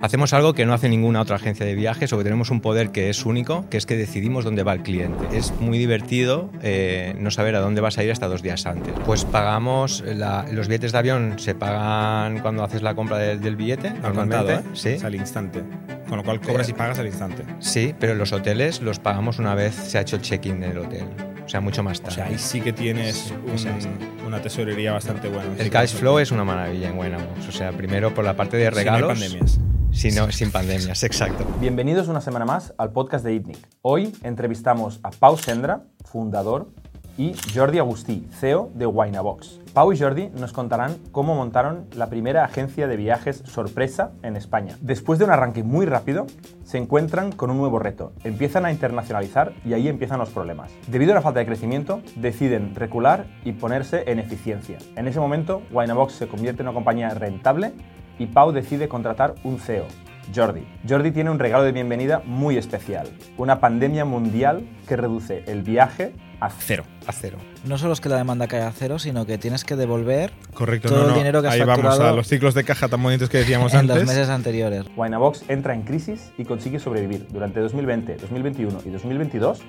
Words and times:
Hacemos 0.00 0.32
algo 0.32 0.54
que 0.54 0.64
no 0.64 0.74
hace 0.74 0.88
ninguna 0.88 1.20
otra 1.20 1.34
agencia 1.36 1.66
de 1.66 1.74
viajes 1.74 2.12
o 2.12 2.18
que 2.18 2.22
tenemos 2.22 2.50
un 2.52 2.60
poder 2.60 2.90
que 2.92 3.10
es 3.10 3.26
único, 3.26 3.68
que 3.68 3.76
es 3.78 3.84
que 3.84 3.96
decidimos 3.96 4.44
dónde 4.44 4.62
va 4.62 4.72
el 4.74 4.82
cliente. 4.84 5.36
Es 5.36 5.52
muy 5.58 5.76
divertido 5.76 6.50
eh, 6.62 7.16
no 7.18 7.32
saber 7.32 7.56
a 7.56 7.60
dónde 7.60 7.80
vas 7.80 7.98
a 7.98 8.04
ir 8.04 8.12
hasta 8.12 8.28
dos 8.28 8.40
días 8.40 8.64
antes. 8.66 8.94
Pues 9.04 9.24
pagamos, 9.24 10.04
la- 10.06 10.46
los 10.52 10.68
billetes 10.68 10.92
de 10.92 10.98
avión 10.98 11.34
se 11.40 11.56
pagan 11.56 12.38
cuando 12.38 12.62
haces 12.62 12.80
la 12.82 12.94
compra 12.94 13.18
del, 13.18 13.40
del 13.40 13.56
billete, 13.56 13.88
Al 13.88 14.02
normalmente. 14.02 14.36
contado, 14.54 14.60
¿eh? 14.60 14.62
Sí. 14.74 14.88
Es 14.90 15.02
al 15.04 15.16
instante. 15.16 15.64
Con 16.08 16.18
lo 16.18 16.22
cual 16.22 16.40
cobras 16.40 16.68
y 16.68 16.74
pagas 16.74 17.00
al 17.00 17.06
instante. 17.06 17.42
Sí, 17.58 17.92
pero 17.98 18.14
los 18.14 18.32
hoteles 18.32 18.80
los 18.80 19.00
pagamos 19.00 19.40
una 19.40 19.56
vez 19.56 19.74
se 19.74 19.98
ha 19.98 20.02
hecho 20.02 20.14
el 20.14 20.22
check-in 20.22 20.60
del 20.60 20.78
hotel. 20.78 21.06
O 21.44 21.48
sea, 21.48 21.60
mucho 21.60 21.82
más 21.82 21.98
O 21.98 22.02
tarde. 22.02 22.14
sea, 22.14 22.26
ahí 22.26 22.38
sí 22.38 22.60
que 22.60 22.72
tienes 22.72 23.32
un- 23.44 23.52
Eso 23.52 23.68
es. 23.70 23.88
una 24.24 24.40
tesorería 24.40 24.92
bastante 24.92 25.26
buena. 25.28 25.50
el 25.58 25.70
cash 25.70 25.94
flow 25.94 26.20
es 26.20 26.30
una 26.30 26.44
maravilla 26.44 26.88
en 26.90 26.96
Winamax. 26.96 27.48
O 27.48 27.52
sea, 27.52 27.72
primero 27.72 28.14
por 28.14 28.24
la 28.24 28.36
parte 28.36 28.56
de 28.58 28.66
Si 28.66 28.70
no 28.70 28.78
hay 28.78 28.84
regalos. 28.84 29.08
pandemias. 29.18 29.58
Si 29.98 30.12
no, 30.12 30.30
sin 30.30 30.52
pandemias, 30.52 31.02
exacto. 31.02 31.44
Bienvenidos 31.58 32.06
una 32.06 32.20
semana 32.20 32.44
más 32.44 32.72
al 32.78 32.92
podcast 32.92 33.24
de 33.24 33.34
ITNIC. 33.34 33.58
Hoy 33.82 34.16
entrevistamos 34.22 35.00
a 35.02 35.10
Pau 35.10 35.36
Sendra, 35.36 35.86
fundador, 36.04 36.68
y 37.16 37.34
Jordi 37.52 37.80
Agustí, 37.80 38.24
CEO 38.30 38.70
de 38.74 38.86
Winabox. 38.86 39.58
Pau 39.74 39.92
y 39.92 39.98
Jordi 39.98 40.28
nos 40.28 40.52
contarán 40.52 40.98
cómo 41.10 41.34
montaron 41.34 41.86
la 41.96 42.08
primera 42.08 42.44
agencia 42.44 42.86
de 42.86 42.96
viajes 42.96 43.42
sorpresa 43.44 44.12
en 44.22 44.36
España. 44.36 44.78
Después 44.80 45.18
de 45.18 45.24
un 45.24 45.32
arranque 45.32 45.64
muy 45.64 45.84
rápido, 45.84 46.28
se 46.64 46.78
encuentran 46.78 47.32
con 47.32 47.50
un 47.50 47.58
nuevo 47.58 47.80
reto. 47.80 48.12
Empiezan 48.22 48.66
a 48.66 48.70
internacionalizar 48.72 49.52
y 49.64 49.72
ahí 49.72 49.88
empiezan 49.88 50.20
los 50.20 50.30
problemas. 50.30 50.70
Debido 50.86 51.10
a 51.10 51.16
la 51.16 51.22
falta 51.22 51.40
de 51.40 51.46
crecimiento, 51.46 52.02
deciden 52.14 52.76
recular 52.76 53.26
y 53.44 53.52
ponerse 53.52 54.04
en 54.06 54.20
eficiencia. 54.20 54.78
En 54.94 55.08
ese 55.08 55.18
momento, 55.18 55.62
Winabox 55.72 56.12
se 56.12 56.28
convierte 56.28 56.62
en 56.62 56.68
una 56.68 56.74
compañía 56.74 57.10
rentable 57.10 57.72
y 58.18 58.26
Pau 58.26 58.52
decide 58.52 58.88
contratar 58.88 59.34
un 59.44 59.58
CEO, 59.58 59.86
Jordi. 60.34 60.62
Jordi 60.88 61.10
tiene 61.10 61.30
un 61.30 61.38
regalo 61.38 61.64
de 61.64 61.72
bienvenida 61.72 62.22
muy 62.24 62.56
especial, 62.56 63.08
una 63.36 63.60
pandemia 63.60 64.04
mundial 64.04 64.66
que 64.86 64.96
reduce 64.96 65.44
el 65.46 65.62
viaje 65.62 66.12
a 66.40 66.50
cero. 66.50 66.84
A 67.06 67.12
cero. 67.12 67.38
No 67.64 67.78
solo 67.78 67.92
es 67.94 68.00
que 68.00 68.08
la 68.08 68.16
demanda 68.16 68.46
cae 68.46 68.62
a 68.62 68.70
cero, 68.70 69.00
sino 69.00 69.26
que 69.26 69.38
tienes 69.38 69.64
que 69.64 69.74
devolver 69.74 70.30
Correcto. 70.54 70.88
Todo 70.88 70.98
no, 70.98 71.04
el 71.06 71.10
no. 71.10 71.16
dinero 71.18 71.42
que 71.42 71.48
has 71.48 71.54
Ahí 71.54 71.60
vamos 71.60 71.82
facturado 71.82 72.12
a 72.12 72.16
los 72.16 72.28
ciclos 72.28 72.54
de 72.54 72.62
caja 72.62 72.86
tan 72.88 73.02
bonitos 73.02 73.28
que 73.28 73.38
decíamos 73.38 73.72
en 73.74 73.80
antes. 73.80 73.96
los 73.96 74.06
meses 74.06 74.28
anteriores. 74.28 74.84
Winabox 74.96 75.48
entra 75.48 75.74
en 75.74 75.82
crisis 75.82 76.30
y 76.38 76.44
consigue 76.44 76.78
sobrevivir 76.78 77.26
durante 77.30 77.58
2020, 77.58 78.16
2021 78.18 78.80
y 78.84 78.90
2022 78.90 79.60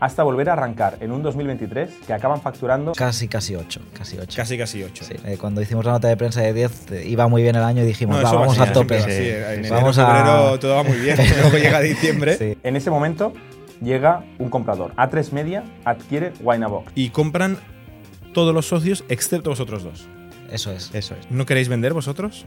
hasta 0.00 0.22
volver 0.22 0.48
a 0.50 0.52
arrancar 0.52 0.96
en 1.00 1.10
un 1.12 1.22
2023 1.22 1.90
que 2.06 2.12
acaban 2.12 2.40
facturando 2.40 2.92
Casi, 2.92 3.26
casi 3.28 3.56
8. 3.56 3.80
Casi 3.96 4.16
8. 4.18 4.36
Casi, 4.36 4.56
casi 4.58 4.82
ocho. 4.84 5.04
Sí, 5.04 5.14
eh, 5.24 5.36
cuando 5.40 5.60
hicimos 5.60 5.84
la 5.84 5.92
nota 5.92 6.08
de 6.08 6.16
prensa 6.16 6.40
de 6.40 6.52
10, 6.52 6.92
eh, 6.92 7.04
iba 7.08 7.26
muy 7.28 7.42
bien 7.42 7.56
el 7.56 7.64
año 7.64 7.82
y 7.82 7.86
dijimos, 7.86 8.16
No, 8.16 8.22
"Va, 8.22 8.28
eso 8.28 8.34
va 8.36 8.40
vamos 8.46 8.58
a 8.60 8.72
tope. 8.72 8.96
así, 8.98 9.10
Sí. 9.10 9.28
En 9.28 9.58
enero, 9.60 9.74
Vamos 9.74 9.98
a- 9.98 10.06
febrero 10.06 10.58
todo 10.60 10.76
va 10.76 10.82
muy 10.84 10.98
bien. 10.98 11.16
Luego 11.42 11.58
llega 11.58 11.80
diciembre 11.80 12.36
Sí. 12.36 12.58
En 12.62 12.76
ese 12.76 12.90
momento 12.90 13.32
llega 13.82 14.22
un 14.38 14.50
comprador. 14.50 14.92
A3 14.96 15.32
Media 15.32 15.64
adquiere 15.84 16.32
Winabox. 16.40 16.92
y 16.94 17.10
compran 17.10 17.58
todos 18.34 18.54
los 18.54 18.66
socios 18.66 19.04
excepto 19.08 19.50
vosotros 19.50 19.82
dos. 19.82 20.06
Eso 20.52 20.70
es. 20.72 20.90
Eso 20.94 21.14
es. 21.14 21.30
¿No 21.30 21.44
queréis 21.44 21.68
vender 21.68 21.92
vosotros? 21.92 22.46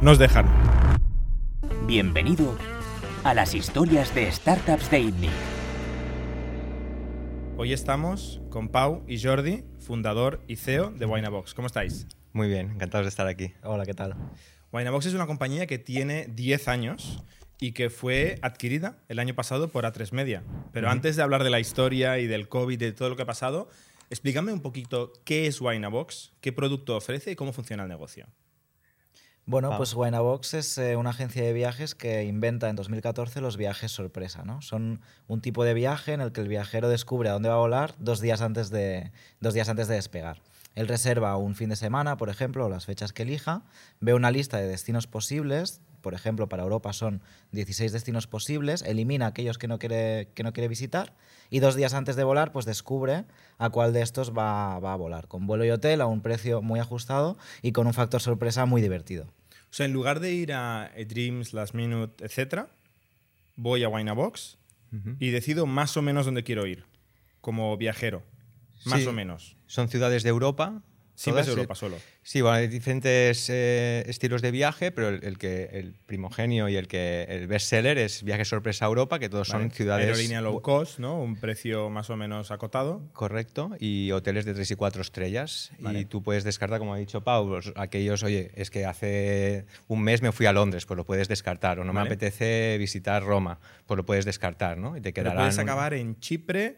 Nos 0.00 0.18
dejan. 0.18 0.46
Bienvenido 1.86 2.54
a 3.24 3.34
las 3.34 3.54
historias 3.54 4.14
de 4.14 4.30
startups 4.30 4.90
de 4.90 5.00
ITNIC. 5.00 5.30
Hoy 7.60 7.72
estamos 7.72 8.40
con 8.50 8.68
Pau 8.68 9.02
y 9.08 9.20
Jordi, 9.20 9.64
fundador 9.80 10.40
y 10.46 10.54
CEO 10.54 10.92
de 10.92 11.06
Winabox. 11.06 11.54
¿Cómo 11.54 11.66
estáis? 11.66 12.06
Muy 12.32 12.46
bien, 12.46 12.70
encantados 12.70 13.06
de 13.06 13.08
estar 13.08 13.26
aquí. 13.26 13.52
Hola, 13.64 13.84
¿qué 13.84 13.94
tal? 13.94 14.14
Winabox 14.70 15.06
es 15.06 15.14
una 15.14 15.26
compañía 15.26 15.66
que 15.66 15.76
tiene 15.76 16.28
10 16.28 16.68
años 16.68 17.24
y 17.58 17.72
que 17.72 17.90
fue 17.90 18.38
adquirida 18.42 18.98
el 19.08 19.18
año 19.18 19.34
pasado 19.34 19.70
por 19.70 19.84
A3 19.84 20.12
Media. 20.12 20.44
Pero 20.72 20.88
antes 20.88 21.16
de 21.16 21.22
hablar 21.24 21.42
de 21.42 21.50
la 21.50 21.58
historia 21.58 22.20
y 22.20 22.28
del 22.28 22.48
COVID 22.48 22.74
y 22.74 22.76
de 22.76 22.92
todo 22.92 23.08
lo 23.08 23.16
que 23.16 23.22
ha 23.22 23.26
pasado, 23.26 23.68
explícame 24.08 24.52
un 24.52 24.62
poquito 24.62 25.12
qué 25.24 25.48
es 25.48 25.60
Winabox, 25.60 26.34
qué 26.40 26.52
producto 26.52 26.96
ofrece 26.96 27.32
y 27.32 27.34
cómo 27.34 27.52
funciona 27.52 27.82
el 27.82 27.88
negocio. 27.88 28.28
Bueno, 29.48 29.74
pues 29.78 29.94
Winabox 29.94 30.52
es 30.52 30.76
eh, 30.76 30.96
una 30.96 31.08
agencia 31.08 31.42
de 31.42 31.54
viajes 31.54 31.94
que 31.94 32.24
inventa 32.24 32.68
en 32.68 32.76
2014 32.76 33.40
los 33.40 33.56
viajes 33.56 33.90
sorpresa, 33.90 34.44
¿no? 34.44 34.60
Son 34.60 35.00
un 35.26 35.40
tipo 35.40 35.64
de 35.64 35.72
viaje 35.72 36.12
en 36.12 36.20
el 36.20 36.32
que 36.32 36.42
el 36.42 36.48
viajero 36.48 36.90
descubre 36.90 37.30
a 37.30 37.32
dónde 37.32 37.48
va 37.48 37.54
a 37.54 37.58
volar 37.58 37.94
dos 37.98 38.20
días 38.20 38.42
antes 38.42 38.68
de, 38.68 39.10
dos 39.40 39.54
días 39.54 39.70
antes 39.70 39.88
de 39.88 39.94
despegar. 39.94 40.42
Él 40.74 40.86
reserva 40.86 41.34
un 41.38 41.54
fin 41.54 41.70
de 41.70 41.76
semana, 41.76 42.18
por 42.18 42.28
ejemplo, 42.28 42.66
o 42.66 42.68
las 42.68 42.84
fechas 42.84 43.14
que 43.14 43.22
elija, 43.22 43.62
ve 44.00 44.12
una 44.12 44.30
lista 44.30 44.58
de 44.58 44.68
destinos 44.68 45.06
posibles, 45.06 45.80
por 46.08 46.14
ejemplo, 46.14 46.48
para 46.48 46.62
Europa 46.62 46.94
son 46.94 47.20
16 47.52 47.92
destinos 47.92 48.26
posibles, 48.26 48.80
elimina 48.80 49.26
aquellos 49.26 49.58
que 49.58 49.68
no 49.68 49.78
quiere, 49.78 50.30
que 50.34 50.42
no 50.42 50.54
quiere 50.54 50.66
visitar 50.66 51.12
y 51.50 51.58
dos 51.58 51.74
días 51.74 51.92
antes 51.92 52.16
de 52.16 52.24
volar, 52.24 52.50
pues 52.50 52.64
descubre 52.64 53.26
a 53.58 53.68
cuál 53.68 53.92
de 53.92 54.00
estos 54.00 54.32
va, 54.32 54.78
va 54.78 54.94
a 54.94 54.96
volar, 54.96 55.28
con 55.28 55.46
vuelo 55.46 55.66
y 55.66 55.70
hotel 55.70 56.00
a 56.00 56.06
un 56.06 56.22
precio 56.22 56.62
muy 56.62 56.80
ajustado 56.80 57.36
y 57.60 57.72
con 57.72 57.86
un 57.86 57.92
factor 57.92 58.22
sorpresa 58.22 58.64
muy 58.64 58.80
divertido. 58.80 59.24
O 59.70 59.72
sea, 59.74 59.84
en 59.84 59.92
lugar 59.92 60.20
de 60.20 60.32
ir 60.32 60.54
a 60.54 60.90
Dreams, 60.96 61.52
Last 61.52 61.74
Minute, 61.74 62.24
etc., 62.24 62.68
voy 63.56 63.84
a 63.84 63.90
Winabox 63.90 64.56
y 65.20 65.28
decido 65.28 65.66
más 65.66 65.94
o 65.98 66.00
menos 66.00 66.24
dónde 66.24 66.42
quiero 66.42 66.66
ir, 66.66 66.86
como 67.42 67.76
viajero. 67.76 68.22
Más 68.86 69.00
Sí. 69.02 69.06
o 69.06 69.12
menos. 69.12 69.58
Son 69.66 69.90
ciudades 69.90 70.22
de 70.22 70.30
Europa. 70.30 70.80
Es 71.18 71.24
todas, 71.34 71.48
Europa 71.48 71.74
sí. 71.74 71.80
solo. 71.80 71.96
Sí, 72.22 72.40
bueno, 72.42 72.56
hay 72.58 72.68
diferentes 72.68 73.48
eh, 73.50 74.04
estilos 74.06 74.40
de 74.42 74.50
viaje, 74.50 74.92
pero 74.92 75.08
el, 75.08 75.24
el 75.24 75.36
que 75.38 75.64
el 75.72 75.94
primogenio 76.06 76.68
y 76.68 76.76
el 76.76 76.86
que 76.88 77.24
el 77.28 77.46
bestseller 77.48 77.98
es 77.98 78.22
Viaje 78.22 78.44
Sorpresa 78.44 78.84
a 78.84 78.88
Europa, 78.88 79.18
que 79.18 79.28
todos 79.28 79.48
Vale. 79.48 79.64
son 79.64 79.70
ciudades 79.72 80.06
Aerolínea 80.06 80.40
low 80.40 80.60
cost, 80.62 80.98
¿no? 80.98 81.20
Un 81.20 81.36
precio 81.36 81.90
más 81.90 82.10
o 82.10 82.16
menos 82.16 82.50
acotado. 82.50 83.02
correcto 83.12 83.70
y 83.80 84.12
hoteles 84.12 84.44
de 84.44 84.54
3 84.54 84.70
y 84.70 84.74
4 84.76 85.02
estrellas 85.02 85.70
Vale. 85.80 86.00
y 86.00 86.04
tú 86.04 86.22
puedes 86.22 86.44
descartar 86.44 86.78
como 86.78 86.94
ha 86.94 86.98
dicho 86.98 87.22
Pau 87.22 87.48
los- 87.48 87.72
aquellos 87.76 88.22
oye 88.22 88.50
es 88.54 88.70
que 88.70 88.84
hace 88.84 89.64
un 89.88 90.02
mes 90.02 90.22
me 90.22 90.32
fui 90.32 90.46
a 90.46 90.52
Londres 90.52 90.86
pues 90.86 90.96
lo 90.96 91.04
puedes 91.04 91.28
descartar 91.28 91.78
o 91.80 91.84
no 91.84 91.92
Vale. 91.92 92.08
me 92.08 92.14
apetece 92.14 92.76
visitar 92.78 93.22
Roma 93.22 93.58
pues 93.86 93.96
lo 93.96 94.04
puedes 94.06 94.24
descartar 94.24 94.78
no 94.78 94.96
y 94.96 95.00
te 95.00 95.12
Pero 95.12 95.24
quedarán 95.30 95.38
puedes 95.44 95.58
acabar 95.58 95.94
en 95.94 96.18
Chipre 96.20 96.76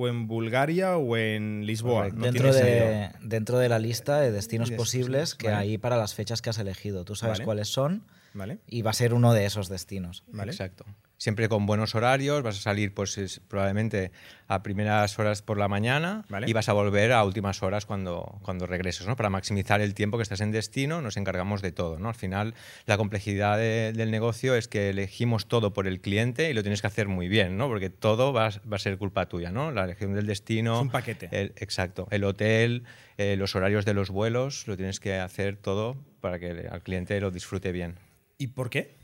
o 0.00 0.08
en 0.08 0.26
Bulgaria 0.26 0.96
o 0.96 1.16
en 1.16 1.66
Lisboa. 1.66 2.04
Correcto. 2.10 2.18
No 2.18 2.24
dentro, 2.26 2.52
de, 2.54 3.10
dentro 3.22 3.58
de 3.58 3.68
la 3.68 3.78
lista 3.78 4.20
de 4.20 4.32
destinos 4.32 4.68
Yes, 4.70 4.78
posibles 4.78 5.34
que 5.34 5.48
vale. 5.48 5.58
hay 5.58 5.78
para 5.78 5.96
las 5.96 6.14
fechas 6.14 6.40
que 6.42 6.50
has 6.50 6.58
elegido. 6.58 7.04
Tú 7.04 7.14
sabes 7.14 7.38
Vale. 7.38 7.44
cuáles 7.44 7.68
son 7.68 8.02
¿Vale? 8.32 8.58
y 8.66 8.82
va 8.82 8.90
a 8.90 8.94
ser 8.94 9.12
uno 9.14 9.32
de 9.32 9.44
esos 9.46 9.68
destinos. 9.68 10.22
Vale. 10.28 10.52
Exacto. 10.52 10.84
Siempre 11.18 11.50
con 11.50 11.66
buenos 11.66 11.94
horarios, 11.94 12.42
vas 12.42 12.56
a 12.56 12.62
salir 12.62 12.94
pues 12.94 13.18
es- 13.18 13.40
probablemente 13.40 14.10
a 14.48 14.62
primeras 14.62 15.18
horas 15.18 15.42
por 15.42 15.58
la 15.58 15.68
mañana 15.68 16.24
Vale. 16.30 16.48
y 16.48 16.54
vas 16.54 16.70
a 16.70 16.72
volver 16.72 17.12
a 17.12 17.22
últimas 17.24 17.62
horas 17.62 17.84
cuando, 17.84 18.38
cuando 18.42 18.66
regreses, 18.66 19.06
¿no? 19.06 19.16
Para 19.16 19.28
maximizar 19.28 19.82
el 19.82 19.92
tiempo 19.92 20.16
que 20.16 20.22
estás 20.22 20.40
en 20.40 20.50
destino, 20.50 21.02
nos 21.02 21.18
encargamos 21.18 21.60
de 21.60 21.72
todo, 21.72 21.98
¿no? 21.98 22.08
Al 22.08 22.14
final, 22.14 22.54
la 22.86 22.96
complejidad 22.96 23.58
de- 23.58 23.92
del 23.94 24.10
negocio 24.10 24.54
es 24.54 24.66
que 24.66 24.88
elegimos 24.88 25.46
todo 25.46 25.74
por 25.74 25.86
el 25.86 26.00
cliente 26.00 26.48
y 26.48 26.54
lo 26.54 26.62
tienes 26.62 26.80
que 26.80 26.86
hacer 26.86 27.06
muy 27.08 27.28
bien, 27.28 27.58
¿no? 27.58 27.68
Porque 27.68 27.90
todo 27.90 28.32
va, 28.32 28.46
a- 28.46 28.60
va 28.66 28.76
a 28.76 28.78
ser 28.78 28.96
culpa 28.96 29.28
tuya, 29.28 29.50
¿no? 29.52 29.72
La 29.72 29.84
elección 29.84 30.14
del 30.14 30.26
destino... 30.26 30.76
Es 30.76 30.80
un 30.82 30.90
paquete. 30.90 31.28
el- 31.32 31.52
exacto. 31.56 32.08
El 32.10 32.24
hotel, 32.24 32.84
eh, 33.18 33.36
los 33.36 33.54
horarios 33.54 33.84
de 33.84 33.92
los 33.92 34.08
vuelos, 34.08 34.66
lo 34.66 34.74
tienes 34.78 35.00
que 35.00 35.18
hacer 35.18 35.56
todo 35.58 35.98
para 36.22 36.38
que 36.38 36.48
el- 36.48 36.68
al 36.72 36.82
cliente 36.82 37.20
lo 37.20 37.30
disfrute 37.30 37.72
bien. 37.72 37.96
¿Y 38.40 38.46
por 38.46 38.70
qué? 38.70 38.96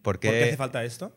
Porque 0.00 0.28
¿Por 0.28 0.36
qué 0.36 0.44
hace 0.44 0.56
falta 0.56 0.84
esto? 0.84 1.12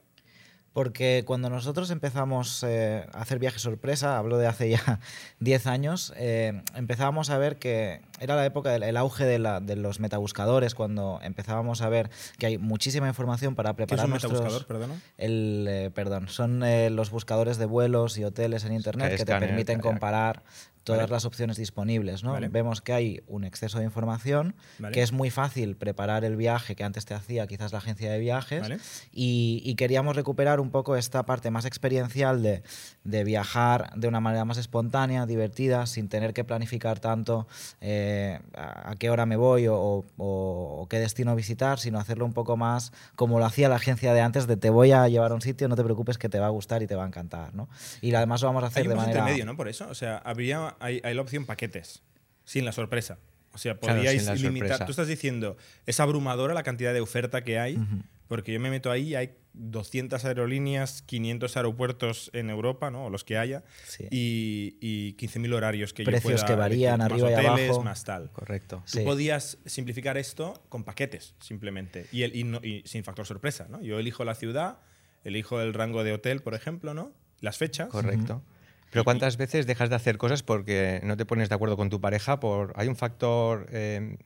Porque 0.73 1.21
cuando 1.27 1.47
nosotros 1.47 1.91
empezamos 1.91 2.63
eh, 2.63 3.05
a 3.13 3.21
hacer 3.21 3.37
viajes 3.37 3.61
sorpresa, 3.61 4.17
hablo 4.17 4.39
de 4.39 4.47
hace 4.47 4.71
ya 4.71 4.99
10 5.39 5.67
años, 5.67 6.11
eh, 6.17 6.59
empezábamos 6.73 7.29
a 7.29 7.37
ver 7.37 7.59
que 7.59 8.01
era 8.19 8.35
la 8.35 8.45
época 8.45 8.71
del 8.71 8.83
el 8.83 8.97
auge 8.97 9.25
de, 9.25 9.39
la- 9.39 9.59
de 9.59 9.75
los 9.75 9.99
metabuscadores, 9.99 10.75
cuando 10.75 11.19
empezábamos 11.21 11.81
a 11.81 11.89
ver 11.89 12.09
que 12.37 12.45
hay 12.45 12.57
muchísima 12.57 13.07
información 13.07 13.55
para 13.55 13.73
¿Qué 13.73 13.83
es 13.83 13.87
preparar 13.87 14.05
un 14.05 14.11
nuestros... 14.11 14.33
metabuscador, 14.33 14.67
perdona? 14.67 15.01
El, 15.17 15.65
eh, 15.69 15.91
perdón, 15.93 16.27
son 16.29 16.63
eh, 16.63 16.89
los 16.89 17.09
buscadores 17.11 17.57
de 17.57 17.65
vuelos 17.65 18.17
y 18.17 18.23
hoteles 18.23 18.63
en 18.65 18.73
internet 18.73 19.07
que 19.09 19.17
te 19.17 19.21
Skyscanner, 19.23 19.49
permiten 19.49 19.79
comparar 19.79 20.43
todas 20.83 21.01
Vale. 21.01 21.11
las 21.11 21.25
opciones 21.25 21.57
disponibles. 21.57 22.23
¿no? 22.23 22.31
Vale. 22.31 22.47
Vemos 22.47 22.79
que 22.81 22.93
hay 22.93 23.21
un 23.27 23.43
exceso 23.43 23.77
de 23.79 23.83
información, 23.83 24.55
Vale. 24.79 24.93
que 24.93 25.01
es 25.01 25.11
muy 25.11 25.29
fácil 25.29 25.75
preparar 25.75 26.23
el 26.23 26.37
viaje 26.37 26.77
que 26.77 26.85
antes 26.85 27.03
te 27.03 27.13
hacía 27.13 27.45
quizás 27.45 27.73
la 27.73 27.79
agencia 27.79 28.09
de 28.09 28.17
viajes 28.19 28.61
Vale. 28.61 28.77
y, 29.11 29.61
y 29.65 29.75
queríamos 29.75 30.15
recuperar 30.15 30.61
un 30.61 30.69
poco 30.71 30.95
esta 30.95 31.25
parte 31.25 31.51
más 31.51 31.65
experiencial 31.65 32.41
de, 32.41 32.63
de 33.03 33.23
viajar 33.25 33.91
de 33.97 34.07
una 34.07 34.21
manera 34.21 34.45
más 34.45 34.57
espontánea, 34.57 35.25
divertida, 35.25 35.87
sin 35.87 36.07
tener 36.07 36.33
que 36.33 36.45
planificar 36.45 37.01
tanto 37.01 37.47
eh, 37.81 38.06
a, 38.55 38.91
a 38.91 38.95
qué 38.95 39.09
hora 39.09 39.25
me 39.25 39.35
voy 39.35 39.67
o, 39.67 39.75
o- 39.75 40.05
o 40.17 40.87
qué 40.89 40.99
destino 40.99 41.35
visitar, 41.35 41.79
sino 41.79 41.99
hacerlo 41.99 42.25
un 42.25 42.33
poco 42.33 42.57
más 42.57 42.91
como 43.15 43.39
lo 43.39 43.45
hacía 43.45 43.69
la 43.69 43.75
agencia 43.75 44.13
de 44.13 44.21
antes, 44.21 44.47
de 44.47 44.57
te 44.57 44.69
voy 44.69 44.91
a 44.91 45.07
llevar 45.07 45.31
a 45.31 45.35
un 45.35 45.41
sitio, 45.41 45.67
no 45.67 45.75
te 45.75 45.83
preocupes 45.83 46.17
que 46.17 46.29
te 46.29 46.39
va 46.39 46.47
a 46.47 46.49
gustar 46.49 46.81
y 46.83 46.87
te 46.87 46.95
va 46.95 47.03
a 47.03 47.07
encantar. 47.07 47.53
¿no? 47.55 47.67
Y 48.01 48.13
además 48.15 48.41
lo 48.41 48.47
vamos 48.47 48.63
a 48.63 48.67
hacer 48.67 48.81
Hay 48.83 48.87
un 48.87 48.89
de 48.91 48.95
manera... 48.95 49.19
intermedio, 49.19 49.45
¿no? 49.45 49.55
Por 49.55 49.67
eso. 49.67 49.87
O 49.89 49.95
sea, 49.95 50.17
habría, 50.17 50.75
hay, 50.79 51.01
hay 51.03 51.13
la 51.13 51.21
opción 51.21 51.45
paquetes, 51.45 52.01
sin 52.45 52.65
la 52.65 52.71
sorpresa. 52.71 53.17
O 53.53 53.57
sea, 53.57 53.75
Claro, 53.79 54.01
sin 54.01 54.25
la 54.25 54.35
limitar. 54.35 54.67
sorpresa. 54.67 54.85
Tú 54.85 54.91
estás 54.91 55.07
diciendo, 55.07 55.57
es 55.87 55.99
abrumadora 55.99 56.53
la 56.53 56.63
cantidad 56.63 56.93
de 56.93 57.01
oferta 57.01 57.43
que 57.43 57.57
hay, 57.59 57.79
porque 58.27 58.51
yo 58.53 58.59
me 58.59 58.69
meto 58.69 58.91
ahí, 58.91 59.15
hay 59.15 59.35
200 59.53 60.23
aerolíneas, 60.25 61.01
500 61.01 61.57
aeropuertos 61.57 62.29
en 62.33 62.49
Europa, 62.49 62.91
¿no? 62.91 63.05
O 63.05 63.09
los 63.09 63.23
que 63.23 63.37
haya, 63.37 63.63
Sí. 63.87 64.05
y, 64.11 64.77
y 64.81 65.13
15.000 65.17 65.53
horarios 65.53 65.93
que 65.93 66.03
yo 66.03 66.11
Precios 66.11 66.41
pueda 66.41 66.45
que 66.45 66.55
varían 66.55 67.01
arriba 67.01 67.29
y 67.31 67.33
más 67.33 67.45
hoteles, 67.45 67.69
abajo. 67.69 67.83
más 67.83 68.03
tal. 68.03 68.31
Correcto. 68.31 68.83
Tú 68.85 68.99
Sí. 68.99 69.03
podías 69.03 69.57
simplificar 69.65 70.17
esto 70.17 70.63
con 70.69 70.83
paquetes, 70.83 71.33
simplemente, 71.39 72.05
y, 72.11 72.23
el, 72.23 72.35
y, 72.35 72.43
no- 72.43 72.59
y 72.63 72.83
sin 72.85 73.03
factor 73.03 73.25
sorpresa, 73.25 73.67
¿no? 73.69 73.81
Yo 73.81 73.97
elijo 73.99 74.23
la 74.25 74.35
ciudad, 74.35 74.77
elijo 75.23 75.59
el 75.61 75.73
rango 75.73 76.03
de 76.03 76.13
hotel, 76.13 76.41
por 76.41 76.53
ejemplo, 76.53 76.93
¿no? 76.93 77.11
Las 77.41 77.57
fechas. 77.57 77.89
Correcto. 77.89 78.43
Pero 78.91 79.03
¿cuántas 79.03 79.35
veces 79.37 79.67
dejas 79.67 79.89
de 79.89 79.95
hacer 79.95 80.17
cosas 80.17 80.43
porque 80.43 81.01
no 81.03 81.17
te 81.17 81.25
pones 81.25 81.49
de 81.49 81.55
acuerdo 81.55 81.75
con 81.75 81.89
tu 81.89 81.99
pareja? 81.99 82.39
Por 82.39 82.73
hay 82.77 82.87
un 82.87 82.95
factor 82.95 83.67
eh, 83.71 84.17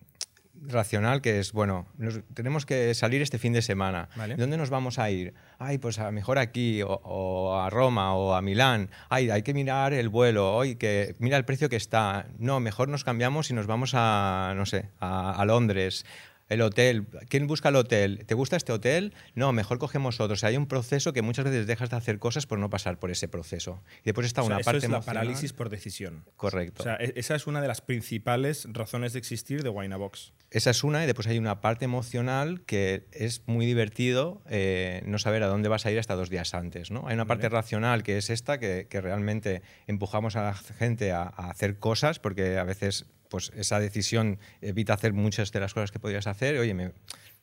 racional 0.62 1.22
que 1.22 1.40
es, 1.40 1.52
bueno, 1.54 1.88
nos- 1.98 2.22
tenemos 2.34 2.66
que 2.66 2.94
salir 2.94 3.22
este 3.22 3.38
fin 3.40 3.54
de 3.54 3.62
semana. 3.62 4.10
Vale. 4.16 4.36
¿Dónde 4.36 4.58
nos 4.58 4.70
vamos 4.70 5.00
a 5.00 5.10
ir? 5.10 5.34
Ay, 5.60 5.78
pues 5.78 6.00
a 6.00 6.06
lo 6.06 6.12
mejor 6.12 6.38
aquí, 6.38 6.82
o, 6.82 6.88
o 7.04 7.60
a 7.60 7.70
Roma, 7.70 8.14
o 8.16 8.34
a 8.34 8.42
Milán. 8.42 8.90
Ay, 9.10 9.30
hay 9.30 9.42
que 9.44 9.54
mirar 9.54 9.94
el 9.94 10.10
vuelo, 10.10 10.54
hoy 10.56 10.76
que 10.76 11.16
mira 11.20 11.38
el 11.38 11.46
precio 11.46 11.70
que 11.70 11.76
está. 11.76 12.28
No, 12.38 12.60
mejor 12.60 12.90
nos 12.90 13.04
cambiamos 13.04 13.50
y 13.50 13.54
nos 13.54 13.68
vamos 13.68 13.92
a, 13.96 14.54
no 14.56 14.66
sé, 14.66 14.90
a, 15.00 15.32
a 15.32 15.46
Londres. 15.46 16.06
El 16.52 16.62
hotel, 16.62 17.08
¿quién 17.30 17.48
busca 17.48 17.70
el 17.70 17.78
hotel? 17.78 18.26
¿Te 18.26 18.34
gusta 18.34 18.58
este 18.58 18.74
hotel? 18.74 19.14
No, 19.36 19.54
mejor 19.54 19.80
cogemos 19.80 20.20
otro. 20.20 20.34
O 20.34 20.36
sea, 20.36 20.50
hay 20.50 20.58
un 20.58 20.68
proceso 20.68 21.14
que 21.14 21.22
muchas 21.22 21.46
veces 21.46 21.66
dejas 21.66 21.90
de 21.90 21.96
hacer 21.96 22.20
cosas 22.20 22.46
por 22.46 22.60
no 22.60 22.70
pasar 22.70 23.00
por 23.00 23.10
ese 23.10 23.30
proceso. 23.30 23.82
Y 24.02 24.06
después 24.08 24.28
está 24.28 24.42
O 24.42 24.48
sea, 24.48 24.56
una 24.56 24.60
eso 24.60 24.66
parte 24.66 24.86
es 24.86 24.92
la 24.92 25.00
parálisis 25.00 25.54
por 25.54 25.70
decisión. 25.70 26.26
Correcto. 26.36 26.82
O 26.82 26.84
sea, 26.84 26.96
e- 26.96 27.14
esa 27.16 27.36
es 27.36 27.48
una 27.48 27.62
de 27.62 27.70
las 27.70 27.80
principales 27.80 28.68
razones 28.70 29.14
de 29.14 29.20
existir 29.20 29.64
de 29.64 29.70
Winabox. 29.70 30.34
Esa 30.50 30.72
es 30.72 30.84
una 30.84 31.02
y 31.02 31.06
después 31.06 31.26
hay 31.28 31.38
una 31.38 31.62
parte 31.62 31.86
emocional 31.86 32.64
que 32.66 33.08
es 33.14 33.44
muy 33.46 33.66
divertido 33.66 34.42
eh, 34.50 35.04
no 35.06 35.20
saber 35.20 35.44
a 35.44 35.48
dónde 35.48 35.70
vas 35.70 35.86
a 35.86 35.92
ir 35.92 36.00
hasta 36.00 36.16
dos 36.16 36.30
días 36.30 36.54
antes. 36.54 36.92
¿no? 36.92 37.08
Hay 37.08 37.14
una 37.14 37.28
parte 37.28 37.48
Vale. 37.48 37.62
racional 37.62 38.04
que 38.04 38.18
es 38.18 38.30
esta, 38.30 38.60
que, 38.60 38.88
que 38.90 39.00
realmente 39.00 39.62
empujamos 39.88 40.36
a 40.36 40.44
la 40.44 40.54
gente 40.54 41.14
a, 41.14 41.22
a 41.24 41.50
hacer 41.50 41.80
cosas 41.80 42.20
porque 42.20 42.58
a 42.58 42.66
veces 42.66 43.06
pues, 43.32 43.52
esa 43.56 43.80
decisión 43.80 44.38
evita 44.62 44.94
hacer 44.94 45.14
muchas 45.14 45.52
de 45.52 45.60
las 45.60 45.74
cosas 45.74 45.90
que 45.90 45.98
podrías 45.98 46.28
hacer. 46.28 46.60
Oye, 46.60 46.76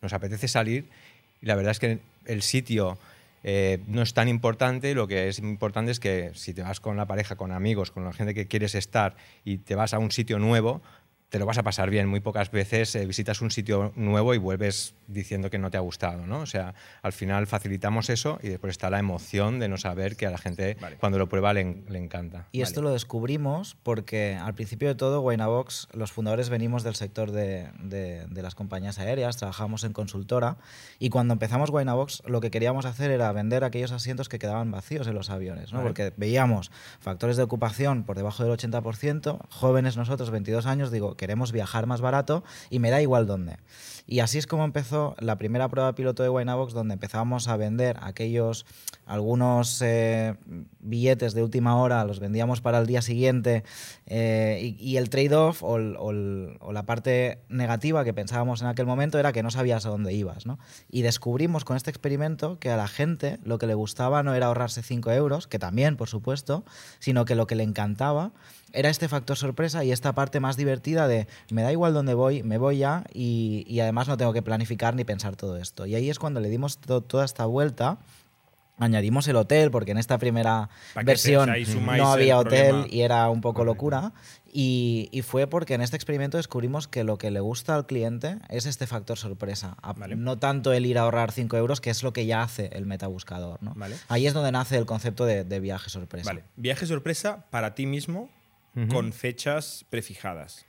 nos 0.01 0.13
apetece 0.13 0.47
salir 0.47 0.89
y 1.43 1.47
la 1.47 1.57
verdad 1.57 1.73
es 1.73 1.81
que 1.81 1.99
el 2.27 2.43
sitio 2.43 2.99
eh, 3.43 3.79
no 3.87 4.03
es 4.03 4.15
tan 4.15 4.29
importante, 4.29 4.95
lo 4.95 5.09
que 5.09 5.29
es 5.29 5.39
importante 5.39 5.91
es 5.91 6.01
que 6.01 6.33
si 6.35 6.53
te 6.53 6.63
vas 6.63 6.81
con 6.81 6.97
la 6.97 7.07
pareja, 7.07 7.37
con 7.37 7.53
amigos, 7.53 7.91
con 7.91 8.05
la 8.05 8.13
gente 8.13 8.35
que 8.35 8.47
quieres 8.47 8.75
estar 8.75 9.17
y 9.45 9.59
te 9.59 9.75
vas 9.75 9.95
a 9.95 9.99
un 9.99 10.11
sitio 10.11 10.39
nuevo, 10.39 10.83
te 11.31 11.39
lo 11.39 11.47
vas 11.47 11.59
a 11.59 11.63
pasar 11.63 11.91
bien. 11.91 12.09
Muy 12.09 12.21
pocas 12.21 12.51
veces 12.51 12.95
eh, 12.95 13.05
visitas 13.07 13.41
un 13.43 13.51
sitio 13.51 13.93
nuevo 13.97 14.35
y 14.35 14.39
vuelves 14.39 14.95
diciendo 15.09 15.51
que 15.51 15.59
no 15.59 15.71
te 15.71 15.77
ha 15.77 15.81
gustado, 15.81 16.27
¿no? 16.27 16.41
O 16.41 16.47
sea, 16.47 16.75
al 17.03 17.13
final 17.13 17.47
facilitamos 17.47 18.09
eso 18.11 18.39
y 18.43 18.49
después 18.49 18.71
está 18.73 18.89
la 18.91 18.99
emoción 18.99 19.59
de 19.59 19.69
no 19.69 19.77
saber 19.77 20.17
que 20.17 20.27
a 20.27 20.31
la 20.31 20.39
gente 20.39 20.77
Vale. 20.81 20.97
cuando 20.97 21.19
lo 21.19 21.29
prueba 21.29 21.53
le, 21.53 21.61
en- 21.61 21.85
le 21.89 21.99
encanta. 21.99 22.49
Y 22.53 22.63
esto 22.63 22.81
lo 22.83 22.91
descubrimos 22.93 23.77
porque 23.83 24.37
al 24.41 24.55
principio 24.55 24.89
de 24.89 24.95
todo, 24.95 25.21
Winabox, 25.21 25.89
los 25.93 26.13
fundadores 26.13 26.49
venimos 26.51 26.83
del 26.83 26.95
sector 26.95 27.31
de, 27.31 27.69
de- 27.83 28.27
de 28.27 28.43
las 28.43 28.55
compañías 28.55 28.99
aéreas, 28.99 29.37
trabajamos 29.37 29.85
en 29.85 29.93
consultora 29.93 30.57
y 30.99 31.11
cuando 31.11 31.33
empezamos 31.35 31.71
Winabox 31.71 32.23
lo 32.27 32.41
que 32.41 32.51
queríamos 32.51 32.85
hacer 32.87 33.11
era 33.11 33.31
vender 33.33 33.65
aquellos 33.65 33.93
asientos 33.93 34.29
que 34.29 34.39
quedaban 34.39 34.71
vacíos 34.71 35.07
en 35.07 35.15
los 35.15 35.31
aviones, 35.31 35.73
¿no? 35.73 35.79
Vale. 35.79 35.89
porque 35.91 36.13
veíamos 36.17 36.71
factores 37.01 37.37
de 37.37 37.43
ocupación 37.43 38.05
por 38.05 38.17
debajo 38.17 38.45
del 38.45 38.53
80%, 38.57 39.41
jóvenes 39.51 39.97
nosotros, 39.97 40.31
22 40.31 40.67
años, 40.67 40.91
digo, 40.91 41.17
queremos 41.19 41.53
viajar 41.53 41.85
más 41.85 42.01
barato 42.01 42.45
y 42.71 42.79
me 42.79 42.89
da 42.89 43.03
igual 43.03 43.27
dónde. 43.27 43.59
Y 44.07 44.21
así 44.21 44.39
es 44.39 44.47
como 44.47 44.65
empezó 44.65 45.15
la 45.19 45.37
primera 45.37 45.69
prueba 45.69 45.95
piloto 45.95 46.23
de 46.23 46.31
Winabox, 46.31 46.73
donde 46.73 46.95
empezábamos 46.95 47.47
a 47.49 47.59
vender 47.59 47.99
aquellos, 48.01 48.65
algunos 49.05 49.83
eh, 49.83 50.35
billetes 50.81 51.35
de 51.35 51.43
última 51.43 51.77
hora, 51.77 52.03
los 52.07 52.19
vendíamos 52.19 52.63
para 52.63 52.79
el 52.79 52.87
día 52.87 53.03
siguiente, 53.03 53.65
eh, 54.07 54.75
y, 54.79 54.83
y 54.83 54.97
el 54.97 55.11
trade-off 55.11 55.63
o, 55.63 55.75
o 55.75 56.13
o 56.61 56.73
la 56.73 56.85
parte 56.85 57.41
negativa 57.49 58.05
que 58.05 58.15
pensábamos 58.15 58.63
en 58.63 58.69
aquel 58.69 58.87
momento 58.87 59.19
era 59.19 59.33
que 59.33 59.43
no 59.43 59.51
sabías 59.51 59.87
a 59.87 59.91
dónde 59.91 60.13
ibas. 60.13 60.47
¿no? 60.47 60.59
Y 60.91 61.03
descubrimos 61.03 61.65
con 61.65 61.77
este 61.77 61.91
experimento 61.91 62.59
que 62.59 62.71
a 62.71 62.77
la 62.77 62.89
gente 62.89 63.39
lo 63.45 63.59
que 63.59 63.67
le 63.67 63.75
gustaba 63.75 64.23
no 64.23 64.35
era 64.35 64.47
ahorrarse 64.47 64.83
5 64.83 65.11
euros, 65.13 65.47
que 65.47 65.59
también, 65.59 65.97
por 65.97 66.09
supuesto, 66.09 66.65
sino 66.99 67.25
que 67.25 67.35
lo 67.35 67.47
que 67.47 67.55
le 67.55 67.65
encantaba 67.65 68.33
era 68.73 68.89
este 68.91 69.09
factor 69.09 69.37
sorpresa 69.37 69.85
y 69.85 69.93
esta 69.93 70.13
parte 70.15 70.41
más 70.41 70.57
divertida 70.57 71.09
de 71.09 71.27
me 71.51 71.63
da 71.63 71.73
igual 71.73 71.95
dónde 71.95 72.15
voy, 72.15 72.43
me 72.43 72.59
voy 72.59 72.79
ya 72.79 73.05
y, 73.13 73.65
y 73.67 73.81
además 73.81 74.09
no 74.09 74.17
tengo 74.17 74.33
que 74.33 74.43
planificar 74.43 74.95
ni 74.95 75.05
pensar 75.05 75.37
todo 75.37 75.57
esto. 75.57 75.87
Y 75.87 75.95
ahí 75.95 76.11
es 76.11 76.19
cuando 76.19 76.41
le 76.41 76.49
dimos 76.49 76.79
to- 76.79 77.01
toda 77.03 77.25
esta 77.25 77.47
vuelta. 77.47 77.99
Añadimos 78.81 79.27
el 79.27 79.35
hotel, 79.35 79.73
porque 79.73 79.91
en 79.91 79.99
esta 79.99 80.19
primera 80.19 80.69
versión 81.05 81.51
no 81.97 82.13
había 82.13 82.39
hotel 82.39 82.69
problema. 82.69 82.87
y 82.89 83.01
era 83.01 83.29
un 83.29 83.41
poco 83.41 83.65
locura. 83.65 84.13
Y, 84.53 85.09
y 85.11 85.23
fue 85.23 85.49
porque 85.49 85.75
en 85.75 85.81
este 85.83 85.97
experimento 85.97 86.37
descubrimos 86.37 86.87
que 86.87 87.03
lo 87.03 87.19
que 87.19 87.33
le 87.33 87.41
gusta 87.41 87.75
al 87.75 87.87
cliente 87.87 88.39
es 88.49 88.67
este 88.67 88.87
factor 88.87 89.19
sorpresa. 89.19 89.77
Vale. 89.97 90.15
No 90.15 90.39
tanto 90.39 90.73
el 90.73 90.87
ir 90.87 90.97
a 90.97 91.03
ahorrar 91.03 91.33
5 91.33 91.57
euros, 91.57 91.81
que 91.81 91.91
es 91.91 92.05
lo 92.05 92.13
que 92.13 92.25
ya 92.27 92.41
hace 92.43 92.71
el 92.73 92.87
metabuscador. 92.87 93.61
¿no? 93.65 93.73
Vale. 93.75 93.97
Ahí 94.07 94.29
es 94.29 94.33
donde 94.33 94.53
nace 94.53 94.77
el 94.79 94.87
concepto 94.87 95.25
de, 95.27 95.43
de 95.43 95.59
viaje 95.59 95.91
sorpresa. 95.91 96.31
Vale. 96.31 96.45
Viaje 96.55 96.87
sorpresa 96.87 97.47
para 97.51 97.75
ti 97.75 97.85
mismo 97.87 98.31
Con 98.87 99.13
fechas 99.13 99.85
prefijadas. 99.91 100.65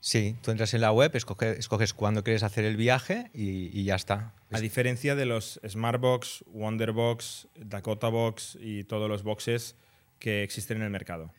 Sí, 0.00 0.34
tú 0.42 0.50
entras 0.50 0.74
en 0.74 0.80
la 0.80 0.90
web, 0.90 1.12
escoge- 1.12 1.56
escoges 1.58 1.94
cuándo 1.94 2.24
quieres 2.24 2.42
hacer 2.42 2.64
el 2.64 2.76
viaje 2.76 3.30
y, 3.34 3.70
y 3.78 3.84
ya 3.84 3.94
está. 3.94 4.32
A 4.50 4.58
diferencia 4.58 5.14
de 5.14 5.26
los 5.26 5.60
Smartbox, 5.68 6.44
Wonderbox, 6.48 7.46
Dakota 7.56 8.08
Box 8.08 8.58
y 8.60 8.82
todos 8.84 9.08
los 9.08 9.22
boxes 9.22 9.76
que 10.18 10.42
existen 10.42 10.78
en 10.78 10.84
el 10.84 10.90
mercado. 10.90 11.32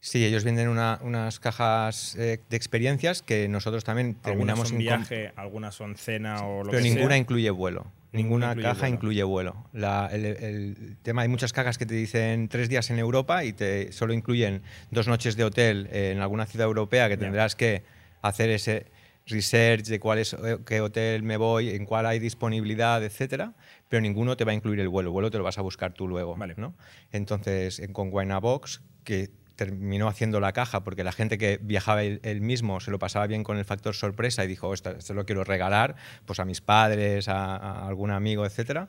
Sí, 0.00 0.24
ellos 0.24 0.44
venden 0.44 0.68
una- 0.68 0.98
unas 1.02 1.40
cajas 1.40 2.14
eh, 2.16 2.40
de 2.48 2.56
experiencias 2.56 3.22
que 3.22 3.48
nosotros 3.48 3.84
también 3.84 4.08
Algunas 4.08 4.22
terminamos 4.24 4.68
son 4.68 4.76
in- 4.76 4.86
viaje, 4.86 5.32
algunas 5.36 5.74
son 5.74 5.96
cena 5.96 6.44
o 6.46 6.64
lo 6.64 6.70
Pero 6.70 6.82
que 6.82 6.88
ninguna 6.90 7.08
sea. 7.10 7.16
incluye 7.18 7.50
vuelo. 7.50 7.90
Ninguna 8.12 8.48
incluye 8.48 8.66
caja 8.68 8.80
vuelo. 8.80 8.94
incluye 8.94 9.22
vuelo. 9.22 9.66
La- 9.72 10.08
el, 10.12 10.24
el 10.24 10.96
tema, 11.02 11.22
hay 11.22 11.28
muchas 11.28 11.52
cajas 11.52 11.78
que 11.78 11.86
te 11.86 11.94
dicen 11.94 12.48
tres 12.48 12.68
días 12.68 12.90
en 12.90 12.98
Europa 12.98 13.44
y 13.44 13.52
te 13.52 13.92
solo 13.92 14.12
incluyen 14.12 14.62
dos 14.90 15.06
noches 15.08 15.36
de 15.36 15.44
hotel 15.44 15.88
en 15.92 16.20
alguna 16.20 16.46
ciudad 16.46 16.66
europea 16.66 17.08
que 17.08 17.16
tendrás 17.16 17.54
que 17.54 17.82
hacer 18.22 18.50
ese 18.50 18.86
research 19.26 19.84
de 19.84 20.00
cuál 20.00 20.18
es 20.18 20.32
eh, 20.32 20.58
qué 20.66 20.80
hotel 20.80 21.22
me 21.22 21.36
voy, 21.36 21.70
en 21.70 21.84
cuál 21.84 22.06
hay 22.06 22.18
disponibilidad, 22.18 23.04
etcétera, 23.04 23.54
pero 23.88 24.00
ninguno 24.00 24.36
te 24.36 24.44
va 24.44 24.50
a 24.52 24.54
incluir 24.54 24.80
el 24.80 24.88
vuelo. 24.88 25.10
El 25.10 25.12
vuelo 25.12 25.30
te 25.30 25.38
lo 25.38 25.44
vas 25.44 25.58
a 25.58 25.62
buscar 25.62 25.92
tú 25.92 26.08
luego, 26.08 26.34
Vale. 26.36 26.54
¿no? 26.56 26.74
Entonces, 27.12 27.78
en- 27.78 27.92
con 27.92 28.10
Box 28.10 28.82
que 29.04 29.30
terminó 29.60 30.08
haciendo 30.08 30.40
la 30.40 30.52
caja 30.54 30.82
porque 30.84 31.04
la 31.04 31.12
gente 31.12 31.36
que 31.36 31.58
viajaba 31.60 32.02
él, 32.02 32.40
mismo 32.40 32.80
se 32.80 32.90
lo 32.90 32.98
pasaba 32.98 33.26
bien 33.26 33.44
con 33.44 33.58
el 33.58 33.66
factor 33.66 33.94
sorpresa 33.94 34.42
y 34.42 34.48
dijo, 34.48 34.68
"Oh, 34.68 34.72
esto, 34.72 34.92
esto 34.92 35.12
lo 35.12 35.26
quiero 35.26 35.44
regalar 35.44 35.96
pues 36.24 36.40
a 36.40 36.46
mis 36.46 36.62
padres, 36.62 37.28
a, 37.28 37.56
a 37.56 37.86
algún 37.86 38.10
amigo, 38.10 38.46
etcétera, 38.46 38.88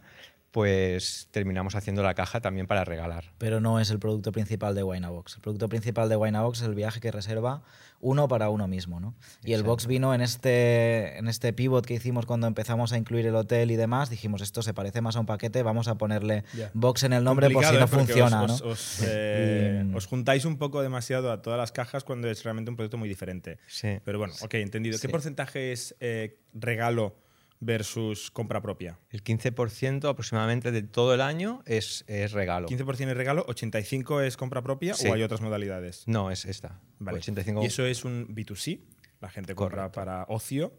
pues 0.51 1.29
terminamos 1.31 1.75
haciendo 1.75 2.03
la 2.03 2.13
caja 2.13 2.41
también 2.41 2.67
para 2.67 2.83
regalar. 2.83 3.31
Pero 3.37 3.61
no 3.61 3.79
es 3.79 3.89
el 3.89 3.99
producto 3.99 4.31
principal 4.33 4.75
de 4.75 4.83
Winabox. 4.83 5.35
El 5.35 5.41
producto 5.41 5.69
principal 5.69 6.09
de 6.09 6.17
Winabox 6.17 6.59
es 6.61 6.67
el 6.67 6.75
viaje 6.75 6.99
que 6.99 7.09
reserva 7.11 7.63
uno 8.01 8.27
para 8.27 8.49
uno 8.49 8.67
mismo. 8.67 8.99
¿no? 8.99 9.15
Y 9.43 9.53
el 9.53 9.63
box 9.63 9.87
vino 9.87 10.13
en 10.13 10.21
este, 10.21 11.17
en 11.17 11.27
este 11.29 11.53
pivot 11.53 11.85
que 11.85 11.93
hicimos 11.93 12.25
cuando 12.25 12.47
empezamos 12.47 12.91
a 12.91 12.97
incluir 12.97 13.25
el 13.27 13.35
hotel 13.35 13.71
y 13.71 13.77
demás. 13.77 14.09
Dijimos, 14.09 14.41
esto 14.41 14.61
se 14.61 14.73
parece 14.73 14.99
más 15.01 15.15
a 15.15 15.21
un 15.21 15.25
paquete, 15.25 15.63
vamos 15.63 15.87
a 15.87 15.95
ponerle 15.95 16.43
Ya. 16.57 16.69
box 16.73 17.03
en 17.03 17.13
el 17.13 17.23
nombre 17.23 17.49
por 17.49 17.63
si 17.63 17.73
no 17.73 17.85
¿eh? 17.85 17.87
Funciona. 17.87 18.41
Os, 18.43 18.47
¿no? 18.49 18.55
os- 18.55 18.61
os, 18.99 18.99
eh, 19.07 19.85
Y- 19.89 19.95
os 19.95 20.05
juntáis 20.05 20.43
un 20.45 20.57
poco 20.57 20.81
demasiado 20.81 21.31
a 21.31 21.41
todas 21.41 21.57
las 21.59 21.71
cajas 21.71 22.03
cuando 22.03 22.27
es 22.29 22.43
realmente 22.43 22.69
un 22.71 22.75
producto 22.75 22.97
muy 22.97 23.07
diferente. 23.07 23.57
Sí. 23.67 23.99
Pero 24.03 24.17
bueno, 24.19 24.33
ok, 24.41 24.53
entendido. 24.55 24.97
¿Qué 24.99 25.07
Sí. 25.07 25.11
porcentaje 25.11 25.71
es 25.71 25.95
eh, 26.01 26.39
regalo 26.53 27.15
versus 27.61 28.29
compra 28.31 28.61
propia? 28.61 28.99
El 29.09 29.23
15% 29.23 30.09
aproximadamente 30.09 30.71
de 30.71 30.81
todo 30.83 31.13
el 31.13 31.21
año 31.21 31.61
es, 31.65 32.03
es 32.07 32.33
regalo. 32.33 32.67
15% 32.67 33.09
es 33.11 33.15
regalo, 33.17 33.45
85% 33.45 34.23
es 34.23 34.35
compra 34.35 34.61
propia 34.61 34.93
Sí. 34.95 35.07
o 35.07 35.13
hay 35.13 35.23
otras 35.23 35.39
modalidades. 35.41 36.03
No, 36.07 36.29
es 36.31 36.43
esta. 36.45 36.81
Vale. 36.99 37.19
85. 37.19 37.63
Y 37.63 37.67
eso 37.67 37.85
es 37.85 38.03
un 38.03 38.27
B2C, 38.35 38.81
la 39.21 39.29
gente 39.29 39.55
compra 39.55 39.83
Correcto. 39.89 39.95
para 39.95 40.25
ocio. 40.27 40.73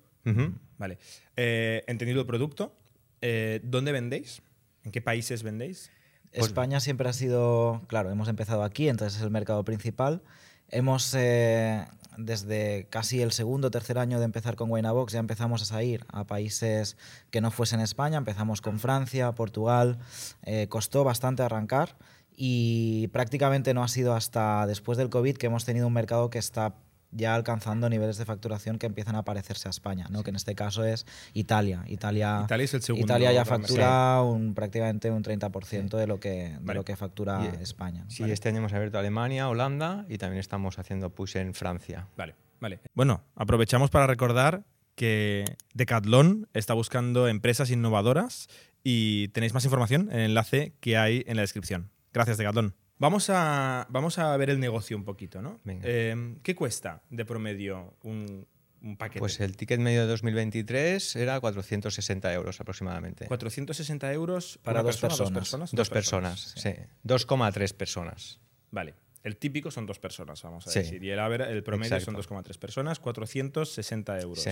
Vale. 0.79 0.99
Eh, 1.37 1.83
entendido 1.87 2.21
el 2.21 2.27
producto, 2.27 2.77
eh, 3.23 3.61
¿dónde 3.65 3.91
vendéis? 3.93 4.43
¿En 4.85 4.93
qué 4.93 5.01
países 5.01 5.43
vendéis? 5.43 5.91
Pues 6.33 6.47
España 6.47 6.81
siempre 6.81 7.09
ha 7.09 7.13
sido, 7.13 7.83
claro, 7.89 8.11
hemos 8.11 8.29
empezado 8.29 8.63
aquí, 8.63 8.89
entonces 8.89 9.19
es 9.19 9.25
el 9.25 9.31
mercado 9.31 9.65
principal. 9.65 10.23
Hemos, 10.69 11.13
eh, 11.15 11.85
desde 12.17 12.87
casi 12.91 13.23
el 13.23 13.33
segundo 13.33 13.69
o 13.69 13.71
tercer 13.71 13.99
año 13.99 14.19
de 14.19 14.25
empezar 14.25 14.57
con 14.57 14.71
Winabox, 14.71 15.13
ya 15.13 15.19
empezamos 15.19 15.63
a 15.63 15.65
salir 15.65 16.05
a 16.09 16.25
países 16.25 16.97
que 17.31 17.41
no 17.41 17.51
fuesen 17.51 17.81
España. 17.81 18.19
Empezamos 18.19 18.61
con 18.61 18.79
Francia, 18.79 19.33
Portugal. 19.33 19.99
eh, 20.43 20.67
costó 20.69 21.05
bastante 21.05 21.43
arrancar 21.43 21.97
y 22.37 23.09
prácticamente 23.09 23.75
no 23.75 23.83
ha 23.83 23.89
sido 23.89 24.15
hasta 24.15 24.67
después 24.67 24.99
del 24.99 25.11
COVID 25.11 25.37
que 25.37 25.47
hemos 25.47 25.65
tenido 25.65 25.87
un 25.87 25.93
mercado 25.93 26.31
que 26.31 26.39
está 26.39 26.75
ya 27.13 27.35
alcanzando 27.35 27.89
niveles 27.89 28.17
de 28.17 28.25
facturación 28.25 28.79
que 28.79 28.87
empiezan 28.87 29.15
a 29.17 29.25
parecerse 29.25 29.69
a 29.69 29.71
España, 29.71 30.07
¿no? 30.11 30.23
que 30.23 30.31
en 30.31 30.37
este 30.37 30.55
caso 30.55 30.85
es 30.85 31.07
Italia. 31.35 31.85
Italia, 31.87 32.43
Italia 32.45 32.65
es 32.65 32.75
el 32.75 32.83
segundo 32.83 33.05
Italia 33.05 33.33
ya 33.33 33.45
factura 33.45 34.23
un, 34.23 34.55
prácticamente 34.55 35.11
un 35.11 35.23
30% 35.23 35.97
de 35.97 36.07
lo 36.07 36.19
que, 36.19 36.57
de 36.61 36.75
lo 36.75 36.85
que 36.85 36.97
factura 36.97 37.41
Y- 37.59 37.63
España. 37.63 38.05
Sí, 38.09 38.25
este 38.25 38.49
año 38.49 38.59
hemos 38.59 38.73
abierto 38.73 38.99
Alemania, 38.99 39.49
Holanda 39.49 40.07
y 40.09 40.19
también 40.19 40.41
estamos 40.41 40.79
haciendo 40.79 41.11
push 41.11 41.37
en 41.37 41.55
Francia. 41.55 42.09
Vale, 42.17 42.35
vale. 42.61 42.81
Bueno, 42.95 43.23
aprovechamos 43.37 43.91
para 43.91 44.07
recordar 44.07 44.65
que 44.95 45.45
Decathlon 45.75 46.49
está 46.55 46.75
buscando 46.75 47.29
empresas 47.29 47.71
innovadoras 47.71 48.49
y 48.85 49.29
tenéis 49.29 49.55
más 49.55 49.65
información 49.65 50.09
en 50.11 50.19
el 50.19 50.25
enlace 50.27 50.75
que 50.81 50.97
hay 50.97 51.25
en 51.27 51.37
la 51.37 51.43
descripción. 51.43 51.91
Gracias, 52.13 52.37
Decathlon. 52.37 52.75
Vamos 53.03 53.29
a, 53.31 53.85
vamos 53.91 54.17
a 54.21 54.37
ver 54.37 54.49
el 54.51 54.61
negocio 54.61 54.97
un 54.97 55.03
poquito, 55.05 55.43
¿no? 55.43 55.59
Venga. 55.65 55.83
Eh, 55.85 56.37
¿Qué 56.45 56.55
cuesta 56.55 57.03
de 57.11 57.25
promedio 57.25 57.95
un, 58.05 58.47
un 58.81 58.97
paquete? 58.97 59.19
Pues 59.19 59.41
el 59.41 59.57
ticket 59.57 59.81
medio 59.81 60.03
de 60.03 60.07
2023 60.07 61.17
era 61.17 61.41
460 61.41 62.33
euros 62.33 62.61
aproximadamente. 62.61 63.27
460 63.27 64.13
euros 64.13 64.61
Para 64.63 64.85
dos 64.85 64.99
persona, 65.01 65.09
personas. 65.11 65.33
dos 65.33 65.41
personas. 65.41 65.71
Dos 65.75 65.91
personas, 65.91 66.55
sí. 66.57 66.71
2,3 67.05 67.75
personas. 67.75 68.41
Vale. 68.71 68.95
El 69.25 69.37
típico 69.37 69.73
son 69.73 69.85
dos 69.87 69.99
personas, 69.99 70.41
vamos 70.45 70.69
a 70.69 70.71
Sí. 70.71 70.79
decir. 70.79 71.03
Y 71.03 71.11
el, 71.11 71.19
el 71.19 71.63
promedio 71.65 71.97
Exacto. 71.97 72.23
son 72.23 72.39
2,3 72.45 72.57
personas, 72.59 73.01
460 73.01 74.21
euros. 74.21 74.43
Sí. 74.45 74.51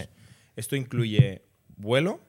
Esto 0.57 0.75
incluye 0.75 1.43
vuelo, 1.77 2.21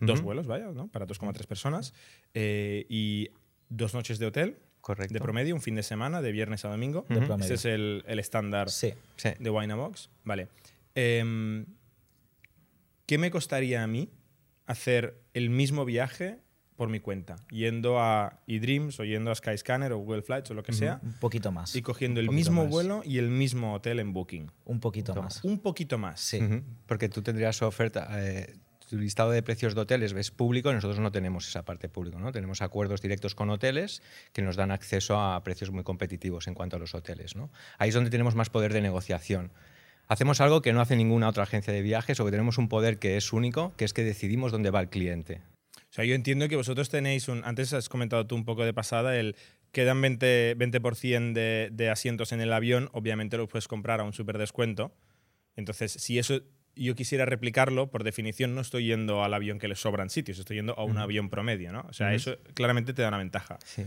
dos 0.00 0.22
vuelos, 0.22 0.48
vaya, 0.48 0.66
¿no? 0.72 0.88
Para 0.88 1.06
2,3 1.06 1.46
personas. 1.46 1.94
eh, 2.34 2.84
y 2.88 3.30
dos 3.68 3.94
noches 3.94 4.18
de 4.18 4.26
hotel, 4.26 4.58
Correcto. 4.88 5.12
de 5.14 5.20
promedio, 5.20 5.54
un 5.54 5.60
fin 5.60 5.74
de 5.74 5.82
semana, 5.82 6.22
de 6.22 6.32
viernes 6.32 6.64
a 6.64 6.68
domingo. 6.70 7.04
De 7.08 7.18
Ujú. 7.18 7.26
promedio. 7.26 7.54
Este 7.54 7.68
es 7.68 7.74
el, 7.74 8.04
el 8.06 8.18
estándar 8.18 8.70
Sí. 8.70 8.94
Sí. 9.16 9.30
de 9.38 9.50
Winabox. 9.50 10.08
Vale. 10.24 10.48
Em, 10.94 11.66
¿Qué 13.06 13.18
me 13.18 13.30
costaría 13.30 13.82
a 13.82 13.86
mí 13.86 14.10
hacer 14.66 15.20
el 15.34 15.50
mismo 15.50 15.84
viaje 15.84 16.38
por 16.76 16.88
mi 16.88 17.00
cuenta? 17.00 17.36
Yendo 17.50 17.98
a 18.00 18.40
eDreams 18.46 18.98
o 19.00 19.04
yendo 19.04 19.30
a 19.30 19.34
Skyscanner 19.34 19.92
o 19.92 19.98
Google 19.98 20.22
Flights 20.22 20.50
o 20.50 20.54
lo 20.54 20.62
que 20.62 20.72
sea 20.72 21.00
Un 21.02 21.12
poquito 21.14 21.50
más. 21.52 21.74
y 21.74 21.82
cogiendo 21.82 22.20
el 22.20 22.30
mismo 22.30 22.62
más. 22.64 22.70
vuelo 22.70 23.02
y 23.04 23.18
el 23.18 23.28
mismo 23.30 23.74
hotel 23.74 23.98
en 24.00 24.12
Booking. 24.12 24.50
Un 24.66 24.80
poquito 24.80 25.14
más. 25.14 25.42
Un 25.44 25.58
poquito 25.60 25.96
más. 25.98 26.20
Sí. 26.20 26.38
Porque 26.86 27.08
tú 27.08 27.22
tendrías 27.22 27.60
oferta. 27.62 28.08
eh, 28.20 28.56
tu 28.88 28.98
listado 28.98 29.30
de 29.30 29.42
precios 29.42 29.74
de 29.74 29.82
hoteles 29.82 30.12
es 30.12 30.30
público 30.30 30.72
nosotros 30.72 30.98
no 30.98 31.12
tenemos 31.12 31.46
esa 31.46 31.64
parte 31.64 31.88
pública. 31.88 32.18
¿no? 32.18 32.32
Tenemos 32.32 32.62
acuerdos 32.62 33.02
directos 33.02 33.34
con 33.34 33.50
hoteles 33.50 34.02
que 34.32 34.42
nos 34.42 34.56
dan 34.56 34.70
acceso 34.70 35.20
a 35.20 35.42
precios 35.44 35.70
muy 35.70 35.84
competitivos 35.84 36.48
en 36.48 36.54
cuanto 36.54 36.76
a 36.76 36.78
los 36.78 36.94
hoteles. 36.94 37.36
¿no? 37.36 37.50
Ahí 37.78 37.90
es 37.90 37.94
donde 37.94 38.10
tenemos 38.10 38.34
más 38.34 38.50
poder 38.50 38.72
de 38.72 38.80
negociación. 38.80 39.52
Hacemos 40.08 40.40
algo 40.40 40.62
que 40.62 40.72
no 40.72 40.80
hace 40.80 40.96
ninguna 40.96 41.28
otra 41.28 41.42
agencia 41.42 41.72
de 41.72 41.82
viajes 41.82 42.18
o 42.18 42.24
que 42.24 42.30
tenemos 42.30 42.56
un 42.56 42.68
poder 42.68 42.98
que 42.98 43.18
es 43.18 43.32
único, 43.32 43.74
que 43.76 43.84
es 43.84 43.92
que 43.92 44.04
decidimos 44.04 44.52
dónde 44.52 44.70
va 44.70 44.80
el 44.80 44.88
cliente. 44.88 45.42
O 45.76 45.92
sea, 45.92 46.04
yo 46.04 46.14
entiendo 46.14 46.48
que 46.48 46.56
vosotros 46.56 46.88
tenéis 46.88 47.28
un. 47.28 47.44
Antes 47.44 47.72
has 47.74 47.88
comentado 47.88 48.26
tú 48.26 48.34
un 48.34 48.44
poco 48.44 48.64
de 48.64 48.72
pasada, 48.72 49.16
el. 49.16 49.36
Quedan 49.70 50.02
20%, 50.02 50.56
20 50.56 51.38
de, 51.38 51.68
de 51.70 51.90
asientos 51.90 52.32
en 52.32 52.40
el 52.40 52.54
avión, 52.54 52.88
obviamente 52.92 53.36
lo 53.36 53.48
puedes 53.48 53.68
comprar 53.68 54.00
a 54.00 54.04
un 54.04 54.14
súper 54.14 54.38
descuento. 54.38 54.94
Entonces, 55.56 55.92
si 55.92 56.18
eso 56.18 56.40
yo 56.84 56.94
quisiera 56.94 57.24
replicarlo, 57.24 57.90
por 57.90 58.04
definición 58.04 58.54
no 58.54 58.60
estoy 58.60 58.86
yendo 58.86 59.22
al 59.24 59.34
avión 59.34 59.58
que 59.58 59.68
le 59.68 59.74
sobran 59.74 60.10
sitios, 60.10 60.38
estoy 60.38 60.56
yendo 60.56 60.78
a 60.78 60.84
un 60.84 60.98
avión 60.98 61.30
promedio, 61.30 61.72
¿no? 61.72 61.86
O 61.88 61.92
sea, 61.92 62.14
eso 62.14 62.38
claramente 62.54 62.92
te 62.92 63.02
da 63.02 63.08
una 63.08 63.18
ventaja. 63.18 63.58
Sí. 63.64 63.84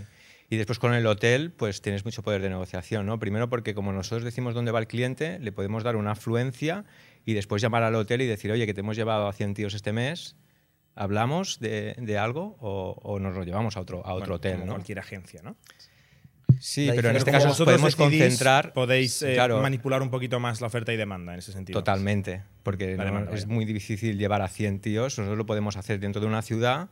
Y 0.49 0.57
después 0.57 0.79
con 0.79 0.93
el 0.93 1.05
hotel, 1.07 1.51
pues 1.51 1.81
tienes 1.81 2.03
mucho 2.03 2.23
poder 2.23 2.41
de 2.41 2.49
negociación, 2.49 3.05
¿no? 3.05 3.19
Primero 3.19 3.49
porque 3.49 3.73
como 3.73 3.93
nosotros 3.93 4.23
decimos 4.25 4.53
dónde 4.53 4.71
va 4.71 4.79
el 4.79 4.87
cliente, 4.87 5.39
le 5.39 5.53
podemos 5.53 5.83
dar 5.83 5.95
una 5.95 6.11
afluencia 6.11 6.83
y 7.25 7.33
después 7.33 7.61
llamar 7.61 7.83
al 7.83 7.95
hotel 7.95 8.21
y 8.21 8.27
decir, 8.27 8.51
oye, 8.51 8.65
que 8.65 8.73
te 8.73 8.81
hemos 8.81 8.97
llevado 8.97 9.27
a 9.27 9.33
100 9.33 9.53
tíos 9.53 9.73
este 9.73 9.93
mes, 9.93 10.35
hablamos 10.93 11.59
de, 11.61 11.95
de 11.97 12.17
algo 12.17 12.57
o, 12.59 12.97
o 13.01 13.19
nos 13.19 13.33
lo 13.33 13.43
llevamos 13.43 13.77
a 13.77 13.79
otro, 13.79 14.05
a 14.05 14.13
otro 14.13 14.25
Bueno, 14.25 14.35
hotel, 14.35 14.53
como 14.55 14.65
¿no? 14.65 14.73
cualquier 14.73 14.99
agencia, 14.99 15.41
¿no? 15.41 15.55
Sí, 16.59 16.89
pero 16.95 17.09
en 17.09 17.15
este 17.15 17.29
es 17.29 17.35
caso 17.35 17.47
vosotros 17.49 17.75
podemos 17.81 17.95
concentrar... 17.95 18.73
Podéis 18.73 19.21
eh, 19.21 19.33
Claro. 19.33 19.61
manipular 19.61 20.01
un 20.01 20.09
poquito 20.09 20.39
más 20.39 20.61
la 20.61 20.67
oferta 20.67 20.91
y 20.93 20.97
demanda 20.97 21.33
en 21.33 21.39
ese 21.39 21.51
sentido. 21.51 21.79
Totalmente, 21.79 22.43
porque 22.63 22.95
no- 22.97 23.31
es 23.31 23.47
muy 23.47 23.65
difícil 23.65 24.17
llevar 24.17 24.41
a 24.41 24.47
100 24.47 24.79
tíos, 24.81 25.17
nosotros 25.17 25.37
lo 25.37 25.45
podemos 25.45 25.77
hacer 25.77 25.99
dentro 25.99 26.21
de 26.21 26.27
una 26.27 26.41
ciudad, 26.41 26.89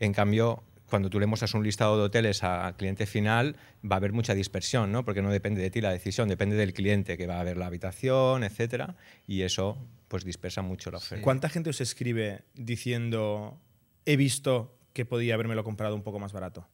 en 0.00 0.12
cambio, 0.12 0.62
cuando 0.88 1.10
tú 1.10 1.20
le 1.20 1.26
muestras 1.26 1.52
un 1.54 1.62
listado 1.64 1.98
de 1.98 2.04
hoteles 2.04 2.42
al 2.42 2.74
cliente 2.76 3.04
final, 3.06 3.56
va 3.84 3.96
a 3.96 3.98
haber 3.98 4.12
mucha 4.12 4.34
dispersión, 4.34 4.90
¿no? 4.90 5.04
porque 5.04 5.20
no 5.22 5.30
depende 5.30 5.60
de 5.60 5.70
ti 5.70 5.80
la 5.80 5.90
decisión, 5.90 6.28
depende 6.28 6.56
del 6.56 6.72
cliente 6.72 7.16
que 7.18 7.26
va 7.26 7.40
a 7.40 7.44
ver 7.44 7.56
la 7.58 7.66
habitación, 7.66 8.42
etcétera, 8.44 8.96
y 9.26 9.42
eso 9.42 9.76
pues 10.08 10.24
dispersa 10.24 10.62
mucho 10.62 10.90
la 10.90 10.96
oferta. 10.98 11.22
¿Cuánta 11.22 11.48
gente 11.50 11.68
os 11.70 11.80
escribe 11.82 12.40
diciendo 12.54 13.60
he 14.06 14.16
visto 14.16 14.74
que 14.94 15.04
podía 15.04 15.34
habérmelo 15.34 15.62
comprado 15.64 15.94
un 15.94 16.02
poco 16.02 16.18
más 16.18 16.32
barato? 16.32 16.66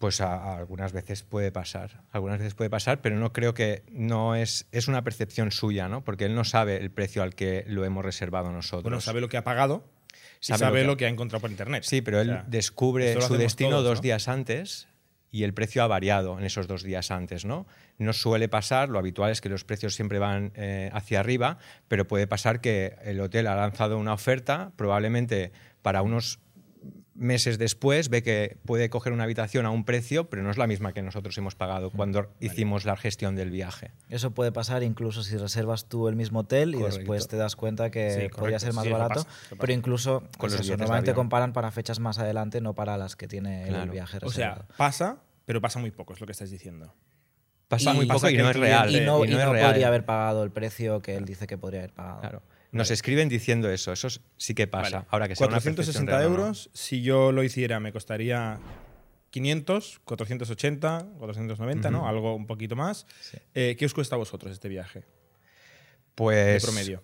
Pues 0.00 0.20
a- 0.22 0.34
a 0.34 0.56
algunas 0.56 0.92
veces 0.92 1.22
puede 1.22 1.52
pasar, 1.52 2.00
algunas 2.10 2.38
veces 2.38 2.54
puede 2.54 2.70
pasar, 2.70 3.02
pero 3.02 3.16
no 3.16 3.32
creo 3.34 3.52
que 3.54 3.84
no 3.92 4.34
es 4.34 4.66
es 4.72 4.88
una 4.88 5.04
percepción 5.04 5.52
suya, 5.52 5.88
¿no? 5.88 6.02
Porque 6.02 6.24
él 6.24 6.34
no 6.34 6.44
sabe 6.44 6.78
el 6.78 6.90
precio 6.90 7.22
al 7.22 7.34
que 7.34 7.64
lo 7.68 7.84
hemos 7.84 8.02
reservado 8.04 8.50
nosotros. 8.50 8.82
Bueno, 8.84 9.00
sabe 9.02 9.20
lo 9.20 9.28
que 9.28 9.36
ha 9.36 9.44
pagado 9.44 9.84
y 10.40 10.46
Sabe 10.46 10.58
sabe, 10.58 10.78
lo 10.78 10.82
que- 10.82 10.86
lo 10.86 10.96
que 10.96 11.04
ha 11.04 11.08
encontrado 11.10 11.42
por 11.42 11.50
internet. 11.50 11.84
Sí, 11.84 12.00
pero 12.00 12.18
él 12.20 12.30
O 12.30 12.32
sea, 12.32 12.44
descubre 12.48 13.20
su 13.20 13.36
destino 13.36 13.70
todos, 13.72 13.84
dos 13.84 13.98
¿no? 13.98 14.02
días 14.02 14.26
antes 14.28 14.88
y 15.30 15.44
el 15.44 15.52
precio 15.52 15.82
ha 15.82 15.86
variado 15.86 16.38
en 16.38 16.44
esos 16.46 16.66
dos 16.66 16.82
días 16.82 17.10
antes, 17.10 17.44
¿no? 17.44 17.66
No 17.98 18.14
suele 18.14 18.48
pasar, 18.48 18.88
lo 18.88 18.98
habitual 18.98 19.30
es 19.30 19.42
que 19.42 19.50
los 19.50 19.64
precios 19.64 19.94
siempre 19.94 20.18
van 20.18 20.50
eh, 20.56 20.88
hacia 20.94 21.20
arriba, 21.20 21.58
pero 21.88 22.08
puede 22.08 22.26
pasar 22.26 22.62
que 22.62 22.96
el 23.04 23.20
hotel 23.20 23.46
ha 23.48 23.54
lanzado 23.54 23.98
una 23.98 24.14
oferta, 24.14 24.72
probablemente 24.76 25.52
para 25.82 26.00
unos 26.02 26.40
meses 27.20 27.58
después 27.58 28.08
ve 28.08 28.22
que 28.22 28.56
puede 28.64 28.88
coger 28.90 29.12
una 29.12 29.24
habitación 29.24 29.66
a 29.66 29.70
un 29.70 29.84
precio, 29.84 30.28
pero 30.30 30.42
no 30.42 30.50
es 30.50 30.56
la 30.56 30.66
misma 30.66 30.92
que 30.94 31.02
nosotros 31.02 31.36
hemos 31.38 31.54
pagado 31.54 31.90
cuando 31.90 32.32
hicimos 32.40 32.84
la 32.86 32.96
gestión 32.96 33.36
del 33.36 33.50
viaje. 33.50 33.92
Eso 34.08 34.30
puede 34.32 34.50
pasar 34.52 34.82
incluso 34.82 35.22
si 35.22 35.36
reservas 35.36 35.84
tú 35.86 36.08
el 36.08 36.16
mismo 36.16 36.40
hotel 36.40 36.74
y 36.74 36.82
después 36.82 37.28
te 37.28 37.36
das 37.36 37.56
cuenta 37.56 37.90
que 37.90 38.08
Sí, 38.10 38.14
podría 38.16 38.30
correcto. 38.30 38.60
ser 38.60 38.72
más 38.72 38.84
Sí, 38.84 38.90
barato. 38.90 39.24
pasa. 39.24 39.56
Pero 39.60 39.72
incluso 39.72 40.20
Con 40.20 40.30
pues 40.38 40.52
los 40.52 40.60
eso, 40.62 40.76
normalmente 40.76 41.12
comparan 41.14 41.52
para 41.52 41.70
fechas 41.70 42.00
más 42.00 42.18
adelante, 42.18 42.60
no 42.60 42.74
para 42.74 42.96
las 42.96 43.16
que 43.16 43.28
tiene 43.28 43.68
el 43.68 43.90
viaje 43.90 44.16
O 44.22 44.30
sea, 44.30 44.54
reservado. 44.54 44.74
pasa, 44.78 45.18
pero 45.44 45.60
pasa 45.60 45.78
muy 45.78 45.90
poco, 45.90 46.14
es 46.14 46.20
lo 46.20 46.26
que 46.26 46.32
estás 46.32 46.50
diciendo. 46.50 46.94
Pasa 47.68 47.92
Y- 47.92 47.96
muy 47.96 48.06
poco 48.06 48.28
y 48.30 48.36
no 48.36 48.50
es 48.50 48.56
real. 48.56 48.90
y 48.96 49.00
no, 49.00 49.24
y 49.24 49.28
y 49.28 49.30
no 49.32 49.38
es 49.40 49.44
no 49.46 49.52
real. 49.52 49.66
podría 49.68 49.88
haber 49.88 50.04
pagado 50.04 50.42
el 50.42 50.50
precio 50.50 51.02
que 51.02 51.16
él 51.16 51.24
dice 51.24 51.46
que 51.46 51.56
podría 51.58 51.80
haber 51.80 51.92
pagado. 51.92 52.20
Claro. 52.20 52.42
Nos 52.72 52.90
escriben 52.90 53.28
diciendo 53.28 53.68
eso, 53.70 53.92
eso 53.92 54.08
sí 54.36 54.54
que 54.54 54.66
pasa. 54.66 54.98
Vale. 54.98 55.06
Ahora 55.10 55.28
que 55.28 55.34
sea 55.36 55.46
una 55.48 55.56
percepción 55.56 55.74
460 56.06 56.12
real 56.18 56.26
o 56.26 56.28
no. 56.30 56.36
euros, 56.42 56.70
si 56.72 57.02
yo 57.02 57.32
lo 57.32 57.42
hiciera 57.42 57.80
me 57.80 57.92
costaría 57.92 58.58
500, 59.30 60.00
480, 60.04 61.06
490, 61.18 61.90
¿no? 61.90 61.98
Ujú. 62.00 62.06
Algo 62.08 62.34
un 62.36 62.46
poquito 62.46 62.76
más. 62.76 63.06
Sí. 63.20 63.38
Eh, 63.54 63.76
¿Qué 63.78 63.86
os 63.86 63.94
cuesta 63.94 64.14
a 64.14 64.18
vosotros 64.18 64.52
este 64.52 64.68
viaje? 64.68 65.04
Pues 66.14 66.62
de 66.62 66.66
promedio. 66.66 67.02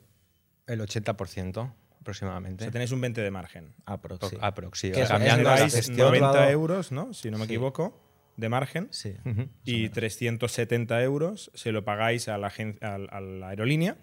El 0.67 0.81
80% 0.81 1.57
O 1.59 1.75
aproximadamente. 2.01 2.65
sea, 2.65 2.73
tenéis 2.73 2.91
un 2.93 3.01
20 3.01 3.21
de 3.21 3.31
margen. 3.31 3.75
Aprox, 3.87 4.19
Pro- 4.21 4.29
sí. 4.31 4.37
aprox, 4.41 4.79
sí. 4.81 4.91
Que 4.93 5.03
es- 5.03 5.09
cambiando 5.09 5.41
es 5.43 5.45
la 5.47 5.51
Generáis 5.53 5.75
gestión. 5.75 5.99
90 6.09 6.33
Lado- 6.33 6.51
euros, 6.51 6.93
¿no? 6.93 7.13
Si 7.15 7.31
no 7.31 7.39
me 7.39 7.47
Sí. 7.47 7.53
equivoco, 7.53 8.03
de 8.37 8.49
margen. 8.51 8.89
Sí. 8.91 9.15
Ujú, 9.25 9.49
Y 9.65 9.89
370 9.89 11.03
euros 11.03 11.51
se 11.55 11.73
lo 11.73 11.85
pagáis 11.85 12.29
a 12.29 12.37
la, 12.37 12.53
a 12.83 13.49
aerolínea 13.49 13.97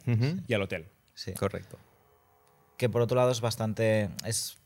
y 0.47 0.53
al 0.53 0.61
hotel. 0.63 0.87
Sí. 1.13 1.33
Correcto. 1.33 1.77
Que 2.77 2.89
por 2.89 3.01
otro 3.01 3.17
lado 3.17 3.31
es 3.31 3.41
bastante. 3.41 4.09
Es, 4.25 4.57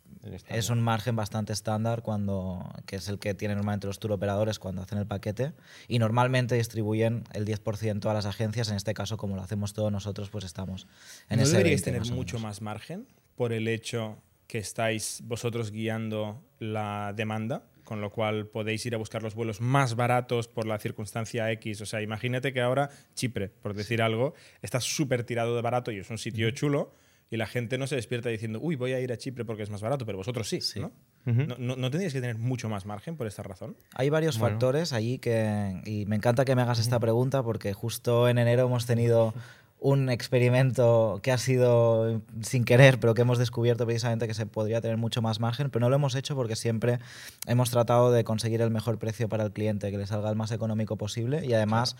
es 0.47 0.69
un 0.69 0.81
margen 0.81 1.15
bastante 1.15 1.53
estándar 1.53 2.01
cuando 2.01 2.73
que 2.85 2.95
es 2.95 3.07
el 3.09 3.19
que 3.19 3.33
tienen 3.33 3.57
normalmente 3.57 3.87
los 3.87 3.99
tour 3.99 4.13
operadores 4.13 4.57
cuando 4.57 4.81
hacen 4.81 4.97
el 4.97 5.05
paquete 5.05 5.53
y 5.87 5.99
normalmente 5.99 6.55
distribuyen 6.55 7.23
el 7.33 7.45
10% 7.45 8.09
a 8.09 8.13
las 8.13 8.25
agencias 8.25 8.69
en 8.69 8.77
este 8.77 8.93
caso 8.93 9.17
como 9.17 9.35
lo 9.35 9.41
hacemos 9.41 9.73
todos 9.73 9.91
nosotros 9.91 10.29
pues 10.29 10.45
estamos 10.45 10.87
en 11.29 11.37
¿No 11.37 11.43
ese 11.43 11.51
deberíais 11.51 11.81
20 11.81 11.85
tener 11.85 12.01
más 12.01 12.11
mucho 12.11 12.39
más 12.39 12.61
margen 12.61 13.05
por 13.35 13.53
el 13.53 13.67
hecho 13.67 14.17
que 14.47 14.57
estáis 14.57 15.21
vosotros 15.25 15.71
guiando 15.71 16.41
la 16.59 17.13
demanda? 17.15 17.63
Con 17.87 18.01
lo 18.01 18.09
cual 18.11 18.47
podéis 18.47 18.85
ir 18.85 18.95
a 18.95 18.97
buscar 18.97 19.23
los 19.23 19.33
vuelos 19.33 19.61
más 19.61 19.95
baratos 19.95 20.49
por 20.49 20.67
la 20.67 20.77
circunstancia 20.77 21.49
X. 21.53 21.79
O 21.79 21.85
sea, 21.85 22.01
imagínate 22.01 22.51
que 22.51 22.59
ahora 22.59 22.89
Chipre, 23.15 23.47
por 23.47 23.73
decir 23.73 24.01
algo, 24.01 24.33
está 24.61 24.81
súper 24.81 25.23
tirado 25.23 25.55
de 25.55 25.61
barato 25.61 25.93
y 25.93 25.99
es 25.99 26.09
un 26.09 26.17
sitio 26.17 26.51
chulo 26.51 26.91
y 27.31 27.37
la 27.37 27.47
gente 27.47 27.77
no 27.77 27.87
se 27.87 27.95
despierta 27.95 28.27
diciendo, 28.27 28.59
uy, 28.61 28.75
voy 28.75 28.91
a 28.91 28.99
ir 28.99 29.13
a 29.13 29.17
Chipre 29.17 29.45
porque 29.45 29.63
es 29.63 29.69
más 29.69 29.79
barato, 29.81 30.05
pero 30.05 30.17
vosotros 30.17 30.49
sí, 30.49 30.59
Sí. 30.59 30.81
¿no? 30.81 30.91
¿No, 31.23 31.55
no, 31.57 31.75
no 31.77 31.89
tendríais 31.89 32.13
que 32.13 32.19
tener 32.21 32.37
mucho 32.37 32.67
más 32.67 32.85
margen 32.85 33.15
por 33.15 33.25
esta 33.27 33.41
razón? 33.43 33.77
Hay 33.95 34.09
varios 34.09 34.37
Bueno. 34.37 34.55
factores 34.55 34.91
allí 34.91 35.17
que 35.19 35.81
y 35.85 36.05
me 36.07 36.17
encanta 36.17 36.43
que 36.43 36.55
me 36.55 36.61
hagas 36.63 36.79
esta 36.79 36.99
pregunta 36.99 37.41
porque 37.43 37.71
justo 37.73 38.27
en 38.27 38.37
enero 38.37 38.65
hemos 38.65 38.85
tenido 38.85 39.33
un 39.79 40.09
experimento 40.09 41.19
que 41.21 41.31
ha 41.31 41.37
sido 41.37 42.21
sin 42.41 42.65
querer, 42.65 42.99
pero 42.99 43.13
que 43.13 43.21
hemos 43.21 43.37
descubierto 43.37 43.85
precisamente 43.85 44.27
que 44.27 44.33
se 44.33 44.47
podría 44.47 44.81
tener 44.81 44.97
mucho 44.97 45.21
más 45.21 45.39
margen, 45.39 45.69
pero 45.69 45.81
no 45.81 45.89
lo 45.89 45.95
hemos 45.95 46.15
hecho 46.15 46.35
porque 46.35 46.55
siempre 46.55 46.99
hemos 47.45 47.69
tratado 47.69 48.11
de 48.11 48.23
conseguir 48.23 48.61
el 48.61 48.71
mejor 48.71 48.97
precio 48.97 49.29
para 49.29 49.43
el 49.43 49.51
cliente, 49.51 49.91
que 49.91 49.97
le 49.97 50.07
salga 50.07 50.29
el 50.29 50.35
más 50.35 50.51
económico 50.51 50.97
posible 50.97 51.45
y 51.45 51.53
además 51.53 51.95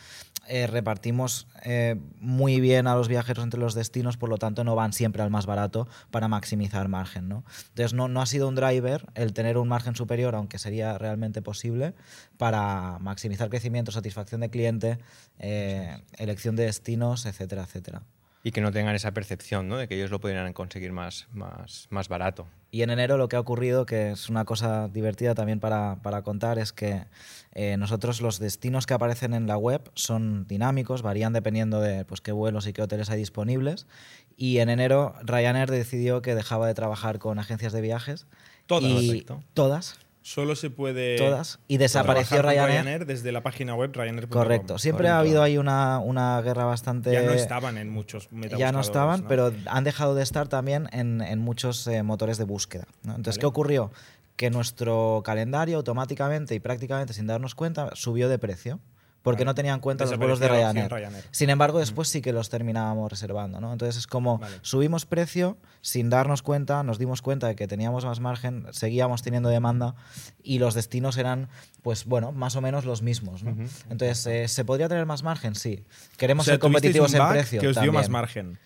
eh, 0.48 0.65
repartimos 0.65 1.48
eh, 1.63 1.98
muy 2.19 2.60
bien 2.60 2.88
a 2.88 2.96
los 2.96 3.07
viajeros 3.07 3.43
entre 3.43 3.60
los 3.60 3.75
destinos, 3.75 4.17
por 4.17 4.29
lo 4.29 4.38
tanto 4.38 4.63
no 4.63 4.75
van 4.75 4.91
siempre 4.91 5.22
al 5.22 5.29
más 5.29 5.46
barato 5.46 5.88
para 6.10 6.27
maximizar 6.27 6.88
margen. 6.88 7.29
¿no? 7.29 7.43
Entonces 7.69 7.93
no, 7.93 8.07
no 8.07 8.22
ha 8.22 8.25
sido 8.25 8.48
un 8.48 8.55
driver 8.55 9.05
el 9.13 9.34
tener 9.34 9.57
un 9.57 9.67
margen 9.67 9.96
superior, 9.96 10.34
aunque 10.34 10.57
sería 10.57 10.98
realmente 10.98 11.43
posible, 11.43 11.93
para 12.38 12.98
maximizar 13.00 13.50
crecimiento, 13.50 13.91
satisfacción 13.91 14.41
de 14.41 14.50
cliente, 14.50 14.98
eh, 15.39 16.01
elección 16.17 16.56
de 16.56 16.65
destinos, 16.65 17.25
etcétera, 17.25 17.63
etcétera. 17.63 18.03
Y 18.44 18.51
que 18.51 18.62
no 18.62 18.72
tengan 18.72 18.96
esa 18.96 19.12
percepción 19.12 19.67
¿no? 19.67 19.77
de 19.77 19.88
que 19.88 19.96
ellos 19.96 20.10
lo 20.10 20.22
pudieran 20.22 20.53
conseguir 20.53 20.94
más, 20.94 21.27
más, 21.34 21.88
más 21.89 22.08
barato. 22.08 22.48
Y 22.72 22.82
en 22.82 22.89
enero 22.89 23.17
lo 23.17 23.27
que 23.27 23.36
ha 23.36 23.39
ocurrido, 23.39 23.86
que 23.86 24.12
es 24.12 24.29
una 24.29 24.46
cosa 24.46 24.88
divertida 24.88 25.36
también 25.36 25.60
para, 25.60 25.98
para 26.01 26.22
contar, 26.22 26.60
es 26.60 26.72
que 26.72 27.06
eh, 27.53 27.75
nosotros 27.77 28.22
los 28.22 28.39
destinos 28.39 28.86
que 28.86 28.94
aparecen 28.94 29.34
en 29.34 29.48
la 29.48 29.58
web 29.58 29.89
son 29.96 30.48
dinámicos, 30.48 31.01
varían 31.01 31.34
dependiendo 31.34 31.82
de 31.82 32.06
pues, 32.06 32.22
qué 32.22 32.32
vuelos 32.32 32.67
y 32.67 32.74
qué 32.74 32.82
hoteles 32.82 33.10
hay 33.10 33.17
disponibles. 33.17 33.88
Y 34.36 34.60
en 34.60 34.70
enero 34.70 35.15
Ryanair 35.24 35.72
decidió 35.72 36.22
que 36.22 36.36
dejaba 36.36 36.67
de 36.67 36.74
trabajar 36.74 37.20
con 37.20 37.39
agencias 37.39 37.74
de 37.74 37.82
viajes. 37.82 38.27
Todas. 38.65 38.91
Y 38.91 39.08
Perfecto. 39.08 39.44
todas, 39.53 39.98
Solo 40.27 40.57
se 40.57 40.69
puede. 40.69 41.15
todas. 41.15 41.57
Y 41.69 41.77
desapareció 41.77 42.41
con 42.41 42.51
Ryanair. 42.51 43.05
desde 43.05 43.31
la 43.31 43.43
página 43.43 43.75
web 43.75 43.93
Ryanair.com. 43.93 44.29
Correcto. 44.29 44.77
Siempre 44.77 45.03
Correcto. 45.03 45.15
ha 45.15 45.19
habido 45.19 45.41
ahí 45.41 45.57
una, 45.57 46.00
una 46.00 46.41
guerra 46.41 46.65
bastante... 46.65 47.13
Ya 47.13 47.22
no 47.22 47.31
estaban 47.31 47.77
en 47.77 47.89
muchos 47.89 48.27
ya 48.57 48.74
no 48.74 48.81
estaban, 48.81 49.22
¿no? 49.22 49.27
pero 49.29 49.53
han 49.67 49.86
dejado 49.86 50.15
de 50.15 50.24
estar 50.24 50.50
también 50.50 50.89
en, 50.91 51.22
en 51.22 51.39
muchos 51.39 51.88
eh, 51.88 52.03
motores 52.03 52.38
de 52.38 52.43
búsqueda. 52.43 52.88
¿no? 53.03 53.12
Entonces, 53.12 53.36
Vale. 53.36 53.39
¿qué 53.39 53.46
ocurrió? 53.46 53.91
Que 54.36 54.50
nuestro 54.50 55.22
calendario 55.24 55.77
automáticamente 55.77 56.55
y 56.55 56.60
prácticamente 56.60 57.13
sin 57.13 57.25
darnos 57.25 57.55
cuenta 57.55 57.91
subió 57.96 58.27
de 58.27 58.38
precio. 58.38 58.81
Porque 59.27 59.43
Vale. 59.43 59.51
no 59.51 59.55
tenían 59.55 59.74
en 59.75 59.81
cuenta 59.81 60.05
los 60.05 60.17
vuelos 60.17 60.39
de 60.39 60.48
Ryanair. 60.48 60.89
Ryanair. 60.89 61.25
Sin 61.31 61.50
embargo, 61.50 61.79
después 61.79 62.07
sí 62.07 62.22
que 62.22 62.31
los 62.31 62.48
terminábamos 62.50 63.12
reservando. 63.12 63.60
¿no? 63.60 63.74
Entonces 63.74 63.98
es 63.98 64.07
como 64.07 64.38
Vale. 64.38 64.55
subimos 64.62 65.05
precio 65.05 65.57
sin 65.81 66.10
darnos 66.10 66.41
cuenta, 66.41 66.81
nos 66.84 66.98
dimos 66.98 67.22
cuenta 67.22 67.48
de 67.48 67.57
que 67.57 67.67
teníamos 67.67 68.05
más 68.05 68.22
margen, 68.22 68.67
seguíamos 68.72 69.24
teniendo 69.24 69.50
demanda 69.50 69.96
y 70.41 70.60
los 70.60 70.75
destinos 70.75 71.17
eran, 71.17 71.50
pues 71.81 72.05
bueno, 72.05 72.31
más 72.31 72.55
o 72.55 72.62
menos 72.62 72.86
los 72.86 73.01
mismos. 73.01 73.43
¿no? 73.43 73.51
Entonces, 73.89 74.25
eh, 74.27 74.48
¿se 74.48 74.63
podría 74.63 74.88
tener 74.88 75.05
más 75.05 75.24
margen? 75.24 75.55
Sí. 75.55 75.84
Queremos 76.15 76.43
O 76.43 76.46
sea, 76.46 76.53
ser 76.53 76.60
competitivos 76.60 77.13
en 77.13 77.27
precio. 77.27 77.60
Que 77.60 77.67
os 77.67 77.81
dio 77.81 77.91
más 77.91 78.03
también. 78.05 78.12
margen. 78.13 78.60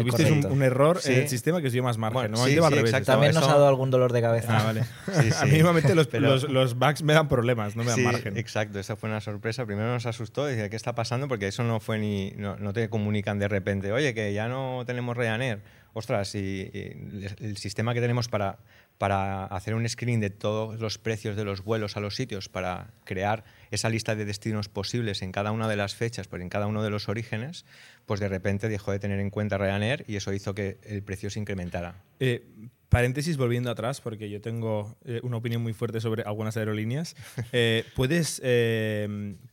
Tuvisteis 0.00 0.30
un, 0.30 0.46
un 0.46 0.62
error 0.62 1.00
Sí. 1.00 1.12
en 1.12 1.18
el 1.20 1.28
sistema 1.28 1.60
que 1.60 1.66
os 1.66 1.72
dio 1.72 1.82
más 1.82 1.98
margen. 1.98 2.14
Bueno, 2.14 2.28
Normalmente 2.30 2.54
sí, 2.56 2.60
va 2.60 2.66
al 2.68 2.72
sí, 2.72 2.76
revés. 2.78 2.90
exacto. 2.92 3.12
También 3.12 3.34
nos 3.34 3.42
eso- 3.42 3.50
ha 3.50 3.54
dado 3.54 3.68
algún 3.68 3.90
dolor 3.90 4.12
de 4.12 4.22
cabeza. 4.22 4.58
Ah, 4.58 4.64
vale. 4.64 4.82
Sí, 5.06 5.28
A 5.28 5.32
sí. 5.32 5.46
mí 5.46 5.58
normalmente 5.58 5.94
los, 5.94 6.06
Pero- 6.06 6.28
los, 6.30 6.48
los 6.48 6.74
bugs 6.78 7.02
me 7.02 7.12
dan 7.12 7.28
problemas, 7.28 7.76
no 7.76 7.82
me 7.84 7.90
dan 7.90 7.98
Sí, 7.98 8.02
margen. 8.04 8.36
Exacto, 8.36 8.78
esa 8.78 8.96
fue 8.96 9.08
una 9.10 9.20
sorpresa. 9.20 9.66
Primero 9.66 9.88
nos 9.92 10.06
asustó, 10.06 10.46
decía, 10.46 10.68
¿qué 10.70 10.76
está 10.76 10.94
pasando? 10.94 11.28
Porque 11.28 11.46
eso 11.48 11.62
no 11.62 11.78
fue 11.80 11.98
ni. 11.98 12.32
No, 12.36 12.56
no 12.56 12.72
te 12.72 12.88
comunican 12.88 13.38
de 13.38 13.48
repente, 13.48 13.92
oye, 13.92 14.14
que 14.14 14.32
ya 14.32 14.48
no 14.48 14.84
tenemos 14.86 15.16
Ryanair. 15.16 15.60
Ostras, 15.94 16.34
y, 16.34 16.70
y 16.72 17.26
el 17.44 17.58
sistema 17.58 17.92
que 17.92 18.00
tenemos 18.00 18.28
para, 18.28 18.56
para 18.96 19.44
hacer 19.44 19.74
un 19.74 19.86
screening 19.86 20.20
de 20.20 20.30
todos 20.30 20.80
los 20.80 20.96
precios 20.96 21.36
de 21.36 21.44
los 21.44 21.62
vuelos 21.64 21.98
a 21.98 22.00
los 22.00 22.16
sitios, 22.16 22.48
para 22.48 22.86
crear 23.04 23.44
esa 23.72 23.88
lista 23.88 24.14
de 24.14 24.24
destinos 24.24 24.68
posibles 24.68 25.22
en 25.22 25.32
cada 25.32 25.50
una 25.52 25.68
de 25.68 25.76
las 25.76 25.94
fechas, 25.94 26.28
pues 26.28 26.40
en 26.42 26.48
cada 26.48 26.66
uno 26.66 26.82
de 26.82 26.90
los 26.90 27.08
orígenes, 27.08 27.64
pues 28.06 28.20
de 28.20 28.28
repente 28.28 28.68
dejó 28.68 28.92
de 28.92 28.98
tener 28.98 29.18
en 29.20 29.30
cuenta 29.30 29.58
Ryanair 29.58 30.04
y 30.06 30.16
eso 30.16 30.32
hizo 30.32 30.54
que 30.54 30.78
el 30.84 31.02
precio 31.02 31.30
se 31.30 31.40
incrementara. 31.40 32.02
Eh, 32.20 32.44
paréntesis 32.88 33.36
volviendo 33.38 33.70
atrás, 33.70 34.00
porque 34.00 34.28
yo 34.30 34.40
tengo 34.40 34.96
eh, 35.04 35.20
una 35.22 35.38
opinión 35.38 35.62
muy 35.62 35.72
fuerte 35.72 36.00
sobre 36.00 36.22
algunas 36.22 36.56
aerolíneas. 36.56 37.16
Eh, 37.52 37.84
¿puedes, 37.96 38.40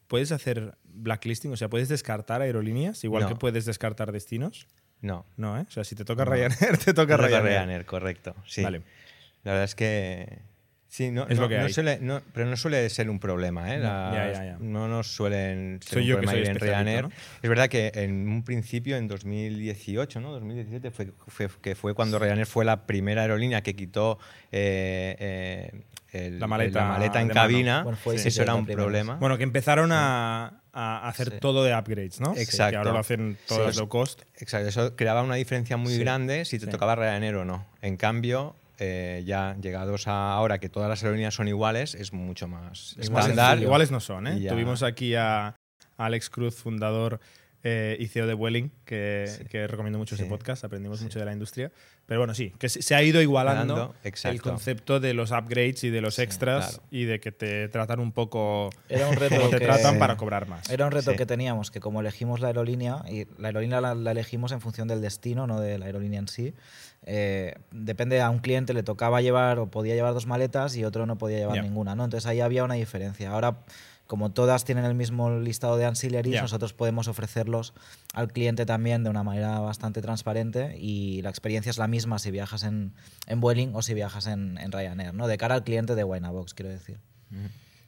¿Puedes 0.07 0.31
hacer 0.31 0.75
blacklisting? 0.83 1.51
O 1.53 1.57
sea, 1.57 1.69
¿puedes 1.69 1.89
descartar 1.89 2.41
aerolíneas 2.41 3.03
igual 3.03 3.23
No. 3.23 3.29
que 3.29 3.35
puedes 3.35 3.65
descartar 3.65 4.11
destinos? 4.11 4.67
No. 5.01 5.25
No, 5.37 5.57
¿eh? 5.57 5.65
O 5.67 5.71
sea, 5.71 5.83
si 5.83 5.95
te 5.95 6.03
toca 6.03 6.25
No. 6.25 6.31
Ryanair, 6.31 6.77
te 6.83 6.93
toca 6.93 7.15
No 7.17 7.23
toca 7.23 7.39
Ryanair. 7.41 7.85
correcto. 7.85 8.35
Sí. 8.45 8.63
Vale. 8.63 8.81
La 9.43 9.51
verdad 9.53 9.63
es 9.65 9.75
que. 9.75 10.39
Sí, 10.91 11.11
no, 11.11 11.27
Es 11.27 11.35
no- 11.37 11.43
lo 11.43 11.49
que 11.49 11.57
no 11.59 11.65
hay. 11.65 11.71
suele- 11.71 11.99
no- 12.01 12.19
pero 12.33 12.47
no 12.47 12.57
suele 12.57 12.89
ser 12.89 13.11
un 13.11 13.19
problema, 13.19 13.71
¿eh? 13.73 13.77
No, 13.77 13.83
Las- 13.83 14.13
ya, 14.15 14.31
ya, 14.33 14.45
ya. 14.45 14.57
No 14.59 14.87
nos 14.87 15.05
suelen 15.07 15.79
ser 15.83 15.93
Soy 15.93 16.01
un 16.01 16.07
yo 16.09 16.19
que 16.19 16.25
soy 16.27 16.39
ir 16.39 16.45
en 16.47 16.51
especialito, 16.55 16.65
Ryanair. 16.83 17.03
¿no? 17.03 17.11
Es 17.43 17.49
verdad 17.49 17.69
que 17.69 17.91
en 17.93 18.27
un 18.27 18.43
principio, 18.43 18.97
en 18.97 19.07
2018, 19.07 20.19
¿no? 20.19 20.31
2017, 20.31 20.89
fue, 20.89 21.11
fue- 21.27 21.47
que 21.61 21.75
fue 21.75 21.93
cuando 21.93 22.17
Ryanair 22.17 22.47
fue 22.47 22.65
la 22.65 22.87
primera 22.87 23.21
aerolínea 23.21 23.61
que 23.61 23.75
quitó 23.75 24.17
eh, 24.51 25.15
eh, 25.19 25.81
el- 26.11 26.39
La 26.39 26.47
maleta 26.47 26.85
maleta 26.87 27.21
en 27.21 27.29
cabina. 27.29 27.83
Bueno, 27.83 27.97
fue 28.01 28.15
Eso 28.15 28.31
sí, 28.31 28.39
era 28.41 28.53
la 28.53 28.55
un 28.55 28.65
primera. 28.65 28.83
problema. 28.83 29.15
Bueno, 29.17 29.37
que 29.37 29.43
empezaron 29.43 29.91
a, 29.91 30.61
a 30.73 31.07
hacer 31.07 31.29
Sí. 31.33 31.37
todo 31.39 31.63
de 31.63 31.75
upgrades, 31.75 32.19
¿no? 32.19 32.33
Exacto. 32.35 32.71
Que 32.71 32.77
ahora 32.77 32.91
lo 32.93 32.97
hacen 32.99 33.37
todas 33.47 33.75
Sí. 33.75 33.79
low 33.79 33.89
cost. 33.89 34.23
Exacto, 34.37 34.67
eso 34.69 34.95
creaba 34.95 35.21
una 35.21 35.35
diferencia 35.35 35.77
muy 35.77 35.93
Sí, 35.93 35.99
grande 35.99 36.45
si 36.45 36.57
te 36.57 36.65
sí. 36.65 36.71
tocaba 36.71 36.95
Ryanair 36.95 37.35
o 37.35 37.45
no. 37.45 37.63
En 37.83 37.95
cambio, 37.95 38.55
eh, 38.79 39.23
ya 39.25 39.55
llegados 39.61 40.07
a 40.07 40.33
ahora 40.33 40.59
que 40.59 40.69
todas 40.69 40.89
las 40.89 41.03
aerolíneas 41.03 41.33
son 41.33 41.47
iguales, 41.47 41.95
es 41.95 42.13
mucho 42.13 42.47
más 42.47 42.95
Es 42.99 43.09
más 43.09 43.25
estándar. 43.27 43.59
Iguales 43.61 43.91
no 43.91 43.99
son, 43.99 44.27
¿eh? 44.27 44.47
Tuvimos 44.49 44.83
aquí 44.83 45.15
a 45.15 45.55
Alex 45.97 46.29
Cruz, 46.29 46.55
fundador 46.55 47.19
eh, 47.61 47.97
y 47.99 48.07
CEO 48.07 48.25
de 48.25 48.33
Welling, 48.35 48.71
que, 48.85 49.25
Sí. 49.27 49.43
que 49.49 49.67
recomiendo 49.67 49.99
mucho 49.99 50.15
Sí. 50.15 50.21
ese 50.21 50.29
podcast, 50.29 50.63
aprendimos 50.63 50.99
Sí. 50.99 51.03
mucho 51.03 51.19
de 51.19 51.25
la 51.25 51.33
industria. 51.33 51.73
Pero 52.05 52.21
bueno, 52.21 52.33
sí, 52.33 52.53
que 52.57 52.69
se 52.69 52.95
ha 52.95 53.03
ido 53.03 53.21
igualando 53.21 53.93
el 54.23 54.41
concepto 54.41 55.01
de 55.01 55.13
los 55.13 55.31
upgrades 55.31 55.83
y 55.83 55.89
de 55.89 55.99
los 55.99 56.15
Sí, 56.15 56.21
extras 56.21 56.75
claro. 56.75 56.83
y 56.89 57.03
de 57.03 57.19
que 57.19 57.33
te 57.33 57.67
tratan 57.67 57.99
un 57.99 58.13
poco 58.13 58.69
Era 58.87 59.07
un 59.09 59.15
reto 59.17 59.35
como 59.35 59.49
te 59.49 59.59
que- 59.59 59.65
tratan 59.65 59.99
para 59.99 60.15
cobrar 60.15 60.47
más. 60.47 60.69
Era 60.69 60.85
un 60.85 60.91
reto 60.93 61.11
Sí. 61.11 61.17
que 61.17 61.25
teníamos, 61.25 61.69
que 61.69 61.81
como 61.81 61.99
elegimos 61.99 62.39
la 62.39 62.47
aerolínea, 62.47 63.03
y 63.11 63.25
la 63.37 63.49
aerolínea 63.49 63.81
la, 63.81 63.93
la 63.93 64.11
elegimos 64.11 64.53
en 64.53 64.61
función 64.61 64.87
del 64.87 65.01
destino, 65.01 65.45
no 65.45 65.59
de 65.59 65.77
la 65.77 65.85
aerolínea 65.87 66.19
en 66.21 66.29
sí. 66.29 66.53
Eh, 67.11 67.55
depende, 67.71 68.21
a 68.21 68.29
un 68.29 68.37
cliente 68.37 68.75
le 68.75 68.83
tocaba 68.83 69.19
llevar 69.19 69.57
o 69.57 69.71
podía 69.71 69.95
llevar 69.95 70.13
dos 70.13 70.27
maletas 70.27 70.75
y 70.75 70.85
otro 70.85 71.07
no 71.07 71.17
podía 71.17 71.39
llevar 71.39 71.63
ninguna, 71.63 71.95
¿no? 71.95 72.03
Entonces 72.03 72.27
ahí 72.27 72.39
había 72.39 72.63
una 72.63 72.75
diferencia. 72.75 73.31
Ahora, 73.31 73.63
como 74.05 74.31
todas 74.31 74.63
tienen 74.63 74.85
el 74.85 74.93
mismo 74.93 75.39
listado 75.39 75.75
de 75.77 75.85
ancillaries, 75.85 76.39
nosotros 76.39 76.73
podemos 76.73 77.07
ofrecerlos 77.07 77.73
al 78.13 78.31
cliente 78.31 78.67
también 78.67 79.03
de 79.03 79.09
una 79.09 79.23
manera 79.23 79.59
bastante 79.59 80.03
transparente 80.03 80.77
y 80.79 81.23
la 81.23 81.31
experiencia 81.31 81.71
es 81.71 81.79
la 81.79 81.87
misma 81.87 82.19
si 82.19 82.29
viajas 82.29 82.61
en, 82.61 82.93
en 83.25 83.41
Vueling 83.41 83.71
o 83.73 83.81
si 83.81 83.95
viajas 83.95 84.27
en, 84.27 84.59
en 84.59 84.71
Ryanair, 84.71 85.15
¿no? 85.15 85.27
De 85.27 85.37
cara 85.37 85.55
al 85.55 85.63
cliente 85.63 85.95
de 85.95 86.03
Winabox, 86.03 86.53
quiero 86.53 86.69
decir. 86.69 86.99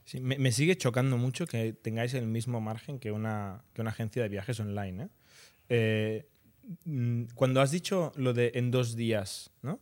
Sí, 0.06 0.20
me, 0.20 0.40
me 0.40 0.52
sigue 0.52 0.76
chocando 0.78 1.18
mucho 1.18 1.46
que 1.46 1.74
tengáis 1.74 2.16
el 2.16 2.26
mismo 2.26 2.60
margen 2.60 2.98
que 2.98 3.12
una, 3.12 3.64
que 3.74 3.82
una 3.82 3.92
agencia 3.92 4.24
de 4.24 4.30
viajes 4.30 4.60
online. 4.60 5.04
¿eh? 5.04 5.08
Eh, 5.70 6.28
cuando 7.36 7.62
has 7.62 7.72
dicho 7.72 8.12
lo 8.16 8.34
de 8.34 8.52
en 8.56 8.72
dos 8.72 8.96
días 8.96 9.52
¿no? 9.62 9.80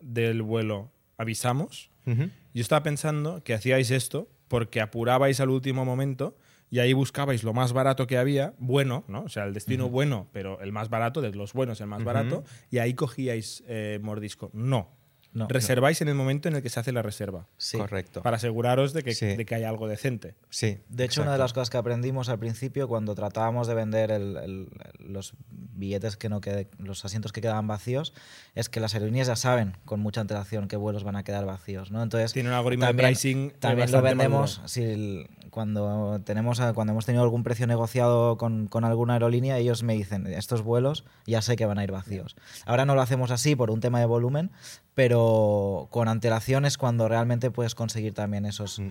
del 0.00 0.42
vuelo 0.42 0.90
avisamos, 1.16 1.90
yo 2.06 2.60
estaba 2.60 2.82
pensando 2.82 3.42
que 3.44 3.54
hacíais 3.54 3.90
esto 3.90 4.28
porque 4.48 4.80
apurabais 4.80 5.40
al 5.40 5.50
último 5.50 5.84
momento 5.84 6.36
y 6.72 6.78
ahí 6.78 6.94
buscabais 6.94 7.44
lo 7.44 7.52
más 7.52 7.74
barato 7.74 8.06
que 8.06 8.16
había, 8.16 8.54
bueno, 8.58 9.04
¿no? 9.06 9.24
O 9.24 9.28
sea, 9.28 9.44
el 9.44 9.52
destino 9.52 9.90
bueno, 9.90 10.28
pero 10.32 10.58
el 10.62 10.72
más 10.72 10.88
barato, 10.88 11.20
de 11.20 11.30
los 11.32 11.52
buenos 11.52 11.82
el 11.82 11.86
más 11.86 12.02
barato, 12.02 12.44
y 12.70 12.78
ahí 12.78 12.94
cogíais 12.94 13.62
eh, 13.66 13.98
mordisco. 14.02 14.50
No. 14.54 14.88
No. 15.34 15.48
Reserváis 15.48 16.00
en 16.02 16.08
el 16.08 16.14
momento 16.14 16.48
en 16.48 16.56
el 16.56 16.62
que 16.62 16.68
se 16.68 16.78
hace 16.78 16.92
la 16.92 17.00
reserva. 17.00 17.46
Sí. 17.56 17.78
Correcto. 17.78 18.22
Para 18.22 18.36
aseguraros 18.36 18.92
de 18.92 19.02
que, 19.02 19.14
Sí. 19.14 19.26
de 19.34 19.46
que 19.46 19.54
hay 19.54 19.64
algo 19.64 19.88
decente. 19.88 20.34
Sí. 20.50 20.78
De 20.90 21.04
hecho, 21.04 21.22
una 21.22 21.32
de 21.32 21.38
las 21.38 21.52
cosas 21.54 21.70
que 21.70 21.78
aprendimos 21.78 22.28
al 22.28 22.38
principio 22.38 22.86
cuando 22.86 23.14
tratábamos 23.14 23.66
de 23.66 23.74
vender 23.74 24.10
el- 24.10 24.36
el- 24.36 24.68
los 24.98 25.32
billetes 25.48 26.16
que 26.18 26.28
no 26.28 26.40
quede, 26.42 26.68
los 26.78 27.04
asientos 27.06 27.32
que 27.32 27.40
quedaban 27.40 27.66
vacíos, 27.66 28.12
es 28.54 28.68
que 28.68 28.78
las 28.78 28.92
aerolíneas 28.94 29.26
ya 29.26 29.36
saben 29.36 29.76
con 29.86 30.00
mucha 30.00 30.20
antelación 30.20 30.68
qué 30.68 30.76
vuelos 30.76 31.02
van 31.02 31.16
a 31.16 31.24
quedar 31.24 31.46
vacíos, 31.46 31.90
¿no? 31.90 32.02
Entonces 32.02 32.32
Tiene 32.34 32.50
un 32.50 32.54
algoritmo 32.54 32.84
de 32.84 32.90
también, 32.90 33.08
pricing, 33.08 33.38
eh, 33.48 33.54
también 33.58 33.90
lo 33.90 34.02
vendemos 34.02 34.60
si 34.66 34.82
el- 34.82 35.28
cuando 35.50 36.20
tenemos 36.24 36.60
a- 36.60 36.72
cuando 36.74 36.92
hemos 36.92 37.06
tenido 37.06 37.22
algún 37.24 37.42
precio 37.42 37.66
negociado 37.66 38.36
con, 38.38 38.66
con 38.68 38.84
alguna 38.84 39.14
aerolínea, 39.14 39.56
ellos 39.58 39.82
me 39.82 39.94
dicen 39.94 40.26
estos 40.26 40.62
vuelos 40.62 41.04
ya 41.26 41.40
sé 41.42 41.56
que 41.56 41.64
van 41.66 41.78
a 41.78 41.84
ir 41.84 41.92
vacíos. 41.92 42.36
Ahora 42.66 42.84
no 42.84 42.94
lo 42.94 43.00
hacemos 43.02 43.30
así 43.30 43.56
por 43.56 43.70
un 43.70 43.80
tema 43.80 43.98
de 44.00 44.06
volumen, 44.06 44.50
pero 44.94 45.21
con 45.90 46.08
antelación 46.08 46.64
es 46.64 46.78
cuando 46.78 47.08
realmente 47.08 47.50
puedes 47.50 47.74
conseguir 47.74 48.14
también 48.14 48.44
esos 48.46 48.78
Mm. 48.78 48.90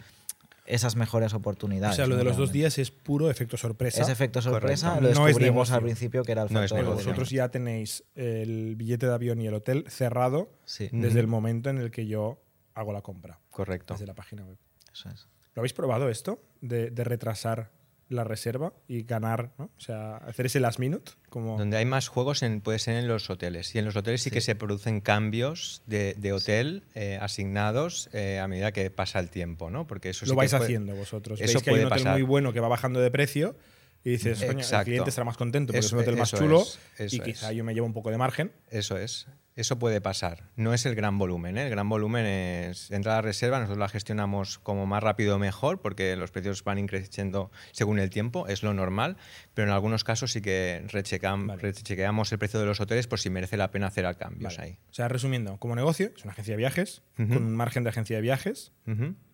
esas 0.65 0.95
mejores 0.95 1.33
O 1.33 1.37
oportunidades. 1.37 1.95
sea, 1.97 2.05
lo 2.07 2.15
de 2.15 2.23
los 2.23 2.37
dos 2.37 2.51
días 2.51 2.77
es 2.77 2.91
puro 2.91 3.29
efecto 3.29 3.57
sorpresa. 3.57 4.01
Es 4.01 4.09
efecto 4.09 4.41
sorpresa, 4.41 4.89
Correcto. 4.93 5.01
lo 5.09 5.13
No 5.19 5.27
es 5.27 5.33
descubrimos 5.35 5.55
negocio. 5.69 5.75
al 5.75 5.81
principio 5.81 6.23
que 6.23 6.31
era 6.31 6.43
el 6.43 6.49
factor. 6.49 6.85
Vosotros 6.85 7.29
ya 7.29 7.49
tenéis 7.49 8.03
el 8.15 8.75
billete 8.77 9.07
de 9.07 9.13
avión 9.13 9.41
y 9.41 9.47
el 9.47 9.53
hotel 9.55 9.85
cerrado 9.89 10.49
Sí, 10.63 10.87
Mm. 10.91 11.01
desde 11.01 11.19
el 11.19 11.27
momento 11.27 11.69
en 11.69 11.77
el 11.79 11.91
que 11.91 12.05
yo 12.07 12.39
hago 12.73 12.93
la 12.93 13.01
compra, 13.01 13.39
Correcto. 13.49 13.95
desde 13.95 14.05
la 14.05 14.13
página 14.13 14.45
web. 14.45 14.57
eso 14.93 15.09
es. 15.09 15.27
¿Lo 15.55 15.59
habéis 15.61 15.73
probado 15.73 16.07
esto? 16.09 16.41
De, 16.61 16.89
de 16.91 17.03
retrasar 17.03 17.71
la 18.11 18.23
reserva 18.23 18.73
y 18.87 19.03
ganar, 19.03 19.51
¿no? 19.57 19.65
O 19.75 19.79
sea, 19.79 20.17
hacer 20.17 20.45
ese 20.45 20.59
last 20.59 20.79
minute. 20.79 21.11
Como... 21.29 21.57
Donde 21.57 21.77
hay 21.77 21.85
más 21.85 22.07
juegos 22.07 22.43
en- 22.43 22.61
puede 22.61 22.77
ser 22.79 22.95
en 22.97 23.07
los 23.07 23.29
hoteles. 23.29 23.73
Y 23.73 23.79
en 23.79 23.85
los 23.85 23.95
hoteles 23.95 24.21
sí, 24.21 24.29
que 24.31 24.41
se 24.41 24.53
producen 24.55 25.01
cambios 25.01 25.81
de, 25.85 26.13
de 26.17 26.33
hotel 26.33 26.83
eh, 26.93 27.17
asignados 27.21 28.09
eh, 28.13 28.39
a 28.39 28.47
medida 28.47 28.71
que 28.71 28.91
pasa 28.91 29.19
el 29.19 29.29
tiempo, 29.29 29.69
¿no? 29.71 29.87
Porque 29.87 30.09
eso 30.09 30.25
sí 30.25 30.29
lo 30.29 30.33
que 30.35 30.37
vais 30.37 30.51
puede- 30.51 30.63
haciendo 30.65 30.95
vosotros. 30.95 31.39
Eso 31.41 31.53
Veis 31.53 31.63
que 31.63 31.69
hay 31.69 31.73
un 31.73 31.79
puede 31.79 31.85
hotel 31.87 31.97
pasar. 32.03 32.13
muy 32.13 32.23
bueno 32.23 32.53
que 32.53 32.59
va 32.59 32.67
bajando 32.67 32.99
de 32.99 33.09
precio 33.11 33.55
y 34.03 34.09
dices, 34.11 34.43
coño, 34.43 34.65
el 34.65 34.83
cliente 34.83 35.09
estará 35.09 35.25
más 35.25 35.37
contento 35.37 35.73
porque 35.73 35.85
es 35.85 35.91
un 35.93 35.99
hotel 35.99 36.17
más 36.17 36.31
chulo 36.31 36.63
es, 36.97 37.13
y 37.13 37.19
quizá 37.19 37.51
es. 37.51 37.57
yo 37.57 37.63
me 37.63 37.73
llevo 37.73 37.85
un 37.85 37.93
poco 37.93 38.09
de 38.11 38.17
margen. 38.17 38.51
Eso 38.69 38.97
es. 38.97 39.27
Eso 39.55 39.77
puede 39.77 39.99
pasar. 39.99 40.49
No 40.55 40.73
es 40.73 40.85
el 40.85 40.95
gran 40.95 41.17
volumen. 41.17 41.57
¿eh? 41.57 41.63
El 41.63 41.69
gran 41.69 41.89
volumen 41.89 42.25
es 42.25 42.89
entra 42.91 43.13
a 43.13 43.15
la 43.15 43.21
reserva, 43.21 43.59
nosotros 43.59 43.79
la 43.79 43.89
gestionamos 43.89 44.59
como 44.59 44.85
más 44.85 45.03
rápido 45.03 45.37
mejor 45.39 45.81
porque 45.81 46.15
los 46.15 46.31
precios 46.31 46.63
van 46.63 46.77
increciendo 46.77 47.51
según 47.71 47.99
el 47.99 48.09
tiempo, 48.09 48.47
es 48.47 48.63
lo 48.63 48.73
normal, 48.73 49.17
pero 49.53 49.67
en 49.67 49.73
algunos 49.73 50.03
casos 50.03 50.31
sí 50.31 50.41
que 50.41 50.81
Vale. 50.83 51.61
rechequeamos 51.61 52.31
el 52.31 52.39
precio 52.39 52.59
de 52.59 52.65
los 52.65 52.79
hoteles 52.79 53.07
por 53.07 53.19
si 53.19 53.29
merece 53.29 53.57
la 53.57 53.71
pena 53.71 53.87
hacer 53.87 54.01
cambios 54.17 54.57
Vale. 54.57 54.69
ahí. 54.69 54.77
O 54.89 54.93
sea, 54.93 55.07
resumiendo, 55.07 55.57
como 55.57 55.75
negocio, 55.75 56.11
es 56.15 56.23
una 56.23 56.31
agencia 56.31 56.53
de 56.53 56.57
viajes, 56.57 57.03
con 57.15 57.37
un 57.37 57.55
margen 57.55 57.83
de 57.83 57.89
agencia 57.89 58.15
de 58.15 58.21
viajes, 58.21 58.71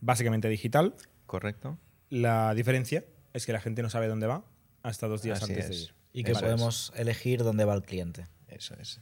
básicamente 0.01 0.49
digital. 0.49 0.95
Correcto. 1.25 1.77
La 2.10 2.53
diferencia 2.53 3.06
es 3.34 3.45
que 3.45 3.53
la 3.53 3.60
gente 3.60 3.82
no 3.82 3.89
sabe 3.89 4.08
dónde 4.08 4.27
va 4.27 4.45
hasta 4.84 5.08
dos 5.08 5.21
días 5.21 5.43
Así 5.43 5.53
antes 5.53 5.69
de 5.69 5.75
ir. 5.75 5.95
Y 6.13 6.23
que 6.23 6.34
podemos 6.34 6.91
elegir 6.95 7.43
dónde 7.43 7.65
va 7.65 7.75
el 7.75 7.84
cliente. 7.84 8.27
Eso 8.47 8.75
es. 8.80 9.01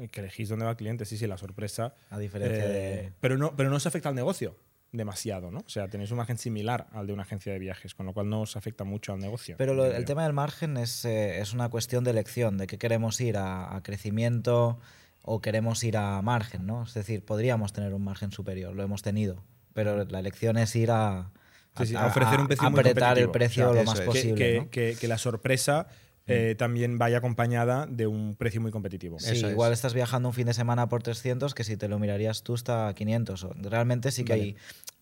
Y 0.00 0.08
Que 0.08 0.20
elegís 0.20 0.48
dónde 0.48 0.64
va 0.64 0.72
el 0.72 0.76
cliente, 0.76 1.04
sí, 1.04 1.16
sí, 1.16 1.26
la 1.26 1.38
sorpresa. 1.38 1.94
A 2.10 2.18
diferencia 2.18 2.64
Eh, 2.64 2.68
de- 2.68 3.12
Pero 3.20 3.38
no, 3.38 3.54
pero 3.56 3.70
no 3.70 3.76
os 3.76 3.86
afecta 3.86 4.08
al 4.08 4.14
negocio 4.14 4.56
demasiado, 4.92 5.50
¿no? 5.50 5.58
O 5.60 5.68
sea, 5.68 5.88
tenéis 5.88 6.10
un 6.10 6.16
margen 6.18 6.38
similar 6.38 6.86
al 6.92 7.06
de 7.06 7.12
una 7.12 7.22
agencia 7.22 7.52
de 7.52 7.58
viajes, 7.58 7.94
con 7.94 8.06
lo 8.06 8.14
cual 8.14 8.28
no 8.30 8.42
os 8.42 8.56
afecta 8.56 8.84
mucho 8.84 9.12
al 9.12 9.18
negocio. 9.18 9.56
Pero 9.58 9.74
lo- 9.74 9.84
el 9.84 10.04
tema 10.04 10.22
del 10.24 10.32
margen 10.32 10.76
es, 10.76 11.04
eh, 11.04 11.40
es 11.40 11.52
una 11.52 11.68
cuestión 11.68 12.04
de 12.04 12.12
elección, 12.12 12.56
de 12.56 12.66
qué 12.66 12.78
queremos 12.78 13.20
ir 13.20 13.36
a, 13.36 13.74
a 13.76 13.82
crecimiento 13.82 14.78
o 15.22 15.40
queremos 15.40 15.82
ir 15.84 15.96
a 15.96 16.22
margen, 16.22 16.66
¿no? 16.66 16.84
Es 16.84 16.94
decir, 16.94 17.24
podríamos 17.24 17.72
tener 17.72 17.92
un 17.94 18.04
margen 18.04 18.30
superior, 18.30 18.74
lo 18.74 18.82
hemos 18.82 19.02
tenido, 19.02 19.42
pero 19.74 20.04
la 20.04 20.18
elección 20.20 20.56
es 20.56 20.74
ir 20.76 20.90
a, 20.92 21.18
a- 21.18 21.30
Sí, 21.78 21.86
sí, 21.88 21.96
a 21.96 22.04
a- 22.04 22.06
ofrecer 22.06 22.40
un 22.40 22.46
precio 22.46 22.70
muy 22.70 22.80
apretar 22.80 23.18
el 23.18 23.30
precio 23.30 23.68
O 23.70 23.72
sea, 23.74 23.82
lo 23.82 23.86
más 23.90 23.98
es. 24.00 24.06
posible. 24.06 24.34
que- 24.36 24.58
¿no? 24.60 24.70
que- 24.70 24.96
que 24.98 25.08
la 25.08 25.18
sorpresa 25.18 25.88
eh, 26.28 26.54
también 26.58 26.98
vaya 26.98 27.18
acompañada 27.18 27.86
de 27.86 28.06
un 28.06 28.34
precio 28.36 28.60
muy 28.60 28.70
competitivo. 28.70 29.18
Sí, 29.20 29.32
Eso 29.32 29.46
es. 29.46 29.52
igual 29.52 29.72
estás 29.72 29.94
viajando 29.94 30.28
un 30.28 30.34
fin 30.34 30.46
de 30.46 30.54
semana 30.54 30.88
por 30.88 31.02
300 31.02 31.54
que 31.54 31.62
si 31.64 31.76
te 31.76 31.88
lo 31.88 31.98
mirarías 31.98 32.42
tú 32.42 32.54
está 32.54 32.88
a 32.88 32.94
500. 32.94 33.44
O- 33.44 33.54
Realmente 33.62 34.10
sí 34.10 34.24
que 34.24 34.32
Vale. 34.32 34.42
hay, 34.42 34.56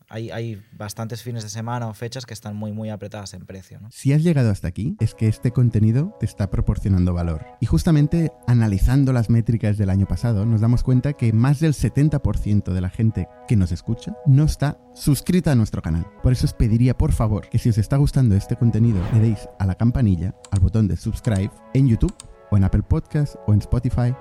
hay, 0.09 0.31
hay 0.31 0.62
bastantes 0.73 1.23
fines 1.23 1.43
de 1.43 1.49
semana 1.49 1.88
o 1.88 1.95
fechas 1.95 2.27
que 2.27 2.35
están 2.35 2.57
muy, 2.57 2.73
muy 2.73 2.90
apretadas 2.90 3.35
en 3.35 3.47
precio. 3.47 3.81
¿no? 3.81 3.88
Si 3.90 4.12
has 4.12 4.23
llegado 4.23 4.51
hasta 4.51 4.69
aquí, 4.69 4.97
es 5.01 5.14
que 5.14 5.29
este 5.29 5.53
contenido 5.53 6.17
te 6.21 6.27
está 6.27 6.51
proporcionando 6.51 7.14
valor. 7.14 7.45
Y 7.61 7.67
justamente 7.67 8.33
analizando 8.47 9.12
las 9.12 9.31
métricas 9.31 9.79
del 9.79 9.90
año 9.90 10.07
pasado, 10.07 10.47
nos 10.47 10.61
damos 10.61 10.83
cuenta 10.83 11.14
que 11.14 11.33
más 11.33 11.61
del 11.61 11.73
70% 11.73 12.73
de 12.73 12.81
la 12.81 12.90
gente 12.90 13.29
que 13.49 13.57
nos 13.57 13.73
escucha 13.73 14.17
no 14.27 14.45
está 14.45 14.79
suscrita 14.95 15.53
a 15.53 15.55
nuestro 15.55 15.83
canal. 15.83 16.07
Por 16.23 16.33
eso 16.33 16.47
os 16.47 16.55
pediría, 16.55 16.97
por 16.97 17.12
favor, 17.12 17.49
que 17.49 17.59
si 17.59 17.69
os 17.69 17.79
está 17.79 17.97
gustando 17.97 18.37
este 18.37 18.57
contenido, 18.57 19.03
le 19.12 19.21
deis 19.21 19.49
a 19.59 19.67
la 19.67 19.75
campanilla, 19.75 20.35
al 20.51 20.61
botón 20.61 20.88
de 20.88 20.97
subscribe 20.97 21.51
en 21.75 21.88
YouTube 21.88 22.14
o 22.51 22.57
en 22.57 22.64
Apple 22.64 22.83
Podcast 22.83 23.37
o 23.47 23.53
en 23.53 23.61
Spotify 23.61 24.14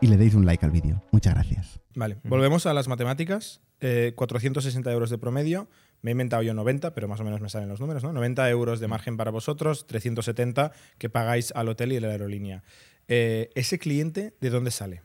y 0.00 0.06
le 0.06 0.16
deis 0.16 0.34
un 0.34 0.46
like 0.46 0.64
al 0.64 0.70
vídeo. 0.70 1.02
Muchas 1.10 1.34
gracias. 1.34 1.80
Vale, 1.94 2.18
volvemos 2.24 2.66
a 2.66 2.74
las 2.74 2.88
matemáticas. 2.88 3.60
Eh, 3.80 4.12
460 4.16 4.92
euros 4.92 5.10
de 5.10 5.18
promedio. 5.18 5.68
Me 6.02 6.10
he 6.10 6.12
inventado 6.12 6.42
yo 6.42 6.54
90, 6.54 6.94
pero 6.94 7.08
más 7.08 7.20
o 7.20 7.24
menos 7.24 7.40
me 7.40 7.48
salen 7.48 7.68
los 7.68 7.80
números, 7.80 8.02
¿no? 8.02 8.12
90 8.12 8.48
euros 8.50 8.80
de 8.80 8.88
margen 8.88 9.16
para 9.16 9.30
vosotros, 9.30 9.86
370 9.86 10.72
que 10.98 11.10
pagáis 11.10 11.52
al 11.54 11.68
hotel 11.68 11.92
y 11.92 11.96
a 11.96 12.00
la 12.00 12.08
aerolínea. 12.08 12.62
Eh, 13.08 13.50
¿Ese 13.54 13.78
cliente 13.78 14.34
de 14.40 14.50
dónde 14.50 14.70
sale? 14.70 15.02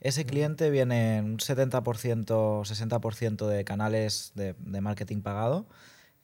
Ese 0.00 0.26
cliente 0.26 0.70
viene 0.70 1.18
en 1.18 1.24
un 1.24 1.38
70%, 1.38 1.80
60% 1.80 3.46
de 3.46 3.64
canales 3.64 4.32
de, 4.34 4.54
de 4.58 4.80
marketing 4.80 5.22
pagado, 5.22 5.66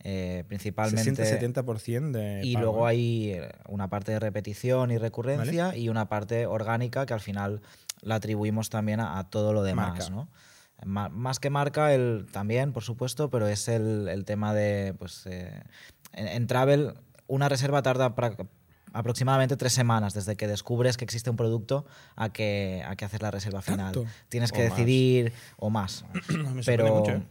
eh, 0.03 0.45
principalmente. 0.49 1.25
60-70% 1.25 2.11
de. 2.11 2.41
Y 2.45 2.55
pago, 2.55 2.65
luego 2.65 2.89
¿eh? 2.89 2.91
hay 2.91 3.31
eh, 3.33 3.49
una 3.69 3.89
parte 3.89 4.13
de 4.13 4.19
repetición 4.19 4.91
y 4.91 4.99
recurrencia 4.99 5.77
y 5.77 5.89
una 5.89 6.09
parte 6.09 6.47
orgánica 6.47 7.07
que 7.07 7.15
al 7.15 7.21
final 7.21 7.61
la 8.03 8.17
atribuimos 8.17 8.71
también 8.71 9.01
a, 9.01 9.19
a 9.19 9.31
todo 9.31 9.53
lo 9.53 9.63
demás, 9.63 9.91
Marca. 9.91 10.11
¿no? 10.11 10.29
Más 10.85 11.39
que 11.41 11.51
marca, 11.51 11.93
el, 11.95 12.27
también, 12.33 12.73
por 12.73 12.83
supuesto, 12.83 13.31
pero 13.31 13.47
es 13.49 13.69
el, 13.69 14.09
el 14.09 14.25
tema 14.25 14.55
de, 14.55 14.95
pues, 14.99 15.27
eh, 15.27 15.63
en, 16.13 16.27
en 16.29 16.47
travel, 16.47 16.95
una 17.27 17.49
reserva 17.49 17.83
tarda 17.83 18.15
pra- 18.17 18.49
aproximadamente 18.93 19.57
tres 19.57 19.73
semanas 19.73 20.15
desde 20.15 20.37
que 20.37 20.47
descubres 20.49 20.97
que 20.97 21.05
existe 21.05 21.31
un 21.31 21.37
producto 21.37 21.85
a 22.17 22.31
que, 22.33 22.83
a 22.87 22.97
que 22.97 23.05
haces 23.05 23.21
la 23.23 23.31
reserva 23.31 23.63
final. 23.63 23.93
¿Tanto? 23.95 24.07
Tienes 24.29 24.51
O 24.53 24.55
que 24.55 24.69
más. 24.69 24.79
decidir, 24.79 25.33
o 25.59 25.71
más. 25.71 26.05
Me 26.29 26.63
pero, 26.65 26.95
mucho, 26.95 27.13
¿eh? 27.13 27.23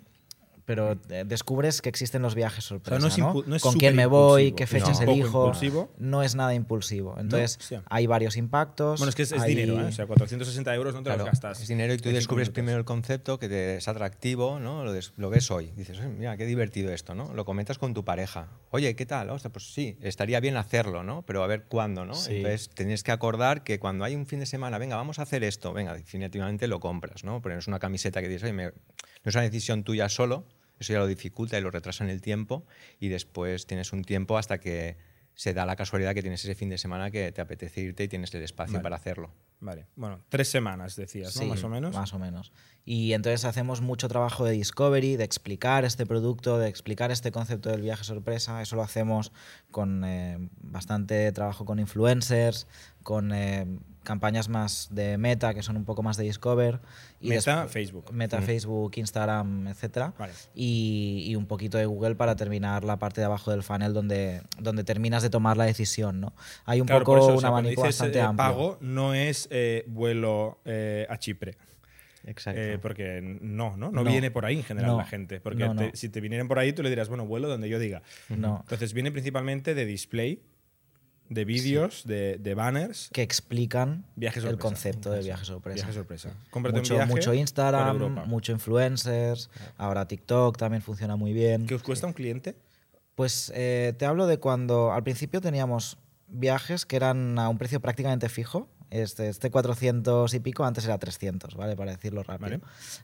Pero 0.69 0.93
descubres 1.25 1.81
que 1.81 1.89
existen 1.89 2.21
los 2.21 2.35
viajes 2.35 2.63
sorpresa, 2.63 2.99
no 3.01 3.07
es 3.07 3.17
¿no? 3.17 3.33
impu- 3.33 3.43
no 3.47 3.55
es 3.55 3.63
Con 3.63 3.73
quién 3.73 3.95
me 3.95 4.05
voy, 4.05 4.51
qué 4.51 4.67
fechas 4.67 5.01
elijo. 5.01 5.47
impulsivo. 5.47 5.91
No 5.97 6.21
es 6.21 6.35
nada 6.35 6.53
impulsivo. 6.53 7.15
Entonces, 7.17 7.57
hay 7.89 8.05
varios 8.05 8.37
impactos. 8.37 8.99
Bueno, 8.99 9.09
es 9.09 9.15
que 9.15 9.23
es, 9.23 9.31
es 9.31 9.41
hay- 9.41 9.55
dinero, 9.55 9.81
¿eh? 9.81 9.85
O 9.85 9.91
sea, 9.91 10.05
460 10.05 10.75
euros 10.75 10.93
no 10.93 10.99
te 10.99 11.05
Claro, 11.05 11.23
los 11.23 11.25
gastas. 11.31 11.59
es 11.59 11.67
dinero 11.67 11.91
y 11.91 11.97
tú 11.97 12.09
descubres 12.09 12.49
minutos. 12.49 12.53
primero 12.53 12.77
el 12.77 12.85
concepto 12.85 13.39
que 13.39 13.49
te 13.49 13.77
es 13.77 13.87
atractivo, 13.87 14.59
¿no? 14.59 14.83
Lo, 14.85 14.93
des- 14.93 15.11
lo 15.17 15.31
ves 15.31 15.49
hoy. 15.49 15.71
Dices, 15.75 15.97
"Oye, 15.97 16.09
mira, 16.09 16.37
qué 16.37 16.45
divertido 16.45 16.93
esto, 16.93 17.15
¿no? 17.15 17.33
Lo 17.33 17.45
comentas 17.45 17.79
con 17.79 17.95
tu 17.95 18.05
pareja. 18.05 18.49
Oye, 18.69 18.95
¿qué 18.95 19.07
tal? 19.07 19.31
Ostras, 19.31 19.51
pues 19.51 19.73
sí, 19.73 19.97
estaría 20.01 20.39
bien 20.39 20.55
hacerlo, 20.55 21.01
¿no? 21.01 21.23
Pero 21.23 21.43
a 21.43 21.47
ver 21.47 21.63
cuándo, 21.63 22.05
¿no? 22.05 22.13
Sí. 22.13 22.35
Entonces 22.37 22.69
tienes 22.75 23.01
que 23.01 23.11
acordar 23.11 23.63
que 23.63 23.79
cuando 23.79 24.05
hay 24.05 24.13
un 24.13 24.27
fin 24.27 24.39
de 24.39 24.45
semana, 24.45 24.77
venga, 24.77 24.97
vamos 24.97 25.17
a 25.17 25.23
hacer 25.23 25.43
esto, 25.43 25.73
venga, 25.73 25.95
definitivamente 25.95 26.67
lo 26.67 26.79
compras, 26.79 27.23
¿no? 27.23 27.41
Pero 27.41 27.55
no 27.55 27.59
es 27.59 27.67
una 27.67 27.79
camiseta 27.79 28.21
que 28.21 28.27
dices, 28.27 28.43
oye, 28.43 28.53
me- 28.53 28.65
no 28.65 29.29
es 29.29 29.33
una 29.33 29.43
decisión 29.45 29.83
tuya 29.83 30.07
solo, 30.09 30.45
eso 30.79 30.93
ya 30.93 30.99
lo 30.99 31.07
dificulta 31.07 31.57
y 31.57 31.61
lo 31.61 31.71
retrasa 31.71 32.03
en 32.03 32.09
el 32.09 32.21
tiempo 32.21 32.65
y 32.99 33.09
después 33.09 33.67
tienes 33.67 33.93
un 33.93 34.03
tiempo 34.03 34.37
hasta 34.37 34.59
que 34.59 34.97
se 35.39 35.53
da 35.53 35.65
la 35.65 35.77
casualidad 35.77 36.13
que 36.13 36.21
tienes 36.21 36.43
ese 36.43 36.53
fin 36.53 36.69
de 36.69 36.77
semana 36.77 37.11
que 37.11 37.31
te 37.31 37.39
apetece 37.39 37.79
irte 37.79 38.03
y 38.03 38.07
tienes 38.09 38.33
el 38.33 38.43
espacio 38.43 38.73
Vale. 38.73 38.83
para 38.83 38.95
hacerlo. 38.97 39.31
Vale, 39.61 39.87
bueno, 39.95 40.19
tres 40.29 40.49
semanas 40.49 40.97
decías, 40.97 41.33
¿no? 41.35 41.41
Sí, 41.41 41.47
Más 41.47 41.63
o 41.63 41.69
menos. 41.69 41.95
Más 41.95 42.13
o 42.13 42.19
menos. 42.19 42.51
Y 42.83 43.13
entonces 43.13 43.45
hacemos 43.45 43.79
mucho 43.79 44.07
trabajo 44.09 44.43
de 44.43 44.51
discovery, 44.51 45.15
de 45.15 45.23
explicar 45.23 45.85
este 45.85 46.05
producto, 46.05 46.57
de 46.57 46.67
explicar 46.67 47.11
este 47.11 47.31
concepto 47.31 47.69
del 47.69 47.81
viaje 47.81 48.03
sorpresa. 48.03 48.61
Eso 48.61 48.75
lo 48.75 48.83
hacemos 48.83 49.31
con 49.71 50.03
eh, 50.03 50.49
bastante 50.61 51.31
trabajo 51.31 51.63
con 51.63 51.79
influencers, 51.79 52.67
con 53.03 53.31
eh, 53.33 53.65
campañas 54.03 54.49
más 54.49 54.87
de 54.91 55.17
meta, 55.17 55.53
que 55.53 55.61
son 55.61 55.77
un 55.77 55.85
poco 55.85 56.01
más 56.03 56.17
de 56.17 56.23
discover. 56.23 56.79
Meta, 57.21 57.65
despu- 57.65 57.69
Facebook. 57.69 58.13
Meta, 58.13 58.41
Facebook, 58.41 58.91
Instagram, 58.95 59.67
etcétera. 59.67 60.13
Vale. 60.17 60.33
Y, 60.55 61.25
y 61.27 61.35
un 61.35 61.45
poquito 61.45 61.77
de 61.77 61.85
Google 61.85 62.15
para 62.15 62.35
terminar 62.35 62.83
la 62.83 62.97
parte 62.97 63.21
de 63.21 63.25
abajo 63.25 63.51
del 63.51 63.61
funnel 63.63 63.93
donde, 63.93 64.41
donde 64.59 64.83
terminas 64.83 65.21
de 65.23 65.29
tomar 65.29 65.57
la 65.57 65.65
decisión. 65.65 66.19
¿no? 66.21 66.33
Hay 66.65 66.81
un 66.81 66.87
Claro, 66.87 67.05
poco 67.05 67.17
eso, 67.17 67.27
o 67.27 67.33
un 67.35 67.39
sea, 67.39 67.49
abanico 67.49 67.81
dices, 67.81 67.97
bastante 67.99 68.19
eh, 68.19 68.21
amplio. 68.21 68.47
pago 68.47 68.77
no 68.81 69.13
es 69.13 69.47
eh, 69.51 69.83
vuelo 69.87 70.59
eh, 70.65 71.05
a 71.09 71.17
Chipre. 71.17 71.57
Exacto. 72.25 72.59
Eh, 72.61 72.77
porque 72.81 73.21
no, 73.21 73.75
no, 73.77 73.91
no, 73.91 74.03
No. 74.03 74.09
viene 74.09 74.29
por 74.29 74.45
ahí 74.45 74.57
en 74.57 74.63
general 74.63 74.91
No. 74.91 74.97
la 74.97 75.05
gente. 75.05 75.39
Porque 75.39 75.65
No, 75.65 75.73
no. 75.73 75.81
te- 75.91 75.95
si 75.97 76.09
te 76.09 76.19
vinieran 76.21 76.47
por 76.47 76.59
ahí, 76.59 76.73
tú 76.73 76.83
le 76.83 76.89
dirás, 76.89 77.07
bueno, 77.09 77.25
vuelo 77.25 77.47
donde 77.47 77.69
yo 77.69 77.79
diga. 77.79 78.01
No. 78.29 78.59
Entonces 78.61 78.93
viene 78.93 79.11
principalmente 79.11 79.73
de 79.73 79.85
display, 79.85 80.41
de 81.29 81.45
vídeos, 81.45 82.03
de, 82.05 82.37
de 82.37 82.55
banners, 82.55 83.09
que 83.13 83.21
explican 83.21 84.05
el 84.19 84.57
concepto 84.57 85.11
de 85.11 85.21
viaje 85.21 85.45
sorpresa. 85.45 85.75
viaje 85.75 85.93
sorpresa. 85.93 86.33
Cómprate 86.49 86.79
Mucho, 86.79 86.93
un 86.95 86.97
viaje 86.99 87.11
mucho 87.11 87.29
por 87.29 87.35
Instagram, 87.35 88.27
mucho 88.27 88.51
influencers, 88.51 89.49
ahora 89.77 90.07
TikTok 90.07 90.57
también 90.57 90.81
funciona 90.81 91.15
muy 91.15 91.33
bien. 91.33 91.65
¿Qué 91.67 91.75
os 91.75 91.83
cuesta 91.83 92.07
un 92.07 92.13
cliente? 92.13 92.55
Pues 93.15 93.51
eh, 93.55 93.93
te 93.97 94.05
hablo 94.05 94.27
de 94.27 94.39
cuando 94.39 94.91
al 94.91 95.03
principio 95.03 95.41
teníamos 95.41 95.97
viajes 96.27 96.85
que 96.85 96.95
eran 96.95 97.37
a 97.37 97.49
un 97.49 97.57
precio 97.57 97.79
prácticamente 97.79 98.29
fijo. 98.29 98.67
Este, 98.91 99.29
este 99.29 99.51
400 99.51 100.33
y 100.33 100.39
pico, 100.39 100.63
antes 100.65 100.83
era 100.85 100.97
300, 100.97 101.53
¿vale? 101.55 101.75
Para 101.75 101.91
decirlo 101.91 102.23
rápido. 102.23 102.49
Vale. 102.49 102.59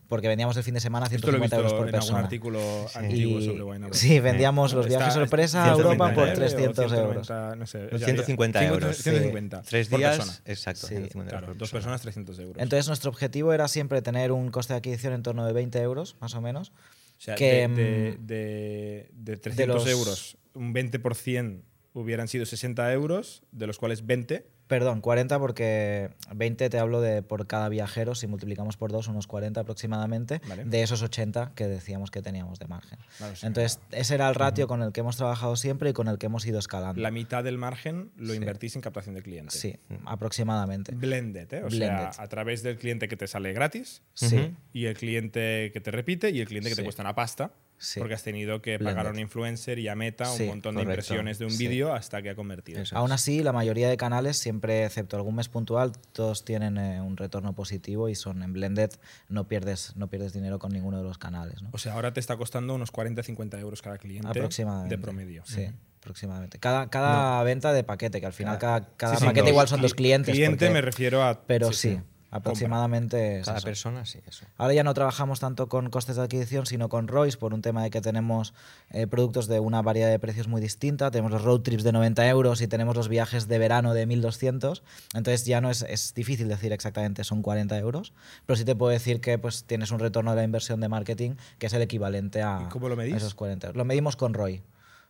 Porque 0.07 0.27
vendíamos 0.27 0.57
el 0.57 0.63
fin 0.63 0.73
de 0.73 0.79
semana 0.79 1.05
a 1.05 1.09
Esto 1.13 1.31
lo 1.31 1.37
he 1.37 1.47
150 1.47 1.57
visto 1.57 1.57
euros 1.57 1.73
por 1.73 1.87
en 1.89 1.95
algún 1.95 2.07
persona. 2.07 2.19
artículo 2.23 2.87
antiguo 2.95 3.39
Y- 3.39 3.45
sobre 3.45 3.63
Wine 3.63 3.87
sí, 3.91 4.19
vendíamos 4.19 4.73
los 4.73 4.87
Está- 4.87 4.97
viajes 4.97 5.13
sorpresa 5.13 5.61
a 5.61 5.75
150 5.75 6.03
Europa 6.05 6.15
por 6.15 6.29
o 6.29 6.33
300 6.33 6.91
euros. 6.91 7.27
190, 7.27 7.55
No 7.55 7.67
sé, 7.67 7.81
Los 7.83 7.91
ya- 7.91 7.97
ya- 7.99 8.05
150 8.13 8.65
euros. 8.65 8.97
150. 8.97 9.61
Tres 9.61 9.87
por 9.89 9.99
días, 9.99 10.17
persona. 10.17 10.39
exacto. 10.45 10.81
Sí, 10.87 10.93
150 10.95 11.29
Claro, 11.29 11.45
por 11.47 11.57
dos 11.57 11.69
persona. 11.69 11.77
personas 11.79 12.01
300 12.01 12.39
euros. 12.39 12.63
Entonces 12.63 12.87
nuestro 12.87 13.09
objetivo 13.11 13.53
era 13.53 13.67
siempre 13.67 14.01
tener 14.01 14.31
un 14.31 14.49
coste 14.49 14.73
de 14.73 14.77
adquisición 14.77 15.13
en 15.13 15.21
torno 15.23 15.45
de 15.45 15.53
20 15.53 15.79
euros, 15.81 16.15
más 16.19 16.33
o 16.33 16.41
menos. 16.41 16.69
O 17.17 17.21
sea, 17.21 17.35
que, 17.35 17.67
de, 17.67 17.67
de, 17.67 18.17
mm, 18.19 18.25
de- 18.25 19.09
de 19.13 19.37
300 19.37 19.83
los- 19.85 19.87
euros, 19.87 20.37
un 20.55 20.73
20% 20.73 21.61
hubieran 21.93 22.27
sido 22.27 22.45
60 22.45 22.91
euros, 22.91 23.43
de 23.51 23.67
los 23.67 23.77
cuales 23.77 24.05
20 24.05 24.47
Perdón, 24.67 25.01
40 25.01 25.37
porque 25.37 26.09
20 26.33 26.69
te 26.71 26.79
hablo 26.79 26.99
de 26.99 27.21
por 27.21 27.45
cada 27.45 27.69
viajero, 27.69 28.15
si 28.15 28.25
multiplicamos 28.25 28.77
por 28.77 28.91
dos, 28.91 29.07
unos 29.07 29.27
40 29.27 29.61
aproximadamente, 29.61 30.41
Vale. 30.47 30.65
de 30.65 30.81
esos 30.81 31.03
80 31.03 31.51
que 31.53 31.67
decíamos 31.67 32.09
que 32.09 32.21
teníamos 32.23 32.57
de 32.57 32.65
margen. 32.67 32.97
Entonces, 33.43 33.79
ese 33.91 34.15
era 34.15 34.27
el 34.27 34.33
ratio 34.35 34.67
con 34.67 34.81
el 34.81 34.91
que 34.91 35.01
hemos 35.01 35.17
trabajado 35.17 35.55
siempre 35.55 35.91
y 35.91 35.93
con 35.93 36.07
el 36.07 36.17
que 36.17 36.25
hemos 36.25 36.45
ido 36.47 36.57
escalando. 36.57 36.99
La 36.99 37.11
mitad 37.11 37.43
del 37.43 37.57
margen 37.59 38.11
lo 38.17 38.33
invertís 38.33 38.75
en 38.75 38.81
captación 38.81 39.13
de 39.13 39.21
clientes. 39.21 39.59
Sí, 39.59 39.75
aproximadamente. 40.05 40.93
Blended, 40.95 41.53
¿eh? 41.53 41.63
O 41.63 41.67
Blended. 41.67 42.11
sea, 42.11 42.23
a 42.23 42.27
través 42.27 42.63
del 42.63 42.77
cliente 42.77 43.07
que 43.07 43.17
te 43.17 43.27
sale 43.27 43.53
gratis 43.53 44.01
Sí. 44.13 44.55
y 44.73 44.85
el 44.85 44.95
cliente 44.97 45.69
que 45.73 45.79
te 45.81 45.91
repite 45.91 46.31
y 46.31 46.41
el 46.41 46.47
cliente 46.47 46.69
que 46.69 46.75
te 46.75 46.83
cuesta 46.83 47.03
una 47.03 47.13
pasta. 47.15 47.51
Sí. 47.77 47.99
Porque 47.99 48.13
has 48.15 48.23
tenido 48.23 48.61
que 48.61 48.79
pagar 48.79 49.07
a 49.07 49.09
un 49.11 49.19
influencer 49.19 49.79
y 49.79 49.87
a 49.89 49.95
Meta 49.95 50.31
un 50.31 50.47
montón 50.47 50.75
de 50.75 50.83
correcto. 50.83 50.91
impresiones 51.13 51.39
de 51.39 51.45
un 51.45 51.51
Sí. 51.51 51.67
vídeo 51.67 51.93
hasta 51.93 52.21
que 52.21 52.29
ha 52.29 52.35
convertido. 52.35 52.81
Eso. 52.81 52.97
Aún 52.97 53.11
así, 53.11 53.43
la 53.43 53.51
mayoría 53.51 53.89
de 53.89 53.97
canales, 53.97 54.37
siempre, 54.37 54.85
excepto 54.85 55.17
algún 55.17 55.35
mes 55.35 55.49
puntual, 55.49 55.91
todos 56.13 56.45
tienen 56.45 56.77
eh, 56.77 57.01
un 57.01 57.17
retorno 57.17 57.53
positivo 57.53 58.07
y 58.09 58.15
son 58.15 58.43
en 58.43 58.53
blended, 58.53 58.91
no 59.29 59.47
pierdes, 59.47 59.93
no 59.97 60.07
pierdes 60.07 60.31
dinero 60.33 60.57
con 60.57 60.71
ninguno 60.71 60.97
de 60.97 61.03
los 61.03 61.17
canales. 61.17 61.61
¿no? 61.61 61.69
O 61.73 61.77
sea, 61.77 61.93
ahora 61.93 62.13
te 62.13 62.19
está 62.21 62.37
costando 62.37 62.73
unos 62.73 62.91
40-50 62.93 63.59
euros 63.59 63.81
cada 63.81 63.97
cliente 63.97 64.27
aproximadamente. 64.29 64.95
de 64.95 65.01
promedio. 65.01 65.43
Sí, 65.45 65.67
aproximadamente. 65.99 66.59
Cada, 66.59 66.89
cada 66.89 67.43
venta 67.43 67.73
de 67.73 67.83
paquete, 67.83 68.19
que 68.19 68.25
al 68.25 68.33
final 68.33 68.57
cada, 68.57 68.87
cada 68.95 69.15
Sí, 69.15 69.19
sí, 69.21 69.25
paquete 69.25 69.49
igual 69.49 69.67
son 69.67 69.81
dos 69.81 69.93
Cli- 69.93 69.97
clientes. 69.97 70.33
Cliente 70.33 70.65
porque- 70.67 70.73
me 70.73 70.81
refiero 70.81 71.23
a. 71.23 71.41
Pero 71.45 71.73
sí, 71.73 71.99
aproximadamente 72.35 73.39
es 73.39 73.45
Cada 73.45 73.57
eso. 73.57 73.65
persona, 73.65 74.05
sí, 74.05 74.19
eso. 74.27 74.45
Ahora 74.57 74.73
ya 74.73 74.83
no 74.83 74.93
trabajamos 74.93 75.39
tanto 75.39 75.67
con 75.69 75.89
costes 75.89 76.15
de 76.15 76.23
adquisición, 76.23 76.65
sino 76.65 76.89
con 76.89 77.07
ROIs, 77.07 77.37
por 77.37 77.53
un 77.53 77.61
tema 77.61 77.83
de 77.83 77.89
que 77.89 78.01
tenemos 78.01 78.53
eh, 78.91 79.07
productos 79.07 79.47
de 79.47 79.59
una 79.59 79.81
variedad 79.81 80.09
de 80.09 80.19
precios 80.19 80.47
muy 80.47 80.61
distinta. 80.61 81.11
Tenemos 81.11 81.31
los 81.31 81.43
road 81.43 81.61
trips 81.61 81.83
de 81.83 81.91
90 81.91 82.27
euros 82.27 82.61
y 82.61 82.67
tenemos 82.67 82.95
los 82.95 83.07
viajes 83.07 83.47
de 83.47 83.57
verano 83.57 83.93
de 83.93 84.05
1200. 84.05 84.83
Entonces 85.13 85.45
ya 85.45 85.61
no 85.61 85.69
es, 85.69 85.81
es 85.83 86.13
difícil 86.13 86.47
decir 86.47 86.73
exactamente 86.73 87.23
son 87.23 87.41
40 87.41 87.77
euros, 87.77 88.13
pero 88.45 88.57
sí 88.57 88.65
te 88.65 88.75
puedo 88.75 88.91
decir 88.91 89.21
que 89.21 89.37
pues, 89.37 89.63
tienes 89.63 89.91
un 89.91 89.99
retorno 89.99 90.31
de 90.31 90.37
la 90.37 90.43
inversión 90.43 90.79
de 90.81 90.89
marketing 90.89 91.35
que 91.57 91.67
es 91.67 91.73
el 91.73 91.81
equivalente 91.81 92.41
a, 92.41 92.63
¿Y 92.65 92.69
cómo 92.69 92.89
lo 92.89 92.95
medís? 92.95 93.13
a 93.13 93.17
esos 93.17 93.35
40 93.35 93.67
euros. 93.67 93.77
Lo 93.77 93.85
medimos 93.85 94.15
con 94.15 94.33
ROI. 94.33 94.61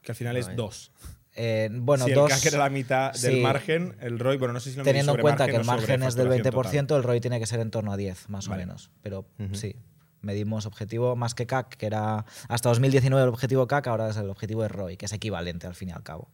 Que 0.02 0.12
al 0.12 0.16
final 0.16 0.38
es 0.38 0.56
dos. 0.56 0.92
Eh, 1.38 1.70
bueno, 1.72 2.06
si 2.06 2.14
dos, 2.14 2.32
el 2.32 2.38
CAC 2.38 2.46
era 2.46 2.60
la 2.60 2.70
mitad 2.70 3.12
del 3.14 3.34
sí. 3.36 3.42
margen, 3.42 3.96
el 4.00 4.20
ROI, 4.20 4.38
bueno, 4.38 4.54
no 4.54 4.60
sé 4.62 4.72
si 4.72 4.78
lo 4.78 4.84
Teniendo 4.84 5.16
en 5.16 5.22
cuenta 5.22 5.46
que 5.48 5.56
el 5.58 5.66
margen 5.66 6.02
es 6.04 6.16
del 6.16 6.30
facturación 6.30 6.86
20%, 6.86 6.88
total. 6.88 6.98
el 6.98 7.04
ROI 7.04 7.20
tiene 7.20 7.40
que 7.40 7.46
ser 7.46 7.60
en 7.60 7.72
torno 7.72 7.92
a 7.92 7.98
10, 7.98 8.30
más 8.30 8.48
Vale. 8.48 8.64
o 8.64 8.68
menos. 8.68 8.90
Pero 9.02 9.26
sí, 9.52 9.76
medimos 10.22 10.66
objetivo 10.66 11.16
más 11.18 11.36
que 11.36 11.46
CAC, 11.46 11.76
que 11.76 11.88
era 11.88 12.26
hasta 12.48 12.70
2019 12.70 13.22
el 13.24 13.30
objetivo 13.30 13.68
CAC, 13.68 13.88
ahora 13.88 14.10
es 14.10 14.18
el 14.18 14.30
objetivo 14.30 14.62
de 14.62 14.70
ROI, 14.70 14.96
que 14.98 15.06
es 15.08 15.14
equivalente 15.14 15.68
al 15.68 15.76
fin 15.76 15.90
y 15.90 15.92
al 15.92 16.04
cabo, 16.04 16.30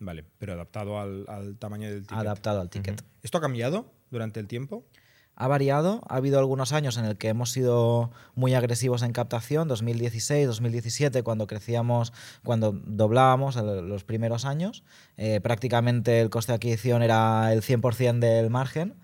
Vale, 0.00 0.24
pero 0.38 0.52
adaptado 0.54 0.98
al, 1.00 1.24
al 1.28 1.56
tamaño 1.56 1.88
del 1.88 2.02
ticket. 2.02 2.18
adaptado 2.18 2.60
al 2.60 2.70
ticket. 2.70 3.02
¿Esto 3.22 3.38
ha 3.38 3.40
cambiado 3.40 3.92
durante 4.10 4.38
el 4.40 4.46
tiempo? 4.48 4.84
Ha 5.40 5.48
variado, 5.48 6.02
ha 6.06 6.16
habido 6.16 6.38
algunos 6.38 6.74
años 6.74 6.98
en 6.98 7.06
el 7.06 7.16
que 7.16 7.28
hemos 7.28 7.50
sido 7.50 8.10
muy 8.34 8.52
agresivos 8.52 9.00
en 9.00 9.12
captación, 9.12 9.68
2016, 9.68 10.46
2017, 10.46 11.22
cuando 11.22 11.46
crecíamos, 11.46 12.12
cuando 12.44 12.72
doblábamos 12.72 13.56
los 13.56 14.04
primeros 14.04 14.44
años, 14.44 14.84
eh, 15.16 15.40
prácticamente 15.40 16.20
el 16.20 16.28
coste 16.28 16.52
de 16.52 16.56
adquisición 16.56 17.02
era 17.02 17.54
el 17.54 17.62
100% 17.62 18.18
del 18.18 18.50
margen. 18.50 18.96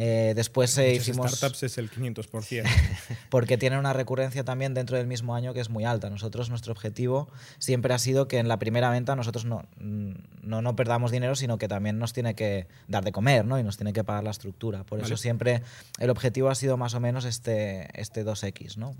Eh, 0.00 0.32
después 0.36 0.78
eh, 0.78 0.94
hicimos... 0.94 1.32
startups 1.32 1.64
es 1.64 1.76
el 1.76 1.90
500%. 1.90 2.62
porque 3.30 3.58
tienen 3.58 3.80
una 3.80 3.92
recurrencia 3.92 4.44
también 4.44 4.72
dentro 4.72 4.96
del 4.96 5.08
mismo 5.08 5.34
año 5.34 5.52
que 5.54 5.60
es 5.60 5.70
muy 5.70 5.84
alta. 5.84 6.08
Nosotros, 6.08 6.50
nuestro 6.50 6.70
objetivo 6.70 7.28
siempre 7.58 7.92
ha 7.92 7.98
sido 7.98 8.28
que 8.28 8.38
en 8.38 8.46
la 8.46 8.60
primera 8.60 8.90
venta 8.90 9.16
nosotros 9.16 9.44
no, 9.44 9.64
no, 9.80 10.62
no 10.62 10.76
perdamos 10.76 11.10
dinero, 11.10 11.34
sino 11.34 11.58
que 11.58 11.66
también 11.66 11.98
nos 11.98 12.12
tiene 12.12 12.36
que 12.36 12.68
dar 12.86 13.02
de 13.02 13.10
comer 13.10 13.44
¿no? 13.44 13.58
y 13.58 13.64
nos 13.64 13.76
tiene 13.76 13.92
que 13.92 14.04
pagar 14.04 14.22
la 14.22 14.30
estructura. 14.30 14.84
Por 14.84 15.00
Vale. 15.00 15.12
eso 15.12 15.20
siempre 15.20 15.64
el 15.98 16.10
objetivo 16.10 16.48
ha 16.48 16.54
sido 16.54 16.76
más 16.76 16.94
o 16.94 17.00
menos 17.00 17.24
este, 17.24 17.88
este 18.00 18.24
2X. 18.24 18.76
¿no? 18.76 18.94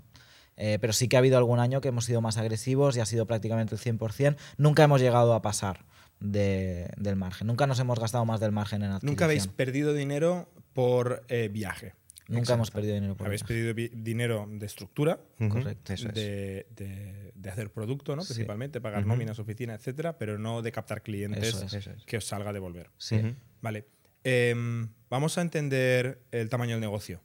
Eh, 0.56 0.78
pero 0.80 0.92
sí 0.92 1.06
que 1.06 1.14
ha 1.14 1.20
habido 1.20 1.38
algún 1.38 1.60
año 1.60 1.80
que 1.80 1.88
hemos 1.88 2.06
sido 2.06 2.20
más 2.22 2.38
agresivos 2.38 2.96
y 2.96 3.00
ha 3.00 3.06
sido 3.06 3.24
prácticamente 3.24 3.76
el 3.76 3.80
100%. 3.80 4.36
Nunca 4.56 4.82
hemos 4.82 5.00
llegado 5.00 5.32
a 5.34 5.42
pasar 5.42 5.84
de- 6.20 6.90
del 6.96 7.16
margen. 7.16 7.46
Nunca 7.46 7.66
nos 7.66 7.78
hemos 7.80 7.98
gastado 7.98 8.24
más 8.24 8.40
del 8.40 8.52
margen 8.52 8.82
en 8.82 8.90
adquisición. 8.90 9.10
Nunca 9.12 9.24
habéis 9.26 9.46
perdido 9.46 9.94
dinero 9.94 10.50
por 10.72 11.24
eh, 11.28 11.48
viaje. 11.52 11.94
Nunca 12.28 12.52
hemos 12.54 12.70
perdido 12.70 12.94
dinero 12.94 13.16
por 13.16 13.26
Habéis 13.26 13.40
viaje. 13.42 13.54
perdido 13.54 13.74
vi- 13.74 13.88
dinero 14.02 14.46
de 14.50 14.66
estructura, 14.66 15.18
Ujú, 15.40 15.48
Correcto. 15.48 15.92
Eso 15.94 16.08
es. 16.08 16.14
de, 16.14 16.66
de- 16.76 17.32
de 17.34 17.50
hacer 17.50 17.70
producto, 17.72 18.14
¿no? 18.16 18.22
Sí. 18.22 18.34
principalmente, 18.34 18.80
pagar 18.82 19.06
nóminas, 19.06 19.38
oficina, 19.38 19.74
etcétera, 19.74 20.18
pero 20.18 20.38
no 20.38 20.60
de 20.60 20.70
captar 20.70 21.02
clientes 21.02 21.42
Eso 21.48 21.64
es. 21.64 21.72
Eso 21.72 21.90
es. 21.92 22.04
que 22.04 22.18
os 22.18 22.24
salga 22.26 22.50
a 22.50 22.52
devolver. 22.52 22.90
Sí. 22.98 23.34
Vale. 23.62 23.86
Em, 24.24 24.88
vamos 25.08 25.38
a 25.38 25.40
entender 25.40 26.20
el 26.32 26.50
tamaño 26.50 26.72
del 26.72 26.80
negocio. 26.82 27.22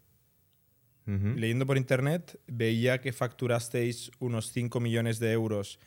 Leyendo 1.05 1.65
por 1.65 1.75
internet, 1.75 2.39
veía 2.47 3.01
que 3.01 3.11
facturasteis 3.11 4.09
unos 4.19 4.53
5 4.53 4.79
millones 4.79 5.19
de 5.19 5.33
euros 5.33 5.79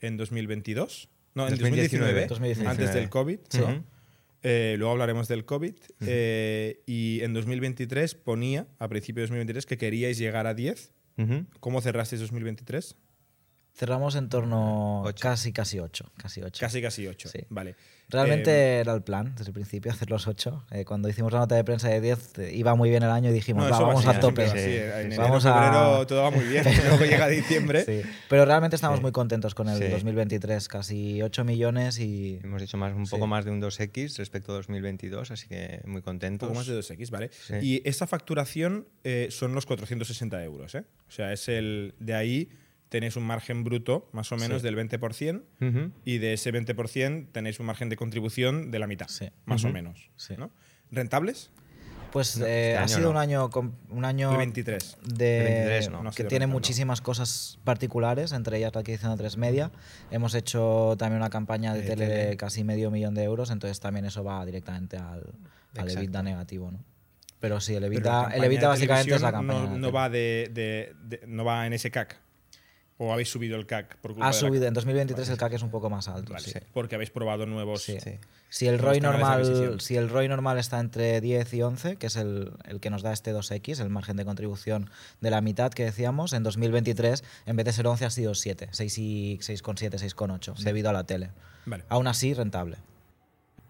en 0.00 0.16
2022. 0.16 1.10
No, 1.34 1.48
en 1.48 1.56
2019, 1.56 2.26
2019. 2.26 2.70
antes 2.70 2.94
del 2.94 3.08
COVID. 3.08 3.38
Sí. 3.48 3.58
¿no? 3.58 3.64
Ujú. 3.64 3.84
Eh, 4.42 4.74
luego 4.76 4.92
hablaremos 4.92 5.28
del 5.28 5.44
COVID. 5.44 5.74
Eh, 6.00 6.82
y 6.86 7.20
en 7.22 7.32
2023 7.32 8.14
ponía, 8.16 8.66
a 8.78 8.88
principio 8.88 9.20
de 9.20 9.26
2023, 9.26 9.66
que 9.66 9.78
queríais 9.78 10.18
llegar 10.18 10.46
a 10.46 10.54
10. 10.54 10.92
Ujú. 11.18 11.46
¿Cómo 11.60 11.80
cerrasteis 11.80 12.20
2023? 12.20 12.96
Cerramos 13.74 14.16
en 14.16 14.28
torno 14.28 15.02
Ocho. 15.02 15.22
casi 15.22 15.52
casi 15.52 15.78
8, 15.78 16.12
casi 16.18 16.42
8. 16.42 16.60
Casi, 16.60 16.82
casi 16.82 17.06
8. 17.06 17.28
Sí. 17.28 17.38
Vale. 17.48 17.74
Realmente 18.12 18.50
Eh, 18.50 18.80
era 18.80 18.92
el 18.92 19.02
plan 19.02 19.34
desde 19.36 19.50
el 19.50 19.54
principio 19.54 19.90
hacer 19.90 20.10
los 20.10 20.26
8. 20.26 20.64
cuando 20.86 21.08
hicimos 21.08 21.32
la 21.32 21.40
nota 21.40 21.54
de 21.54 21.64
prensa 21.64 21.88
de 21.88 22.00
10 22.00 22.38
eh, 22.38 22.52
iba 22.54 22.74
muy 22.74 22.90
bien 22.90 23.02
el 23.02 23.10
año 23.10 23.30
y 23.30 23.32
dijimos, 23.32 23.64
no, 23.64 23.70
"Va, 23.70 23.76
eso 23.76 23.82
va 23.86 23.88
vamos 23.94 24.06
a 24.06 24.20
tope. 24.20 24.46
Sí, 24.48 24.58
En 24.58 25.06
enero, 25.06 25.22
Vamos 25.22 25.46
a- 25.46 25.54
febrero 25.54 26.06
todo 26.06 26.22
va 26.22 26.30
muy 26.30 26.44
bien. 26.44 26.64
Luego 26.98 27.04
llega 27.04 27.26
diciembre. 27.28 27.84
Sí. 27.84 28.02
Pero 28.28 28.44
realmente 28.44 28.76
estamos 28.76 28.98
Sí. 28.98 29.02
muy 29.02 29.12
contentos 29.12 29.54
con 29.54 29.68
el 29.68 29.78
Sí. 29.78 29.88
2023, 29.88 30.68
casi 30.68 31.22
8 31.22 31.44
millones 31.44 31.98
y 31.98 32.38
Hemos 32.42 32.62
hecho 32.62 32.76
más, 32.76 32.94
un 32.94 33.06
Sí. 33.06 33.10
poco 33.10 33.26
más 33.26 33.44
de 33.44 33.50
un 33.50 33.60
2X 33.60 34.18
respecto 34.18 34.52
a 34.52 34.56
2022, 34.56 35.30
así 35.30 35.48
que 35.48 35.80
muy 35.84 35.96
Un 35.96 36.02
contentos. 36.02 36.48
poco 36.48 36.58
más 36.58 36.66
de 36.66 36.74
2X, 36.74 37.10
¿vale? 37.10 37.30
Sí. 37.32 37.54
Y 37.62 37.82
esa 37.88 38.06
facturación 38.06 38.86
eh, 39.04 39.28
son 39.30 39.54
los 39.54 39.66
460 39.66 40.42
euros, 40.44 40.74
¿eh? 40.74 40.84
O 41.08 41.10
sea, 41.10 41.32
es 41.32 41.48
el. 41.48 41.94
De 41.98 42.14
ahí 42.14 42.48
tenéis 42.92 43.16
un 43.16 43.24
margen 43.24 43.64
bruto, 43.64 44.06
más 44.12 44.30
o 44.32 44.36
menos, 44.36 44.60
Sí. 44.60 44.64
del 44.66 44.76
20%, 44.76 45.42
Ujú. 45.62 45.90
y 46.04 46.18
de 46.18 46.34
ese 46.34 46.52
20% 46.52 47.28
tenéis 47.32 47.58
un 47.58 47.64
margen 47.66 47.88
de 47.88 47.96
contribución 47.96 48.70
de 48.70 48.78
la 48.78 48.86
mitad, 48.86 49.08
Sí. 49.08 49.30
más 49.46 49.64
o 49.64 49.70
menos. 49.72 50.10
Sí. 50.16 50.34
¿no? 50.38 50.50
¿Rentables? 50.90 51.50
pues 52.12 52.36
No, 52.36 52.44
eh, 52.44 52.72
este 52.72 52.76
ha 52.84 52.88
sido 52.88 53.04
no. 53.04 53.10
un 53.12 53.16
año 53.16 53.48
un 53.88 54.04
año 54.04 54.30
El 54.32 54.36
23. 54.36 54.98
de, 55.02 55.38
El 55.38 55.44
23 55.44 55.88
no. 55.90 56.02
Que 56.10 56.24
tiene 56.24 56.28
rentable. 56.44 56.46
muchísimas 56.48 57.00
cosas 57.00 57.58
particulares, 57.64 58.32
entre 58.32 58.58
ellas 58.58 58.72
la 58.74 58.80
adquisición 58.82 59.12
de 59.12 59.16
3 59.16 59.38
Media. 59.38 59.70
Hemos 60.10 60.34
hecho 60.34 60.94
también 60.98 61.16
una 61.22 61.30
campaña 61.30 61.72
de 61.72 61.80
De 61.80 61.88
tele 61.88 62.06
de 62.08 62.36
casi 62.36 62.64
medio 62.64 62.90
millón 62.90 63.14
de 63.14 63.22
euros, 63.22 63.50
entonces 63.50 63.80
también 63.80 64.04
eso 64.04 64.22
va 64.22 64.44
directamente 64.44 64.98
al, 64.98 65.32
al. 65.78 65.88
EBITDA 65.90 66.22
negativo, 66.22 66.70
¿no? 66.70 66.84
Pero 67.40 67.58
sí, 67.62 67.74
el 67.74 67.84
EBITDA, 67.84 68.28
el 68.34 68.44
EBITDA 68.44 68.68
básicamente 68.68 69.14
es 69.14 69.22
la 69.22 69.32
campaña. 69.32 69.60
No, 69.60 69.64
de 69.72 69.78
no 69.78 69.86
tele. 69.86 69.90
va 69.92 70.08
de, 70.10 70.50
de- 70.52 70.92
de- 71.02 71.26
no 71.26 71.46
va 71.46 71.66
en 71.66 71.72
ese 71.72 71.90
CAC. 71.90 72.20
¿O 72.98 73.12
habéis 73.12 73.30
subido 73.30 73.56
el 73.56 73.66
CAC 73.66 73.96
por 73.96 74.12
culpa 74.12 74.28
Ha 74.28 74.32
de 74.32 74.38
subido, 74.38 74.66
en 74.66 74.74
2023 74.74 75.28
el 75.28 75.36
CAC 75.36 75.54
es 75.54 75.62
un 75.62 75.70
poco 75.70 75.90
más 75.90 76.08
alto. 76.08 76.32
Vale, 76.32 76.44
sí. 76.44 76.58
Porque 76.72 76.94
habéis 76.94 77.10
probado 77.10 77.46
nuevos. 77.46 77.82
Sí. 77.82 77.98
Sí. 78.00 78.18
Si 78.48 78.68
el 78.68 78.78
ROI 78.78 79.00
normal, 79.00 79.80
si 79.80 79.96
el 79.96 80.10
ROI 80.10 80.28
normal 80.28 80.58
está 80.58 80.78
entre 80.78 81.20
10 81.22 81.54
y 81.54 81.62
11, 81.62 81.96
que 81.96 82.06
es 82.06 82.16
el, 82.16 82.52
el 82.66 82.80
que 82.80 82.90
nos 82.90 83.02
da 83.02 83.12
este 83.12 83.34
2X, 83.34 83.80
el 83.80 83.88
margen 83.88 84.16
de 84.16 84.26
contribución 84.26 84.90
de 85.22 85.30
la 85.30 85.40
mitad 85.40 85.72
que 85.72 85.84
decíamos, 85.84 86.34
en 86.34 86.42
2023 86.42 87.24
en 87.46 87.56
vez 87.56 87.64
de 87.64 87.72
ser 87.72 87.86
11 87.86 88.04
ha 88.04 88.10
sido 88.10 88.34
7, 88.34 88.68
6 88.70 88.98
y 88.98 89.38
6,7, 89.38 89.92
6,8 89.92 90.56
debido 90.58 90.90
a 90.90 90.92
la 90.92 91.04
tele. 91.04 91.30
Vale. 91.64 91.84
Aún 91.88 92.06
así 92.06 92.34
rentable 92.34 92.76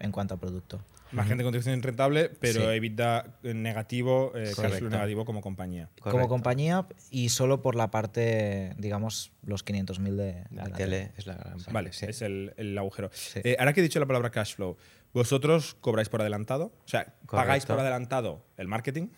en 0.00 0.10
cuanto 0.10 0.34
a 0.34 0.36
producto. 0.36 0.80
Margen 1.12 1.38
de 1.38 1.44
contribución 1.44 1.82
rentable, 1.82 2.30
pero 2.40 2.60
Sí. 2.60 2.66
EBITDA 2.76 3.26
negativo, 3.42 4.32
eh, 4.34 4.46
flow 4.46 4.66
Correcto. 4.66 4.88
negativo 4.90 5.24
como 5.24 5.40
compañía. 5.40 5.88
Como 6.00 6.28
compañía 6.28 6.86
y 7.10 7.28
solo 7.28 7.60
por 7.62 7.74
la 7.76 7.90
parte, 7.90 8.74
digamos, 8.78 9.32
los 9.44 9.64
500.000 9.64 10.16
de, 10.16 10.32
de 10.32 10.46
La 10.50 10.64
tele 10.70 11.12
es 11.16 11.26
la 11.26 11.34
gran 11.34 11.58
parte, 11.58 11.72
Vale, 11.72 11.92
sí. 11.92 12.06
es 12.08 12.22
el, 12.22 12.54
el 12.56 12.76
agujero. 12.78 13.10
Sí. 13.12 13.40
Eh, 13.44 13.56
ahora 13.58 13.72
que 13.72 13.80
he 13.80 13.82
dicho 13.82 14.00
la 14.00 14.06
palabra 14.06 14.30
cash 14.30 14.54
flow, 14.54 14.76
¿vosotros 15.12 15.74
cobráis 15.80 16.08
por 16.08 16.20
adelantado? 16.22 16.72
O 16.84 16.88
sea, 16.88 17.14
pagáis 17.30 17.66
por 17.66 17.78
adelantado 17.78 18.44
el 18.56 18.68
marketing, 18.68 19.08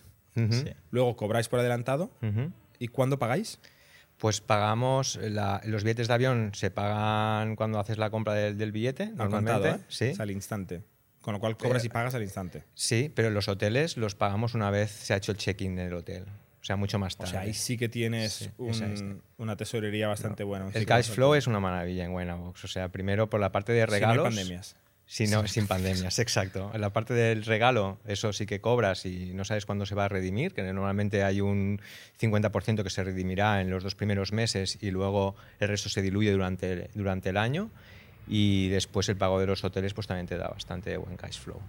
luego 0.91 1.15
cobráis 1.15 1.47
por 1.47 1.59
adelantado. 1.59 2.11
¿y 2.79 2.87
cuándo 2.89 3.17
pagáis? 3.17 3.59
Pues 4.17 4.39
pagamos, 4.41 5.17
la- 5.21 5.61
los 5.65 5.83
billetes 5.83 6.07
de 6.07 6.13
avión 6.13 6.51
se 6.53 6.71
pagan 6.71 7.55
cuando 7.57 7.79
haces 7.79 7.97
la 7.97 8.09
compra 8.09 8.33
del, 8.33 8.57
del 8.57 8.71
billete, 8.71 9.03
Al 9.03 9.15
normalmente. 9.17 9.51
contado, 9.61 9.75
¿eh? 9.75 9.85
Sí. 9.89 10.05
Es 10.05 10.19
al 10.21 10.31
instante. 10.31 10.83
Con 11.25 11.33
lo 11.33 11.39
cual 11.39 11.57
cobras 11.57 11.83
y 11.83 11.89
pagas 11.89 12.13
al 12.13 12.21
instante. 12.21 12.61
Sí, 12.75 13.11
pero 13.15 13.31
los 13.31 13.47
hoteles 13.47 13.97
los 13.97 14.13
pagamos 14.13 14.53
una 14.53 14.69
vez 14.69 14.91
se 14.91 15.11
ha 15.15 15.17
hecho 15.17 15.31
el 15.31 15.39
check-in 15.39 15.75
del 15.75 15.91
hotel. 15.95 16.23
O 16.61 16.63
sea, 16.63 16.75
mucho 16.75 16.99
más 16.99 17.15
O 17.15 17.17
tarde. 17.17 17.31
sea, 17.31 17.39
ahí 17.41 17.55
sí 17.55 17.77
que 17.77 17.89
tienes 17.89 18.33
Sí, 18.33 18.49
un- 18.59 19.23
una 19.39 19.55
tesorería 19.57 20.07
bastante 20.07 20.43
buena. 20.43 20.69
el 20.71 20.85
cash 20.85 21.09
flow 21.09 21.33
es 21.33 21.47
una 21.47 21.59
maravilla 21.59 22.05
en 22.05 22.11
Buenabox. 22.11 22.63
O 22.63 22.67
sea, 22.67 22.89
primero 22.89 23.27
por 23.27 23.39
la 23.39 23.51
parte 23.51 23.71
de 23.73 23.79
no 23.81 23.85
regalos. 23.87 24.23
pandemias. 24.23 24.75
Si 25.07 25.25
no, 25.27 25.47
sin 25.47 25.65
pandemias, 25.65 26.17
exacto. 26.19 26.71
En 26.75 26.81
la 26.81 26.91
parte 26.91 27.13
del 27.15 27.43
regalo, 27.43 27.99
eso 28.05 28.31
sí 28.31 28.45
que 28.45 28.61
cobras 28.61 29.05
y 29.07 29.33
no 29.33 29.45
sabes 29.45 29.65
cuándo 29.65 29.85
se 29.87 29.93
va 29.95 30.05
a 30.05 30.09
redimir, 30.09 30.53
que 30.53 30.61
normalmente 30.61 31.23
hay 31.23 31.41
un 31.41 31.79
50% 32.19 32.83
que 32.83 32.89
se 32.91 33.03
redimirá 33.03 33.61
en 33.61 33.69
los 33.71 33.83
dos 33.83 33.93
primeros 33.95 34.31
meses 34.31 34.77
y 34.81 34.89
luego 34.91 35.35
el 35.59 35.67
resto 35.69 35.89
se 35.89 36.01
diluye 36.03 36.31
durante, 36.31 36.89
durante 36.95 37.29
el 37.29 37.37
año. 37.37 37.69
Y 38.27 38.69
después 38.69 39.07
el 39.09 39.17
pago 39.17 39.39
de 39.39 39.45
los 39.47 39.63
hoteles 39.63 39.93
pues 39.93 40.07
también 40.07 40.25
te 40.27 40.37
da 40.37 40.47
bastante 40.47 40.97
buen 40.97 41.15
cash 41.17 41.39
flow. 41.39 41.59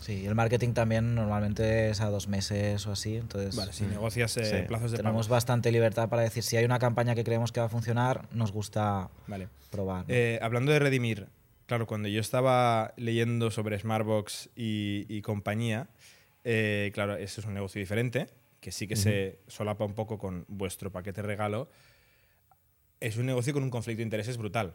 Sí, 0.00 0.24
el 0.26 0.34
marketing 0.34 0.72
también 0.72 1.14
normalmente 1.14 1.90
es 1.90 2.00
a 2.00 2.06
dos 2.08 2.26
meses 2.26 2.86
o 2.86 2.92
así, 2.92 3.16
entonces 3.16 3.54
Vale, 3.54 3.72
si 3.72 3.84
negocias 3.84 4.34
eh, 4.38 4.44
Sí. 4.62 4.66
plazos 4.66 4.92
de 4.92 4.96
tenemos 4.96 5.26
pago. 5.26 5.34
bastante 5.36 5.70
libertad 5.70 6.08
para 6.08 6.22
decir 6.22 6.42
si 6.42 6.56
hay 6.56 6.64
una 6.64 6.78
campaña 6.78 7.14
que 7.14 7.22
creemos 7.22 7.52
que 7.52 7.60
va 7.60 7.66
a 7.66 7.68
funcionar, 7.68 8.26
nos 8.32 8.50
gusta 8.50 9.10
Vale. 9.26 9.48
probar. 9.70 10.06
¿no? 10.08 10.14
Eh, 10.14 10.38
hablando 10.40 10.72
de 10.72 10.78
redimir, 10.78 11.28
claro, 11.66 11.86
cuando 11.86 12.08
yo 12.08 12.20
estaba 12.20 12.94
leyendo 12.96 13.50
sobre 13.50 13.78
Smartbox 13.78 14.48
y, 14.56 15.04
y 15.08 15.20
compañía, 15.20 15.88
eh, 16.44 16.90
claro, 16.94 17.16
ese 17.16 17.42
es 17.42 17.46
un 17.46 17.52
negocio 17.52 17.78
diferente, 17.78 18.26
que 18.60 18.72
sí 18.72 18.88
que 18.88 18.96
se 18.96 19.38
solapa 19.48 19.84
un 19.84 19.94
poco 19.94 20.16
con 20.18 20.46
vuestro 20.48 20.90
paquete 20.90 21.20
regalo. 21.20 21.68
Es 23.00 23.16
un 23.18 23.26
negocio 23.26 23.52
con 23.52 23.62
un 23.62 23.70
conflicto 23.70 23.98
de 23.98 24.04
intereses 24.04 24.36
brutal. 24.38 24.74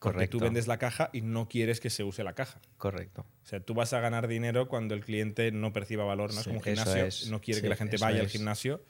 Porque 0.00 0.14
Correcto. 0.16 0.38
tú 0.38 0.44
vendes 0.44 0.66
la 0.66 0.78
caja 0.78 1.10
y 1.12 1.20
no 1.22 1.48
quieres 1.48 1.78
que 1.78 1.88
se 1.90 2.02
use 2.02 2.24
la 2.24 2.32
caja. 2.34 2.60
Correcto. 2.76 3.24
O 3.42 3.46
sea, 3.46 3.60
tú 3.60 3.72
vas 3.74 3.92
a 3.92 4.00
ganar 4.00 4.26
dinero 4.26 4.66
cuando 4.66 4.94
el 4.94 5.04
cliente 5.04 5.52
no 5.52 5.72
perciba 5.72 6.04
valor, 6.04 6.32
¿no? 6.34 6.38
es 6.40 6.44
Sí, 6.44 6.50
como 6.50 6.58
un 6.58 6.64
gimnasio, 6.64 7.04
es. 7.06 7.28
no 7.30 7.40
quiere 7.40 7.58
Sí, 7.58 7.62
que 7.62 7.68
la 7.68 7.76
gente 7.76 7.96
vaya 7.98 8.20
al 8.20 8.28
gimnasio. 8.28 8.84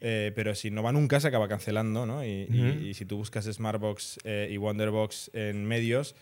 eh, 0.00 0.32
pero 0.36 0.54
si 0.54 0.70
no 0.70 0.82
va 0.82 0.92
nunca, 0.92 1.18
se 1.20 1.28
acaba 1.28 1.48
cancelando, 1.48 2.06
¿no? 2.06 2.24
Y, 2.24 2.94
si 2.94 3.04
tú 3.04 3.16
buscas 3.18 3.44
Smartbox 3.46 4.20
eh, 4.24 4.48
y 4.50 4.56
Wonderbox 4.56 5.30
en 5.34 5.64
medios, 5.66 6.14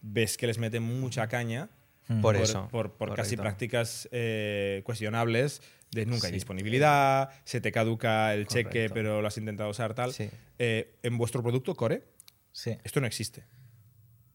ves 0.00 0.36
que 0.38 0.46
les 0.46 0.58
meten 0.58 0.82
mucha 0.82 1.26
caña 1.28 1.68
Mm. 2.06 2.20
Por, 2.20 2.34
por, 2.34 2.44
eso. 2.44 2.68
por- 2.70 2.92
por 2.98 3.14
casi 3.14 3.34
prácticas 3.34 4.06
eh, 4.12 4.82
cuestionables 4.84 5.62
de 5.90 6.04
nunca 6.04 6.26
hay 6.26 6.34
disponibilidad, 6.34 7.30
se 7.44 7.62
te 7.62 7.72
caduca 7.72 8.34
el 8.34 8.46
cheque, 8.46 8.90
pero 8.92 9.22
lo 9.22 9.28
has 9.28 9.38
intentado 9.38 9.70
usar, 9.70 9.94
tal. 9.94 10.12
Sí. 10.12 10.28
Eh, 10.58 10.96
en 11.02 11.16
vuestro 11.16 11.42
producto 11.42 11.74
Core, 11.74 12.04
sí. 12.52 12.76
esto 12.84 13.00
no 13.00 13.06
existe. 13.06 13.44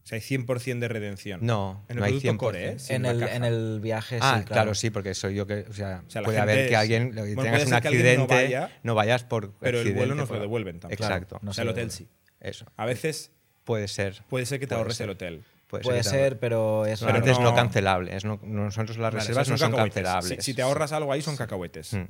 O 0.09 0.11
sea, 0.11 0.15
hay 0.15 0.21
100% 0.21 0.79
de 0.79 0.87
redención. 0.87 1.39
No, 1.43 1.85
en 1.87 1.97
el 1.97 1.99
no 1.99 2.05
hay 2.05 2.11
producto 2.13 2.33
100%. 2.33 2.37
Core, 2.37 2.69
¿eh? 2.69 2.77
En 2.89 3.05
el, 3.05 3.21
en 3.21 3.43
el 3.43 3.79
viaje 3.79 4.17
Ah, 4.19 4.37
sí, 4.39 4.45
claro. 4.45 4.73
sí, 4.73 4.89
porque 4.89 5.13
soy 5.13 5.35
yo 5.35 5.45
que. 5.45 5.65
O 5.69 5.73
sea, 5.73 6.01
O 6.07 6.09
sea, 6.09 6.21
la 6.21 6.25
puede 6.25 6.39
haber 6.39 6.57
es- 6.59 6.69
que 6.69 6.75
alguien 6.75 7.11
que 7.13 7.19
bueno, 7.21 7.25
tengas 7.43 7.51
puede 7.51 7.63
un 7.65 7.69
ser 7.69 7.81
que 7.83 7.87
alguien 7.89 8.03
no 8.17 8.23
accidente, 8.23 8.33
vaya, 8.43 8.79
no 8.81 8.95
vayas 8.95 9.23
por. 9.23 9.53
pero 9.59 9.77
el 9.81 9.83
vuelo 9.93 9.99
accidente, 10.13 10.15
nos 10.21 10.29
lo 10.31 10.39
devuelven 10.39 10.79
tampoco. 10.79 11.03
Exacto. 11.03 11.27
Claro, 11.35 11.45
no 11.45 11.51
o 11.51 11.53
sea, 11.53 11.61
se 11.63 11.67
el 11.67 11.69
hotel 11.69 11.91
sí. 11.91 12.09
Eso. 12.39 12.65
A 12.75 12.85
veces 12.87 13.31
Puede 13.65 13.87
ser. 13.87 14.23
puede 14.29 14.47
ser 14.47 14.59
que 14.59 14.65
te 14.65 14.73
ahorres 14.73 14.95
ser. 14.97 15.03
el 15.05 15.09
hotel. 15.11 15.43
Puede, 15.67 15.83
te 15.83 16.03
ser, 16.03 16.39
pero 16.39 16.87
es 16.87 16.99
Pero 17.01 17.11
Claro, 17.11 17.31
es 17.31 17.37
no 17.37 17.43
no- 17.51 17.55
cancelable. 17.55 18.15
Es 18.15 18.25
no, 18.25 18.39
nosotros 18.43 18.97
las 18.97 19.13
Vale, 19.13 19.19
reservas 19.19 19.47
no 19.49 19.57
son 19.59 19.71
cancelables. 19.75 20.37
Si, 20.39 20.41
si 20.41 20.53
te 20.55 20.63
ahorras 20.63 20.91
algo 20.93 21.11
ahí 21.13 21.21
son 21.21 21.37
cacahuetes. 21.37 21.93
Mm. 21.93 22.05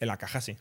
En 0.00 0.08
la 0.08 0.16
caja 0.16 0.40
sí. 0.40 0.56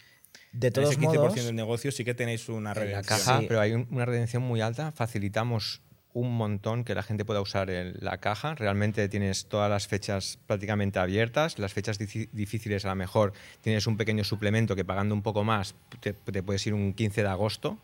De 0.51 0.67
En 0.67 0.73
todos 0.73 0.89
ese 0.91 0.99
15% 0.99 1.15
modos, 1.15 1.35
del 1.45 1.55
negocio 1.55 1.91
sí 1.93 2.03
que 2.03 2.13
tenéis 2.13 2.49
una 2.49 2.57
En 2.57 2.63
la 2.63 2.73
redención. 2.73 3.03
caja, 3.19 3.39
Sí. 3.39 3.45
pero 3.47 3.61
hay 3.61 3.71
un- 3.71 3.87
una 3.89 4.03
redención 4.03 4.43
muy 4.43 4.59
alta. 4.59 4.91
Facilitamos 4.91 5.81
un 6.13 6.35
montón 6.35 6.83
que 6.83 6.93
la 6.95 7.03
gente 7.03 7.23
pueda 7.25 7.41
usar 7.41 7.69
el- 7.69 7.95
la 7.99 8.17
caja. 8.17 8.55
Realmente 8.55 9.07
tienes 9.09 9.45
todas 9.45 9.69
las 9.69 9.87
fechas 9.87 10.39
prácticamente 10.47 10.99
abiertas. 10.99 11.57
Las 11.59 11.73
fechas 11.73 11.97
difíciles 11.97 12.85
a 12.85 12.89
lo 12.89 12.95
mejor 12.95 13.33
tienes 13.61 13.87
un 13.87 13.97
pequeño 13.97 14.23
suplemento 14.23 14.75
que 14.75 14.83
pagando 14.85 15.15
un 15.15 15.21
poco 15.21 15.43
más 15.43 15.75
te, 15.99 16.13
te 16.13 16.43
puedes 16.43 16.65
ir 16.67 16.73
un 16.73 16.93
15 16.93 17.21
de 17.23 17.29
agosto. 17.29 17.77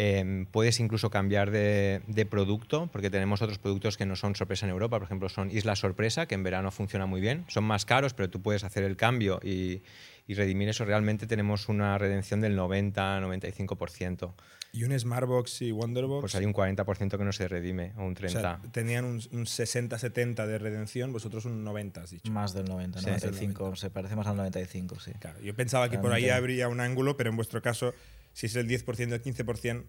Eh, 0.00 0.46
puedes 0.52 0.78
incluso 0.78 1.10
cambiar 1.10 1.50
de, 1.50 2.02
de 2.06 2.24
producto, 2.24 2.88
porque 2.92 3.10
tenemos 3.10 3.42
otros 3.42 3.58
productos 3.58 3.96
que 3.96 4.06
no 4.06 4.14
son 4.14 4.36
sorpresa 4.36 4.64
en 4.64 4.70
Europa, 4.70 4.96
por 4.98 5.06
ejemplo, 5.06 5.28
son 5.28 5.50
Isla 5.50 5.74
Sorpresa, 5.74 6.26
que 6.26 6.36
en 6.36 6.44
verano 6.44 6.70
funciona 6.70 7.06
muy 7.06 7.20
bien. 7.20 7.44
Son 7.48 7.64
más 7.64 7.84
caros, 7.84 8.14
pero 8.14 8.30
tú 8.30 8.40
puedes 8.40 8.62
hacer 8.62 8.84
el 8.84 8.96
cambio 8.96 9.40
y, 9.42 9.82
y 10.28 10.34
redimir 10.34 10.68
eso. 10.68 10.84
Realmente 10.84 11.26
tenemos 11.26 11.68
una 11.68 11.98
redención 11.98 12.40
del 12.40 12.56
90-95%. 12.56 14.34
Y 14.72 14.84
un 14.84 14.96
Smartbox 14.98 15.62
y 15.62 15.72
Wonderbox. 15.72 16.20
Pues 16.20 16.34
hay 16.34 16.44
un 16.44 16.52
40% 16.52 17.16
que 17.18 17.24
no 17.24 17.32
se 17.32 17.48
redime, 17.48 17.92
o 17.96 18.04
un 18.04 18.12
o 18.12 18.14
30%. 18.14 18.28
sea, 18.28 18.60
tenían 18.70 19.04
un, 19.04 19.14
un 19.32 19.46
60-70 19.46 20.46
de 20.46 20.58
redención, 20.58 21.12
vosotros 21.12 21.46
un 21.46 21.64
90, 21.64 22.02
has 22.02 22.10
dicho. 22.10 22.30
más 22.30 22.52
del 22.52 22.66
90, 22.66 23.00
Sí. 23.00 23.06
95, 23.06 23.76
se 23.76 23.90
parece 23.90 24.14
más 24.14 24.26
al 24.26 24.36
95, 24.36 25.00
sí. 25.00 25.12
Claro, 25.18 25.40
yo 25.40 25.54
pensaba 25.54 25.88
que 25.88 25.98
por 25.98 26.12
ahí 26.12 26.24
Realmente. 26.24 26.32
habría 26.34 26.68
un 26.68 26.80
ángulo, 26.80 27.16
pero 27.16 27.30
en 27.30 27.36
vuestro 27.36 27.62
caso, 27.62 27.94
si 28.32 28.46
es 28.46 28.56
el 28.56 28.66
10%, 28.68 29.12
el 29.14 29.22
15%, 29.22 29.84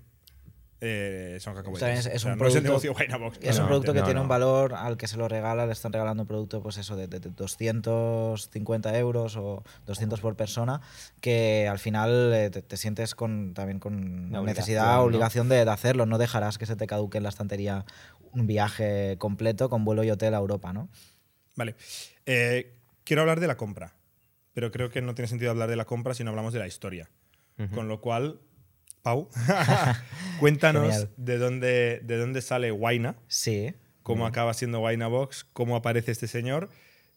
eh, 0.82 1.38
son 1.41 1.56
cacahuetes. 1.56 1.99
Es- 1.99 2.06
es 2.06 2.15
O 2.15 2.19
sea, 2.19 2.34
un 2.34 2.39
no 2.39 2.47
es 2.47 2.56
el 2.56 2.63
producto- 2.63 2.88
negocio. 2.93 3.39
Es 3.41 3.56
un 3.58 3.63
No, 3.63 3.67
producto 3.67 3.91
que 3.93 3.99
no, 3.99 4.06
tiene 4.06 4.19
no. 4.19 4.21
un 4.23 4.28
valor 4.30 4.73
al 4.75 4.95
que 4.95 5.08
se 5.08 5.17
lo 5.17 5.28
regala, 5.28 5.65
le 5.65 5.73
están 5.73 5.91
regalando 5.91 6.23
un 6.23 6.28
producto, 6.28 6.62
pues 6.63 6.78
eso, 6.78 6.95
de, 6.95 7.08
de- 7.08 7.19
de 7.19 7.30
250 7.32 8.97
euros 8.97 9.36
o 9.36 9.63
200 9.86 10.19
por 10.21 10.36
persona, 10.36 10.82
que 11.21 11.67
al 11.69 11.80
final 11.80 12.32
eh, 12.34 12.49
te, 12.49 12.62
te 12.62 12.78
sientes 12.78 13.13
con, 13.15 13.54
también 13.54 13.80
con 13.80 13.93
Una 14.30 14.41
necesidad, 14.41 14.84
obligación, 14.84 14.95
¿no? 15.02 15.04
obligación 15.04 15.49
de, 15.49 15.65
de 15.65 15.71
hacerlo. 15.71 16.06
No 16.06 16.17
dejarás 16.17 16.58
que 16.58 16.65
se 16.65 16.75
te 16.75 16.88
caduque 16.88 17.17
en 17.17 17.23
la 17.23 17.30
estantería 17.30 17.86
un 18.32 18.47
viaje 18.47 19.15
completo 19.17 19.69
con 19.69 19.84
vuelo 19.86 20.04
y 20.04 20.12
hotel 20.12 20.34
a 20.34 20.38
Europa, 20.38 20.71
¿no? 20.71 20.88
Vale. 21.56 21.75
Eh, 22.25 22.73
quiero 23.04 23.21
hablar 23.23 23.39
de 23.39 23.47
la 23.47 23.58
compra, 23.58 23.95
pero 24.54 24.71
creo 24.71 24.89
que 24.89 25.02
no 25.02 25.13
tiene 25.15 25.28
sentido 25.28 25.52
hablar 25.52 25.69
de 25.69 25.75
la 25.75 25.86
compra 25.86 26.13
si 26.13 26.23
no 26.23 26.30
hablamos 26.30 26.54
de 26.54 26.60
la 26.60 26.67
historia. 26.67 27.10
Con 27.74 27.88
lo 27.88 28.00
cual, 28.02 28.39
Pau, 29.02 29.30
cuéntanos 30.39 31.08
de 31.17 31.38
dónde, 31.38 32.00
de 32.04 32.17
dónde 32.17 32.41
sale 32.41 32.72
Waina, 32.72 33.15
Sí. 33.28 33.74
cómo 34.04 34.26
acaba 34.26 34.54
siendo 34.54 34.80
Box, 34.82 35.45
cómo 35.54 35.76
aparece 35.76 36.12
este 36.12 36.28
señor 36.28 36.69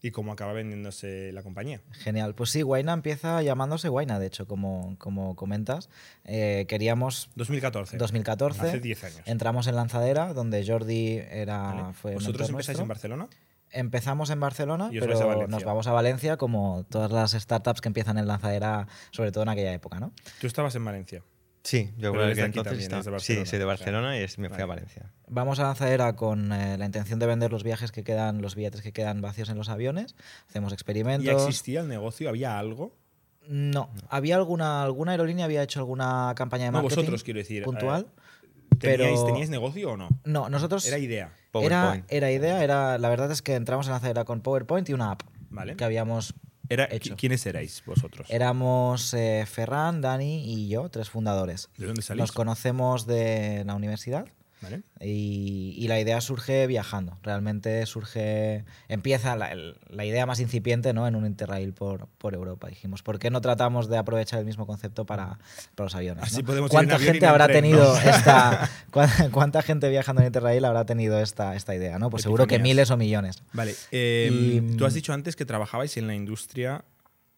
y 0.05 0.11
cómo 0.11 0.33
acaba 0.33 0.53
vendiéndose 0.53 1.31
la 1.33 1.45
compañía. 1.45 1.81
Genial. 1.93 2.35
Pues 2.35 2.51
sí, 2.51 2.63
Guaina 2.63 2.93
empieza 2.93 3.41
llamándose 3.41 3.89
Guaina, 3.89 4.19
de 4.19 4.27
hecho, 4.27 4.49
como, 4.49 4.97
como 4.99 5.37
comentas. 5.37 5.91
Eh, 6.25 6.67
queríamos 6.69 7.31
2014. 7.37 7.99
2014. 7.99 8.61
Hace 8.63 8.81
10 8.81 9.05
años. 9.05 9.21
Entramos 9.27 9.69
en 9.69 9.77
Lanzadera, 9.77 10.33
donde 10.35 10.67
Jordi 10.67 11.19
era, 11.31 11.59
Vale. 11.63 11.95
fue 11.95 12.15
¿Vosotros 12.15 12.49
empezáis 12.51 12.79
nuestro. 12.79 12.83
en 12.83 12.89
Barcelona? 12.89 13.29
Empezamos 13.73 14.31
en 14.31 14.39
Barcelona, 14.41 14.91
Y 14.93 15.01
pero 15.01 15.47
nos 15.49 15.65
vamos 15.65 15.87
a 15.87 15.93
Valencia 15.93 16.37
como 16.37 16.85
todas 16.89 17.11
las 17.11 17.33
startups 17.33 17.81
que 17.81 17.89
empiezan 17.89 18.19
en 18.19 18.27
lanzadera, 18.27 18.87
sobre 19.11 19.33
todo 19.33 19.43
en 19.43 19.49
aquella 19.49 19.73
época, 19.73 19.99
¿no? 19.99 20.13
Tú 20.41 20.47
estabas 20.47 20.75
en 20.75 20.85
Valencia. 20.85 21.23
Sí, 21.65 21.93
yo 21.97 22.13
creo 22.13 22.35
que 22.35 22.41
entonces 22.41 22.89
también, 22.89 22.91
Barcelona, 22.91 23.21
Sí, 23.21 23.35
soy 23.35 23.45
de 23.45 23.45
o 23.45 23.47
sea, 23.57 23.67
Barcelona 23.67 24.17
y 24.17 24.21
me 24.21 24.27
fui 24.27 24.49
vale. 24.49 24.63
a 24.63 24.67
Valencia. 24.67 25.13
Vamos 25.29 25.61
a 25.61 25.65
lanzadera 25.65 26.17
con 26.17 26.53
eh, 26.53 26.77
la 26.77 26.85
intención 26.85 27.21
de 27.21 27.27
vender 27.27 27.53
los 27.53 27.63
viajes 27.63 27.93
que 27.93 28.03
quedan, 28.03 28.43
los 28.43 28.57
billetes 28.57 28.83
que 28.83 28.93
quedan 28.93 29.21
vacíos 29.21 29.49
en 29.49 29.59
los 29.59 29.69
aviones. 29.69 30.17
Hacemos 30.49 30.73
experimentos. 30.73 31.25
¿Ya 31.25 31.33
existía 31.33 31.81
el 31.81 31.89
negocio? 31.89 32.29
¿Había 32.29 32.59
algo? 32.59 32.97
No, 33.49 33.91
había 34.09 34.37
alguna 34.37 34.83
alguna 34.83 35.13
aerolínea 35.13 35.45
había 35.45 35.63
hecho 35.63 35.81
alguna 35.81 36.33
campaña 36.37 36.65
de 36.65 36.71
No, 36.71 36.79
marketing 36.79 36.97
vosotros, 36.97 37.25
quiero 37.25 37.39
decir, 37.39 37.63
puntual. 37.65 38.03
¿Teníais, 38.03 38.17
Pero- 38.81 39.27
¿Teníais 39.27 39.51
negocio 39.51 39.93
o 39.93 39.97
no? 39.97 40.09
No, 40.25 40.49
nosotros 40.49 40.87
Era 40.87 40.99
idea. 40.99 41.27
era, 41.27 41.33
PowerPoint. 41.53 42.05
era 42.09 42.31
idea, 42.31 42.63
era 42.65 42.99
la 42.99 43.09
verdad 43.09 43.31
es 43.31 43.43
que 43.43 43.55
entramos 43.55 43.87
en 43.87 43.93
lanzadera 43.93 44.25
con 44.25 44.41
PowerPoint 44.41 44.89
y 44.89 44.93
una 44.93 45.13
app 45.13 45.23
Vale. 45.51 45.77
que 45.77 45.85
habíamos 45.85 46.35
Era, 46.69 46.89
Hecho. 46.91 47.15
¿qui- 47.15 47.17
¿Quiénes 47.19 47.45
erais 47.47 47.83
vosotros? 47.85 48.27
Éramos 48.31 49.13
eh, 49.15 49.45
Ferran, 49.47 50.01
Dani 50.01 50.45
y 50.55 50.69
yo, 50.69 50.89
tres 50.89 51.11
fundadores. 51.11 51.69
¿De 51.77 51.87
dónde 51.87 52.01
salís? 52.03 52.21
Nos 52.21 52.33
conocemos 52.33 53.07
de 53.07 53.63
la 53.67 53.75
universidad 53.75 54.27
¿Vale? 54.63 54.83
y, 55.01 55.75
y 55.77 55.89
la 55.89 55.99
idea 55.99 56.21
surge 56.21 56.67
viajando. 56.69 57.19
Realmente 57.23 57.85
surge, 57.87 58.65
empieza 58.89 59.35
la, 59.37 59.51
el- 59.53 59.77
la 59.89 60.05
idea 60.05 60.25
más 60.27 60.39
incipiente 60.41 60.93
¿no? 60.93 61.07
en 61.09 61.17
un 61.17 61.27
interrail 61.27 61.73
por, 61.73 62.07
por 62.19 62.35
Europa. 62.35 62.69
Dijimos, 62.69 63.03
¿por 63.03 63.19
qué 63.19 63.31
no 63.31 63.41
tratamos 63.41 63.89
de 63.89 63.97
aprovechar 63.99 64.39
el 64.39 64.47
mismo 64.47 64.67
concepto 64.67 65.05
para, 65.05 65.39
para 65.75 65.87
los 65.87 65.95
aviones? 65.95 66.25
Así 66.25 66.39
¿no? 66.43 66.47
podemos 66.47 66.71
ir 66.73 66.79
en 66.79 66.87
¿Cuánta 66.89 66.99
gente 67.05 67.27
habrá 67.27 67.47
tren, 67.47 67.63
tenido 67.63 67.85
¿no? 67.95 68.01
esta, 68.01 68.71
cuán- 68.93 69.31
cuánta 69.33 69.63
gente 69.63 69.89
viajando 69.91 70.23
en 70.23 70.29
interrail 70.29 70.65
habrá 70.65 70.85
tenido 70.87 71.19
esta, 71.21 71.57
esta 71.57 71.75
idea? 71.75 71.99
¿no? 71.99 72.09
Pues 72.11 72.23
seguro 72.23 72.47
que 72.47 72.59
miles 72.59 72.91
o 72.91 72.97
millones. 72.97 73.43
Vale. 73.53 73.75
eh, 73.91 74.31
Y- 74.33 74.77
tú 74.77 74.87
has 74.87 74.95
dicho 74.95 75.13
antes 75.13 75.35
que 75.37 75.45
trabajabais 75.45 75.97
en 75.97 76.07
la 76.07 76.15
industria 76.15 76.85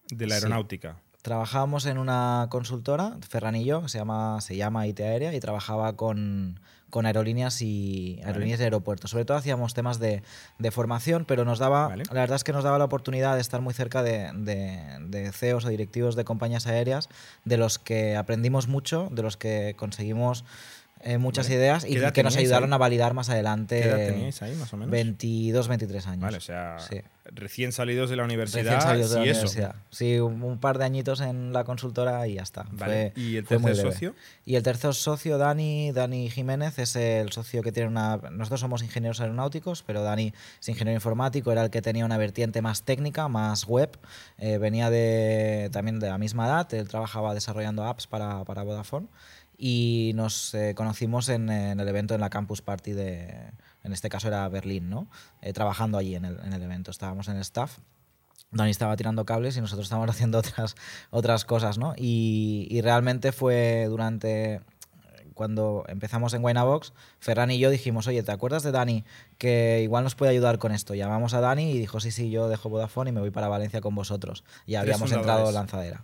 de 0.09 0.27
la 0.27 0.35
Sí. 0.35 0.43
aeronáutica. 0.43 0.97
Trabajábamos 1.23 1.87
en 1.87 1.97
una 1.97 2.45
consultora, 2.51 3.17
Ferran 3.27 3.55
y 3.55 3.65
yo, 3.65 3.81
que 3.81 3.89
se 3.89 3.97
llama, 3.97 4.39
se 4.41 4.55
llama 4.55 4.85
IT 4.85 4.99
Aérea, 4.99 5.33
y 5.33 5.39
trabajaba 5.39 5.95
con, 5.95 6.59
con 6.95 7.05
aerolíneas 7.05 7.61
y 7.61 8.21
aerolíneas 8.23 8.57
de 8.57 8.63
aeropuertos. 8.63 9.11
Sobre 9.11 9.25
todo 9.25 9.35
hacíamos 9.35 9.73
temas 9.73 9.99
de, 9.99 10.23
de 10.59 10.71
formación, 10.71 11.25
pero 11.25 11.43
nos 11.43 11.59
daba, 11.59 11.89
Vale. 11.89 12.03
la 12.09 12.21
verdad 12.21 12.37
es 12.37 12.45
que 12.45 12.53
nos 12.53 12.63
daba 12.63 12.77
la 12.77 12.85
oportunidad 12.85 13.35
de 13.35 13.41
estar 13.41 13.59
muy 13.59 13.73
cerca 13.73 14.01
de, 14.01 14.31
de, 14.33 14.79
de 15.01 15.29
CEOs 15.33 15.65
o 15.65 15.67
directivos 15.67 16.15
de 16.15 16.23
compañías 16.23 16.67
aéreas, 16.67 17.09
de 17.43 17.57
los 17.57 17.79
que 17.79 18.15
aprendimos 18.15 18.69
mucho, 18.69 19.09
de 19.11 19.23
los 19.23 19.35
que 19.35 19.75
conseguimos 19.77 20.45
eh, 21.05 21.17
muchas 21.17 21.45
Vale. 21.47 21.55
ideas 21.55 21.85
¿Qué 21.85 21.91
y 21.91 22.11
que 22.11 22.23
nos 22.23 22.35
ayudaron 22.35 22.73
ahí? 22.73 22.75
a 22.75 22.77
validar 22.79 23.13
más 23.13 23.29
adelante. 23.29 23.79
¿Qué 23.81 23.87
edad 23.87 23.97
teníais 24.07 24.41
ahí, 24.41 24.55
más 24.55 24.73
o 24.73 24.77
menos? 24.77 24.91
22, 24.91 25.67
23 25.67 26.07
años. 26.07 26.21
Vale, 26.21 26.37
o 26.37 26.41
sea, 26.41 26.77
Sí. 26.79 27.01
recién 27.25 27.71
salidos 27.71 28.09
de 28.09 28.15
la 28.17 28.23
universidad 28.23 28.63
Recién 28.63 28.81
salidos 28.81 29.11
de 29.11 29.19
la 29.19 29.25
y 29.25 29.29
eso. 29.29 29.39
universidad. 29.41 29.75
Sí, 29.91 30.19
un, 30.19 30.43
un 30.43 30.59
par 30.59 30.77
de 30.77 30.85
añitos 30.85 31.21
en 31.21 31.53
la 31.53 31.63
consultora 31.63 32.27
y 32.27 32.33
ya 32.35 32.41
está. 32.43 32.65
Vale. 32.71 33.11
Fue- 33.15 33.21
¿Y 33.23 33.37
el 33.37 33.45
tercer 33.45 33.75
socio? 33.77 34.15
Y 34.45 34.55
el 34.55 34.63
tercer 34.63 34.93
socio, 34.93 35.37
Dani, 35.37 35.91
Dani 35.91 36.29
Jiménez, 36.29 36.77
es 36.79 36.95
el 36.95 37.31
socio 37.31 37.61
que 37.63 37.71
tiene 37.71 37.87
una... 37.89 38.17
Nosotros 38.31 38.59
somos 38.59 38.83
ingenieros 38.83 39.21
aeronáuticos, 39.21 39.83
pero 39.83 40.01
Dani 40.03 40.33
es 40.59 40.69
ingeniero 40.69 40.95
informático, 40.97 41.51
era 41.51 41.63
el 41.63 41.69
que 41.69 41.81
tenía 41.81 42.05
una 42.05 42.17
vertiente 42.17 42.61
más 42.61 42.83
técnica, 42.83 43.27
más 43.27 43.65
web. 43.65 43.89
Eh, 44.37 44.57
venía 44.57 44.89
de, 44.89 45.69
también 45.71 45.99
de 45.99 46.09
la 46.09 46.17
misma 46.17 46.47
edad, 46.47 46.73
él 46.73 46.87
trabajaba 46.87 47.33
desarrollando 47.33 47.83
apps 47.85 48.07
para, 48.07 48.43
para 48.43 48.63
Vodafone 48.63 49.07
y 49.57 50.11
nos 50.15 50.53
eh, 50.53 50.73
conocimos 50.75 51.29
en, 51.29 51.49
en 51.49 51.79
el 51.79 51.87
evento 51.87 52.15
en 52.15 52.21
la 52.21 52.29
Campus 52.29 52.61
Party 52.61 52.93
de... 52.93 53.51
En 53.83 53.93
este 53.93 54.09
caso 54.09 54.27
era 54.27 54.49
Berlín, 54.49 54.89
¿no? 54.89 55.07
Eh, 55.41 55.53
trabajando 55.53 55.99
allí 55.99 56.15
en 56.15 56.25
el, 56.25 56.39
en 56.39 56.53
el 56.53 56.63
evento. 56.63 56.89
Estábamos 56.89 57.27
en 57.27 57.35
el 57.35 57.41
staff 57.41 57.77
Dani 58.51 58.71
estaba 58.71 58.95
tirando 58.95 59.25
cables 59.25 59.57
y 59.57 59.61
nosotros 59.61 59.85
estábamos 59.85 60.09
haciendo 60.15 60.39
otras, 60.39 60.75
otras 61.11 61.45
cosas, 61.45 61.77
¿no? 61.77 61.93
Y, 61.97 62.67
y 62.69 62.81
realmente 62.81 63.31
fue 63.31 63.85
durante 63.89 64.61
cuando 65.35 65.83
empezamos 65.89 66.33
en 66.33 66.41
Box, 66.41 66.93
Ferran 67.19 67.51
y 67.51 67.59
yo 67.59 67.69
dijimos, 67.69 68.07
oye, 68.07 68.23
¿te 68.23 68.31
acuerdas 68.31 68.63
de 68.63 68.71
Dani 68.71 69.03
que 69.37 69.81
igual 69.83 70.05
nos 70.05 70.15
puede 70.15 70.31
ayudar 70.31 70.59
con 70.59 70.71
esto? 70.71 70.95
Llamamos 70.95 71.33
a 71.33 71.41
Dani 71.41 71.71
y 71.71 71.77
dijo, 71.77 71.99
sí, 71.99 72.09
sí, 72.09 72.31
yo 72.31 72.47
dejo 72.47 72.69
Vodafone 72.69 73.09
y 73.09 73.13
me 73.13 73.19
voy 73.19 73.31
para 73.31 73.49
Valencia 73.49 73.81
con 73.81 73.93
vosotros. 73.93 74.45
Y 74.65 74.75
habíamos 74.75 75.11
entrado 75.11 75.45
fundadores. 75.45 75.53
lanzadera. 75.53 76.03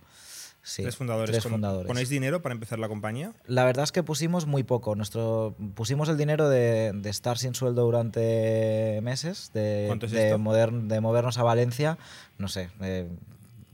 Sí, 0.63 0.83
tres 0.83 0.95
fundadores. 0.95 1.31
tres 1.31 1.43
fundadores. 1.43 1.87
¿Ponéis 1.87 2.09
dinero 2.09 2.41
para 2.41 2.53
empezar 2.53 2.77
la 2.77 2.87
compañía? 2.87 3.33
La 3.47 3.65
verdad 3.65 3.83
es 3.83 3.91
que 3.91 4.03
pusimos 4.03 4.45
muy 4.45 4.63
poco. 4.63 4.95
Nuestro, 4.95 5.55
pusimos 5.73 6.07
el 6.09 6.17
dinero 6.17 6.49
de, 6.49 6.91
de 6.93 7.09
estar 7.09 7.37
sin 7.37 7.55
sueldo 7.55 7.83
durante 7.83 8.99
meses, 9.01 9.51
de, 9.53 9.85
¿Cuánto 9.87 10.05
es 10.05 10.11
de, 10.11 10.29
esto? 10.31 10.37
de 10.37 11.01
movernos 11.01 11.37
a 11.37 11.43
Valencia. 11.43 11.97
No 12.37 12.47
sé, 12.47 12.69
eh, 12.81 13.07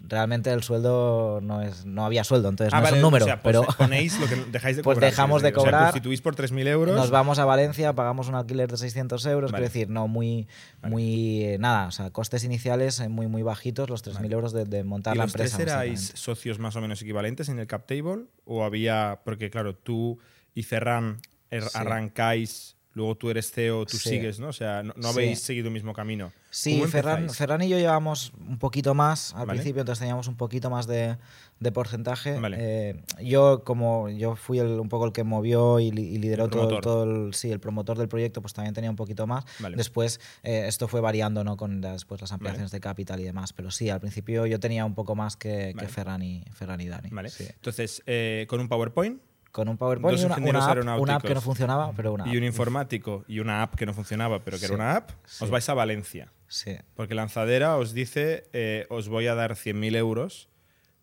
realmente 0.05 0.51
el 0.51 0.63
sueldo 0.63 1.39
no 1.41 1.61
es 1.61 1.85
no 1.85 2.05
había 2.05 2.23
sueldo, 2.23 2.49
entonces 2.49 2.73
no 2.73 2.85
es 2.85 2.91
un 2.93 3.01
número. 3.01 3.25
Ah, 3.25 3.25
o 3.25 3.27
sea, 3.27 3.41
pues 3.41 3.57
pero 3.57 3.77
ponéis 3.77 4.19
lo 4.19 4.27
que 4.27 4.35
dejáis 4.51 4.77
de 4.77 4.83
Pues 4.83 4.95
cobrar. 4.95 5.09
dejamos 5.11 5.41
quiero 5.41 5.43
de 5.43 5.51
decir. 5.51 5.57
O 5.59 5.61
sea, 5.63 5.71
cobrar, 5.71 5.91
constituís 5.91 6.21
por 6.21 6.35
3.000 6.35 6.67
euros. 6.67 6.95
nos 6.95 7.09
vamos 7.09 7.39
a 7.39 7.45
Valencia, 7.45 7.93
pagamos 7.93 8.29
un 8.29 8.35
alquiler 8.35 8.69
de 8.71 8.77
600 8.77 9.25
euros, 9.25 9.51
Vale. 9.51 9.63
quiero 9.63 9.73
decir, 9.73 9.89
no 9.89 10.07
muy, 10.07 10.47
muy 10.83 11.43
eh, 11.43 11.57
nada, 11.59 11.87
o 11.87 11.91
sea, 11.91 12.11
costes 12.11 12.43
iniciales 12.43 12.99
eh, 12.99 13.09
muy, 13.09 13.27
muy 13.27 13.41
bajitos, 13.43 13.89
los 13.89 14.03
3.000 14.05 14.31
euros 14.33 14.53
de, 14.53 14.65
de 14.65 14.83
montar 14.83 15.15
¿Y 15.15 15.17
la 15.17 15.25
los 15.25 15.33
tres 15.33 15.51
empresa. 15.51 15.73
erais 15.83 15.91
básicamente. 15.99 16.21
socios 16.21 16.59
más 16.59 16.75
o 16.75 16.81
menos 16.81 17.01
equivalentes 17.01 17.49
en 17.49 17.59
el 17.59 17.67
cap 17.67 17.85
table? 17.85 18.25
¿O 18.45 18.63
había.? 18.63 19.19
Porque, 19.25 19.49
claro, 19.49 19.75
tú 19.75 20.19
y 20.55 20.63
Ferran 20.63 21.17
er- 21.51 21.63
Sí. 21.63 21.77
arrancáis, 21.77 22.76
luego 22.97 23.15
tú 23.15 23.29
eres 23.29 23.51
CEO, 23.51 23.85
tú 23.85 23.97
Sí. 23.97 24.09
sigues, 24.09 24.39
¿no? 24.39 24.47
O 24.49 24.53
sea, 24.53 24.81
no, 24.83 24.93
no 24.97 25.03
Sí. 25.03 25.09
habéis 25.13 25.39
seguido 25.39 25.67
el 25.67 25.73
mismo 25.73 25.93
camino. 25.93 26.33
Sí, 26.49 26.77
¿Cómo 26.79 26.89
Ferran? 26.89 27.29
Ferran 27.29 27.61
y 27.61 27.69
yo 27.69 27.77
llevamos 27.77 28.33
un 28.49 28.57
poquito 28.57 28.93
más 28.95 29.33
al 29.35 29.45
Vale. 29.45 29.59
principio, 29.59 29.81
entonces 29.81 29.99
teníamos 29.99 30.27
un 30.27 30.35
poquito 30.35 30.69
más 30.71 30.87
de, 30.87 31.17
de 31.59 31.71
porcentaje. 31.71 32.39
Vale. 32.39 32.57
Eh, 32.59 33.01
yo, 33.23 33.63
como 33.63 34.09
yo 34.09 34.35
fui 34.35 34.57
el- 34.59 34.79
un 34.79 34.89
poco 34.89 35.05
el 35.05 35.11
que 35.11 35.23
movió 35.23 35.79
y, 35.79 35.91
li- 35.91 36.07
y 36.07 36.17
lideró 36.17 36.45
El 36.45 36.49
todo, 36.51 36.79
todo 36.79 37.03
el, 37.27 37.33
sí, 37.35 37.51
el 37.51 37.59
promotor 37.59 37.97
del 37.99 38.07
proyecto, 38.07 38.41
pues 38.41 38.53
también 38.53 38.73
tenía 38.73 38.89
un 38.89 38.95
poquito 38.95 39.27
más. 39.27 39.45
Vale. 39.59 39.75
Después 39.77 40.19
eh, 40.43 40.65
esto 40.67 40.87
fue 40.87 40.99
variando 41.01 41.43
¿no? 41.43 41.57
con 41.57 41.79
las, 41.81 42.05
pues, 42.05 42.21
las 42.21 42.31
ampliaciones 42.31 42.71
de 42.71 42.79
capital 42.79 43.19
y 43.19 43.23
demás, 43.23 43.53
pero 43.53 43.69
sí, 43.69 43.89
al 43.91 43.99
principio 43.99 44.45
yo 44.47 44.59
tenía 44.59 44.85
un 44.85 44.95
poco 44.95 45.13
más 45.15 45.35
que, 45.37 45.75
que. 45.77 45.87
Ferran, 45.87 46.23
y, 46.23 46.43
Ferran 46.53 46.81
y 46.81 46.87
Dani. 46.87 47.09
Vale. 47.11 47.29
sí. 47.29 47.45
Entonces, 47.47 48.01
eh, 48.07 48.45
con 48.49 48.59
un 48.59 48.67
PowerPoint 48.67 49.21
Con 49.51 49.69
un 49.69 49.77
PowerPoint 49.77 50.11
Dos 50.19 50.21
y 50.21 50.25
una, 50.25 50.35
app, 50.65 50.99
una 50.99 51.15
app 51.15 51.23
que 51.23 51.33
no 51.33 51.41
funcionaba, 51.41 51.91
pero 51.95 52.13
una 52.13 52.27
y 52.27 52.31
un 52.37 52.43
app. 52.43 52.47
informático 52.47 53.23
y 53.27 53.39
una 53.39 53.63
app 53.63 53.75
que 53.75 53.85
no 53.85 53.93
funcionaba, 53.93 54.43
pero 54.43 54.59
que 54.59 54.65
era 54.65 54.75
una 54.75 54.95
app, 54.95 55.09
Sí. 55.25 55.43
os 55.43 55.49
vais 55.49 55.67
a 55.69 55.73
Valencia. 55.73 56.31
Sí. 56.47 56.75
Porque 56.95 57.15
Lanzadera 57.15 57.75
os 57.77 57.93
dice, 57.93 58.49
eh, 58.53 58.85
os 58.89 59.07
voy 59.09 59.27
a 59.27 59.35
dar 59.35 59.55
100.000 59.55 59.95
euros 59.95 60.49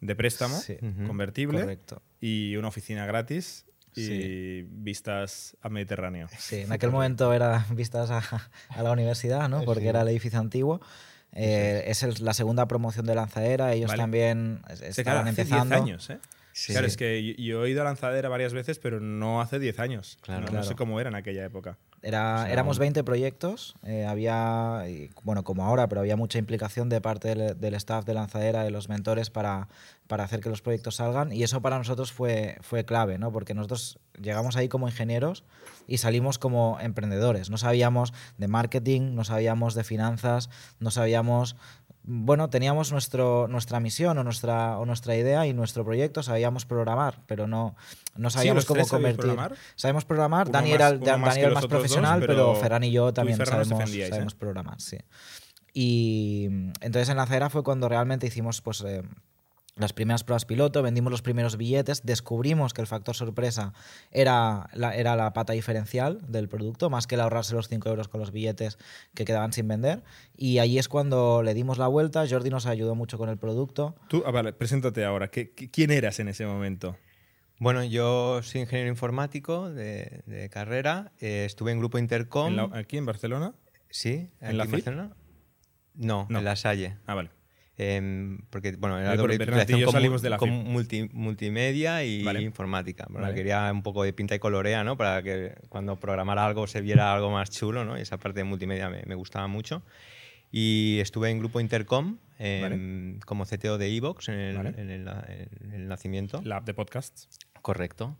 de 0.01 0.14
préstamo 0.14 0.57
Sí. 0.59 0.76
convertible 1.07 1.61
Correcto. 1.61 2.03
y 2.20 2.57
una 2.57 2.68
oficina 2.68 3.07
gratis 3.07 3.66
y 3.97 4.05
Sí. 4.07 4.66
vistas 4.70 5.57
a 5.62 5.68
Mediterráneo. 5.68 6.28
Sí, 6.38 6.61
en 6.61 6.72
aquel 6.72 6.90
momento 6.90 7.32
era 7.32 7.66
vistas 7.70 8.11
a, 8.11 8.22
a 8.68 8.82
la 8.82 8.92
universidad, 8.92 9.49
¿no? 9.49 9.62
Porque 9.64 9.88
era 9.88 10.03
el 10.03 10.09
edificio 10.09 10.38
antiguo. 10.38 10.80
Eh, 11.32 11.84
es 11.88 12.03
el- 12.05 12.14
la 12.24 12.32
segunda 12.34 12.66
promoción 12.68 13.07
de 13.07 13.14
Lanzadera. 13.16 13.72
Ellos 13.72 13.88
Vale. 13.88 14.03
también 14.03 14.61
claro, 14.64 14.84
estaban 14.86 15.28
hace 15.28 15.42
empezando. 15.42 15.74
10 15.74 15.82
años, 15.82 16.11
¿eh? 16.11 16.18
Sí. 16.55 16.72
Claro, 16.72 16.86
es 16.86 16.96
que 16.96 17.34
yo, 17.36 17.64
he 17.64 17.70
ido 17.70 17.80
a 17.82 17.84
Lanzadera 17.84 18.28
varias 18.28 18.52
veces, 18.52 18.78
pero 18.78 19.00
no 19.00 19.40
hace 19.40 19.59
10 19.59 19.80
años. 19.80 20.18
Claro. 20.20 20.46
no, 20.52 20.62
sé 20.62 20.76
cómo 20.76 21.00
era 21.00 21.09
en 21.09 21.16
aquella 21.16 21.44
época. 21.44 21.78
Era, 22.00 22.34
O 22.34 22.38
sea, 22.44 22.52
éramos 22.52 22.76
un- 22.76 22.82
20 22.82 23.02
proyectos, 23.02 23.74
eh, 23.82 24.05
había, 24.07 24.84
bueno, 25.24 25.42
como 25.42 25.64
ahora, 25.64 25.88
pero 25.88 26.00
había 26.00 26.16
mucha 26.16 26.38
implicación 26.38 26.88
de 26.88 27.00
parte 27.00 27.34
del, 27.34 27.59
del 27.59 27.74
staff 27.74 28.05
de 28.05 28.14
Lanzadera, 28.14 28.62
de 28.62 28.70
los 28.70 28.88
mentores, 28.88 29.30
para, 29.30 29.68
para 30.07 30.22
hacer 30.22 30.40
que 30.40 30.48
los 30.48 30.62
proyectos 30.62 30.96
salgan. 30.96 31.32
Y 31.32 31.42
eso 31.42 31.61
para 31.61 31.76
nosotros 31.76 32.12
fue, 32.12 32.57
fue 32.61 32.84
clave, 32.84 33.18
¿no? 33.18 33.32
Porque 33.32 33.55
nosotros 33.55 33.98
llegamos 34.20 34.55
ahí 34.57 34.68
como 34.68 34.86
ingenieros 34.86 35.42
y 35.88 35.98
salimos 35.98 36.38
como 36.38 36.78
emprendedores. 36.80 37.50
No 37.50 37.59
sabíamos 37.59 38.12
de 38.38 38.46
marketing, 38.46 39.14
no 39.16 39.24
sabíamos 39.24 39.74
de 39.74 39.82
finanzas, 39.82 40.50
no 40.78 40.92
sabíamos... 40.92 41.57
Bueno, 42.07 42.50
teníamos 42.50 42.92
nuestro, 42.92 43.48
nuestra 43.48 43.80
misión 43.80 44.18
o 44.18 44.24
nuestra, 44.24 44.78
o 44.78 44.84
nuestra 44.84 45.16
idea 45.16 45.46
y 45.46 45.55
nuestro 45.55 45.84
proyecto, 45.86 46.22
sabíamos 46.22 46.66
programar, 46.66 47.22
pero 47.26 47.46
no, 47.46 47.74
no 48.14 48.28
sabíamos 48.28 48.57
los 48.57 48.66
cómo 48.66 48.86
convertir. 48.86 49.20
programar? 49.20 49.55
Sabemos 49.74 50.05
programar, 50.05 50.46
Uno 50.48 50.52
Dani 50.52 50.68
más- 50.68 50.74
era 50.74 50.88
el, 50.88 51.00
más 51.00 51.11
más 51.18 51.62
dos, 51.62 51.66
profesional, 51.66 52.20
pero 52.20 52.34
pero, 52.34 52.55
Ferran 52.57 52.84
y 52.84 52.92
yo 52.92 53.09
y 53.09 53.12
también 53.14 53.38
sabemos, 53.46 53.90
¿eh? 53.90 54.09
sabemos 54.11 54.34
programar, 54.34 54.80
sí. 54.82 54.98
Y 55.72 56.44
entonces 56.80 57.09
en 57.09 57.16
la 57.16 57.22
acera 57.22 57.48
fue 57.48 57.64
cuando 57.64 57.88
realmente 57.88 58.26
hicimos 58.26 58.61
pues 58.61 58.82
eh, 58.86 59.02
las 59.77 59.93
primeras 59.93 60.22
pruebas 60.22 60.45
piloto, 60.45 60.83
vendimos 60.83 61.11
los 61.11 61.22
primeros 61.22 61.57
billetes, 61.57 62.03
descubrimos 62.05 62.72
que 62.75 62.81
el 62.81 62.87
factor 62.87 63.16
sorpresa 63.16 63.72
era 64.12 64.68
la, 64.72 64.95
era 64.95 65.16
la 65.16 65.33
pata 65.33 65.53
diferencial 65.53 66.20
del 66.29 66.49
producto, 66.49 66.91
más 66.91 67.07
que 67.09 67.16
el 67.16 67.20
ahorrarse 67.22 67.55
los 67.55 67.68
5 67.68 67.89
euros 67.89 68.07
con 68.07 68.20
los 68.20 68.31
billetes 68.31 68.79
que 69.14 69.25
quedaban 69.25 69.53
sin 69.53 69.66
vender. 69.66 70.05
Y 70.37 70.61
allí 70.61 70.79
es 70.79 70.89
cuando 70.89 71.43
le 71.43 71.55
dimos 71.55 71.79
la 71.79 71.89
vuelta, 71.89 72.25
Jordi 72.29 72.51
nos 72.51 72.66
ayudó 72.66 72.95
mucho 72.95 73.18
con 73.18 73.29
el 73.29 73.37
producto. 73.37 73.97
Tú, 74.09 74.22
ah, 74.27 74.31
vale, 74.31 74.53
preséntate 74.53 75.05
ahora. 75.05 75.29
¿Qué, 75.29 75.51
qué- 75.51 75.68
quién 75.70 75.91
eras 75.91 76.20
en 76.20 76.29
ese 76.29 76.47
momento? 76.47 76.97
Bueno, 77.59 77.83
yo 77.85 78.43
soy 78.43 78.61
ingeniero 78.62 78.91
informático 78.91 79.70
de, 79.70 80.22
de 80.27 80.49
carrera. 80.51 81.12
eh, 81.20 81.45
estuve 81.47 81.72
en 81.72 81.79
Grupo 81.81 81.99
Intercom. 81.99 82.49
¿En 82.49 82.57
la- 82.57 82.68
¿Aquí 82.79 82.97
en 82.97 83.07
Barcelona? 83.07 83.55
Sí, 83.91 84.29
¿En 84.41 84.47
aquí 84.49 84.57
la 84.57 84.64
en? 84.64 84.70
Barcelona. 84.70 85.11
No, 85.95 86.27
No. 86.29 86.39
en 86.39 86.45
La 86.45 86.57
Salle. 86.57 86.97
Ah, 87.07 87.14
vale. 87.14 87.31
Em, 87.77 88.39
porque, 88.51 88.72
bueno, 88.77 88.99
era 89.01 89.14
Eh, 89.14 89.16
doble 89.16 89.35
y 89.35 89.39
titulación 89.39 89.83
con, 89.83 89.93
salimos 89.93 90.22
de 90.22 90.31
la 90.31 90.37
con 90.39 90.49
multi- 90.51 91.09
multimedia 91.12 92.05
y 92.05 92.22
Vale. 92.22 92.41
informática. 92.43 93.05
Bueno, 93.09 93.22
Vale. 93.27 93.35
quería 93.35 93.70
un 93.72 93.83
poco 93.83 94.05
de 94.05 94.12
pinta 94.12 94.35
y 94.37 94.39
colorea, 94.39 94.85
¿no? 94.85 94.97
Para 94.97 95.22
que 95.25 95.55
cuando 95.68 95.97
programara 95.97 96.47
algo 96.47 96.68
se 96.68 96.81
viera 96.81 97.12
algo 97.12 97.31
más 97.33 97.51
chulo, 97.51 97.85
¿no? 97.85 97.99
Y 97.99 98.03
esa 98.03 98.16
parte 98.18 98.41
de 98.41 98.45
multimedia 98.45 98.89
me, 98.91 99.03
me 99.07 99.14
gustaba 99.16 99.49
mucho. 99.49 99.83
Y 100.53 100.99
estuve 101.01 101.31
en 101.31 101.41
Grupo 101.41 101.59
Intercom 101.61 102.18
em, 102.39 103.18
como 103.27 103.45
CTO 103.45 103.77
de 103.77 103.89
Evox 103.97 104.29
en 104.29 104.35
el, 104.39 104.57
Vale. 104.57 104.68
en 104.77 104.91
el- 104.91 105.09
en 105.09 105.72
el 105.72 105.89
nacimiento. 105.89 106.41
La 106.45 106.59
app 106.59 106.66
de 106.66 106.75
podcasts. 106.75 107.29
Correcto. 107.61 108.16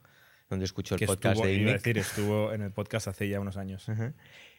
Donde 0.51 0.65
escucho 0.65 0.97
el 0.97 0.99
que 0.99 1.07
podcast 1.07 1.37
estuvo, 1.37 1.47
de 1.47 1.55
INNIC. 1.55 1.75
decir, 1.75 1.99
estuvo 1.99 2.53
en 2.53 2.63
el 2.63 2.71
podcast 2.73 3.07
hace 3.09 3.29
ya 3.29 3.39
unos 3.41 3.57
años. 3.57 3.89
Ajá. 3.89 4.13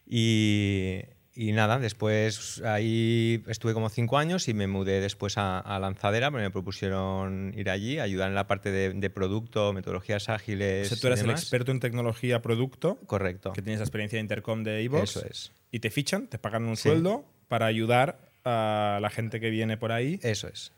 Y, 0.07 1.01
y 1.35 1.51
nada, 1.51 1.79
después 1.79 2.61
ahí 2.63 3.43
estuve 3.47 3.73
como 3.73 3.89
cinco 3.89 4.17
años 4.17 4.47
y 4.47 4.53
me 4.53 4.67
mudé 4.67 5.01
después 5.01 5.37
a, 5.37 5.59
a 5.59 5.77
Lanzadera, 5.79 6.31
porque 6.31 6.43
me 6.43 6.51
propusieron 6.51 7.53
ir 7.55 7.69
allí, 7.69 7.99
ayudar 7.99 8.29
en 8.29 8.35
la 8.35 8.47
parte 8.47 8.71
de, 8.71 8.93
de 8.93 9.09
producto, 9.09 9.73
metodologías 9.73 10.29
O 10.29 10.33
ágiles. 10.33 10.87
sea, 10.87 10.97
tú 10.97 11.07
eras 11.07 11.21
el 11.21 11.29
experto 11.31 11.71
en 11.71 11.79
tecnología 11.79 12.41
producto, 12.41 12.97
Correcto. 13.05 13.51
que 13.53 13.61
tienes 13.61 13.79
la 13.79 13.85
experiencia 13.85 14.17
de 14.17 14.21
Intercom 14.21 14.63
de 14.63 14.81
iVoox. 14.83 15.03
Eso 15.03 15.25
es. 15.29 15.51
Y 15.71 15.79
te 15.79 15.89
fichan, 15.89 16.27
te 16.27 16.37
pagan 16.39 16.63
un 16.65 16.77
Sí. 16.77 16.83
sueldo 16.89 17.25
para 17.49 17.65
ayudar 17.65 18.17
a 18.45 18.99
la 19.01 19.09
gente 19.09 19.39
que 19.39 19.49
viene 19.49 19.75
por 19.77 19.91
ahí 19.91 20.19
Eso 20.23 20.47
es. 20.47 20.71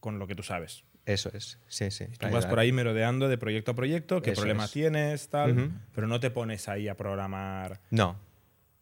con 0.00 0.18
lo 0.18 0.26
que 0.26 0.34
tú 0.34 0.42
sabes. 0.42 0.84
Eso 1.06 1.30
es. 1.34 1.58
Sí, 1.68 1.90
sí. 1.90 2.04
Tú 2.06 2.12
vas 2.26 2.30
ayudar. 2.34 2.48
por 2.50 2.58
ahí 2.60 2.72
merodeando 2.72 3.28
de 3.28 3.36
proyecto 3.36 3.72
a 3.72 3.74
proyecto, 3.74 4.22
qué 4.22 4.30
Eso 4.30 4.40
problema 4.42 4.64
es. 4.66 4.70
tienes, 4.72 5.28
tal, 5.28 5.52
Ujú. 5.58 5.70
pero 5.94 6.06
no 6.06 6.20
te 6.20 6.30
pones 6.30 6.68
ahí 6.68 6.88
a 6.88 6.96
programar. 6.96 7.80
No. 7.90 8.16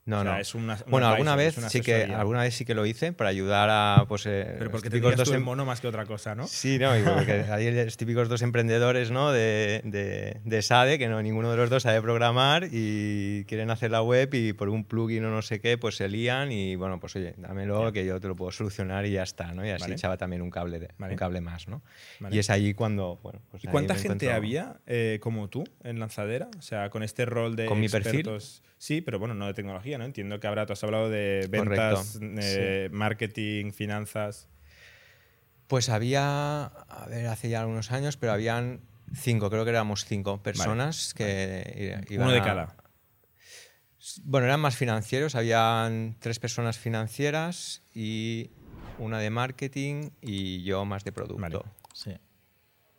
No, 0.05 0.18
O 0.18 0.22
sea, 0.24 0.32
no. 0.32 0.38
es 0.40 0.55
una- 0.57 0.74
un 0.84 0.90
bueno, 0.90 1.07
alguna 1.07 1.36
vez 1.36 1.55
sí 1.68 1.80
que 1.80 2.03
alguna 2.05 2.40
vez 2.42 2.55
sí 2.57 2.64
que 2.64 2.74
lo 2.74 2.84
hice 2.86 3.12
para 3.12 3.30
ayudar 3.30 3.68
a 3.70 4.05
pues 4.09 4.26
eh, 4.26 4.57
Pero 4.59 4.70
porque 4.72 4.90
típicos 4.90 5.16
dos 5.16 5.38
mono 5.40 5.64
más 5.64 5.80
que 5.80 5.86
otra 5.86 6.07
cosa, 6.07 6.34
¿no? 6.34 6.48
Sí, 6.48 6.76
no, 6.80 6.90
porque 7.14 7.44
hay 7.53 7.70
los 7.70 7.96
típicos 7.96 8.28
dos 8.28 8.42
emprendedores 8.42 9.12
¿no? 9.12 9.30
de, 9.30 9.80
de, 9.84 10.40
de 10.44 10.62
SADE 10.62 10.98
que 10.98 11.07
no, 11.09 11.22
ninguno 11.22 11.53
de 11.53 11.57
los 11.57 11.70
dos 11.70 11.84
sabe 11.84 12.03
programar 12.03 12.66
y 12.72 13.44
quieren 13.44 13.70
hacer 13.70 13.92
la 13.92 14.03
web 14.03 14.34
y 14.34 14.53
por 14.53 14.70
un 14.70 14.84
plugin 14.84 15.24
o 15.24 15.30
no 15.30 15.40
sé 15.40 15.61
qué, 15.61 15.78
pues 15.78 15.94
se 15.98 16.09
lían 16.09 16.50
y 16.50 16.74
bueno, 16.74 16.98
pues 16.98 17.14
oye, 17.14 17.34
dámelo 17.36 17.92
que 17.92 18.05
yo 18.05 18.18
te 18.18 18.26
lo 18.26 18.34
puedo 18.34 18.50
solucionar 18.50 19.07
y 19.07 19.12
ya 19.12 19.22
está, 19.22 19.55
¿no? 19.55 19.64
Y 19.64 19.70
así 19.70 19.82
Vale. 19.82 19.94
echaba 19.94 20.16
también 20.16 20.42
un 20.42 20.50
cable, 20.50 20.80
de, 20.80 20.88
Vale. 20.98 21.12
un 21.12 21.18
cable 21.18 21.40
más, 21.40 21.68
¿no? 21.68 21.80
Vale. 22.18 22.34
Y 22.34 22.40
es 22.40 22.50
ahí 22.50 22.74
cuando, 22.74 23.20
bueno, 23.22 23.40
pues 23.53 23.62
¿Y 23.62 23.68
cuánta 23.68 23.94
gente 23.94 24.26
encuentro- 24.26 24.34
había 24.34 24.80
eh, 24.86 25.18
como 25.22 25.48
tú 25.48 25.62
en 25.84 26.00
Lanzadera? 26.00 26.48
O 26.59 26.62
sea, 26.62 26.90
con 26.90 27.05
este 27.05 27.24
rol 27.24 27.55
de 27.55 27.66
¿Con 27.66 27.78
mi 27.78 27.88
perfil? 27.88 28.16
expertos. 28.20 28.64
Sí, 28.78 29.00
pero 29.00 29.20
bueno, 29.20 29.34
no 29.34 29.46
de 29.46 29.55
tecnología, 29.55 29.91
¿no? 29.99 30.05
Entiendo 30.05 30.40
que 30.40 30.47
habrá, 30.47 30.66
tú 30.66 30.72
has 30.72 30.82
hablado 30.84 31.09
de 31.11 31.47
ventas, 31.51 32.18
eh, 32.20 32.88
marketing, 32.93 33.72
finanzas. 33.72 34.49
Pues 35.66 35.88
había, 35.88 36.64
a 36.64 37.07
ver, 37.09 37.26
hace 37.28 37.49
ya 37.49 37.61
algunos 37.61 37.93
años, 37.93 38.16
pero 38.16 38.32
habían 38.32 38.80
cinco, 39.14 39.49
creo 39.51 39.64
que 39.64 39.70
éramos 39.70 40.05
cinco 40.05 40.43
personas 40.43 41.14
que 41.14 42.03
iban 42.09 42.26
Uno 42.26 42.32
de 42.32 42.40
a- 42.40 42.45
cada. 42.45 42.76
Bueno, 44.24 44.47
eran 44.47 44.61
más 44.61 44.76
financieros, 44.76 45.34
habían 45.36 46.16
tres 46.18 46.40
personas 46.40 46.76
financieras 46.76 47.82
y 47.95 48.51
una 48.99 49.20
de 49.20 49.30
marketing 49.30 50.11
y 50.20 50.62
yo 50.64 50.84
más 50.84 51.05
de 51.05 51.12
producto. 51.12 51.40
Vale. 51.40 51.61
Sí. 51.95 52.12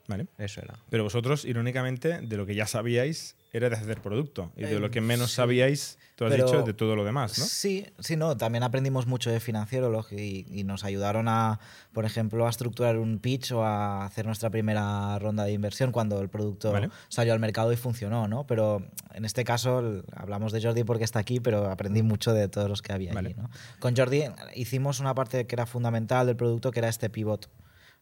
¿Vale? 0.07 0.27
Eso 0.37 0.61
era. 0.61 0.75
Pero 0.89 1.03
vosotros, 1.03 1.43
irónicamente, 1.45 2.19
de 2.21 2.37
lo 2.37 2.45
que 2.45 2.55
ya 2.55 2.67
sabíais 2.67 3.35
era 3.53 3.69
de 3.69 3.75
hacer 3.75 4.01
producto. 4.01 4.51
Y 4.57 4.63
de 4.63 4.75
Eh, 4.75 4.79
lo 4.79 4.89
que 4.89 4.99
menos 4.99 5.29
sí. 5.29 5.35
sabíais, 5.35 5.99
tú 6.15 6.25
has 6.25 6.31
Pero- 6.31 6.45
dicho, 6.47 6.63
de 6.63 6.73
todo 6.73 6.95
lo 6.95 7.05
demás, 7.05 7.37
¿no? 7.37 7.45
Sí, 7.45 7.85
sí, 7.99 8.15
no. 8.17 8.35
También 8.35 8.63
aprendimos 8.63 9.05
mucho 9.05 9.29
de 9.29 9.39
financiero 9.39 10.03
y, 10.11 10.45
y 10.49 10.63
nos 10.63 10.83
ayudaron 10.83 11.27
a, 11.27 11.59
por 11.93 12.03
ejemplo, 12.05 12.47
a 12.47 12.49
estructurar 12.49 12.97
un 12.97 13.19
pitch 13.19 13.51
o 13.51 13.63
a 13.63 14.05
hacer 14.05 14.25
nuestra 14.25 14.49
primera 14.49 15.17
ronda 15.19 15.43
de 15.43 15.51
inversión 15.53 15.91
cuando 15.91 16.19
el 16.19 16.29
producto 16.29 16.71
Vale. 16.71 16.89
salió 17.09 17.31
al 17.33 17.39
mercado 17.39 17.71
y 17.71 17.75
funcionó, 17.77 18.27
¿no? 18.27 18.47
Pero 18.47 18.81
en 19.13 19.23
este 19.23 19.43
caso 19.43 20.03
hablamos 20.15 20.51
de 20.51 20.59
Jordi 20.61 20.83
porque 20.83 21.03
está 21.03 21.19
aquí, 21.19 21.39
pero 21.39 21.69
aprendí 21.69 22.01
mucho 22.01 22.33
de 22.33 22.47
todos 22.47 22.67
los 22.67 22.81
que 22.81 22.91
había 22.91 23.13
Vale. 23.13 23.29
allí, 23.29 23.37
¿no? 23.39 23.49
Con 23.79 23.95
Jordi 23.95 24.23
hicimos 24.55 24.99
una 24.99 25.13
parte 25.13 25.45
que 25.45 25.53
era 25.55 25.67
fundamental 25.67 26.25
del 26.25 26.35
producto, 26.35 26.71
que 26.71 26.79
era 26.79 26.89
este 26.89 27.11
pivot. 27.11 27.49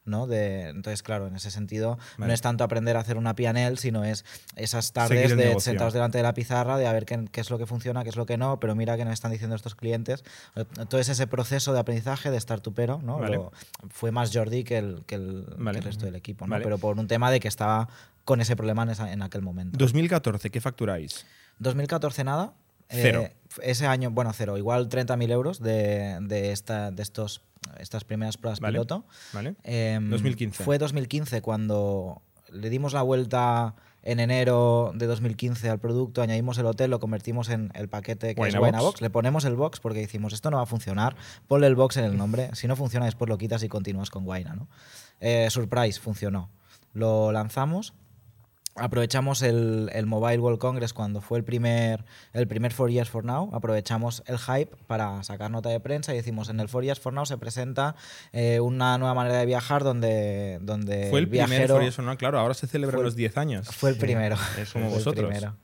¿No? 0.06 0.28
De, 0.28 0.70
entonces, 0.70 1.04
claro, 1.04 1.28
en 1.28 1.36
ese 1.36 1.52
sentido, 1.52 1.98
Vale. 2.18 2.28
no 2.30 2.34
es 2.34 2.42
tanto 2.42 2.64
aprender 2.64 2.98
a 2.98 3.02
hacer 3.02 3.18
una 3.18 3.36
PNL, 3.36 3.78
sino 3.78 4.04
es 4.04 4.26
esas 4.56 4.94
tardes 4.94 5.36
de 5.38 5.60
sentados 5.60 5.94
delante 5.94 6.18
de 6.18 6.24
la 6.24 6.34
pizarra, 6.34 6.78
de 6.78 6.88
a 6.88 6.94
ver 6.94 7.06
qué, 7.06 7.26
qué 7.32 7.42
es 7.42 7.50
lo 7.50 7.58
que 7.58 7.66
funciona, 7.66 8.04
qué 8.04 8.10
es 8.10 8.16
lo 8.16 8.26
que 8.26 8.38
no, 8.38 8.60
pero 8.60 8.76
mira 8.76 8.98
qué 8.98 9.06
nos 9.06 9.14
están 9.14 9.32
diciendo 9.32 9.56
estos 9.56 9.76
clientes. 9.76 10.24
Entonces, 10.56 11.10
ese 11.10 11.28
proceso 11.28 11.74
de 11.74 11.80
aprendizaje 11.80 12.32
de 12.32 12.40
startupero 12.40 13.00
¿no? 13.04 13.20
Vale. 13.20 13.36
Lo- 13.38 13.52
fue 13.90 14.12
más 14.12 14.32
Jordi 14.34 14.64
que 14.64 14.78
el, 14.78 15.04
que 15.06 15.16
el, 15.16 15.46
que 15.56 15.64
Vale. 15.64 15.80
el 15.80 15.84
resto 15.86 16.06
del 16.06 16.16
equipo, 16.16 16.48
¿no? 16.48 16.58
Pero 16.62 16.78
por 16.78 16.98
un 16.98 17.08
tema 17.08 17.30
de 17.32 17.40
que 17.40 17.48
estaba 17.48 17.88
con 18.26 18.42
ese 18.42 18.56
problema 18.56 18.84
en, 18.84 18.90
esa- 18.90 19.12
en 19.12 19.22
aquel 19.22 19.42
momento. 19.42 19.78
2014, 19.78 20.50
¿qué 20.50 20.62
facturáis? 20.62 21.26
2014 21.60 22.24
nada. 22.24 22.54
Cero. 22.92 23.24
Eh, 23.24 23.34
ese 23.64 23.86
año, 23.88 24.12
bueno, 24.12 24.32
cero, 24.34 24.58
igual 24.58 24.90
30.000 24.90 25.32
euros 25.32 25.60
de, 25.62 26.18
de, 26.22 26.52
esta, 26.52 26.92
de 26.92 27.04
estos, 27.04 27.42
estas 27.80 28.04
primeras 28.04 28.38
pruebas 28.38 28.60
Vale. 28.60 28.74
piloto. 28.74 29.06
¿Vale? 29.34 29.56
Em, 29.64 30.10
2015. 30.10 30.64
Fue 30.64 30.78
2015 30.78 31.42
cuando 31.42 32.22
le 32.52 32.70
dimos 32.70 32.94
la 32.94 33.02
vuelta 33.02 33.76
en 34.04 34.20
enero 34.20 34.92
de 34.96 35.06
2015 35.06 35.70
al 35.70 35.80
producto, 35.80 36.22
añadimos 36.22 36.58
el 36.58 36.66
hotel, 36.66 36.90
lo 36.90 37.00
convertimos 37.00 37.50
en 37.50 37.72
el 37.76 37.88
paquete 37.88 38.34
que 38.34 38.42
Winabox. 38.42 38.68
es 38.68 38.74
Winabox, 38.74 39.02
le 39.02 39.10
ponemos 39.10 39.46
el 39.46 39.56
box 39.56 39.80
porque 39.80 40.00
decimos 40.00 40.34
esto 40.34 40.50
no 40.50 40.58
va 40.58 40.64
a 40.64 40.66
funcionar, 40.66 41.16
ponle 41.48 41.68
el 41.68 41.76
box 41.76 41.98
en 41.98 42.06
el 42.06 42.18
nombre, 42.18 42.50
si 42.54 42.68
no 42.68 42.76
funciona 42.76 43.06
después 43.06 43.30
lo 43.30 43.38
quitas 43.38 43.62
y 43.64 43.70
continúas 43.70 44.10
con 44.10 44.28
Wina. 44.28 44.56
¿no? 44.56 44.68
Eh, 45.20 45.48
Surprise 45.52 46.00
funcionó. 46.00 46.50
Lo 46.94 47.32
lanzamos. 47.32 47.94
Aprovechamos 48.76 49.42
el, 49.42 49.90
el 49.94 50.06
Mobile 50.06 50.40
World 50.40 50.60
Congress 50.60 50.94
cuando 50.94 51.20
fue 51.20 51.38
el 51.38 51.44
primer, 51.44 52.06
el 52.34 52.48
primer 52.48 52.72
Four 52.72 52.90
Years 52.90 53.10
for 53.10 53.26
Now. 53.26 53.54
Aprovechamos 53.54 54.24
el 54.28 54.38
hype 54.38 54.72
para 54.88 55.22
sacar 55.24 55.52
nota 55.52 55.68
de 55.70 55.80
prensa 55.82 56.14
y 56.14 56.18
decimos 56.18 56.48
en 56.50 56.60
el 56.62 56.70
Four 56.70 56.86
Years 56.86 57.00
for 57.00 57.12
Now 57.12 57.26
se 57.26 57.38
presenta 57.38 57.96
eh, 58.32 58.62
una 58.62 58.98
nueva 58.98 59.14
manera 59.14 59.38
de 59.40 59.46
viajar 59.46 59.84
donde, 59.84 60.60
donde 60.62 61.08
Fue 61.10 61.20
el 61.20 61.28
primer 61.28 61.50
viajero 61.50 61.76
For 61.76 61.82
Years 61.84 62.00
or 62.00 62.06
No, 62.06 62.18
claro, 62.18 62.40
ahora 62.40 62.54
se 62.54 62.66
celebran 62.68 63.04
los 63.04 63.16
10 63.16 63.38
años. 63.38 63.68
fue 63.68 63.90
el 63.90 63.98
primero. 63.98 64.38
es 64.58 64.72
como 64.72 64.86
Fue 64.90 64.94
el 64.98 65.04
vosotros. 65.04 65.28
primero. 65.28 65.56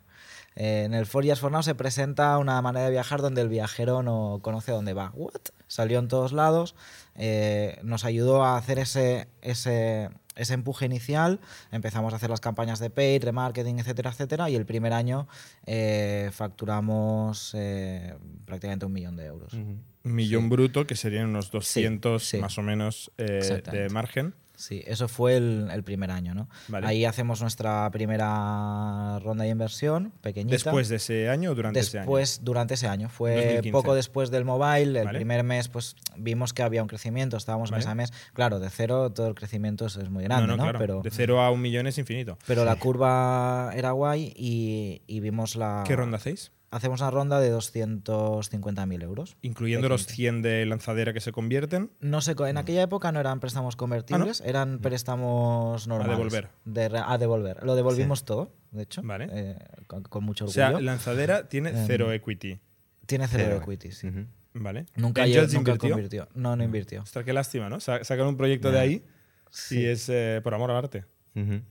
Eh, 0.58 0.84
en 0.86 0.96
el 0.96 1.06
Four 1.06 1.24
Years 1.24 1.40
for 1.40 1.52
Now 1.52 1.62
se 1.62 1.76
presenta 1.76 2.38
una 2.40 2.60
manera 2.64 2.86
de 2.86 2.92
viajar 2.92 3.22
donde 3.22 3.42
el 3.42 3.48
viajero 3.48 4.02
no 4.02 4.40
conoce 4.42 4.72
dónde 4.72 4.94
va. 4.94 5.12
¿What? 5.14 5.52
Salió 5.68 6.00
en 6.00 6.08
todos 6.08 6.34
lados, 6.34 6.76
eh, 7.16 7.80
nos 7.84 8.06
ayudó 8.06 8.44
a 8.44 8.58
hacer 8.58 8.80
ese, 8.80 9.28
ese, 9.42 10.10
ese 10.36 10.54
empuje 10.54 10.86
inicial, 10.86 11.40
empezamos 11.72 12.14
a 12.14 12.16
hacer 12.16 12.32
las 12.32 12.40
campañas 12.40 12.80
de 12.80 12.90
paid, 12.90 13.24
remarketing, 13.24 13.80
etcétera, 13.80 14.10
etcétera, 14.12 14.50
y 14.50 14.56
el 14.56 14.66
primer 14.66 14.94
año 14.94 15.28
eh, 15.66 16.30
facturamos 16.34 17.54
eh, 17.56 18.16
prácticamente 18.46 18.86
un 18.86 18.94
millón 18.94 19.16
de 19.16 19.26
euros. 19.26 19.54
Un 19.54 19.84
millón 20.04 20.50
bruto, 20.50 20.88
que 20.88 20.96
serían 20.96 21.28
unos 21.28 21.52
200 21.52 22.24
sí. 22.24 22.38
más 22.38 22.58
o 22.58 22.64
menos 22.64 23.12
eh, 23.18 23.62
de 23.72 23.90
margen. 23.90 24.34
Sí, 24.60 24.84
eso 24.88 25.08
fue 25.08 25.38
el, 25.38 25.70
el 25.72 25.84
primer 25.84 26.10
año, 26.10 26.34
¿no? 26.34 26.50
Vale. 26.68 26.88
Ahí 26.88 27.06
hacemos 27.06 27.42
nuestra 27.42 27.90
primera 27.92 29.20
ronda 29.20 29.44
de 29.44 29.52
inversión, 29.52 30.12
pequeñita. 30.22 30.54
Después 30.56 30.90
de 30.90 30.96
ese 30.96 31.30
año 31.30 31.52
o 31.52 31.56
durante 31.56 31.80
ese 31.80 32.00
año. 32.00 32.06
Después, 32.06 32.40
durante 32.44 32.74
ese 32.74 32.88
año. 32.88 33.08
Fue 33.08 33.36
2015. 33.36 33.72
poco 33.72 33.94
después 33.94 34.32
del 34.32 34.46
mobile. 34.46 35.00
El 35.00 35.06
Vale. 35.06 35.20
primer 35.20 35.44
mes, 35.44 35.68
pues 35.70 35.96
vimos 36.18 36.54
que 36.54 36.64
había 36.64 36.82
un 36.82 36.88
crecimiento, 36.88 37.38
estábamos 37.38 37.70
Vale. 37.70 37.82
mes 37.82 37.88
a 37.88 37.96
mes. 37.96 38.14
Claro, 38.34 38.60
de 38.60 38.70
cero 38.72 39.12
todo 39.12 39.28
el 39.28 39.36
crecimiento 39.36 39.86
es, 39.86 39.96
es 39.96 40.10
muy 40.10 40.24
grande, 40.24 40.48
no, 40.48 40.58
¿no? 40.58 40.58
no, 40.58 40.64
claro. 40.64 40.80
Pero, 40.80 41.02
De 41.04 41.12
cero 41.12 41.40
a 41.42 41.52
un 41.52 41.62
millón 41.62 41.86
es 41.86 41.98
infinito. 42.00 42.38
pero 42.48 42.66
la 42.66 42.76
curva 42.78 43.72
era 43.76 43.92
guay 43.92 44.34
y, 44.36 45.02
y 45.06 45.20
vimos 45.20 45.56
la. 45.56 45.84
¿Qué 45.86 45.96
ronda 45.96 46.18
hacéis? 46.18 46.52
Hacemos 46.70 47.00
una 47.02 47.12
ronda 47.12 47.40
de 47.40 47.50
250.000 47.54 49.04
euros. 49.04 49.38
Incluyendo 49.42 49.88
los 49.90 50.02
Pequeñita. 50.04 50.16
100 50.16 50.42
de 50.42 50.66
lanzadera 50.66 51.14
que 51.14 51.22
se 51.22 51.32
convierten. 51.32 51.92
No 52.02 52.20
sé, 52.22 52.36
en 52.38 52.58
aquella 52.58 52.82
época 52.82 53.12
no 53.12 53.20
eran 53.20 53.40
préstamos 53.40 53.76
convertibles, 53.76 54.42
eran 54.42 54.80
préstamos 54.80 55.88
normales. 55.88 56.18
devolver. 56.18 56.50
De 56.66 56.90
re- 56.90 57.02
a 57.06 57.18
devolver. 57.18 57.64
Lo 57.64 57.76
devolvimos 57.76 58.26
todo, 58.26 58.52
de 58.72 58.84
hecho. 58.84 59.02
Vale. 59.04 59.28
eh, 59.32 59.58
con, 59.88 60.04
con 60.04 60.24
mucho 60.24 60.46
O 60.46 60.48
orgullo. 60.48 60.54
sea, 60.70 60.82
lanzadera 60.82 61.48
tiene 61.48 61.70
Em, 61.70 61.86
cero 61.88 62.12
equity. 62.12 62.60
Tiene 63.06 63.28
cero, 63.28 63.44
Cero. 63.48 63.62
equity, 63.64 63.92
sí. 63.94 64.10
¿Vale? 64.54 64.88
Nunca, 64.96 65.24
Angels 65.24 65.52
llegó- 65.52 65.60
nunca 65.60 65.72
invirtió. 65.72 65.90
convirtió. 65.92 66.28
No, 66.34 66.56
no 66.56 66.64
invirtió. 66.64 67.02
Ostras, 67.04 67.24
qué 67.24 67.32
lástima, 67.32 67.70
¿no? 67.70 67.80
Sa- 67.80 68.04
Sacan 68.04 68.28
un 68.28 68.36
proyecto 68.38 68.72
de 68.72 68.80
ahí 68.80 69.06
Sí. 69.52 69.80
y 69.80 69.86
es 69.86 70.10
eh, 70.10 70.42
por 70.44 70.54
amor 70.54 70.72
al 70.72 70.78
arte. 70.78 71.06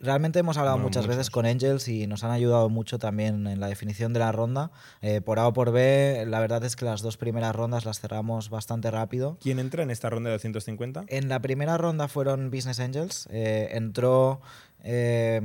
Realmente 0.01 0.39
hemos 0.39 0.57
hablado 0.57 0.77
Bueno, 0.77 0.89
muchas 0.89 1.07
veces 1.07 1.31
con 1.31 1.47
Angels 1.47 1.89
y 1.89 2.07
nos 2.07 2.25
han 2.25 2.31
ayudado 2.31 2.69
mucho 2.69 2.99
también 2.99 3.47
en 3.47 3.61
la 3.61 3.69
definición 3.69 4.13
de 4.13 4.21
la 4.21 4.33
ronda. 4.33 4.71
Eh, 5.03 5.21
por 5.21 5.39
A 5.39 5.47
o 5.49 5.53
por 5.53 5.73
B, 5.73 6.25
la 6.27 6.41
verdad 6.41 6.65
es 6.65 6.77
que 6.77 6.85
las 6.85 7.03
dos 7.03 7.17
primeras 7.17 7.55
rondas 7.55 7.85
las 7.85 8.01
cerramos 8.01 8.51
bastante 8.51 8.91
rápido. 8.91 9.39
¿Quién 9.41 9.59
entra 9.59 9.83
en 9.83 9.91
esta 9.91 10.11
ronda 10.11 10.31
de 10.31 10.37
250? 10.37 11.05
En 11.09 11.29
la 11.29 11.41
primera 11.41 11.77
ronda 11.79 12.09
fueron 12.09 12.51
Business 12.51 12.81
Angels. 12.81 13.29
eh, 13.31 13.71
entró 13.73 14.41
eh, 14.89 15.41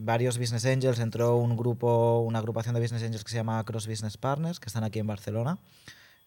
varios 0.00 0.38
Business 0.38 0.66
Angels, 0.66 0.98
entró 0.98 1.36
un 1.36 1.56
grupo, 1.56 2.20
una 2.20 2.40
agrupación 2.40 2.74
de 2.74 2.80
Business 2.80 3.04
Angels 3.04 3.22
que 3.22 3.30
se 3.30 3.36
llama 3.36 3.62
Cross 3.64 3.86
Business 3.86 4.16
Partners, 4.16 4.58
que 4.58 4.66
están 4.66 4.82
aquí 4.82 4.98
en 4.98 5.06
Barcelona. 5.06 5.58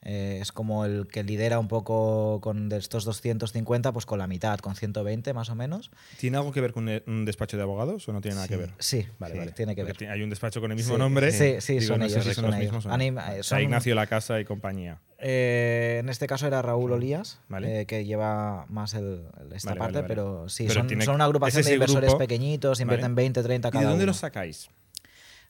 Eh, 0.05 0.39
es 0.41 0.51
como 0.51 0.83
el 0.83 1.07
que 1.07 1.23
lidera 1.23 1.59
un 1.59 1.69
poco 1.69 2.41
con 2.41 2.67
de 2.67 2.75
estos 2.77 3.05
250, 3.05 3.93
pues 3.93 4.05
con 4.05 4.19
la 4.19 4.27
mitad, 4.27 4.59
con 4.59 4.75
120 4.75 5.33
más 5.33 5.49
o 5.49 5.55
menos. 5.55 5.91
¿Tiene 6.17 6.35
algo 6.37 6.51
que 6.51 6.59
ver 6.59 6.73
con 6.73 6.89
un 7.07 7.23
despacho 7.25 7.55
de 7.55 7.63
abogados 7.63 8.07
o 8.09 8.11
no 8.11 8.19
tiene 8.19 8.35
nada 8.35 8.49
que 8.49 8.57
ver? 8.57 8.71
Sí, 8.79 9.07
Vale, 9.17 9.33
sí, 9.35 9.39
vale. 9.39 9.51
tiene 9.53 9.75
que 9.75 9.83
ver. 9.85 9.95
Hay 10.09 10.21
un 10.21 10.29
despacho 10.29 10.59
con 10.59 10.71
el 10.71 10.75
mismo 10.77 10.95
Sí, 10.95 10.99
nombre. 10.99 11.31
sí, 11.31 11.61
sí, 11.61 11.73
Digo, 11.79 11.85
son 11.93 11.99
no 11.99 12.05
ellos, 12.05 12.21
si 12.21 12.33
son 12.33 12.35
son 12.35 12.45
los 12.47 12.53
ellos. 12.55 12.65
mismos 12.65 12.85
o 12.85 12.89
no. 12.89 12.95
Anim- 12.95 13.15
Vale. 13.15 13.39
O 13.39 13.43
sea, 13.43 13.57
son- 13.57 13.61
Ignacio 13.63 13.95
La 13.95 14.07
Casa 14.07 14.39
y 14.41 14.45
compañía. 14.45 14.99
Eh, 15.19 15.99
en 16.01 16.09
este 16.09 16.27
caso 16.27 16.47
era 16.47 16.61
Raúl 16.61 16.91
Olías, 16.91 17.39
Vale. 17.47 17.81
eh, 17.81 17.85
que 17.85 18.03
lleva 18.03 18.65
más 18.67 18.93
el- 18.95 19.23
esta 19.55 19.69
Vale, 19.69 19.79
parte, 19.79 19.95
vale, 20.01 20.07
pero 20.09 20.49
sí, 20.49 20.65
Pero 20.67 20.83
son, 21.05 21.15
una 21.15 21.23
agrupación 21.23 21.61
es 21.61 21.65
de 21.67 21.73
inversores 21.75 22.09
grupo- 22.09 22.17
pequeñitos, 22.19 22.81
invierten 22.81 23.15
Vale. 23.15 23.23
20, 23.23 23.41
30 23.41 23.69
¿Y 23.69 23.71
cada 23.71 23.83
de 23.85 23.89
dónde 23.89 24.03
uno. 24.03 24.09
los 24.09 24.17
sacáis? 24.17 24.69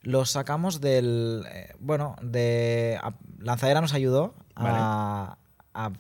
Los 0.04 0.32
sacamos 0.32 0.80
del. 0.82 1.44
eh, 1.52 1.74
bueno, 1.80 2.18
de. 2.22 3.00
a- 3.02 3.16
Lanzadera 3.40 3.82
nos 3.82 3.94
ayudó 3.94 4.36
a, 4.56 5.38
a- 5.74 5.92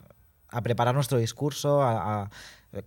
a 0.49 0.62
preparar 0.62 0.93
nuestro 0.95 1.18
discurso, 1.18 1.82
a. 1.82 2.24
a- 2.24 2.30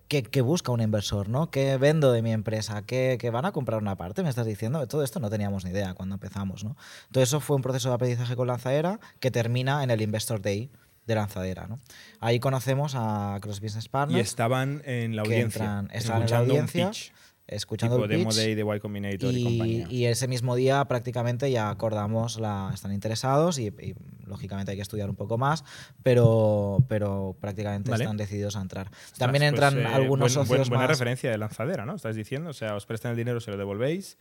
¿Qué, 0.09 0.25
qué 0.25 0.41
busca 0.41 0.73
un 0.73 0.81
inversor? 0.81 1.29
¿no? 1.29 1.49
¿Qué 1.53 1.77
vendo 1.77 2.11
de 2.11 2.21
mi 2.21 2.33
empresa? 2.33 2.83
¿Qué, 2.83 3.19
qué 3.21 3.31
van 3.31 3.45
a 3.45 3.53
comprar 3.53 3.81
una 3.81 3.95
parte? 3.95 4.25
¿Me 4.25 4.29
estás 4.29 4.45
diciendo? 4.45 4.85
Todo 4.89 5.05
esto 5.05 5.21
no 5.21 5.31
teníamos 5.31 5.65
ni 5.65 5.71
idea 5.71 5.95
cuando 5.95 6.17
empezamos. 6.17 6.65
¿no? 6.65 6.77
Todo 7.13 7.23
eso 7.23 7.39
fue 7.39 7.55
un 7.55 7.63
proceso 7.63 7.89
de 7.91 7.95
aprendizaje 7.95 8.35
con 8.35 8.49
Lanzadera 8.49 8.99
que 9.21 9.31
termina 9.31 9.85
en 9.85 9.93
el 9.93 10.01
Investor 10.03 10.43
Day 10.43 10.73
de 11.07 11.15
Lanzadera. 11.15 11.69
¿no? 11.69 11.79
Ahí 12.19 12.41
conocemos 12.41 12.95
a 12.97 13.39
Cross 13.41 13.61
Business 13.61 13.85
Y 13.85 13.89
Partners. 13.91 14.29
estaban 14.29 14.83
en 14.87 15.15
la 15.15 15.23
audiencia. 15.23 15.65
entran- 15.65 15.89
estaban 15.93 16.23
en 16.23 16.31
la 16.31 16.39
audiencia, 16.39 16.87
un 16.87 16.91
pitch. 16.91 17.13
Escuchando 17.49 17.97
tipo 17.97 18.05
el 18.07 18.11
Demo 18.11 18.31
pitch. 18.31 18.37
Day 18.39 18.55
de 18.55 18.77
Y 18.77 18.81
Combinator 18.81 19.33
y, 19.35 19.37
Y, 19.39 19.45
compañía. 19.45 19.87
y 19.91 20.05
ese 20.07 20.29
mismo 20.29 20.57
día 20.57 20.85
prácticamente 20.87 21.51
ya 21.51 21.71
acordamos 21.71 22.39
la. 22.41 22.71
Están 22.75 22.93
interesados 22.93 23.59
y, 23.59 23.67
y 23.67 23.95
lógicamente 24.27 24.73
hay 24.73 24.77
que 24.77 24.83
estudiar 24.83 25.09
un 25.09 25.17
poco 25.17 25.39
más, 25.39 25.65
pero, 26.03 26.79
pero 26.89 27.37
prácticamente 27.41 27.91
Vale. 27.91 28.05
están 28.05 28.17
decididos 28.17 28.57
a 28.57 28.61
entrar. 28.63 28.89
Ostras, 28.89 29.19
También 29.19 29.43
pues, 29.43 29.49
entran 29.51 29.79
eh, 29.79 29.87
algunos 29.87 30.35
buen- 30.35 30.47
buen- 30.47 30.47
socios 30.59 30.69
buena 30.69 30.83
más. 30.85 30.91
referencia 30.91 31.31
de 31.31 31.39
lanzadera, 31.39 31.87
¿no? 31.87 31.95
Estás 31.95 32.17
diciendo, 32.17 32.51
o 32.51 32.55
sea, 32.55 32.75
os 32.75 32.87
prestan 32.87 33.13
el 33.13 33.17
dinero, 33.17 33.41
se 33.41 33.51
lo 33.51 33.57
devolvéis, 33.57 34.19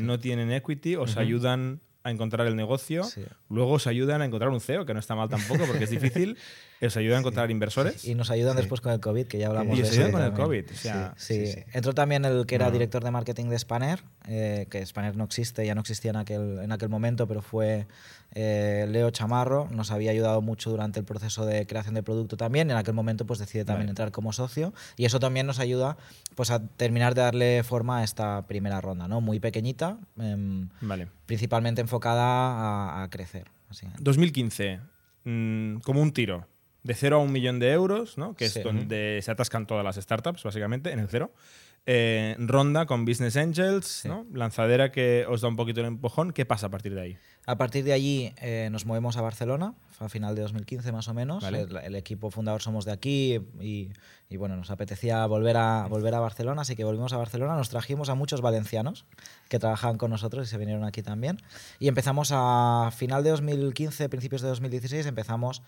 no 0.00 0.18
tienen 0.18 0.50
equity, 0.50 0.96
os 0.96 1.16
ayudan 1.18 1.80
a 2.04 2.10
encontrar 2.10 2.46
el 2.46 2.54
negocio, 2.56 3.04
Sí. 3.04 3.22
luego 3.48 3.72
os 3.72 3.86
ayudan 3.86 4.20
a 4.20 4.26
encontrar 4.26 4.50
un 4.50 4.60
CEO, 4.60 4.84
que 4.84 4.92
no 4.92 5.00
está 5.00 5.14
mal 5.14 5.28
tampoco 5.30 5.64
porque 5.66 5.84
es 5.84 5.90
difícil, 5.90 6.36
os 6.86 6.96
ayudan 6.96 7.16
a 7.16 7.20
encontrar 7.20 7.50
inversores 7.50 8.04
Y 8.04 8.14
nos 8.14 8.30
ayudan 8.30 8.56
después 8.56 8.80
con 8.80 8.92
el 8.92 9.00
COVID, 9.00 9.26
que 9.26 9.38
ya 9.38 9.48
hablamos 9.48 9.78
y 9.78 9.82
de 9.82 9.88
eso. 9.88 9.94
ayudan 9.96 10.12
con 10.12 10.22
el. 10.22 10.32
COVID. 10.32 10.64
O 10.72 10.76
sea, 10.76 11.14
Sí, 11.16 11.54
entró 11.72 11.92
también 11.94 12.24
el 12.24 12.46
que 12.46 12.54
era 12.54 12.70
director 12.70 13.02
de 13.04 13.10
marketing 13.10 13.46
de 13.46 13.58
Spanner, 13.58 14.02
eh, 14.26 14.66
que 14.70 14.84
Spanner 14.84 15.16
no 15.16 15.24
existe, 15.24 15.64
ya 15.66 15.74
no 15.74 15.80
existía 15.80 16.10
en 16.10 16.16
aquel, 16.16 16.58
en 16.62 16.72
aquel 16.72 16.88
momento, 16.88 17.26
pero 17.26 17.42
fue 17.42 17.86
eh, 18.36 18.86
Leo 18.88 19.10
Chamarro, 19.10 19.68
nos 19.70 19.90
había 19.90 20.10
ayudado 20.10 20.42
mucho 20.42 20.70
durante 20.70 20.98
el 20.98 21.04
proceso 21.06 21.46
de 21.46 21.66
creación 21.66 21.94
de 21.94 22.02
producto 22.02 22.36
también, 22.36 22.68
y 22.68 22.72
en 22.72 22.78
aquel 22.78 22.94
momento 22.94 23.24
pues 23.26 23.38
decide 23.38 23.64
también 23.64 23.86
Vale. 23.86 23.90
entrar 23.90 24.10
como 24.12 24.32
socio, 24.32 24.72
y 24.96 25.04
eso 25.04 25.20
también 25.20 25.46
nos 25.46 25.58
ayuda 25.60 25.96
pues 26.34 26.50
a 26.50 26.60
terminar 26.66 27.14
de 27.14 27.20
darle 27.22 27.62
forma 27.62 27.98
a 27.98 28.04
esta 28.04 28.46
primera 28.46 28.80
ronda, 28.80 29.06
¿no? 29.08 29.20
Muy 29.20 29.38
pequeñita, 29.40 29.98
em, 30.18 30.68
Vale. 30.80 31.08
principalmente 31.26 31.80
enfocada 31.80 32.24
a, 32.24 33.02
a 33.04 33.10
crecer. 33.10 33.44
así. 33.70 33.86
2015, 34.00 34.80
mm, 35.24 35.76
como 35.78 36.00
un 36.02 36.12
tiro, 36.12 36.46
de 36.84 36.94
cero 36.94 37.16
a 37.16 37.18
un 37.18 37.32
millón 37.32 37.58
de 37.58 37.72
euros, 37.72 38.16
¿no? 38.16 38.34
que 38.34 38.44
es 38.44 38.52
Sí. 38.52 38.60
donde 38.62 39.18
se 39.22 39.30
atascan 39.32 39.66
todas 39.66 39.84
las 39.84 39.96
startups, 39.96 40.44
básicamente, 40.44 40.92
en 40.92 41.00
el 41.00 41.08
cero. 41.08 41.32
Eh, 41.86 42.34
ronda 42.38 42.86
con 42.86 43.04
Business 43.04 43.36
Angels, 43.36 44.04
¿no? 44.06 44.24
lanzadera 44.32 44.90
que 44.90 45.26
os 45.28 45.42
da 45.42 45.48
un 45.48 45.56
poquito 45.56 45.80
el 45.80 45.86
empujón. 45.86 46.32
¿Qué 46.32 46.46
pasa 46.46 46.68
a 46.68 46.70
partir 46.70 46.94
de 46.94 47.00
ahí? 47.02 47.18
A 47.46 47.58
partir 47.58 47.84
de 47.84 47.92
allí 47.92 48.32
eh, 48.40 48.70
nos 48.72 48.86
movemos 48.86 49.18
a 49.18 49.20
Barcelona, 49.20 49.74
a 49.98 50.08
final 50.08 50.34
de 50.34 50.40
2015 50.40 50.92
más 50.92 51.08
o 51.08 51.14
menos. 51.14 51.42
Vale. 51.42 51.60
El, 51.62 51.76
el 51.76 51.94
equipo 51.94 52.30
fundador 52.30 52.62
somos 52.62 52.86
de 52.86 52.92
aquí 52.92 53.38
y, 53.60 53.90
y, 54.30 54.36
bueno, 54.38 54.56
nos 54.56 54.70
apetecía 54.70 55.26
volver 55.26 55.58
a, 55.58 55.86
volver 55.86 56.14
a 56.14 56.20
Barcelona, 56.20 56.62
así 56.62 56.74
que 56.74 56.84
volvimos 56.84 57.12
a 57.12 57.18
Barcelona. 57.18 57.54
Nos 57.54 57.68
trajimos 57.68 58.08
a 58.08 58.14
muchos 58.14 58.40
valencianos 58.40 59.04
que 59.50 59.58
trabajaban 59.58 59.98
con 59.98 60.10
nosotros 60.10 60.46
y 60.46 60.50
se 60.50 60.56
vinieron 60.56 60.84
aquí 60.84 61.02
también. 61.02 61.42
Y 61.78 61.88
empezamos 61.88 62.30
a 62.32 62.92
final 62.96 63.22
de 63.24 63.30
2015, 63.30 64.08
principios 64.08 64.40
de 64.40 64.48
2016, 64.48 65.04
empezamos 65.04 65.60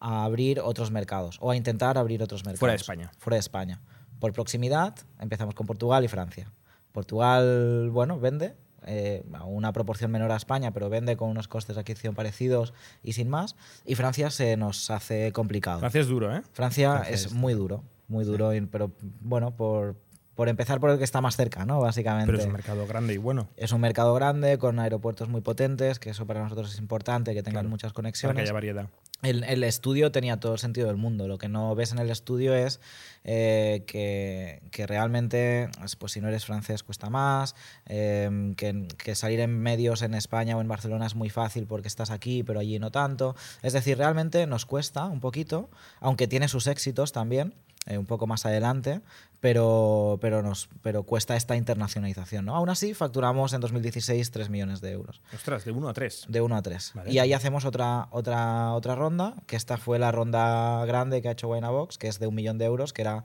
a 0.00 0.24
abrir 0.24 0.60
otros 0.60 0.90
mercados 0.90 1.36
o 1.40 1.50
a 1.50 1.56
intentar 1.56 1.98
abrir 1.98 2.22
otros 2.22 2.42
mercados. 2.44 2.58
Fuera 2.60 2.72
de 2.72 2.76
España. 2.78 3.12
Fuera 3.18 3.36
de 3.36 3.40
España. 3.40 3.80
Por 4.18 4.32
proximidad, 4.32 4.94
empezamos 5.20 5.54
con 5.54 5.66
Portugal 5.66 6.04
y 6.04 6.08
Francia. 6.08 6.50
Portugal, 6.92 7.88
bueno, 7.90 8.18
vende 8.20 8.54
eh, 8.86 9.24
a 9.32 9.44
una 9.44 9.72
proporción 9.72 10.10
menor 10.10 10.30
a 10.32 10.36
España, 10.36 10.72
pero 10.72 10.88
vende 10.90 11.16
con 11.16 11.30
unos 11.30 11.48
costes 11.48 11.76
de 11.76 11.80
adquisición 11.80 12.14
parecidos 12.14 12.72
y 13.02 13.12
sin 13.14 13.28
más. 13.28 13.56
Y 13.84 13.94
Francia 13.94 14.30
se 14.30 14.56
nos 14.56 14.90
hace 14.90 15.32
complicado. 15.32 15.78
Francia 15.80 16.00
es 16.00 16.06
duro, 16.08 16.34
¿eh? 16.34 16.42
Francia, 16.52 16.92
Francia 16.92 17.14
es 17.14 17.26
es- 17.26 17.32
muy 17.32 17.54
duro, 17.54 17.82
muy 18.08 18.24
duro, 18.24 18.50
pero 18.70 18.90
bueno, 19.20 19.56
por, 19.56 19.96
por 20.34 20.48
empezar 20.48 20.80
por 20.80 20.90
el 20.90 20.98
que 20.98 21.04
está 21.04 21.20
más 21.20 21.36
cerca, 21.36 21.64
¿no? 21.64 21.80
Básicamente. 21.80 22.26
Pero 22.26 22.38
es 22.38 22.46
un 22.46 22.52
mercado 22.52 22.86
grande 22.86 23.14
y 23.14 23.18
bueno. 23.18 23.48
Es 23.56 23.72
un 23.72 23.80
mercado 23.80 24.14
grande, 24.14 24.58
con 24.58 24.78
aeropuertos 24.78 25.28
muy 25.28 25.40
potentes, 25.40 25.98
que 25.98 26.10
eso 26.10 26.26
para 26.26 26.42
nosotros 26.42 26.72
es 26.72 26.78
importante, 26.78 27.32
que 27.34 27.42
tengan 27.42 27.62
Claro, 27.62 27.68
muchas 27.70 27.90
Para 27.92 27.92
que 27.92 27.96
conexiones. 27.96 28.42
haya 28.44 28.52
variedad. 28.52 28.88
El, 29.22 29.44
el 29.44 29.64
estudio 29.64 30.10
tenía 30.12 30.38
todo 30.38 30.54
el 30.54 30.58
sentido 30.58 30.86
del 30.88 30.96
mundo. 30.96 31.28
Lo 31.28 31.38
que 31.38 31.48
no 31.48 31.74
ves 31.74 31.92
en 31.92 31.98
el 31.98 32.10
estudio 32.10 32.54
es 32.54 32.80
eh, 33.24 33.84
que, 33.86 34.62
que 34.70 34.86
realmente, 34.86 35.68
pues 35.98 36.12
si 36.12 36.20
no 36.20 36.28
eres 36.28 36.46
francés 36.46 36.82
cuesta 36.82 37.10
más, 37.10 37.54
que, 37.86 38.88
que 38.96 39.14
salir 39.14 39.40
en 39.40 39.60
medios 39.60 40.02
en 40.02 40.14
España 40.14 40.56
o 40.56 40.60
en 40.60 40.68
Barcelona 40.68 41.06
es 41.06 41.14
muy 41.14 41.28
fácil 41.28 41.66
porque 41.66 41.88
estás 41.88 42.10
aquí, 42.10 42.42
pero 42.42 42.60
allí 42.60 42.78
no 42.78 42.90
tanto. 42.90 43.36
Es 43.62 43.72
decir, 43.72 43.98
realmente 43.98 44.46
nos 44.46 44.64
cuesta 44.64 45.04
un 45.04 45.20
poquito, 45.20 45.68
aunque 46.00 46.26
tiene 46.26 46.48
sus 46.48 46.66
éxitos 46.66 47.12
también. 47.12 47.54
Eh, 47.86 47.98
un 47.98 48.06
poco 48.06 48.26
más 48.26 48.44
adelante, 48.46 49.00
pero, 49.40 50.18
pero, 50.20 50.42
nos, 50.42 50.68
pero 50.82 51.02
cuesta 51.04 51.34
esta 51.36 51.56
internacionalización. 51.56 52.44
¿no? 52.44 52.54
Aún 52.54 52.68
así, 52.68 52.92
facturamos 52.94 53.52
en 53.54 53.60
2016 53.60 54.30
3 54.30 54.50
millones 54.50 54.80
de 54.80 54.92
euros. 54.92 55.22
Ostras, 55.34 55.64
de 55.64 55.72
1 55.72 55.88
a 55.88 55.92
3. 55.94 56.26
De 56.28 56.40
1 56.40 56.56
a 56.56 56.62
3. 56.62 56.92
Vale. 56.94 57.12
Y 57.12 57.18
ahí 57.18 57.32
hacemos 57.32 57.64
otra, 57.64 58.08
otra, 58.10 58.72
otra 58.74 58.94
ronda, 58.96 59.34
que 59.46 59.56
esta 59.56 59.78
fue 59.78 59.98
la 59.98 60.12
ronda 60.12 60.84
grande 60.84 61.22
que 61.22 61.28
ha 61.28 61.32
hecho 61.32 61.48
Box, 61.48 61.96
que 61.98 62.08
es 62.08 62.18
de 62.18 62.26
un 62.26 62.34
millón 62.34 62.58
de 62.58 62.66
euros, 62.66 62.92
que 62.92 63.02
era 63.02 63.24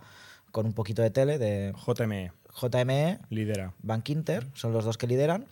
con 0.52 0.66
un 0.66 0.74
poquito 0.74 1.02
de 1.02 1.10
tele, 1.12 1.38
de 1.38 1.74
JME, 1.86 2.32
JME, 2.62 3.20
lidera. 3.30 3.74
Bank 3.84 4.08
Inter, 4.10 4.48
son 4.54 4.72
los 4.72 4.86
dos 4.86 4.98
que 4.98 5.08
lideran. 5.08 5.48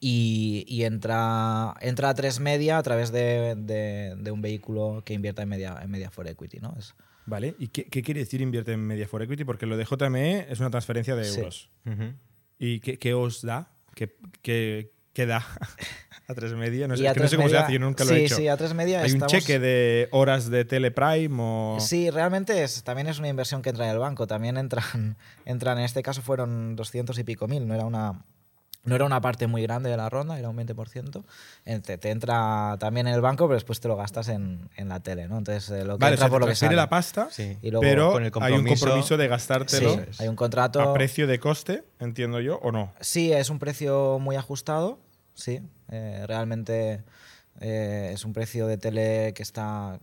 Y, 0.00 0.64
y 0.68 0.84
entra, 0.84 1.74
entra 1.80 2.10
a 2.10 2.14
3 2.14 2.40
media 2.40 2.78
a 2.78 2.82
través 2.82 3.12
de, 3.12 3.54
de- 3.56 4.14
de 4.16 4.30
un 4.30 4.42
vehículo 4.42 5.02
que 5.04 5.14
invierta 5.14 5.42
en 5.42 5.48
media, 5.48 5.78
en 5.82 5.90
media 5.90 6.10
for 6.10 6.26
equity. 6.28 6.60
¿no? 6.60 6.74
Es, 6.78 6.94
Vale, 7.26 7.54
¿y 7.58 7.68
qué, 7.68 7.84
qué 7.86 8.02
quiere 8.02 8.20
decir 8.20 8.40
invierte 8.40 8.72
en 8.72 8.80
Media 8.80 9.08
for 9.08 9.20
Equity? 9.22 9.44
Porque 9.44 9.66
lo 9.66 9.76
de 9.76 9.84
JME 9.84 10.46
es 10.48 10.60
una 10.60 10.70
transferencia 10.70 11.16
de 11.16 11.24
Sí. 11.24 11.38
euros. 11.40 11.70
¿Y 12.58 12.80
qué, 12.80 12.98
qué 12.98 13.14
os 13.14 13.42
da? 13.42 13.68
¿Qué, 13.94 14.16
qué, 14.42 14.92
qué 15.12 15.26
da 15.26 15.44
a 16.28 16.34
tres 16.34 16.52
media? 16.54 16.86
No 16.86 16.96
sé, 16.96 17.06
es 17.06 17.12
que 17.12 17.20
no 17.20 17.28
sé 17.28 17.36
cómo 17.36 17.48
se 17.48 17.56
hace, 17.58 17.72
yo 17.72 17.78
nunca 17.80 18.04
lo 18.04 18.12
he 18.12 18.18
sí, 18.20 18.24
hecho. 18.26 18.36
Sí, 18.36 18.48
a 18.48 18.56
3 18.56 18.74
media 18.74 19.00
¿Hay 19.02 19.12
un 19.12 19.26
cheque 19.26 19.58
de 19.58 20.08
horas 20.12 20.50
de 20.50 20.64
Teleprime 20.64 21.36
o...? 21.40 21.78
Sí, 21.80 22.10
realmente 22.10 22.62
es, 22.62 22.82
también 22.84 23.08
es 23.08 23.18
una 23.18 23.28
inversión 23.28 23.60
que 23.62 23.70
entra 23.70 23.86
en 23.86 23.92
el 23.92 23.98
banco. 23.98 24.26
También 24.26 24.56
entran, 24.56 25.16
entran, 25.44 25.78
en 25.78 25.84
este 25.84 26.02
caso 26.02 26.22
fueron 26.22 26.76
200 26.76 27.18
y 27.18 27.24
pico 27.24 27.48
mil, 27.48 27.66
no 27.66 27.74
era 27.74 27.84
una, 27.86 28.24
no 28.86 28.94
era 28.94 29.04
una 29.04 29.20
parte 29.20 29.46
muy 29.46 29.62
grande 29.62 29.90
de 29.90 29.96
la 29.98 30.08
ronda, 30.08 30.38
era 30.38 30.48
un 30.48 30.56
20%. 30.56 31.22
Eh, 31.66 31.80
Te, 31.80 31.98
te 31.98 32.10
entra 32.10 32.76
también 32.80 33.06
en 33.08 33.14
el 33.14 33.20
banco, 33.20 33.46
pero 33.46 33.54
después 33.56 33.80
te 33.80 33.88
lo 33.88 33.96
gastas 33.96 34.28
en, 34.28 34.70
en 34.76 34.88
la 34.88 35.00
tele, 35.00 35.28
¿no? 35.28 35.36
Entonces, 35.38 35.68
eh, 35.70 35.84
lo 35.84 35.98
que 35.98 36.02
Vale, 36.04 36.12
o 36.12 36.14
entra 36.14 36.26
sea, 36.26 36.28
por 36.30 36.40
te 36.40 36.46
lo 36.46 36.50
que 36.50 36.56
sale. 36.56 36.76
la 36.76 36.88
pasta, 36.88 37.28
Sí. 37.30 37.58
Y 37.60 37.70
luego- 37.70 37.82
pero 37.82 38.12
con 38.12 38.22
el 38.24 38.32
hay 38.40 38.52
un 38.54 38.64
compromiso- 38.64 39.16
de 39.16 39.24
Sí, 39.24 39.28
gastártelo 39.28 39.96
hay 40.18 40.28
un 40.28 40.36
contrato. 40.36 40.80
a 40.80 40.94
precio 40.94 41.26
de 41.26 41.38
coste, 41.38 41.84
entiendo 42.00 42.40
yo, 42.40 42.58
o 42.62 42.72
no. 42.72 42.92
Sí, 43.00 43.32
es 43.32 43.50
un 43.50 43.58
precio 43.58 44.18
muy 44.20 44.36
ajustado, 44.36 44.98
sí. 45.34 45.60
Eh, 45.90 46.24
realmente 46.26 47.02
eh, 47.60 48.10
es 48.12 48.24
un 48.24 48.32
precio 48.32 48.66
de 48.66 48.76
tele 48.78 49.32
que 49.34 49.42
está 49.42 49.98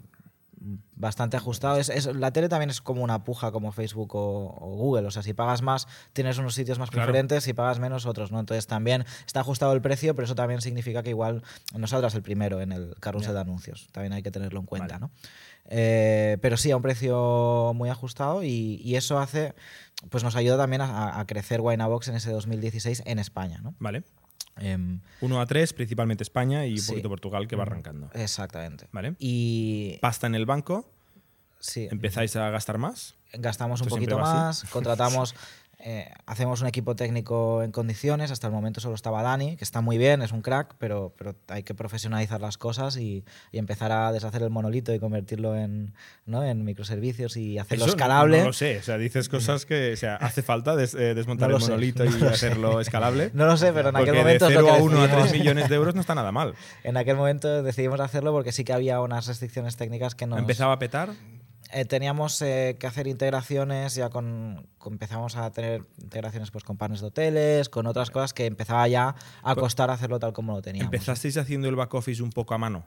bastante 0.96 1.38
ajustado. 1.38 1.78
Es, 1.78 1.90
es- 1.90 2.06
la 2.16 2.32
tele 2.32 2.50
también 2.50 2.70
es 2.70 2.82
como 2.82 3.04
una 3.04 3.24
puja 3.24 3.52
como 3.52 3.72
Facebook 3.72 4.16
o, 4.16 4.56
o 4.60 4.76
Google. 4.76 5.08
O 5.08 5.12
sea, 5.12 5.22
si 5.24 5.34
pagas 5.34 5.62
más, 5.62 5.88
tienes 6.14 6.38
unos 6.38 6.56
sitios 6.56 6.80
más 6.80 6.90
Claro. 6.90 7.06
preferentes, 7.08 7.44
si 7.44 7.54
pagas 7.54 7.80
menos, 7.80 8.06
otros, 8.06 8.32
¿no? 8.32 8.40
Entonces 8.40 8.68
también 8.68 9.06
está 9.26 9.42
ajustado 9.42 9.74
el 9.74 9.82
precio, 9.82 10.16
pero 10.16 10.26
eso 10.26 10.36
también 10.36 10.62
significa 10.62 11.04
que 11.04 11.10
igual 11.10 11.44
no 11.78 11.88
saldrás 11.88 12.16
el 12.16 12.22
primero 12.24 12.62
en 12.62 12.72
el 12.72 12.96
carrusel 13.00 13.34
de 13.34 13.40
anuncios. 13.42 13.88
También 13.92 14.14
hay 14.14 14.24
que 14.24 14.32
tenerlo 14.32 14.60
en 14.60 14.66
cuenta, 14.66 15.00
Vale. 15.00 15.00
¿no? 15.02 15.12
Eh, 15.70 16.38
pero 16.42 16.58
sí, 16.58 16.72
a 16.72 16.76
un 16.76 16.82
precio 16.82 17.72
muy 17.76 17.90
ajustado 17.90 18.44
y, 18.44 18.82
y 18.84 18.96
eso 18.96 19.20
hace, 19.20 19.56
pues 20.10 20.24
nos 20.24 20.36
ayuda 20.36 20.58
también 20.58 20.82
a, 20.82 21.20
a 21.20 21.26
crecer 21.26 21.62
Winabox 21.62 22.10
en 22.10 22.16
ese 22.16 22.32
2016 22.32 23.04
en 23.06 23.20
España, 23.20 23.60
¿no? 23.64 23.74
Vale. 23.80 24.04
Em, 24.58 25.00
1 25.22 25.42
a 25.42 25.46
3, 25.46 25.74
principalmente 25.74 26.24
España 26.24 26.66
y 26.66 26.74
un 26.74 26.78
Sí. 26.80 26.92
poquito 26.92 27.10
Portugal 27.10 27.48
que 27.48 27.56
va 27.56 27.64
arrancando. 27.64 28.10
exactamente. 28.14 28.88
Vale. 28.92 29.16
Y 29.20 29.98
Pasta 30.02 30.28
en 30.28 30.36
el 30.36 30.46
banco, 30.46 30.88
sí, 31.60 31.88
empezáis 31.90 32.36
a 32.36 32.50
gastar 32.50 32.78
más. 32.78 33.16
gastamos 33.34 33.82
un 33.82 33.88
Esto 33.88 33.96
poquito 33.96 34.20
más, 34.20 34.64
contratamos, 34.66 35.34
eh, 35.86 36.10
hacemos 36.26 36.62
un 36.62 36.68
equipo 36.68 36.96
técnico 36.96 37.62
en 37.62 37.72
condiciones. 37.74 38.32
Hasta 38.32 38.48
el 38.48 38.54
momento 38.54 38.80
solo 38.80 38.96
estaba 38.96 39.22
Dani, 39.22 39.58
que 39.58 39.64
está 39.66 39.82
muy 39.82 39.98
bien, 39.98 40.22
es 40.22 40.32
un 40.32 40.42
crack, 40.42 40.76
pero, 40.80 41.14
pero 41.18 41.36
hay 41.50 41.64
que 41.64 41.74
profesionalizar 41.76 42.40
las 42.40 42.58
cosas 42.58 42.96
y, 42.96 43.26
y 43.52 43.58
empezar 43.58 43.92
a 43.92 44.12
deshacer 44.14 44.42
el 44.44 44.50
monolito 44.50 44.94
y 44.94 45.00
convertirlo 45.00 45.56
en, 45.58 45.94
¿no? 46.26 46.44
en 46.44 46.64
microservicios 46.64 47.36
y 47.36 47.58
hacerlo 47.58 47.86
Eso 47.86 47.92
no- 47.96 47.98
escalable. 47.98 48.40
No, 48.40 48.46
lo 48.46 48.54
sé, 48.54 48.78
o 48.78 48.82
sea, 48.84 48.98
dices 48.98 49.28
cosas 49.28 49.66
que, 49.66 49.92
o 49.94 49.98
sea, 49.98 50.16
hace 50.16 50.42
falta 50.42 50.76
des- 50.76 50.96
eh, 50.96 51.14
desmontar 51.14 51.50
No 51.50 51.58
el 51.58 51.62
sé, 51.62 51.68
monolito 51.72 52.04
no 52.06 52.10
y 52.10 52.20
sé. 52.20 52.28
hacerlo 52.28 52.80
escalable. 52.80 53.32
No 53.34 53.46
lo 53.46 53.58
sé, 53.58 53.74
pero 53.74 53.90
en 53.90 53.96
aquel 53.98 54.16
momento 54.16 54.48
de 54.48 54.54
es 54.56 54.62
lo 54.62 54.66
0 54.68 54.76
que 54.78 54.80
a 54.82 54.84
1 54.84 55.02
a 55.02 55.08
3 55.08 55.16
decidimos. 55.24 55.40
millones 55.40 55.70
de 55.70 55.76
euros 55.76 55.96
no 55.96 56.02
está 56.02 56.16
nada 56.16 56.32
mal. 56.32 56.54
En 56.84 56.96
aquel 56.98 57.18
momento 57.18 57.62
decidimos 57.62 58.00
hacerlo 58.00 58.32
porque 58.32 58.52
sí 58.52 58.64
que 58.64 58.72
había 58.74 59.02
unas 59.02 59.28
restricciones 59.28 59.76
técnicas 59.76 60.16
que 60.16 60.28
nos... 60.28 60.40
Empezaba 60.40 60.74
a 60.74 60.80
petar. 60.80 61.10
Eh, 61.74 61.86
teníamos 61.86 62.42
eh, 62.42 62.78
que 62.80 62.86
hacer 62.88 63.08
integraciones, 63.08 63.96
ya 63.96 64.10
con, 64.10 64.68
con- 64.78 64.94
empezamos 64.94 65.36
a 65.36 65.52
tener 65.52 65.84
integraciones 66.02 66.52
pues, 66.52 66.64
con 66.64 66.78
panes 66.78 67.02
de 67.02 67.08
hoteles, 67.08 67.68
con 67.70 67.88
otras 67.88 68.12
cosas 68.12 68.34
que 68.34 68.46
empezaba 68.46 68.88
ya 68.88 69.16
a 69.42 69.56
costar 69.56 69.90
hacerlo 69.90 70.20
tal 70.20 70.34
como 70.34 70.54
lo 70.54 70.62
teníamos. 70.62 70.94
Empezasteis 70.94 71.38
haciendo 71.38 71.68
el 71.70 71.76
back 71.76 71.94
office 71.94 72.22
un 72.22 72.32
poco 72.32 72.54
a 72.54 72.58
mano. 72.58 72.86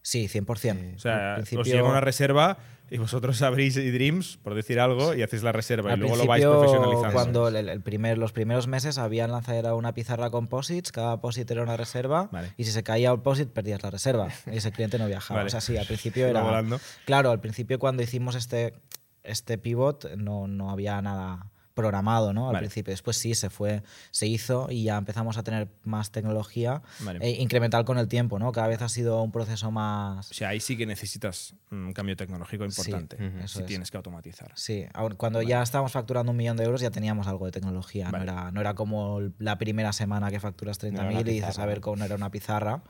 Sí, 0.00 0.28
100%. 0.28 0.96
O 0.96 0.98
sea, 0.98 1.36
os 1.40 1.66
llega 1.66 1.82
una 1.88 2.00
reserva 2.00 2.58
y 2.90 2.98
vosotros 2.98 3.40
abrís 3.42 3.74
Dreams, 3.74 4.38
por 4.42 4.54
decir 4.54 4.78
algo, 4.78 5.14
y 5.14 5.22
hacéis 5.22 5.42
la 5.42 5.52
reserva. 5.52 5.92
Al 5.92 5.98
y 5.98 6.00
luego 6.00 6.16
lo 6.16 6.26
vais 6.26 6.44
profesionalizando. 6.44 7.12
Cuando 7.12 7.48
el, 7.48 7.68
el 7.68 7.80
primer, 7.80 8.18
los 8.18 8.32
primeros 8.32 8.66
meses 8.66 8.98
había 8.98 9.24
en 9.24 9.32
lanzadera 9.32 9.74
una 9.74 9.94
pizarra 9.94 10.30
con 10.30 10.48
posits, 10.48 10.92
cada 10.92 11.20
posit 11.20 11.50
era 11.50 11.62
una 11.62 11.76
reserva, 11.76 12.28
Vale. 12.30 12.52
y 12.56 12.64
si 12.64 12.72
se 12.72 12.82
caía 12.82 13.10
el 13.10 13.20
posit 13.20 13.50
perdías 13.50 13.82
la 13.82 13.90
reserva, 13.90 14.28
y 14.50 14.56
ese 14.56 14.70
cliente 14.72 14.98
no 14.98 15.06
viajaba. 15.06 15.40
Vale. 15.40 15.48
O 15.48 15.50
sea, 15.50 15.60
sí, 15.60 15.76
al 15.76 15.86
principio 15.86 16.26
era... 16.28 16.42
volando. 16.42 16.80
Claro, 17.04 17.30
al 17.30 17.40
principio 17.40 17.78
cuando 17.78 18.02
hicimos 18.02 18.34
este, 18.34 18.74
este 19.22 19.58
pivot 19.58 20.14
no, 20.16 20.46
no 20.46 20.70
había 20.70 21.00
nada 21.00 21.50
programado, 21.74 22.32
¿no? 22.32 22.46
Al 22.48 22.54
Vale. 22.54 22.66
principio. 22.66 22.92
Después 22.92 23.16
sí, 23.16 23.34
se 23.34 23.50
fue, 23.50 23.82
se 24.12 24.26
hizo 24.26 24.68
y 24.70 24.84
ya 24.84 24.96
empezamos 24.96 25.36
a 25.36 25.42
tener 25.42 25.68
más 25.82 26.10
tecnología 26.12 26.82
Vale. 27.00 27.18
e 27.20 27.42
incremental 27.42 27.84
con 27.84 27.98
el 27.98 28.08
tiempo, 28.08 28.38
¿no? 28.38 28.52
Cada 28.52 28.68
vez 28.68 28.80
ha 28.80 28.88
sido 28.88 29.20
un 29.22 29.32
proceso 29.32 29.70
más. 29.70 30.30
O 30.30 30.34
sea, 30.34 30.50
ahí 30.50 30.60
sí 30.60 30.76
que 30.76 30.86
necesitas 30.86 31.54
un 31.70 31.92
cambio 31.92 32.16
tecnológico 32.16 32.64
importante. 32.64 33.16
Sí, 33.16 33.48
si 33.48 33.58
es. 33.60 33.66
tienes 33.66 33.90
que 33.90 33.96
automatizar. 33.96 34.52
Sí, 34.54 34.86
cuando 35.16 35.42
ya 35.42 35.62
estábamos 35.62 35.92
facturando 35.92 36.30
un 36.30 36.36
millón 36.38 36.56
de 36.56 36.64
euros 36.64 36.80
ya 36.80 36.90
teníamos 36.90 37.26
algo 37.26 37.44
de 37.46 37.52
tecnología. 37.52 38.10
Vale. 38.10 38.24
No, 38.24 38.32
era, 38.32 38.50
no 38.52 38.60
era 38.60 38.74
como 38.74 39.20
la 39.38 39.58
primera 39.58 39.92
semana 39.92 40.30
que 40.30 40.38
facturas 40.40 40.80
30.000 40.80 41.12
No 41.12 41.20
y 41.20 41.24
dices, 41.24 41.58
a 41.58 41.66
ver, 41.66 41.78
¿no? 41.78 41.82
cómo 41.82 41.96
no 41.96 42.04
era 42.04 42.14
una 42.14 42.30
pizarra. 42.30 42.82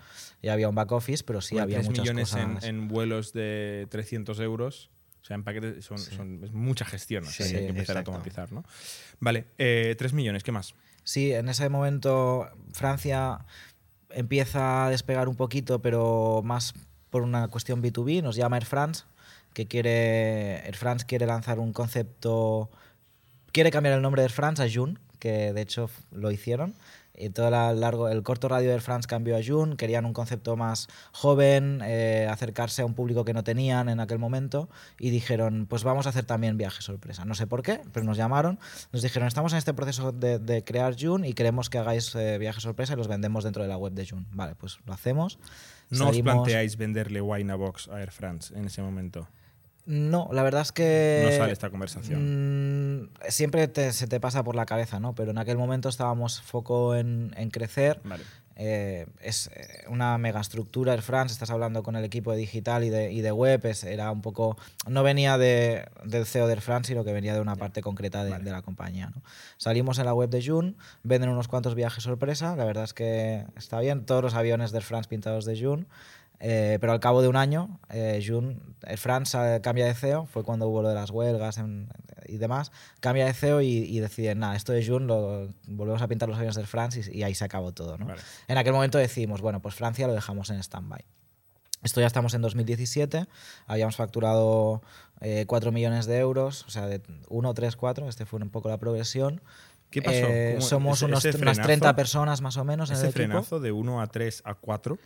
Ya 0.43 0.53
había 0.53 0.69
un 0.69 0.75
back 0.75 0.93
office, 0.93 1.25
pero 1.25 1.41
sí 1.41 1.55
Bueno, 1.55 1.65
había 1.65 1.77
3 1.79 1.87
muchas 1.89 2.03
millones 2.03 2.31
cosas. 2.31 2.65
en, 2.65 2.81
en 2.83 2.89
vuelos 2.89 3.33
de 3.33 3.87
300 3.91 4.39
euros. 4.41 4.91
O 5.25 5.27
sea, 5.27 5.37
en 5.37 5.43
paquetes 5.43 5.83
son, 5.83 5.97
son- 5.99 6.45
es 6.45 6.53
mucha 6.53 6.85
gestión. 6.85 7.25
o 7.25 7.27
sea, 7.27 7.47
Sí, 7.47 7.53
que 7.53 7.59
hay 7.61 7.65
que 7.65 7.71
empezar 7.71 7.97
a 7.97 8.01
exacto. 8.01 8.11
automatizar, 8.13 8.53
¿no? 8.53 8.63
Vale, 9.21 9.47
eh, 9.57 9.95
3 9.97 10.13
millones, 10.13 10.43
¿qué 10.43 10.53
más? 10.53 10.75
Sí, 11.03 11.33
en 11.33 11.49
ese 11.49 11.69
momento 11.71 12.47
Francia 12.75 13.39
empieza 14.11 14.85
a 14.87 14.91
despegar 14.91 15.29
un 15.29 15.37
poquito, 15.37 15.81
pero 15.81 16.43
más 16.45 16.75
por 17.09 17.23
una 17.23 17.49
cuestión 17.49 17.83
B2B. 17.83 18.23
Nos 18.23 18.37
llama 18.37 18.57
Air 18.57 18.67
France, 18.67 19.05
que 19.55 19.67
quiere. 19.67 20.57
Air 20.67 20.77
France 20.77 21.07
quiere 21.07 21.25
lanzar 21.27 21.59
un 21.59 21.73
concepto. 21.73 22.71
Quiere 23.53 23.71
cambiar 23.71 23.95
el 23.95 24.03
nombre 24.03 24.21
de 24.23 24.27
Air 24.27 24.33
France 24.33 24.63
a 24.63 24.69
June, 24.71 24.99
que 25.21 25.53
de 25.55 25.61
hecho 25.63 25.89
lo 26.13 26.31
hicieron. 26.33 26.75
Y 27.17 27.31
todo 27.31 27.49
la- 27.51 27.73
largo, 27.73 28.09
el 28.09 28.23
corto 28.23 28.49
radio 28.49 28.69
de 28.69 28.75
Air 28.75 28.81
France 28.81 29.07
cambió 29.09 29.37
a 29.37 29.41
June. 29.47 29.77
Querían 29.77 30.05
un 30.05 30.13
concepto 30.13 30.57
más 30.57 30.89
joven, 31.13 31.81
eh, 31.85 32.27
acercarse 32.31 32.83
a 32.83 32.85
un 32.87 32.95
público 32.95 33.25
que 33.25 33.33
no 33.33 33.45
tenían 33.45 33.89
en 33.89 34.01
aquel 34.01 34.19
momento. 34.19 34.69
Y 34.99 35.11
dijeron, 35.11 35.67
pues 35.69 35.85
vamos 35.85 36.07
a 36.07 36.09
hacer 36.11 36.25
también 36.25 36.57
viaje 36.57 36.83
sorpresa. 36.83 37.25
No 37.25 37.35
sé 37.35 37.47
por 37.47 37.63
qué, 37.63 37.81
pero 37.93 38.05
nos 38.05 38.17
llamaron. 38.17 38.59
Nos 38.93 39.03
dijeron, 39.03 39.29
estamos 39.29 39.53
en 39.53 39.59
este 39.59 39.75
proceso 39.75 40.13
de, 40.13 40.39
de 40.39 40.65
crear 40.65 40.97
June 40.99 41.29
y 41.29 41.35
queremos 41.35 41.71
que 41.71 41.79
hagáis 41.79 42.15
eh, 42.15 42.39
viaje 42.39 42.61
sorpresa 42.61 42.95
y 42.95 42.97
los 42.97 43.09
vendemos 43.09 43.45
dentro 43.45 43.63
de 43.63 43.69
la 43.69 43.77
web 43.77 43.93
de 43.93 44.07
June. 44.09 44.27
Vale, 44.33 44.55
pues 44.57 44.79
lo 44.87 44.93
hacemos. 44.93 45.39
¿No 45.91 46.09
os 46.09 46.19
planteáis 46.23 46.77
venderle 46.77 47.21
Winabox 47.21 47.89
a 47.89 48.01
Air 48.01 48.11
France 48.11 48.53
en 48.57 48.65
ese 48.65 48.83
momento? 48.83 49.29
No, 49.87 50.29
la 50.33 50.43
verdad 50.43 50.63
es 50.63 50.73
que. 50.73 51.23
No 51.25 51.37
sale 51.37 51.53
esta 51.53 51.69
conversación. 51.71 53.03
mm, 53.03 53.09
siempre 53.29 53.69
te- 53.69 53.93
se 53.93 54.07
te 54.07 54.19
pasa 54.21 54.43
por 54.43 54.55
la 54.57 54.65
cabeza, 54.67 54.99
¿no? 55.01 55.15
Pero 55.15 55.31
en 55.33 55.39
aquel 55.39 55.59
momento 55.59 55.89
estábamos 55.89 56.41
foco 56.41 56.95
en, 56.95 57.35
en 57.37 57.51
crecer. 57.51 58.01
Vale. 58.05 58.25
Eh, 58.57 59.07
es 59.21 59.49
eh, 59.57 59.85
una 59.89 60.17
mega 60.17 60.41
estructura 60.41 60.93
Air 60.93 61.03
France, 61.03 61.33
estás 61.33 61.51
hablando 61.51 61.83
con 61.83 61.97
el 61.97 62.05
equipo 62.05 62.31
de 62.31 62.37
digital 62.39 62.85
y 62.85 62.89
de, 62.89 63.11
y 63.13 63.21
de 63.21 63.33
web, 63.33 63.67
es- 63.67 63.83
era 63.83 64.13
un 64.13 64.23
poco, 64.23 64.57
no 64.89 65.03
venía 65.03 65.37
de, 65.39 65.85
del 66.05 66.25
CEO 66.25 66.47
de 66.47 66.53
Air 66.53 66.61
France, 66.61 66.87
sino 66.93 67.05
que 67.05 67.13
venía 67.13 67.35
de 67.35 67.41
una 67.41 67.57
parte 67.57 67.83
concreta 67.83 68.23
de, 68.23 68.39
de 68.39 68.51
la 68.53 68.63
compañía. 68.63 69.11
¿no? 69.13 69.23
Salimos 69.57 69.99
en 69.99 70.05
la 70.05 70.15
web 70.15 70.31
de 70.31 70.41
June, 70.47 70.75
venden 71.03 71.31
unos 71.31 71.49
cuantos 71.49 71.75
viajes 71.75 72.05
sorpresa, 72.05 72.55
la 72.55 72.65
verdad 72.65 72.85
es 72.85 72.95
que 72.95 73.45
está 73.57 73.81
bien, 73.81 74.07
todos 74.07 74.23
los 74.23 74.35
aviones 74.35 74.71
de 74.71 74.79
Air 74.79 74.85
France 74.85 75.09
pintados 75.09 75.45
de 75.47 75.61
June, 75.61 75.87
eh, 76.47 76.77
pero 76.79 76.93
al 76.93 77.01
cabo 77.01 77.23
de 77.23 77.29
un 77.29 77.37
año, 77.37 77.81
eh, 77.89 78.23
June, 78.27 78.59
Air 78.87 78.99
France 78.99 79.35
eh, 79.41 79.61
cambia 79.63 79.87
de 79.87 79.95
CEO, 79.95 80.27
fue 80.27 80.45
cuando 80.45 80.69
hubo 80.69 80.83
lo 80.83 80.91
de 80.91 80.95
las 80.95 81.09
huelgas 81.11 81.57
en- 81.57 81.89
y 82.27 82.37
demás, 82.37 82.71
cambia 83.01 83.25
de 83.25 83.33
CEO 83.33 83.63
y, 83.63 83.69
y 83.69 83.99
deciden, 84.01 84.41
nada, 84.41 84.55
esto 84.55 84.73
de 84.73 84.85
June 84.87 85.07
lo 85.07 85.49
volvemos 85.69 86.03
a 86.03 86.09
pintar 86.09 86.29
los 86.29 86.37
aviones 86.37 86.57
del 86.57 86.67
France 86.67 87.01
y, 87.11 87.19
y 87.19 87.23
ahí 87.23 87.35
se 87.35 87.45
acabó 87.47 87.73
todo. 87.73 87.97
¿no? 87.97 88.05
Vale. 88.07 88.21
En 88.49 88.59
aquel 88.59 88.73
momento 88.75 88.99
decidimos, 88.99 89.41
bueno, 89.41 89.61
pues 89.63 89.75
Francia 89.75 90.07
lo 90.07 90.13
dejamos 90.15 90.51
en 90.51 90.59
stand-by. 90.63 91.03
Esto 91.83 92.01
ya 92.01 92.07
estamos 92.07 92.33
en 92.35 92.41
2017, 92.43 93.27
habíamos 93.67 93.97
facturado 93.97 94.83
eh, 95.21 95.45
4 95.47 95.71
millones 95.73 96.07
de 96.07 96.19
euros, 96.19 96.65
o 96.67 96.71
sea, 96.71 96.87
de 96.87 97.01
1, 97.29 97.55
3, 97.55 97.77
4, 97.77 98.09
este 98.09 98.27
fue 98.27 98.41
un 98.43 98.51
poco 98.51 98.69
la 98.69 98.79
progresión. 98.79 99.41
¿Qué 99.91 100.01
pasó? 100.03 100.17
Eh, 100.17 100.55
¿Cómo- 100.57 100.67
somos 100.67 100.99
ese- 100.99 101.05
unos, 101.07 101.19
ese 101.25 101.29
unas 101.39 101.39
frenazo? 101.57 101.63
30 101.69 101.95
personas 101.97 102.41
más 102.41 102.57
o 102.57 102.65
menos 102.65 102.89
en 102.91 102.97
Ese 102.97 103.05
el 103.05 103.11
equipo, 103.11 103.27
frenazo 103.29 103.61
de 103.61 103.71
1 103.73 104.01
a 104.01 104.07
3 104.09 104.43
a 104.47 104.55
4. 104.55 104.99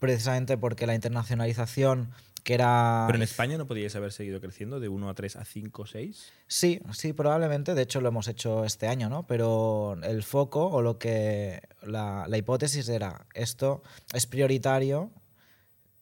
Precisamente 0.00 0.58
porque 0.58 0.86
la 0.88 0.94
internacionalización, 0.96 2.10
que 2.42 2.54
era... 2.54 3.04
Pero 3.06 3.16
en 3.18 3.22
España 3.22 3.56
no 3.58 3.66
podíais 3.66 3.94
haber 3.94 4.12
seguido 4.12 4.40
creciendo 4.40 4.80
de 4.80 4.88
1 4.88 5.08
a 5.08 5.14
3 5.14 5.36
a 5.36 5.44
5 5.44 5.86
6. 5.86 6.32
Sí, 6.48 6.80
sí, 6.92 7.12
probablemente. 7.12 7.74
De 7.74 7.82
hecho, 7.82 8.00
lo 8.00 8.08
hemos 8.08 8.26
hecho 8.26 8.64
este 8.64 8.88
año, 8.88 9.08
¿no? 9.08 9.26
Pero 9.26 9.96
el 10.02 10.22
foco 10.24 10.66
o 10.66 10.82
lo 10.82 10.98
que. 10.98 11.60
La, 11.82 12.24
la 12.28 12.36
hipótesis 12.38 12.88
era: 12.88 13.26
esto 13.34 13.82
es 14.14 14.26
prioritario 14.26 15.10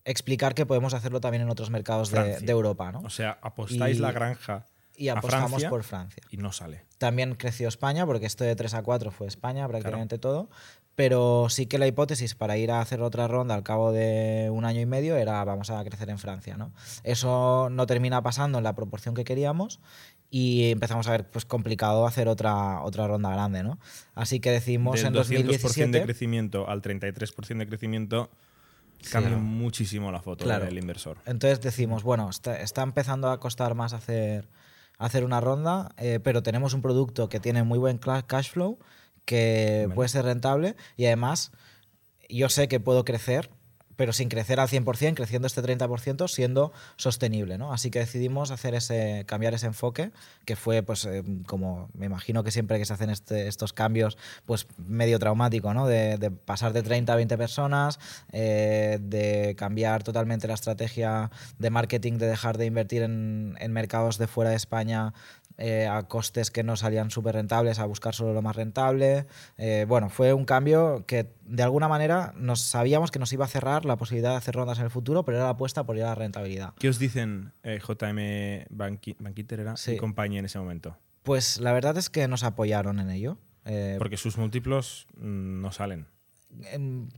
explicar 0.05 0.55
que 0.55 0.65
podemos 0.65 0.95
hacerlo 0.95 1.21
también 1.21 1.43
en 1.43 1.51
otros 1.51 1.71
mercados 1.71 2.11
de, 2.11 2.39
de 2.41 2.53
Europa, 2.53 2.93
¿no? 2.93 3.01
O 3.01 3.11
sea, 3.11 3.39
apostáis 3.43 3.99
Y- 3.99 4.01
la 4.01 4.13
granja 4.13 4.67
Y 4.97 5.09
a 5.09 5.15
apostamos 5.15 5.51
Francia 5.51 5.69
por 5.71 5.83
Francia. 5.85 6.23
y 6.31 6.39
no 6.39 6.51
sale. 6.53 6.83
También 6.99 7.35
creció 7.35 7.69
España, 7.69 8.07
porque 8.07 8.27
esto 8.27 8.45
de 8.45 8.57
3 8.57 8.75
a 8.75 8.83
4 8.83 9.11
fue 9.11 9.27
España 9.27 9.69
prácticamente 9.69 10.19
todo. 10.19 10.49
Pero 10.99 11.47
sí 11.49 11.67
que 11.67 11.79
la 11.79 11.87
hipótesis 11.87 12.35
para 12.35 12.57
ir 12.57 12.73
a 12.73 12.81
hacer 12.81 13.03
otra 13.03 13.29
ronda 13.29 13.55
al 13.55 13.63
cabo 13.63 13.93
de 13.93 14.51
un 14.53 14.65
año 14.65 14.81
y 14.81 14.87
medio 14.87 15.15
era 15.15 15.45
vamos 15.45 15.71
a 15.71 15.85
crecer 15.85 16.11
en 16.11 16.19
Francia. 16.19 16.57
¿no? 16.57 16.73
Eso 17.05 17.69
no 17.71 17.87
termina 17.87 18.21
pasando 18.21 18.59
en 18.59 18.65
la 18.65 18.75
proporción 18.75 19.15
que 19.15 19.23
queríamos 19.23 19.79
y 20.29 20.73
empezamos 20.73 21.07
a 21.07 21.13
ver 21.13 21.31
pues 21.31 21.45
complicado 21.45 22.05
hacer 22.05 22.27
otra, 22.27 22.83
otra 22.83 23.07
ronda 23.07 23.31
grande. 23.31 23.63
¿no? 23.63 23.79
Así 24.17 24.41
que 24.41 24.51
decidimos 24.51 24.97
Del 24.97 25.07
en 25.07 25.13
200% 25.15 25.17
2017... 25.19 25.91
de 25.93 26.03
crecimiento 26.03 26.69
al 26.69 26.83
33% 26.83 27.59
de 27.59 27.69
crecimiento 27.69 28.31
cambia 29.13 29.37
¿no? 29.37 29.39
muchísimo 29.39 30.11
la 30.11 30.21
foto 30.21 30.47
Claro. 30.47 30.65
del 30.65 30.79
inversor. 30.79 31.19
Entonces 31.27 31.61
decimos, 31.61 32.03
bueno, 32.03 32.29
está, 32.29 32.61
está 32.61 32.83
empezando 32.83 33.31
a 33.31 33.39
costar 33.39 33.77
más 33.77 33.93
hacer, 33.93 34.49
hacer 34.99 35.23
una 35.23 35.41
ronda, 35.41 35.91
eh, 35.97 36.19
pero 36.21 36.43
tenemos 36.43 36.75
un 36.75 36.83
producto 36.83 37.29
que 37.29 37.39
tiene 37.39 37.63
muy 37.63 37.79
buen 37.79 37.99
cash 37.99 38.51
flow, 38.51 38.81
que 39.29 39.83
Vale. 39.85 39.95
puede 39.95 40.09
ser 40.09 40.25
rentable 40.25 40.75
y 40.97 41.05
además 41.05 41.53
yo 42.31 42.49
sé 42.49 42.67
que 42.67 42.81
puedo 42.81 43.05
crecer, 43.05 43.51
pero 43.97 44.13
sin 44.13 44.29
crecer 44.29 44.61
al 44.61 44.69
100%, 44.69 45.15
creciendo 45.17 45.47
este 45.49 45.61
30%, 45.61 46.29
siendo 46.29 46.73
sostenible. 46.97 47.59
¿no? 47.59 47.73
Así 47.73 47.91
que 47.91 47.99
decidimos 47.99 48.53
hacer 48.53 48.77
ese, 48.77 49.25
cambiar 49.27 49.55
ese 49.55 49.67
enfoque, 49.67 50.13
que 50.45 50.55
fue, 50.55 50.85
pues, 50.85 51.05
eh, 51.05 51.25
como 51.47 51.89
me 51.95 52.07
imagino 52.07 52.45
que 52.45 52.53
siempre 52.53 52.79
que 52.79 52.85
se 52.85 52.93
hacen 52.93 53.11
este- 53.11 53.49
estos 53.49 53.73
cambios, 53.73 54.17
pues 54.47 54.69
medio 54.77 55.19
traumático, 55.19 55.75
¿no? 55.75 55.89
de, 55.89 56.17
de 56.17 56.31
pasar 56.31 56.73
de 56.73 56.85
30 56.85 57.13
a 57.13 57.17
20 57.17 57.37
personas, 57.37 57.99
eh, 58.31 58.99
de 59.03 59.57
cambiar 59.59 60.05
totalmente 60.05 60.47
la 60.47 60.55
estrategia 60.55 61.33
de 61.59 61.71
marketing, 61.71 62.19
de 62.19 62.29
dejar 62.29 62.57
de 62.57 62.67
invertir 62.67 63.03
en, 63.03 63.57
en 63.59 63.73
mercados 63.73 64.17
de 64.17 64.29
fuera 64.29 64.51
de 64.51 64.57
España 64.57 65.13
eh, 65.59 65.87
a 65.87 66.05
costes 66.05 66.51
que 66.51 66.63
no 66.63 66.77
salían 66.77 67.11
súper 67.11 67.35
rentables, 67.35 67.79
a 67.79 67.85
buscar 67.87 68.15
solo 68.15 68.33
lo 68.33 68.41
más 68.43 68.57
rentable. 68.57 69.27
Eh, 69.57 69.85
bueno, 69.89 70.09
fue 70.09 70.33
un 70.33 70.45
cambio 70.45 71.05
que 71.07 71.27
de 71.45 71.63
alguna 71.63 71.89
manera 71.89 72.33
nos 72.37 72.61
sabíamos 72.61 73.11
que 73.11 73.19
nos 73.19 73.33
iba 73.33 73.45
a 73.45 73.49
cerrar 73.49 73.85
la 73.85 73.97
posibilidad 73.97 74.31
de 74.31 74.37
hacer 74.37 74.55
rondas 74.55 74.79
en 74.79 74.85
el 74.85 74.91
futuro, 74.91 75.25
pero 75.25 75.37
era 75.39 75.45
la 75.47 75.51
apuesta 75.53 75.85
por 75.85 75.97
ir 75.97 76.05
a 76.05 76.09
la 76.09 76.15
rentabilidad. 76.15 76.75
¿Qué 76.79 76.89
os 76.89 76.99
dicen 76.99 77.53
eh, 77.63 77.79
JM 77.81 78.67
Banqui- 78.71 79.17
Banquiter 79.19 79.61
era 79.61 79.77
Sí. 79.77 79.93
y 79.93 79.97
compañía 79.97 80.39
en 80.39 80.45
ese 80.47 80.59
momento? 80.59 80.97
Pues 81.25 81.61
la 81.61 81.73
verdad 81.73 81.97
es 81.99 82.09
que 82.09 82.27
nos 82.29 82.43
apoyaron 82.45 83.01
en 83.01 83.11
ello. 83.11 83.39
Eh, 83.65 83.97
Porque 83.99 84.17
sus 84.17 84.39
múltiplos 84.39 85.07
mm, 85.17 85.61
no 85.61 85.73
salen. 85.73 86.07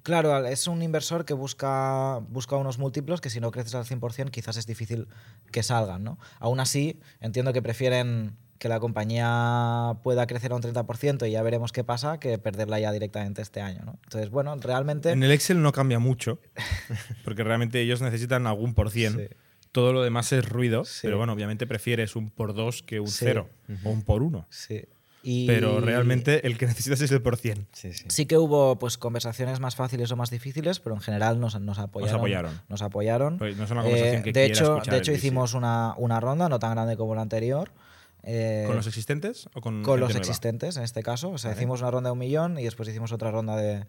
Claro, 0.03 0.45
es 0.47 0.67
un 0.67 0.83
inversor 0.83 1.25
que 1.25 1.35
busca, 1.35 2.19
busca 2.29 2.57
unos 2.57 2.79
múltiplos 2.79 3.21
que 3.21 3.31
si 3.31 3.41
no 3.41 3.51
creces 3.51 3.75
al 3.75 3.85
100% 3.85 4.31
quizás 4.31 4.57
es 4.57 4.67
difícil 4.67 5.09
que 5.53 5.63
salgan. 5.63 6.03
¿no? 6.05 6.19
Aún 6.39 6.61
así, 6.61 7.01
entiendo 7.21 7.53
que 7.53 7.63
prefieren 7.63 8.37
que 8.59 8.69
la 8.69 8.79
compañía 8.79 9.97
pueda 10.03 10.27
crecer 10.27 10.53
a 10.53 10.57
un 10.57 10.63
30% 10.63 11.27
y 11.27 11.31
ya 11.33 11.43
veremos 11.43 11.73
qué 11.73 11.83
pasa 11.83 12.19
que 12.21 12.37
perderla 12.39 12.79
ya 12.79 12.93
directamente 12.93 13.41
este 13.41 13.61
año. 13.63 13.83
¿no? 13.85 13.99
Entonces, 14.05 14.31
bueno, 14.31 14.55
realmente... 14.57 15.11
En 15.13 15.23
el 15.23 15.31
Excel 15.31 15.63
no 15.63 15.73
cambia 15.73 15.99
mucho, 15.99 16.41
porque 17.25 17.43
realmente 17.43 17.81
ellos 17.81 18.03
necesitan 18.03 18.47
algún 18.47 18.75
por 18.75 18.91
cien. 18.91 19.15
Sí. 19.17 19.35
Todo 19.73 19.93
lo 19.93 20.03
demás 20.03 20.33
es 20.33 20.47
ruido, 20.47 20.85
Sí. 20.85 21.01
pero 21.05 21.17
bueno, 21.17 21.33
obviamente 21.33 21.67
prefieres 21.67 22.17
un 22.17 22.29
por 22.29 22.53
dos 22.55 22.83
que 22.83 23.01
un 23.01 23.07
Sí. 23.09 23.19
cero 23.21 23.49
o 23.85 23.91
un 23.91 24.03
por 24.03 24.23
uno. 24.23 24.47
Sí. 24.51 24.83
Y- 25.23 25.47
Pero 25.47 25.81
realmente 25.81 26.47
el 26.47 26.57
que 26.57 26.67
necesitas 26.67 27.01
es 27.03 27.11
el 27.13 27.21
por 27.23 27.37
cien. 27.37 27.67
Sí, 27.73 27.93
sí. 27.93 28.05
Sí 28.09 28.27
que 28.27 28.39
hubo 28.39 28.79
pues 28.79 28.97
conversaciones 28.99 29.61
más 29.61 29.77
fáciles 29.77 30.11
o 30.13 30.17
más 30.17 30.31
difíciles, 30.31 30.81
pero 30.81 30.95
en 30.95 31.03
general 31.03 31.39
nos, 31.41 31.61
nos 31.61 31.79
apoyaron. 31.79 32.17
apoyaron. 32.17 32.61
Nos 32.69 32.83
apoyaron. 32.83 33.39
Pues 33.39 33.57
no 33.57 33.65
es 33.65 33.71
una 33.71 33.83
conversación 33.83 34.23
que 34.23 34.33
de 34.33 34.47
hecho, 34.47 34.79
de 34.89 34.97
hecho 34.99 35.13
hicimos 35.13 35.55
una, 35.55 35.95
una 35.99 36.21
ronda 36.21 36.49
no 36.49 36.59
tan 36.59 36.71
grande 36.73 36.97
como 36.97 37.15
la 37.15 37.23
anterior. 37.23 37.71
eh, 38.23 38.65
¿Con 38.67 38.77
los 38.77 38.87
existentes 38.87 39.49
o 39.55 39.61
con, 39.61 39.83
con 39.83 40.01
los 40.01 40.09
nueva? 40.11 40.19
existentes 40.21 40.77
en 40.77 40.85
este 40.85 41.03
caso. 41.03 41.31
O 41.31 41.39
sea, 41.39 41.51
Vale. 41.51 41.61
hicimos 41.61 41.81
una 41.83 41.91
ronda 41.91 42.09
de 42.09 42.13
un 42.13 42.19
millón 42.19 42.59
y 42.59 42.65
después 42.65 42.89
hicimos 42.89 43.13
otra 43.13 43.31
ronda 43.31 43.57
de, 43.57 43.87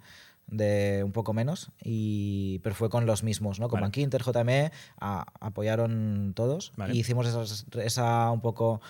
de 0.47 1.01
un 1.05 1.11
poco 1.13 1.33
menos, 1.33 1.71
y, 1.83 2.59
pero 2.59 2.75
fue 2.75 2.89
con 2.89 3.05
los 3.05 3.23
mismos, 3.23 3.59
¿no? 3.61 3.69
Con 3.69 3.77
Vale. 3.77 3.85
Bankinter, 3.85 4.21
JME, 4.23 4.71
a- 4.99 5.25
apoyaron 5.39 6.33
todos 6.35 6.73
Vale. 6.75 6.93
y 6.93 6.99
hicimos 6.99 7.25
esas- 7.27 7.65
esa 7.83 8.31
un 8.31 8.41
poco 8.41 8.81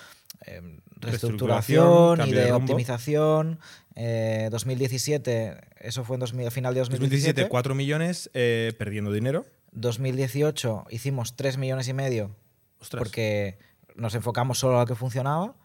eh, 0.47 0.61
Reestructuración, 1.01 2.17
reestructuración 2.17 2.29
y 2.29 2.31
de 2.31 2.51
optimización. 2.53 3.59
Eh, 3.95 4.47
2017, 4.51 5.57
eso 5.79 6.03
fue 6.03 6.15
en 6.15 6.21
2000, 6.21 6.47
a 6.47 6.51
final 6.51 6.73
de 6.73 6.79
2017, 6.81 7.41
2017. 7.43 7.49
4 7.49 7.75
millones 7.75 8.29
eh, 8.33 8.73
perdiendo 8.77 9.11
dinero. 9.11 9.45
2018 9.73 10.85
hicimos 10.89 11.35
3 11.35 11.57
millones 11.57 11.87
y 11.87 11.93
medio 11.93 12.35
Ostras. 12.79 12.99
porque 12.99 13.57
nos 13.95 14.15
enfocamos 14.15 14.59
solo 14.59 14.77
a 14.77 14.81
lo 14.81 14.85
que 14.85 14.95
funcionaba, 14.95 15.55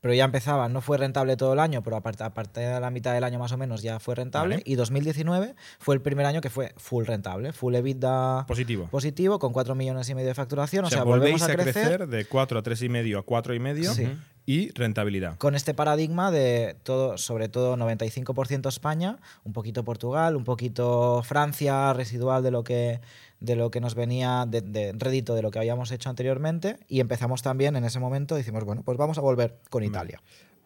pero 0.00 0.14
ya 0.14 0.24
empezaba, 0.24 0.68
no 0.68 0.80
fue 0.80 0.96
rentable 0.98 1.36
todo 1.36 1.52
el 1.54 1.58
año, 1.58 1.82
pero 1.82 1.96
a 1.96 2.02
part- 2.02 2.20
a 2.24 2.32
partir 2.34 2.64
de 2.64 2.80
la 2.80 2.90
mitad 2.90 3.12
del 3.14 3.24
año 3.24 3.38
más 3.38 3.52
o 3.52 3.56
menos 3.56 3.82
ya 3.82 3.98
fue 3.98 4.14
rentable. 4.14 4.56
Vale. 4.56 4.62
Y 4.66 4.74
2019 4.76 5.54
fue 5.78 5.94
el 5.94 6.00
primer 6.00 6.26
año 6.26 6.40
que 6.40 6.50
fue 6.50 6.72
full 6.76 7.04
rentable, 7.04 7.52
full 7.52 7.74
EBITDA 7.74 8.44
Positivo. 8.46 8.86
positivo, 8.90 9.38
con 9.38 9.52
4 9.52 9.74
millones 9.74 10.08
y 10.08 10.14
medio 10.14 10.28
de 10.28 10.34
facturación. 10.34 10.84
o 10.84 10.88
O 10.88 10.90
sea, 10.90 11.02
volvéis 11.04 11.40
volvemos 11.40 11.42
a 11.42 11.46
a 11.52 11.64
crecer, 11.64 11.72
crecer 11.98 12.08
de 12.08 12.24
4 12.26 12.58
a 12.58 12.62
3,5 12.62 13.18
a 13.18 13.22
4,5 13.22 13.94
Sí. 13.94 14.08
y 14.46 14.70
rentabilidad. 14.70 15.36
con 15.38 15.54
este 15.54 15.74
paradigma 15.74 16.30
de 16.30 16.76
todo, 16.84 17.18
sobre 17.18 17.48
todo 17.48 17.76
95% 17.76 18.68
España, 18.68 19.16
un 19.44 19.52
poquito 19.52 19.84
Portugal, 19.84 20.36
un 20.36 20.44
poquito 20.44 21.22
Francia, 21.24 21.92
residual 21.92 22.42
de 22.42 22.50
lo 22.50 22.64
que, 22.64 23.00
de 23.40 23.54
lo 23.56 23.70
que 23.70 23.80
nos 23.80 23.94
venía, 23.94 24.44
de, 24.48 24.60
de 24.60 24.92
rédito 24.96 25.34
de 25.34 25.42
lo 25.42 25.50
que 25.50 25.58
habíamos 25.58 25.90
hecho 25.92 26.10
anteriormente, 26.10 26.76
y 26.88 27.00
empezamos 27.00 27.42
también 27.42 27.76
en 27.76 27.84
ese 27.84 28.00
momento, 28.00 28.34
decimos, 28.34 28.64
bueno, 28.64 28.82
pues 28.84 28.98
vamos 28.98 29.18
a 29.18 29.20
volver 29.20 29.60
con 29.70 29.84
Italia. 29.84 30.20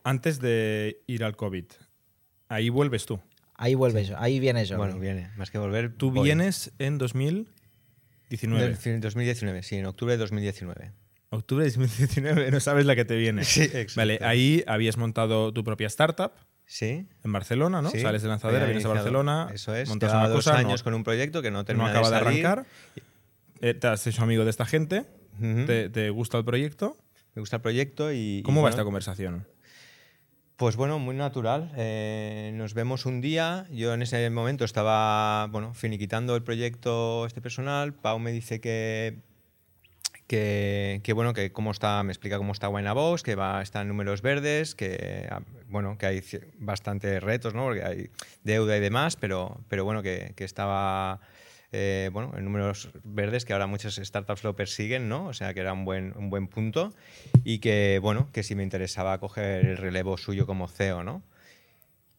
Antes 0.04 0.40
de 0.40 1.02
ir 1.06 1.22
al 1.24 1.36
COVID, 1.36 1.64
ahí 2.48 2.68
vuelves 2.70 3.06
tú. 3.06 3.20
Ahí 3.54 3.74
vuelve 3.74 4.04
yo, 4.04 4.18
ahí 4.18 4.40
viene 4.40 4.64
yo. 4.64 4.76
Bueno, 4.76 4.98
viene. 4.98 5.30
Más 5.36 5.50
que 5.50 5.58
volver. 5.58 5.94
Tú 5.96 6.10
voy. 6.10 6.24
vienes 6.24 6.72
en 6.78 6.98
2019. 8.30 8.64
Del 8.64 8.76
fin- 8.76 9.00
2019, 9.00 9.62
sí, 9.62 9.76
en 9.76 9.86
octubre 9.86 10.12
de 10.14 10.18
2019. 10.18 10.92
Octubre 11.30 11.64
de 11.64 11.70
2019, 11.70 12.50
no 12.50 12.60
sabes 12.60 12.84
la 12.86 12.96
que 12.96 13.04
te 13.04 13.16
viene. 13.16 13.44
Sí, 13.44 13.62
exacto. 13.62 13.92
Vale, 13.96 14.18
ahí 14.22 14.64
habías 14.66 14.96
montado 14.96 15.52
tu 15.52 15.62
propia 15.64 15.86
startup 15.86 16.32
Sí. 16.66 17.06
en 17.22 17.32
Barcelona, 17.32 17.82
¿no? 17.82 17.90
sí. 17.90 18.00
Sales 18.00 18.22
de 18.22 18.28
lanzadera, 18.28 18.64
vienes 18.66 18.84
a 18.84 18.88
Barcelona, 18.88 19.50
Eso 19.52 19.74
es. 19.74 19.88
montas 19.88 20.12
una 20.12 20.28
dos 20.28 20.44
cosa, 20.44 20.56
años 20.56 20.80
no, 20.80 20.84
con 20.84 20.94
un 20.94 21.04
proyecto 21.04 21.42
que 21.42 21.50
no 21.50 21.58
no 21.58 21.64
termina 21.64 21.90
acaba 21.90 22.10
de, 22.10 22.18
salir. 22.18 22.46
arrancar. 22.46 22.66
Eh, 23.60 23.74
te 23.74 23.86
has 23.86 24.06
hecho 24.06 24.22
amigo 24.22 24.44
de 24.44 24.50
esta 24.50 24.64
gente, 24.64 25.04
te, 25.66 25.88
te 25.88 26.10
gusta 26.10 26.38
el 26.38 26.44
proyecto. 26.44 26.96
Me 27.34 27.40
gusta 27.40 27.56
el 27.56 27.62
proyecto 27.62 28.12
y. 28.12 28.38
y 28.38 28.42
¿Cómo 28.42 28.60
va 28.60 28.64
bueno, 28.64 28.70
esta 28.74 28.84
conversación? 28.84 29.46
Pues 30.56 30.76
bueno, 30.76 30.98
muy 30.98 31.16
natural. 31.16 31.72
Eh, 31.76 32.52
nos 32.54 32.74
vemos 32.74 33.06
un 33.06 33.20
día. 33.20 33.66
Yo 33.72 33.94
en 33.94 34.02
ese 34.02 34.28
momento 34.30 34.64
estaba, 34.64 35.48
bueno, 35.48 35.74
finiquitando 35.74 36.36
el 36.36 36.42
proyecto 36.42 37.26
este 37.26 37.40
personal. 37.40 37.94
Pau 37.94 38.18
me 38.18 38.32
dice 38.32 38.60
que, 38.60 39.18
que, 40.36 41.12
bueno, 41.14 41.34
que 41.34 41.52
cómo 41.52 41.70
está, 41.72 42.02
me 42.02 42.12
explica 42.12 42.38
cómo 42.38 42.52
está 42.52 42.68
Box, 42.68 43.22
que 43.22 43.34
va, 43.34 43.60
está 43.60 43.82
en 43.82 43.88
números 43.88 44.22
verdes, 44.22 44.74
que 44.74 45.28
ah, 45.30 45.42
bueno, 45.68 45.98
que 45.98 46.06
hay 46.06 46.22
bastantes 46.58 47.22
retos, 47.22 47.54
¿no? 47.54 47.64
Porque 47.64 47.84
hay 47.84 48.10
deuda 48.42 48.76
y 48.76 48.80
demás, 48.80 49.16
pero, 49.16 49.60
pero 49.68 49.84
bueno, 49.84 50.02
que, 50.02 50.32
que 50.34 50.44
estaba 50.44 51.20
eh, 51.72 52.08
bueno, 52.12 52.32
en 52.36 52.44
números 52.44 52.90
verdes, 53.04 53.44
que 53.44 53.52
ahora 53.52 53.66
muchas 53.66 53.96
startups 53.96 54.42
lo 54.42 54.56
persiguen, 54.56 55.08
¿no? 55.08 55.26
O 55.26 55.34
sea 55.34 55.52
que 55.52 55.60
era 55.60 55.74
un 55.74 55.84
buen, 55.84 56.14
un 56.16 56.30
buen 56.30 56.46
punto. 56.46 56.94
Y 57.44 57.58
que, 57.58 57.98
bueno, 58.00 58.30
que 58.32 58.42
si 58.42 58.54
me 58.54 58.62
interesaba 58.62 59.18
coger 59.18 59.66
el 59.66 59.76
relevo 59.76 60.16
suyo 60.16 60.46
como 60.46 60.66
CEO, 60.66 61.02
¿no? 61.02 61.22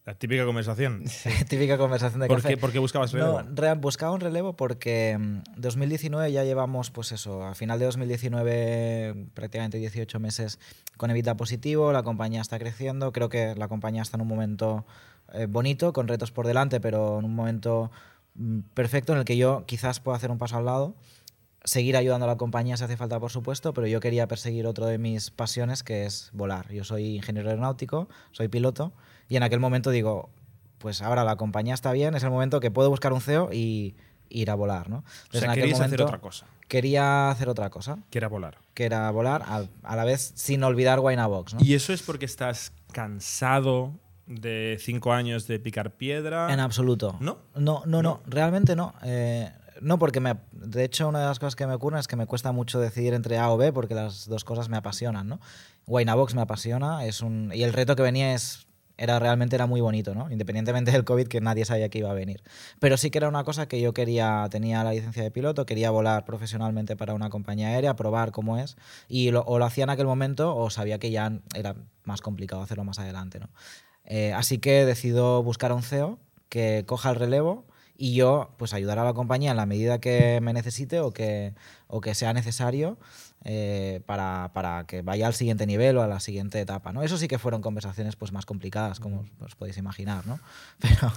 La 0.05 0.15
típica 0.15 0.43
conversación. 0.45 1.03
Típica 1.49 1.77
conversación 1.77 2.19
de 2.19 2.27
¿Por 2.27 2.37
café. 2.41 2.49
qué, 2.49 2.57
por 2.57 2.73
qué 2.73 2.79
buscabas 2.79 3.13
relevo? 3.13 3.41
No, 3.41 3.75
buscaba 3.77 4.11
un 4.11 4.19
relevo 4.19 4.53
porque 4.53 5.17
mm, 5.17 5.43
2019 5.55 6.29
ya 6.31 6.43
llevamos, 6.43 6.91
pues 6.91 7.13
eso, 7.13 7.43
a 7.43 7.55
final 7.55 7.79
de 7.79 7.85
2019 7.85 9.27
prácticamente 9.33 9.77
18 9.77 10.19
meses 10.19 10.59
con 10.97 11.09
EBITDA 11.09 11.37
positivo, 11.37 11.93
la 11.93 12.03
compañía 12.03 12.41
está 12.41 12.59
creciendo, 12.59 13.13
creo 13.13 13.29
que 13.29 13.55
la 13.55 13.69
compañía 13.69 14.01
está 14.01 14.17
en 14.17 14.21
un 14.21 14.27
momento 14.27 14.85
eh, 15.31 15.45
bonito, 15.49 15.93
con 15.93 16.09
retos 16.09 16.31
por 16.31 16.47
delante, 16.47 16.81
pero 16.81 17.19
en 17.19 17.25
un 17.25 17.33
momento 17.33 17.89
mm, 18.35 18.59
perfecto 18.73 19.13
en 19.13 19.19
el 19.19 19.25
que 19.25 19.37
yo 19.37 19.63
quizás 19.65 20.01
pueda 20.01 20.17
hacer 20.17 20.31
un 20.31 20.37
paso 20.37 20.57
al 20.57 20.65
lado. 20.65 20.95
Seguir 21.63 21.95
ayudando 21.95 22.25
a 22.25 22.27
la 22.27 22.35
compañía 22.35 22.75
si 22.75 22.83
hace 22.83 22.97
falta, 22.97 23.21
por 23.21 23.31
supuesto, 23.31 23.73
pero 23.73 23.87
yo 23.87 24.01
quería 24.01 24.27
perseguir 24.27 24.67
otro 24.67 24.85
de 24.85 24.97
mis 24.97 25.31
pasiones, 25.31 25.81
que 25.81 26.05
es 26.05 26.29
volar. 26.33 26.69
Yo 26.73 26.83
soy 26.83 27.15
ingeniero 27.15 27.47
aeronáutico, 27.47 28.09
soy 28.33 28.49
piloto, 28.49 28.91
y 29.29 29.35
en 29.35 29.43
aquel 29.43 29.59
momento 29.59 29.89
digo, 29.91 30.29
pues 30.77 31.01
ahora 31.01 31.23
la 31.23 31.35
compañía 31.35 31.73
está 31.73 31.91
bien, 31.91 32.15
es 32.15 32.23
el 32.23 32.29
momento 32.29 32.59
que 32.59 32.71
puedo 32.71 32.89
buscar 32.89 33.13
un 33.13 33.21
CEO 33.21 33.49
y 33.53 33.95
ir 34.29 34.49
a 34.49 34.55
volar, 34.55 34.89
¿no? 34.89 34.97
o 34.97 35.03
Entonces, 35.25 35.39
sea, 35.41 35.43
en 35.45 35.49
aquel 35.51 35.61
querías 35.63 35.79
hacer 35.79 35.89
momento 35.89 36.03
otra 36.05 36.19
cosa, 36.19 36.45
Quería 36.67 37.29
hacer 37.29 37.49
otra 37.49 37.69
cosa, 37.69 37.99
que 38.09 38.17
era 38.17 38.27
volar. 38.27 38.57
que 38.73 38.85
era 38.85 39.09
volar 39.11 39.43
al- 39.47 39.69
a, 39.83 39.95
la 39.95 40.03
vez 40.05 40.31
sin 40.35 40.63
olvidar 40.63 40.99
Box, 41.01 41.53
¿no? 41.53 41.59
¿Y 41.63 41.73
eso 41.75 41.93
es 41.93 42.01
porque 42.01 42.25
estás 42.25 42.71
cansado 42.91 43.91
de 44.25 44.77
cinco 44.79 45.13
años 45.13 45.47
de 45.47 45.59
picar 45.59 45.91
piedra? 45.91 46.51
En 46.51 46.59
absoluto. 46.59 47.17
¿No? 47.19 47.37
No, 47.55 47.83
no, 47.85 48.01
no, 48.01 48.21
realmente 48.25 48.75
no. 48.75 48.93
Eh, 49.03 49.51
no, 49.81 49.99
porque 49.99 50.19
me, 50.19 50.35
de 50.51 50.83
hecho 50.83 51.07
una 51.09 51.19
de 51.19 51.25
las 51.27 51.39
cosas 51.39 51.55
que 51.55 51.67
me 51.67 51.73
ocurren 51.73 51.99
es 51.99 52.07
que 52.07 52.15
me 52.15 52.25
cuesta 52.25 52.51
mucho 52.51 52.79
decidir 52.79 53.13
entre 53.13 53.37
A 53.37 53.49
o 53.51 53.57
B 53.57 53.71
porque 53.73 53.93
las 53.95 54.27
dos 54.27 54.43
cosas 54.43 54.69
me 54.69 54.77
apasionan, 54.77 55.27
¿no? 55.27 55.39
Box 55.85 56.33
me 56.35 56.41
apasiona 56.41 57.05
es 57.05 57.21
un, 57.21 57.51
y 57.53 57.63
el 57.63 57.73
reto 57.73 57.95
que 57.95 58.01
venía 58.03 58.33
es 58.33 58.65
era 58.97 59.19
realmente 59.19 59.55
era 59.55 59.65
muy 59.65 59.81
bonito, 59.81 60.13
¿no? 60.13 60.29
Independientemente 60.31 60.91
del 60.91 61.03
COVID 61.03 61.27
que 61.27 61.41
nadie 61.41 61.65
sabía 61.65 61.89
que 61.89 61.99
iba 61.99 62.11
a 62.11 62.13
venir. 62.13 62.43
Pero 62.79 62.97
sí 62.97 63.09
que 63.09 63.17
era 63.17 63.27
una 63.27 63.43
cosa 63.43 63.67
que 63.67 63.81
yo 63.81 63.93
quería, 63.93 64.47
tenía 64.51 64.83
la 64.83 64.91
licencia 64.91 65.23
de 65.23 65.31
piloto, 65.31 65.65
quería 65.65 65.89
volar 65.89 66.25
profesionalmente 66.25 66.95
para 66.95 67.13
una 67.13 67.29
compañía 67.29 67.69
aérea, 67.69 67.95
probar 67.95 68.31
cómo 68.31 68.57
es, 68.57 68.77
y 69.07 69.29
o 69.29 69.59
lo 69.59 69.65
hacía 69.65 69.85
en 69.85 69.89
aquel 69.89 70.05
momento 70.05 70.55
o 70.55 70.69
sabía 70.69 70.99
que 70.99 71.11
ya 71.11 71.39
era 71.55 71.75
más 72.03 72.21
complicado 72.21 72.61
hacerlo 72.61 72.83
más 72.83 72.99
adelante, 72.99 73.39
¿no? 73.39 73.49
Eh, 74.05 74.33
así 74.33 74.57
que 74.57 74.85
decido 74.85 75.41
buscar 75.43 75.71
a 75.71 75.75
un 75.75 75.83
CEO 75.83 76.19
que 76.49 76.83
coja 76.85 77.09
el 77.09 77.15
relevo 77.15 77.65
y 77.95 78.15
yo 78.15 78.51
pues 78.57 78.73
ayudar 78.73 78.99
a 78.99 79.03
la 79.03 79.13
compañía 79.13 79.51
en 79.51 79.57
la 79.57 79.65
medida 79.65 79.99
que 79.99 80.39
me 80.41 80.53
necesite 80.53 80.99
o 80.99 81.11
que, 81.11 81.53
o 81.87 82.01
que 82.01 82.15
sea 82.15 82.33
necesario 82.33 82.97
eh, 83.45 84.01
para, 84.05 84.51
para 84.53 84.85
que 84.85 85.01
vaya 85.01 85.27
al 85.27 85.33
siguiente 85.33 85.65
nivel 85.65 85.97
o 85.97 86.01
a 86.03 86.07
la 86.07 86.19
siguiente 86.19 86.59
etapa. 86.61 86.93
¿no? 86.93 87.03
Eso 87.03 87.17
sí 87.17 87.27
que 87.27 87.37
fueron 87.39 87.61
conversaciones 87.61 88.15
pues, 88.15 88.31
más 88.31 88.45
complicadas, 88.45 88.99
como 88.99 89.25
os- 89.39 89.55
podéis 89.55 89.77
imaginar. 89.77 90.25
¿no? 90.27 90.39
Pero, 90.79 91.11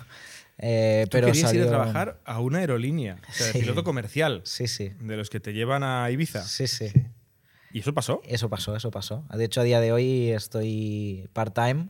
eh, 0.59 1.03
Tú 1.05 1.11
pero 1.13 1.27
querías 1.27 1.53
ir 1.53 1.61
a 1.61 1.65
salió- 1.65 1.69
trabajar 1.69 2.21
a 2.25 2.41
una 2.41 2.59
aerolínea, 2.61 3.19
o 3.29 3.33
sea, 3.33 3.47
de 3.49 3.53
Sí. 3.53 3.59
piloto 3.61 3.85
comercial, 3.85 4.41
Sí, 4.45 4.67
sí. 4.69 4.91
de 5.01 5.17
los 5.17 5.29
que 5.31 5.39
te 5.41 5.53
llevan 5.53 5.83
a 5.83 6.11
Ibiza. 6.11 6.43
Sí, 6.43 6.67
sí. 6.67 6.91
¿Y 7.73 7.81
eso 7.81 7.93
pasó? 7.93 8.23
Eso 8.25 8.49
pasó, 8.49 8.75
eso 8.75 8.91
pasó. 8.91 9.25
De 9.35 9.45
hecho, 9.45 9.61
a 9.61 9.65
día 9.65 9.81
de 9.81 9.93
hoy 9.93 10.31
estoy 10.31 11.29
part-time. 11.35 11.89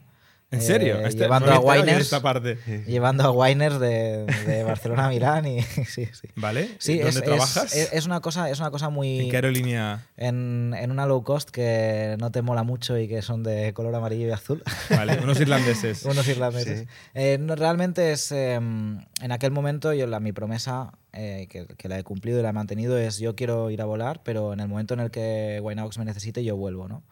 ¿En 0.49 0.61
eh, 0.61 0.62
serio? 0.62 1.01
Este- 1.01 1.24
llevando 1.24 1.53
a 1.53 1.59
Winers. 1.59 2.03
esta 2.03 2.22
parte. 2.22 2.57
Llevando 2.86 3.24
a 3.24 3.32
Winers 3.32 3.80
de, 3.80 4.26
de 4.47 4.62
Barcelona 4.64 5.07
a 5.07 5.09
Milán 5.09 5.44
y 5.44 5.61
sí, 5.88 6.07
sí. 6.12 6.28
¿Vale? 6.36 6.70
Sí, 6.78 6.99
¿Dónde 6.99 7.18
es, 7.18 7.24
trabajas? 7.24 7.74
Es, 7.74 7.92
es 7.92 8.07
una 8.07 8.20
cosa, 8.20 8.49
es 8.49 8.61
una 8.61 8.70
cosa 8.70 8.88
muy. 8.88 9.20
¿En 9.22 9.30
qué 9.30 9.36
aerolínea? 9.36 10.07
en, 10.16 10.72
en 10.78 10.90
una 10.92 11.05
low 11.07 11.24
cost 11.24 11.51
que 11.51 12.16
no 12.20 12.30
te 12.30 12.42
mola 12.42 12.62
mucho 12.62 12.97
y 12.97 13.09
que 13.09 13.22
son 13.22 13.42
de 13.42 13.72
color 13.74 13.92
amarillo 13.97 14.28
y 14.28 14.30
azul. 14.30 14.62
Vale, 14.90 15.18
unos 15.22 15.40
irlandeses. 15.40 16.05
Unos 16.05 16.28
irlandeses. 16.28 16.80
Sí. 16.80 16.86
Eh, 17.14 17.38
no, 17.40 17.57
realmente 17.57 18.12
es. 18.12 18.30
eh, 18.30 18.55
en 18.55 19.32
aquel 19.32 19.51
momento, 19.51 19.92
yo 19.94 20.07
la, 20.07 20.20
mi 20.20 20.30
promesa, 20.32 20.92
eh, 21.12 21.49
que, 21.51 21.66
que 21.66 21.88
la 21.88 21.99
he 21.99 22.05
cumplido 22.05 22.38
y 22.38 22.42
la 22.44 22.51
he 22.51 22.53
mantenido, 22.53 22.97
es: 22.97 23.18
yo 23.18 23.34
quiero 23.34 23.68
ir 23.70 23.82
a 23.82 23.84
volar, 23.84 24.20
pero 24.22 24.53
en 24.53 24.61
el 24.61 24.68
momento 24.68 24.94
en 24.94 25.01
el 25.01 25.11
que 25.11 25.59
Winehouse 25.61 25.99
me 25.99 26.05
necesite, 26.05 26.44
yo 26.44 26.57
vuelvo, 26.57 26.86
¿no? 26.86 27.03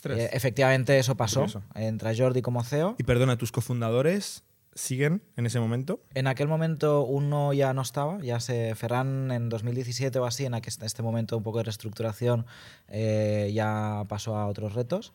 Ostras. 0.00 0.18
Eh, 0.18 0.30
efectivamente, 0.32 0.98
eso 0.98 1.14
pasó. 1.14 1.40
Curioso. 1.40 1.62
Entra 1.74 2.14
Jordi 2.16 2.40
como 2.40 2.64
CEO. 2.64 2.94
Y 2.96 3.02
perdona, 3.02 3.36
¿tus 3.36 3.52
cofundadores 3.52 4.44
siguen 4.74 5.22
en 5.36 5.44
ese 5.44 5.60
momento? 5.60 6.02
En 6.14 6.26
aquel 6.26 6.48
momento 6.48 7.02
uno 7.02 7.52
ya 7.52 7.74
no 7.74 7.82
estaba, 7.82 8.18
ya 8.22 8.40
se 8.40 8.74
Ferran 8.76 9.30
en 9.30 9.50
2017 9.50 10.18
o 10.18 10.24
así, 10.24 10.46
en 10.46 10.54
este 10.54 11.02
momento 11.02 11.36
un 11.36 11.42
poco 11.42 11.58
de 11.58 11.64
reestructuración, 11.64 12.46
eh, 12.88 13.50
ya 13.52 14.06
pasó 14.08 14.36
a 14.36 14.46
otros 14.46 14.72
retos. 14.72 15.12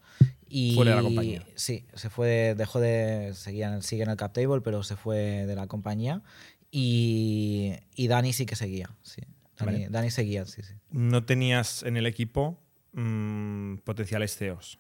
Y, 0.48 0.76
Fuera 0.76 0.92
de 0.92 0.98
la 0.98 1.04
compañía. 1.04 1.44
Sí, 1.56 1.88
se 1.96 2.12
fue, 2.12 2.54
dejó 2.56 2.80
de, 2.80 3.32
seguía 3.34 3.70
en 3.70 3.74
el, 3.76 3.82
sigue 3.82 4.04
en 4.04 4.12
el 4.12 4.18
cap 4.18 4.34
table, 4.34 4.62
pero 4.62 4.84
se 4.84 4.96
fue 4.96 5.48
de 5.48 5.56
la 5.56 5.66
compañía. 5.66 6.22
Y, 6.70 7.74
y 7.96 8.08
Dani 8.08 8.34
sí 8.34 8.46
que 8.46 8.56
seguía, 8.56 8.92
sí. 9.02 9.24
Dani, 9.58 9.72
Vale. 9.72 9.90
Dani 9.90 10.12
seguía, 10.12 10.46
sí, 10.46 10.62
sí. 10.62 10.76
No 10.92 11.26
tenías 11.26 11.82
en 11.82 11.98
el 11.98 12.06
equipo 12.06 12.60
mm, 12.96 13.78
potenciales 13.84 14.36
CEOs. 14.36 14.80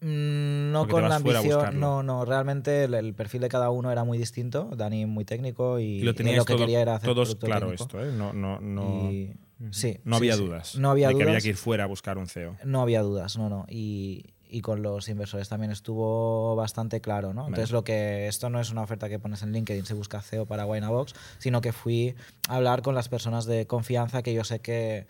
Mm, 0.00 0.72
No 0.72 0.80
Porque 0.80 0.92
con 0.94 1.08
la 1.08 1.16
ambición, 1.16 1.78
no, 1.78 2.02
no, 2.02 2.24
realmente 2.24 2.84
el, 2.84 2.94
el 2.94 3.14
perfil 3.14 3.40
de 3.42 3.48
cada 3.48 3.70
uno 3.70 3.92
era 3.92 4.02
muy 4.04 4.18
distinto. 4.18 4.68
Dani 4.76 5.06
muy 5.06 5.24
técnico 5.24 5.78
y, 5.78 5.84
Y 5.84 6.02
lo 6.02 6.10
y 6.10 6.14
teníais 6.14 6.38
lo 6.38 6.44
que 6.44 6.54
todo- 6.54 6.62
quería 6.64 6.80
era 6.82 6.96
hacer 6.96 7.08
todos 7.08 7.36
claro 7.36 7.68
técnico. 7.68 7.84
esto, 7.84 8.04
¿eh? 8.04 8.10
No, 8.12 8.32
no, 8.32 8.60
no, 8.60 9.12
Y- 9.12 9.32
sí, 9.70 9.98
no 10.04 10.16
había 10.16 10.34
sí. 10.36 10.44
dudas. 10.44 10.74
No 10.76 10.90
había 10.90 11.08
de 11.08 11.14
que 11.14 11.18
dudas. 11.22 11.28
había 11.28 11.40
que 11.40 11.48
ir 11.50 11.56
fuera 11.56 11.84
a 11.84 11.86
buscar 11.86 12.18
un 12.18 12.26
CEO. 12.26 12.56
No 12.64 12.80
había 12.82 13.02
dudas, 13.02 13.38
no, 13.38 13.48
no. 13.48 13.64
Y, 13.68 14.34
y 14.48 14.60
con 14.60 14.82
los 14.82 15.08
inversores 15.08 15.48
también 15.48 15.70
estuvo 15.70 16.56
bastante 16.56 17.00
claro, 17.00 17.32
¿no? 17.32 17.46
Entonces 17.46 17.70
lo 17.70 17.84
que 17.84 18.26
esto 18.26 18.50
no 18.50 18.60
es 18.60 18.70
una 18.72 18.82
oferta 18.82 19.08
que 19.08 19.20
pones 19.20 19.42
en 19.42 19.52
LinkedIn, 19.52 19.86
se 19.86 19.94
busca 19.94 20.20
CEO 20.20 20.46
para 20.46 20.64
Box, 20.64 21.14
sino 21.38 21.60
que 21.60 21.72
fui 21.72 22.16
a 22.48 22.56
hablar 22.56 22.82
con 22.82 22.94
las 22.96 23.08
personas 23.08 23.46
de 23.46 23.66
confianza 23.68 24.22
que 24.22 24.34
yo 24.34 24.42
sé 24.42 24.58
que 24.60 25.06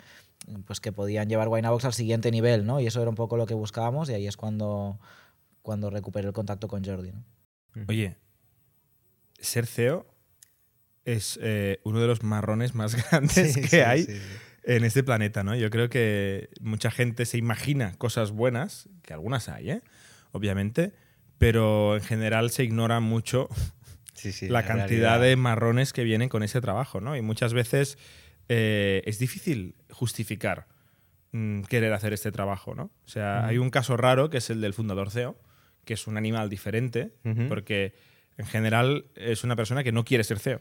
pues 0.67 0.81
que 0.81 0.93
podían 0.93 1.29
llevar 1.29 1.49
Box 1.49 1.85
al 1.85 1.93
siguiente 1.93 2.31
nivel, 2.31 2.67
¿no? 2.67 2.81
Y 2.81 2.87
eso 2.87 3.01
era 3.01 3.09
un 3.11 3.17
poco 3.17 3.37
lo 3.37 3.47
que 3.47 3.55
buscábamos 3.55 4.09
y 4.11 4.15
ahí 4.15 4.27
es 4.27 4.37
cuando 4.37 4.99
cuando 5.63 5.91
recuperé 5.91 6.27
el 6.27 6.33
contacto 6.33 6.67
con 6.69 6.85
Jordi, 6.85 7.13
¿no? 7.13 7.25
Oye, 7.89 8.17
ser 9.39 9.67
CEO 9.67 10.07
es 11.05 11.39
eh, 11.43 11.81
uno 11.85 12.01
de 12.01 12.07
los 12.07 12.23
marrones 12.23 12.75
más 12.75 12.95
grandes 13.11 13.53
Sí, 13.55 13.61
que 13.61 13.69
sí, 13.69 13.77
hay 13.79 14.03
sí, 14.05 14.13
sí. 14.13 14.21
en 14.65 14.85
este 14.85 15.03
planeta, 15.03 15.43
¿no? 15.45 15.55
Yo 15.55 15.71
creo 15.71 15.89
que 15.89 16.49
mucha 16.61 16.91
gente 16.91 17.25
se 17.27 17.39
imagina 17.39 17.95
cosas 17.97 18.33
buenas, 18.33 18.89
que 19.03 19.13
algunas 19.15 19.49
hay, 19.49 19.71
¿eh? 19.71 19.83
obviamente, 20.33 20.93
pero 21.39 21.97
en 21.97 22.03
general 22.03 22.51
se 22.51 22.65
ignora 22.65 23.01
mucho 23.01 23.49
Sí, 24.15 24.31
sí, 24.33 24.49
la 24.49 24.65
cantidad 24.65 24.87
realidad. 24.89 25.21
de 25.21 25.37
marrones 25.37 25.93
que 25.93 26.05
vienen 26.05 26.29
con 26.29 26.43
ese 26.43 26.61
trabajo, 26.61 27.01
¿no? 27.01 27.17
Y 27.17 27.23
muchas 27.23 27.55
veces 27.55 27.99
eh, 28.49 29.03
es 29.07 29.19
difícil 29.19 29.75
justificar 30.03 30.67
mm, 31.31 31.63
querer 31.63 31.93
hacer 31.93 32.13
este 32.13 32.33
trabajo, 32.33 32.75
¿no? 32.75 32.91
O 33.07 33.09
sea, 33.09 33.47
hay 33.47 33.59
un 33.59 33.71
caso 33.71 33.97
raro 33.97 34.31
que 34.31 34.39
es 34.39 34.51
el 34.51 34.61
del 34.61 34.75
fundador 34.75 35.13
CEO, 35.13 35.37
que 35.85 35.95
es 35.95 36.09
un 36.09 36.17
animal 36.17 36.51
diferente, 36.51 37.13
porque 37.49 37.95
en 38.37 38.47
general 38.47 39.05
es 39.15 39.45
una 39.45 39.55
persona 39.55 39.85
que 39.85 39.93
no 39.93 40.05
quiere 40.05 40.25
ser 40.25 40.41
CEO, 40.41 40.61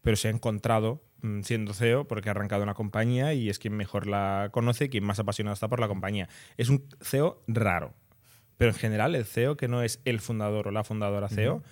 pero 0.00 0.16
se 0.16 0.28
ha 0.28 0.30
encontrado 0.30 1.04
mm, 1.20 1.42
siendo 1.42 1.74
CEO 1.74 2.08
porque 2.08 2.30
ha 2.30 2.32
arrancado 2.32 2.62
una 2.62 2.72
compañía 2.72 3.34
y 3.34 3.50
es 3.50 3.58
quien 3.58 3.76
mejor 3.76 4.06
la 4.06 4.48
conoce, 4.50 4.88
quien 4.88 5.04
más 5.04 5.18
apasionado 5.18 5.52
está 5.52 5.68
por 5.68 5.78
la 5.78 5.88
compañía. 5.88 6.30
Es 6.56 6.70
un 6.70 6.86
CEO 7.02 7.44
raro, 7.48 7.92
pero 8.56 8.70
en 8.70 8.78
general 8.78 9.14
el 9.14 9.26
CEO 9.26 9.58
que 9.58 9.68
no 9.68 9.82
es 9.82 10.00
el 10.06 10.20
fundador 10.20 10.68
o 10.68 10.70
la 10.70 10.84
fundadora 10.84 11.28
CEO, 11.28 11.62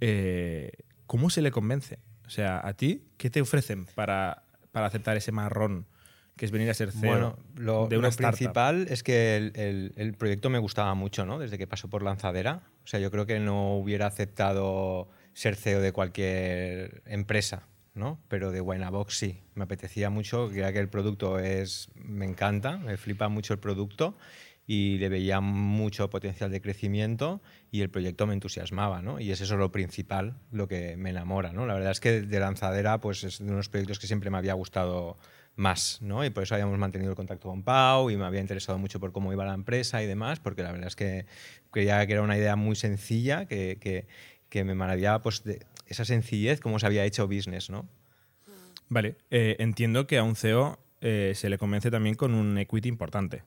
eh, 0.00 0.72
¿cómo 1.06 1.28
se 1.28 1.42
le 1.42 1.50
convence? 1.50 1.98
O 2.26 2.30
sea, 2.30 2.66
a 2.66 2.72
ti, 2.72 3.04
¿qué 3.18 3.28
te 3.28 3.42
ofrecen 3.42 3.84
para, 3.84 4.44
para 4.72 4.86
aceptar 4.86 5.18
ese 5.18 5.30
marrón 5.30 5.88
que 6.36 6.44
es 6.44 6.50
venir 6.50 6.68
a 6.70 6.74
ser 6.74 6.90
CEO 6.90 7.10
Bueno, 7.10 7.38
lo, 7.56 7.86
de 7.88 7.96
una 7.98 8.08
lo 8.10 8.16
principal 8.16 8.86
es 8.90 9.02
que 9.02 9.36
el, 9.36 9.52
el- 9.54 9.92
el 9.96 10.14
proyecto 10.14 10.50
me 10.50 10.58
gustaba 10.58 10.94
mucho, 10.94 11.24
¿no? 11.24 11.38
Desde 11.38 11.58
que 11.58 11.66
pasó 11.66 11.88
por 11.88 12.02
lanzadera. 12.02 12.62
O 12.84 12.86
sea, 12.86 12.98
yo 13.00 13.10
creo 13.10 13.24
que 13.26 13.38
no 13.40 13.76
hubiera 13.76 14.06
aceptado 14.06 15.08
ser 15.32 15.54
CEO 15.56 15.80
de 15.80 15.92
cualquier 15.92 17.02
empresa, 17.06 17.68
¿no? 17.94 18.20
Pero 18.28 18.50
de 18.50 18.60
Winabox 18.60 19.16
sí. 19.16 19.42
Me 19.54 19.64
apetecía 19.64 20.10
mucho, 20.10 20.50
ya 20.52 20.72
que 20.72 20.80
el 20.80 20.88
producto 20.88 21.38
es. 21.38 21.88
Me 21.94 22.24
encanta, 22.24 22.78
me 22.78 22.96
flipa 22.96 23.28
mucho 23.28 23.52
el 23.54 23.60
producto 23.60 24.16
y 24.66 24.96
le 24.98 25.10
veía 25.10 25.40
mucho 25.40 26.08
potencial 26.08 26.50
de 26.50 26.60
crecimiento 26.62 27.42
y 27.70 27.82
el 27.82 27.90
proyecto 27.90 28.26
me 28.26 28.32
entusiasmaba, 28.32 29.02
¿no? 29.02 29.20
Y 29.20 29.30
es 29.30 29.40
eso 29.42 29.56
lo 29.58 29.70
principal, 29.70 30.38
lo 30.50 30.66
que 30.68 30.96
me 30.96 31.10
enamora, 31.10 31.52
¿no? 31.52 31.66
La 31.66 31.74
verdad 31.74 31.90
es 31.92 32.00
que 32.00 32.22
de 32.22 32.40
lanzadera, 32.40 32.98
pues 32.98 33.24
es 33.24 33.38
de 33.44 33.52
unos 33.52 33.68
proyectos 33.68 33.98
que 33.98 34.06
siempre 34.06 34.30
me 34.30 34.38
había 34.38 34.54
gustado 34.54 35.18
más, 35.56 35.98
¿no? 36.02 36.24
Y 36.24 36.30
por 36.30 36.42
eso 36.42 36.54
habíamos 36.54 36.78
mantenido 36.78 37.10
el 37.10 37.16
contacto 37.16 37.48
con 37.48 37.62
Pau 37.62 38.10
y 38.10 38.16
me 38.16 38.24
había 38.24 38.40
interesado 38.40 38.78
mucho 38.78 38.98
por 39.00 39.12
cómo 39.12 39.32
iba 39.32 39.44
la 39.44 39.54
empresa 39.54 40.02
y 40.02 40.06
demás, 40.06 40.40
porque 40.40 40.62
la 40.62 40.72
verdad 40.72 40.88
es 40.88 40.96
que 40.96 41.26
creía 41.70 42.04
que 42.06 42.12
era 42.14 42.22
una 42.22 42.36
idea 42.36 42.56
muy 42.56 42.74
sencilla, 42.76 43.46
que, 43.46 43.78
que, 43.80 44.06
que 44.48 44.64
me 44.64 44.74
maravillaba 44.74 45.22
pues 45.22 45.44
de 45.44 45.64
esa 45.86 46.04
sencillez, 46.04 46.60
cómo 46.60 46.78
se 46.78 46.86
había 46.86 47.04
hecho 47.04 47.26
business, 47.28 47.70
¿no? 47.70 47.88
Vale, 48.88 49.16
eh, 49.30 49.56
entiendo 49.60 50.06
que 50.06 50.18
a 50.18 50.22
un 50.24 50.36
CEO 50.36 50.78
eh, 51.00 51.32
se 51.34 51.48
le 51.48 51.58
convence 51.58 51.90
también 51.90 52.14
con 52.16 52.34
un 52.34 52.58
equity 52.58 52.88
importante. 52.88 53.42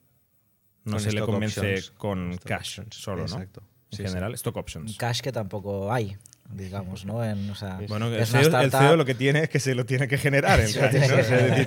No 0.86 0.93
Con 0.93 0.99
se 1.01 1.12
le 1.12 1.22
convence 1.22 1.60
options. 1.60 1.91
con 1.91 2.32
Stock 2.34 2.47
cash 2.47 2.80
options, 2.80 2.95
solo, 2.95 3.18
¿no? 3.18 3.24
exacto. 3.24 3.62
En 3.91 3.97
Sí, 3.97 4.03
general, 4.03 4.34
stock 4.34 4.55
options. 4.58 4.97
Cash 4.97 5.22
que 5.22 5.32
tampoco 5.32 5.91
hay, 5.91 6.18
digamos, 6.54 7.06
¿no? 7.06 7.24
En, 7.24 7.50
o 7.50 7.56
sea, 7.56 7.80
Bueno, 7.88 8.08
el 8.08 8.26
CEO, 8.26 8.60
el 8.62 8.72
CEO 8.72 8.95
lo 8.95 9.06
que 9.06 9.16
tiene 9.16 9.43
es 9.43 9.50
que 9.50 9.60
se 9.60 9.76
lo 9.76 9.86
tiene 9.86 10.08
que 10.08 10.18
generar. 10.18 10.60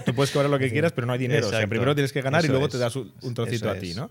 tú 0.05 0.15
puedes 0.15 0.31
cobrar 0.31 0.51
lo 0.51 0.59
que 0.59 0.71
quieras, 0.71 0.93
pero 0.93 1.07
no 1.07 1.13
hay 1.13 1.19
dinero. 1.19 1.47
O 1.47 1.51
sea, 1.51 1.67
primero 1.67 1.95
tienes 1.95 2.13
que 2.13 2.23
ganar 2.23 2.45
y 2.45 2.49
luego 2.49 2.67
es. 2.67 2.73
te 2.73 2.79
das 2.79 2.97
un, 2.97 3.13
un 3.23 3.35
trocito 3.35 3.67
Eso 3.67 3.77
a 3.77 3.81
ti. 3.81 3.95
¿no? 3.95 4.11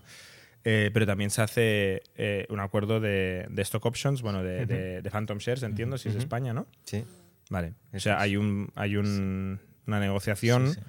Eh, 0.64 0.90
pero 0.92 1.06
también 1.06 1.30
se 1.30 1.40
hace 1.42 2.02
eh, 2.16 2.46
un 2.50 2.60
acuerdo 2.60 3.00
de, 3.00 3.46
de 3.48 3.62
stock 3.62 3.84
options, 3.86 4.20
bueno, 4.20 4.42
de, 4.44 4.66
de- 4.66 5.00
de 5.02 5.10
Phantom 5.10 5.38
Shares, 5.38 5.62
entiendo, 5.62 5.96
si 5.96 6.10
es. 6.10 6.16
España, 6.16 6.52
¿no? 6.52 6.66
Sí. 6.84 7.02
Vale. 7.48 7.72
O 7.94 7.98
sea, 7.98 8.20
hay, 8.20 8.36
un, 8.36 8.70
hay 8.74 8.96
un- 8.96 9.58
una 9.86 9.98
negociación 10.00 10.68
Sí, 10.68 10.74
sí. 10.74 10.80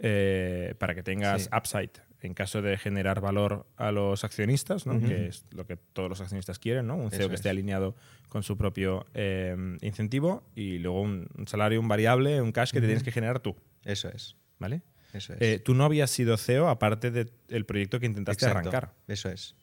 eh, 0.00 0.74
para 0.78 0.94
que 0.94 1.02
tengas 1.02 1.48
upside 1.56 1.90
en 2.26 2.34
caso 2.34 2.62
de 2.62 2.76
generar 2.78 3.20
valor 3.20 3.66
a 3.76 3.92
los 3.92 4.24
accionistas, 4.24 4.86
¿no? 4.86 4.98
Que 5.00 5.26
es 5.28 5.44
lo 5.50 5.66
que 5.66 5.76
todos 5.76 6.08
los 6.08 6.20
accionistas 6.20 6.58
quieren, 6.58 6.86
¿no? 6.86 6.96
un 6.96 7.10
CEO 7.10 7.20
Eso 7.20 7.28
que 7.28 7.34
esté 7.36 7.48
es. 7.48 7.52
alineado 7.52 7.94
con 8.28 8.42
su 8.42 8.56
propio 8.56 9.06
eh, 9.14 9.56
incentivo 9.82 10.42
y 10.54 10.78
luego 10.78 11.00
un, 11.02 11.28
un 11.36 11.46
salario, 11.48 11.80
un 11.80 11.88
variable, 11.88 12.40
un 12.42 12.52
cash 12.52 12.70
que 12.72 12.80
te 12.80 12.86
tienes 12.86 13.02
que 13.02 13.12
generar 13.12 13.40
tú. 13.40 13.54
Eso 13.84 14.08
es. 14.08 14.36
¿vale? 14.58 14.82
Eso 15.12 15.34
es. 15.34 15.42
Eh, 15.42 15.58
tú 15.58 15.74
no 15.74 15.84
habías 15.84 16.10
sido 16.10 16.36
CEO 16.36 16.68
aparte 16.68 17.10
del 17.10 17.64
proyecto 17.66 18.00
que 18.00 18.06
intentaste 18.06 18.46
Exacto. 18.46 18.68
arrancar. 18.70 18.94
Eso 19.06 19.28
es. 19.28 19.54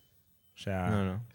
O 0.56 0.60
sea, 0.64 0.90
No, 0.90 1.04
no. 1.06 1.26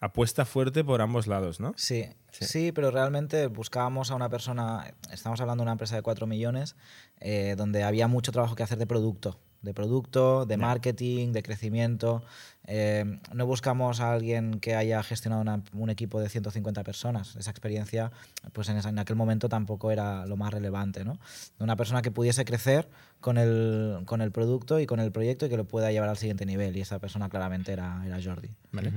apuesta 0.00 0.44
fuerte 0.44 0.82
por 0.82 1.00
ambos 1.02 1.26
lados, 1.26 1.60
¿no? 1.60 1.74
Sí, 1.76 2.06
Sí. 2.30 2.46
sí, 2.46 2.72
pero 2.72 2.90
realmente 2.90 3.46
buscábamos 3.48 4.10
a 4.10 4.14
una 4.14 4.30
persona, 4.30 4.94
estamos 5.12 5.38
hablando 5.42 5.60
de 5.60 5.64
una 5.66 5.72
empresa 5.72 5.96
de 5.96 6.02
4 6.02 6.26
millones, 6.26 6.76
eh, 7.20 7.54
donde 7.58 7.82
había 7.82 8.08
mucho 8.08 8.32
trabajo 8.32 8.54
que 8.56 8.62
hacer 8.62 8.78
de 8.78 8.86
producto, 8.86 9.38
de 9.62 9.72
producto, 9.74 10.44
de 10.46 10.56
marketing, 10.56 11.32
de 11.32 11.42
crecimiento. 11.42 12.22
Eh, 12.66 13.18
no 13.32 13.46
buscamos 13.46 14.00
a 14.00 14.12
alguien 14.12 14.60
que 14.60 14.74
haya 14.76 15.02
gestionado 15.02 15.42
una- 15.42 15.62
un 15.72 15.90
equipo 15.90 16.20
de 16.20 16.28
150 16.28 16.84
personas. 16.84 17.34
Esa 17.36 17.50
experiencia, 17.50 18.10
pues 18.52 18.68
en, 18.68 18.76
esa- 18.76 18.88
en 18.90 18.98
aquel 18.98 19.16
momento 19.16 19.48
tampoco 19.48 19.90
era 19.90 20.26
lo 20.26 20.36
más 20.36 20.52
relevante, 20.52 21.04
¿no? 21.04 21.18
Una 21.58 21.76
persona 21.76 22.02
que 22.02 22.10
pudiese 22.10 22.44
crecer 22.44 22.88
con 23.20 23.38
el, 23.38 24.00
con 24.04 24.20
el 24.20 24.30
producto 24.32 24.80
y 24.80 24.86
con 24.86 25.00
el 25.00 25.12
proyecto 25.12 25.46
y 25.46 25.48
que 25.48 25.56
lo 25.56 25.64
pueda 25.64 25.90
llevar 25.92 26.08
al 26.08 26.16
siguiente 26.18 26.44
nivel. 26.46 26.76
Y 26.76 26.80
esa 26.80 26.98
persona 26.98 27.28
claramente 27.28 27.72
era, 27.72 28.02
era 28.06 28.18
Jordi. 28.22 28.50
¿Vale? 28.72 28.92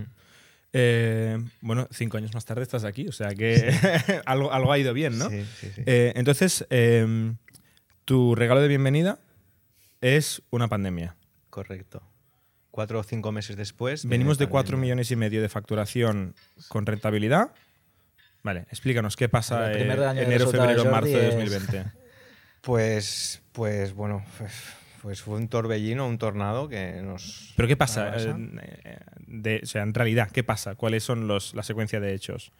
Eh, 0.74 1.38
bueno, 1.62 1.88
cinco 1.92 2.18
años 2.18 2.34
más 2.34 2.44
tarde 2.44 2.64
estás 2.64 2.84
aquí, 2.84 3.08
o 3.08 3.12
sea 3.14 3.30
que 3.34 3.72
algo, 4.26 4.52
algo 4.52 4.72
ha 4.72 4.78
ido 4.78 4.94
bien, 4.94 5.18
¿no? 5.18 5.30
Sí, 5.30 5.46
sí, 5.60 5.70
sí. 5.74 5.84
Eh, 5.86 6.12
entonces, 6.16 6.66
eh, 6.70 7.34
tu 8.04 8.36
regalo 8.36 8.62
de 8.62 8.68
bienvenida 8.68 9.18
es 10.02 10.42
una 10.50 10.68
pandemia. 10.68 11.16
Correcto. 11.50 12.02
Cuatro 12.72 13.00
o 13.00 13.04
cinco 13.04 13.32
meses 13.32 13.56
después. 13.56 14.06
Venimos 14.06 14.38
de 14.38 14.48
4 14.48 14.72
pandemia. 14.72 14.82
millones 14.82 15.12
y 15.12 15.16
medio 15.16 15.42
de 15.42 15.48
facturación 15.50 16.36
con 16.68 16.86
rentabilidad. 16.86 17.54
Vale, 18.44 18.62
explícanos 18.70 19.16
qué 19.16 19.30
pasa 19.30 19.72
El 19.72 19.78
primer 19.80 20.00
eh, 20.00 20.06
año 20.08 20.20
de 20.20 20.26
enero, 20.26 20.50
febrero, 20.52 20.86
marzo 20.86 21.08
de 21.18 21.32
Jordi 21.32 21.44
es- 21.46 21.52
2020. 21.68 21.86
Pues, 22.62 23.44
pues 23.52 23.94
bueno, 23.94 24.26
pues, 24.40 24.52
pues 25.04 25.22
fue 25.22 25.38
un 25.38 25.50
torbellino, 25.50 26.08
un 26.08 26.18
tornado 26.18 26.68
que 26.68 27.00
nos. 27.04 27.54
Pero 27.56 27.68
¿qué 27.68 27.78
pasa? 27.78 28.08
arrasa. 28.08 28.36
Eh, 28.40 28.98
de- 29.28 29.60
o 29.62 29.66
sea, 29.68 29.84
en 29.84 29.94
realidad, 29.94 30.32
¿qué 30.32 30.44
pasa? 30.44 30.74
¿Cuáles 30.74 31.04
son 31.04 31.28
los, 31.28 31.54
la 31.54 31.62
secuencia 31.62 32.00
de 32.00 32.16
hechos? 32.16 32.52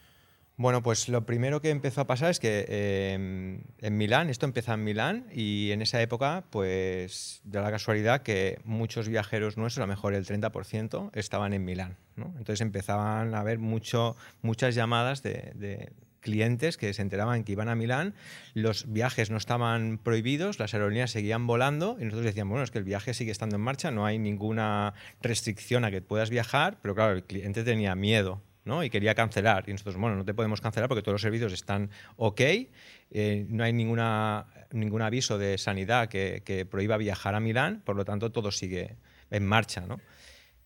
Bueno, 0.58 0.82
pues 0.82 1.10
lo 1.10 1.26
primero 1.26 1.62
que 1.62 1.70
empezó 1.70 2.02
a 2.02 2.08
pasar 2.08 2.32
es 2.32 2.40
que 2.40 2.66
eh, 2.70 3.14
en 3.14 3.98
Milán, 3.98 4.30
esto 4.30 4.46
empieza 4.46 4.74
en 4.74 4.86
Milán 4.86 5.28
y 5.34 5.72
en 5.72 5.82
esa 5.82 6.02
época, 6.02 6.46
pues 6.50 7.42
da 7.44 7.62
la 7.62 7.72
casualidad 7.72 8.22
que 8.22 8.60
muchos 8.64 9.10
viajeros 9.10 9.58
nuestros, 9.58 9.84
a 9.84 9.86
lo 9.86 9.88
mejor 9.88 10.14
el 10.14 10.26
30%, 10.26 11.10
estaban 11.14 11.52
en 11.52 11.66
Milán. 11.66 11.98
Entonces 12.18 12.62
empezaban 12.62 13.36
a 13.36 13.42
haber 13.42 13.60
mucho, 13.60 14.16
muchas 14.42 14.76
llamadas 14.76 15.22
de, 15.24 15.52
de 15.56 15.92
clientes 16.22 16.78
que 16.78 16.94
se 16.94 17.02
enteraban 17.02 17.44
que 17.44 17.52
iban 17.52 17.68
a 17.68 17.76
Milán, 17.76 18.16
los 18.54 18.92
viajes 18.92 19.30
no 19.30 19.38
estaban 19.38 20.00
prohibidos, 20.02 20.58
las 20.58 20.74
aerolíneas 20.74 21.12
seguían 21.12 21.48
volando 21.48 21.98
y 22.00 22.06
nosotros 22.06 22.26
decíamos, 22.26 22.52
bueno, 22.52 22.64
es 22.64 22.72
que 22.72 22.80
el 22.80 22.84
viaje 22.84 23.14
sigue 23.14 23.32
estando 23.32 23.58
en 23.58 23.62
marcha, 23.62 23.92
no 23.92 24.06
hay 24.06 24.20
ninguna 24.20 24.94
restricción 25.22 25.84
a 25.84 25.92
que 25.92 26.02
puedas 26.02 26.30
viajar, 26.30 26.80
pero 26.82 26.96
claro, 26.96 27.14
el 27.14 27.24
cliente 27.24 27.64
tenía 27.64 27.94
miedo. 27.96 28.42
¿No? 28.66 28.84
y 28.84 28.90
quería 28.90 29.16
cancelar. 29.16 29.64
Y 29.68 29.72
nosotros, 29.72 29.96
bueno, 29.96 30.18
no 30.18 30.26
te 30.26 30.34
podemos 30.34 30.60
cancelar 30.60 30.90
porque 30.90 31.02
todos 31.02 31.14
los 31.14 31.22
servicios 31.22 31.54
están 31.54 31.90
ok, 32.18 32.42
eh, 32.42 33.46
no 33.48 33.64
hay 33.64 33.72
ninguna, 33.72 34.48
ningún 34.72 35.02
aviso 35.02 35.38
de 35.38 35.58
sanidad 35.58 36.10
que, 36.10 36.42
que 36.44 36.66
prohíba 36.66 36.98
viajar 36.98 37.36
a 37.36 37.40
Milán, 37.40 37.82
por 37.86 37.96
lo 37.96 38.04
tanto 38.04 38.32
todo 38.32 38.52
sigue 38.52 38.98
en 39.32 39.46
marcha. 39.46 39.82
¿no? 39.82 40.00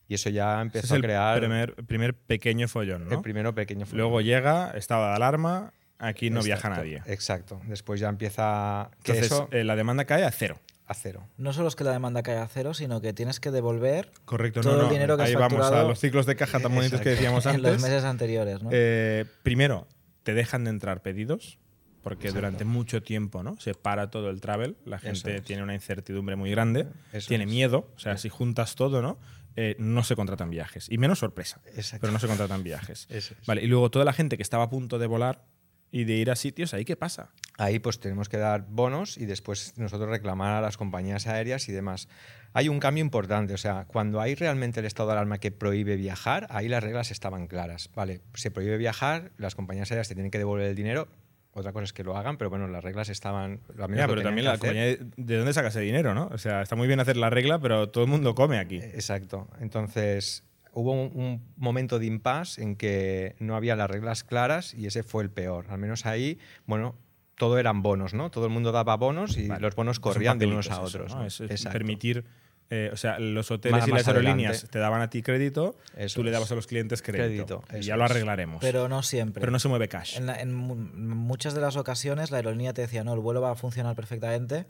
Y 0.08 0.16
eso 0.16 0.30
ya 0.30 0.62
empezó 0.62 0.88
es 0.88 0.92
a 0.94 0.96
el 0.96 1.02
crear 1.04 1.40
primer, 1.40 1.76
primer 1.86 2.16
pequeño 2.16 2.68
follón, 2.68 3.08
¿no? 3.08 3.18
el 3.18 3.22
primero 3.22 3.54
pequeño 3.54 3.86
Luego 3.92 4.22
llega 4.22 4.72
estado 4.72 5.06
de 5.08 5.14
alarma, 5.14 5.74
aquí 6.00 6.30
no 6.30 6.42
viaja 6.42 6.70
nadie. 6.70 7.04
Exacto. 7.06 7.62
Después 7.66 8.00
ya 8.00 8.10
empieza 8.10 8.90
que 9.04 9.12
Entonces, 9.12 9.32
eso 9.32 9.50
eh, 9.52 9.64
la 9.64 9.76
demanda 9.76 10.06
cae 10.06 10.24
a 10.24 10.32
cero. 10.32 10.60
A 10.90 10.94
cero. 10.96 11.30
No 11.38 11.54
solo 11.54 11.68
es 11.70 11.76
que 11.76 11.84
la 11.84 11.92
demanda 11.92 12.24
caiga 12.24 12.42
a 12.44 12.48
cero, 12.48 12.74
sino 12.74 13.00
que 13.00 13.14
tienes 13.14 13.40
que 13.40 13.52
devolver 13.52 14.12
Correcto, 14.26 14.62
todo 14.62 14.76
no, 14.78 14.84
el 14.84 14.90
dinero 14.90 15.16
que 15.16 15.24
has 15.24 15.30
Ahí 15.30 15.36
vamos 15.36 15.54
a 15.54 15.62
facturado 15.62 15.88
los 15.88 16.00
ciclos 16.00 16.26
de 16.26 16.36
caja 16.36 16.60
tan 16.60 16.74
bonitos 16.74 17.00
que 17.00 17.10
decíamos 17.10 17.46
en 17.48 17.56
antes. 17.56 17.74
los 17.74 17.82
meses 17.82 18.04
anteriores. 18.04 18.62
¿no? 18.64 18.70
Eh, 18.74 19.26
primero, 19.44 19.88
te 20.24 20.34
dejan 20.34 20.64
de 20.64 20.72
entrar 20.72 21.02
pedidos, 21.02 21.60
porque 22.02 22.32
durante 22.32 22.66
mucho 22.66 23.04
tiempo 23.04 23.44
¿no? 23.44 23.60
se 23.60 23.74
para 23.76 24.10
todo 24.10 24.30
el 24.32 24.42
travel, 24.42 24.78
la 24.86 24.98
gente 25.00 25.36
es. 25.38 25.44
tiene 25.44 25.62
una 25.64 25.76
incertidumbre 25.76 26.36
muy 26.36 26.50
grande, 26.50 26.88
Eso 27.14 27.28
tiene 27.28 27.44
es. 27.44 27.50
miedo, 27.50 27.88
o 27.96 28.00
sea, 28.00 28.18
si 28.18 28.30
juntas 28.30 28.74
todo, 28.76 29.02
¿no? 29.02 29.20
Eh, 29.56 29.76
no 29.78 30.04
se 30.04 30.16
contratan 30.16 30.50
viajes. 30.50 30.88
Y 30.90 30.98
menos 30.98 31.20
sorpresa, 31.20 31.60
Exacto. 31.76 32.02
pero 32.02 32.14
no 32.14 32.20
se 32.20 32.28
contratan 32.28 32.64
viajes. 32.64 33.06
Eso 33.10 33.36
es. 33.40 33.46
Vale, 33.46 33.62
y 33.62 33.68
luego 33.68 33.92
toda 33.92 34.06
la 34.06 34.14
gente 34.14 34.38
que 34.38 34.44
estaba 34.44 34.64
a 34.64 34.70
punto 34.70 34.98
de 34.98 35.06
volar 35.08 35.44
y 35.92 36.04
de 36.04 36.14
ir 36.14 36.32
a 36.32 36.36
sitios, 36.36 36.74
¿ahí 36.74 36.86
qué 36.86 36.96
pasa? 36.96 37.30
Ahí 37.58 37.80
pues 37.80 38.00
tenemos 38.00 38.30
que 38.30 38.38
dar 38.38 38.66
bonos 38.70 39.18
y 39.18 39.26
después 39.26 39.74
nosotros 39.78 40.10
reclamar 40.10 40.54
a 40.54 40.62
las 40.62 40.78
compañías 40.78 41.28
aéreas 41.28 41.68
y 41.68 41.72
demás. 41.72 42.08
Hay 42.54 42.70
un 42.70 42.80
cambio 42.80 43.04
importante, 43.04 43.54
o 43.54 43.58
sea, 43.58 43.86
cuando 43.86 44.22
hay 44.22 44.36
realmente 44.36 44.80
el 44.80 44.86
estado 44.86 45.10
de 45.10 45.14
alarma 45.14 45.40
que 45.40 45.52
prohíbe 45.52 45.96
viajar, 45.96 46.48
ahí 46.50 46.68
las 46.68 46.84
reglas 46.84 47.12
estaban 47.12 47.48
claras. 47.48 47.90
Vale, 47.96 48.22
se 48.34 48.50
prohíbe 48.50 48.78
viajar, 48.78 49.32
las 49.38 49.56
compañías 49.56 49.92
aéreas 49.92 50.08
te 50.08 50.16
tienen 50.16 50.32
que 50.32 50.38
devolver 50.38 50.68
el 50.68 50.76
dinero. 50.76 51.08
Otra 51.52 51.74
cosa 51.74 51.84
es 51.84 51.94
que 51.94 52.04
lo 52.04 52.16
hagan, 52.16 52.38
pero 52.38 52.50
bueno, 52.50 52.68
las 52.68 52.84
reglas 52.84 53.10
estaban. 53.10 53.60
lo 53.76 53.88
Ya, 53.90 54.08
pero 54.08 54.22
también 54.22 54.46
la 54.46 54.58
compañía, 54.58 54.98
¿de 55.18 55.38
dónde 55.38 55.52
sacas 55.54 55.76
ese 55.76 55.84
dinero, 55.84 56.14
no? 56.14 56.30
O 56.32 56.38
sea, 56.38 56.62
está 56.62 56.76
muy 56.76 56.88
bien 56.88 57.00
hacer 57.00 57.18
la 57.18 57.30
regla, 57.30 57.60
pero 57.60 57.90
todo 57.90 58.04
el 58.04 58.10
mundo 58.10 58.36
come 58.36 58.60
aquí. 58.60 58.78
Exacto. 58.78 59.48
Entonces, 59.60 60.44
hubo 60.74 60.92
un, 60.94 61.12
un 61.16 61.44
momento 61.58 62.00
de 62.00 62.06
impasse 62.06 62.62
en 62.62 62.76
que 62.76 63.36
no 63.40 63.56
había 63.56 63.76
las 63.76 63.90
reglas 63.90 64.24
claras 64.24 64.74
y 64.74 64.86
ese 64.88 65.04
fue 65.04 65.24
el 65.24 65.30
peor. 65.30 65.66
Al 65.70 65.78
menos 65.80 66.06
ahí, 66.06 66.38
bueno, 66.66 66.96
todo 67.36 67.58
eran 67.58 67.82
bonos, 67.82 68.14
¿no? 68.14 68.30
Todo 68.32 68.46
el 68.46 68.52
mundo 68.52 68.72
daba 68.72 68.96
bonos 68.98 69.38
y 69.38 69.48
Vale. 69.48 69.62
los 69.62 69.76
bonos 69.76 70.00
corrían 70.00 70.40
de 70.40 70.46
unos 70.48 70.70
a 70.70 70.74
eso, 70.74 70.82
otros. 70.84 71.14
¿no? 71.14 71.22
¿no? 71.22 71.26
Es, 71.26 71.40
es 71.40 71.66
permitir, 71.68 72.26
eh, 72.70 72.90
o 72.94 72.98
sea, 72.98 73.18
los 73.18 73.50
hoteles 73.50 73.80
Más- 73.80 73.88
y 73.88 73.92
más 73.92 74.00
las 74.02 74.08
aerolíneas 74.10 74.52
adelante. 74.58 74.72
te 74.72 74.80
daban 74.80 75.02
a 75.02 75.10
ti 75.10 75.22
crédito, 75.24 75.76
Eso 75.98 76.20
tú 76.20 76.24
le 76.24 76.32
dabas 76.32 76.52
a 76.52 76.56
los 76.56 76.68
clientes 76.68 77.02
crédito. 77.02 77.62
Crédito, 77.62 77.78
y 77.80 77.82
ya 77.88 77.96
lo 77.98 78.04
arreglaremos. 78.04 78.60
Pero 78.62 78.90
no 78.90 79.02
siempre. 79.04 79.40
Pero 79.40 79.52
no 79.52 79.60
se 79.60 79.70
mueve 79.70 79.88
cash. 79.88 80.18
En, 80.18 80.26
la- 80.26 80.40
en 80.40 80.54
mu- 80.54 80.76
muchas 80.76 81.54
de 81.54 81.62
las 81.62 81.78
ocasiones 81.78 82.30
la 82.30 82.38
aerolínea 82.38 82.74
te 82.74 82.82
decía, 82.82 83.04
no, 83.04 83.14
el 83.14 83.22
vuelo 83.22 83.40
va 83.42 83.52
a 83.52 83.56
funcionar 83.56 83.96
perfectamente, 83.96 84.66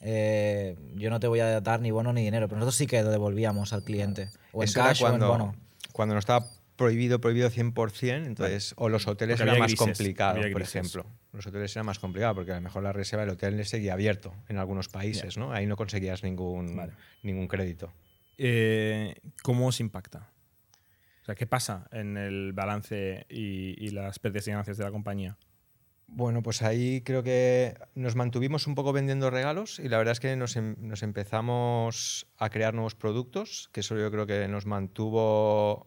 eh, 0.00 0.76
yo 0.94 1.10
no 1.10 1.20
te 1.20 1.26
voy 1.26 1.40
a 1.40 1.60
dar 1.60 1.80
ni 1.80 1.90
bono 1.90 2.12
ni 2.12 2.22
dinero, 2.22 2.48
pero 2.48 2.58
nosotros 2.58 2.76
sí 2.76 2.86
que 2.86 3.02
lo 3.02 3.10
devolvíamos 3.10 3.72
al 3.72 3.82
cliente. 3.82 4.28
O 4.52 4.62
en 4.62 4.68
Eso 4.68 4.80
era 4.80 4.88
cash 4.88 5.02
o 5.02 5.08
en 5.08 5.18
bono. 5.20 5.54
cuando 5.92 6.14
no 6.14 6.18
estaba 6.18 6.46
prohibido, 6.76 7.20
prohibido 7.20 7.50
100%, 7.50 8.26
entonces, 8.26 8.72
o 8.76 8.88
los 8.88 9.08
hoteles 9.08 9.38
Porque 9.38 9.50
era 9.50 9.58
más 9.58 9.72
grises, 9.72 9.84
complicado, 9.84 10.40
por 10.52 10.62
ejemplo. 10.62 11.04
Los 11.32 11.46
hoteles 11.46 11.74
era 11.74 11.82
más 11.82 11.98
complicado 11.98 12.36
porque 12.36 12.52
a 12.52 12.54
lo 12.54 12.60
mejor 12.60 12.84
la 12.84 12.92
reserva 12.92 13.24
del 13.24 13.34
hotel 13.34 13.64
seguía 13.66 13.94
abierto 13.94 14.32
en 14.48 14.58
algunos 14.58 14.88
países, 14.88 15.36
¿no? 15.36 15.52
Ahí 15.52 15.66
no 15.66 15.76
conseguías 15.76 16.22
ningún, 16.22 16.76
Vale. 16.76 16.92
ningún 17.22 17.48
crédito. 17.48 17.92
Eh, 18.38 19.16
¿Cómo 19.42 19.66
os 19.66 19.80
impacta? 19.80 20.30
O 21.22 21.24
sea, 21.24 21.34
¿qué 21.34 21.46
pasa 21.48 21.88
en 21.90 22.16
el 22.16 22.52
balance 22.52 23.26
y, 23.28 23.74
y 23.84 23.90
las 23.90 24.20
pérdidas 24.20 24.46
y 24.46 24.50
ganancias 24.52 24.78
de 24.78 24.84
la 24.84 24.92
compañía? 24.92 25.36
Bueno, 26.10 26.42
pues 26.42 26.62
ahí 26.62 27.02
creo 27.02 27.22
que 27.22 27.74
nos 27.94 28.16
mantuvimos 28.16 28.66
un 28.66 28.74
poco 28.74 28.92
vendiendo 28.92 29.30
regalos 29.30 29.78
y 29.78 29.88
la 29.88 29.98
verdad 29.98 30.12
es 30.12 30.20
que 30.20 30.34
nos, 30.36 30.56
em- 30.56 30.74
nos 30.80 31.02
empezamos 31.02 32.26
a 32.38 32.48
crear 32.50 32.74
nuevos 32.74 32.94
productos, 32.94 33.68
que 33.72 33.80
eso 33.80 33.96
yo 33.96 34.10
creo 34.10 34.26
que 34.26 34.48
nos 34.48 34.66
mantuvo 34.66 35.86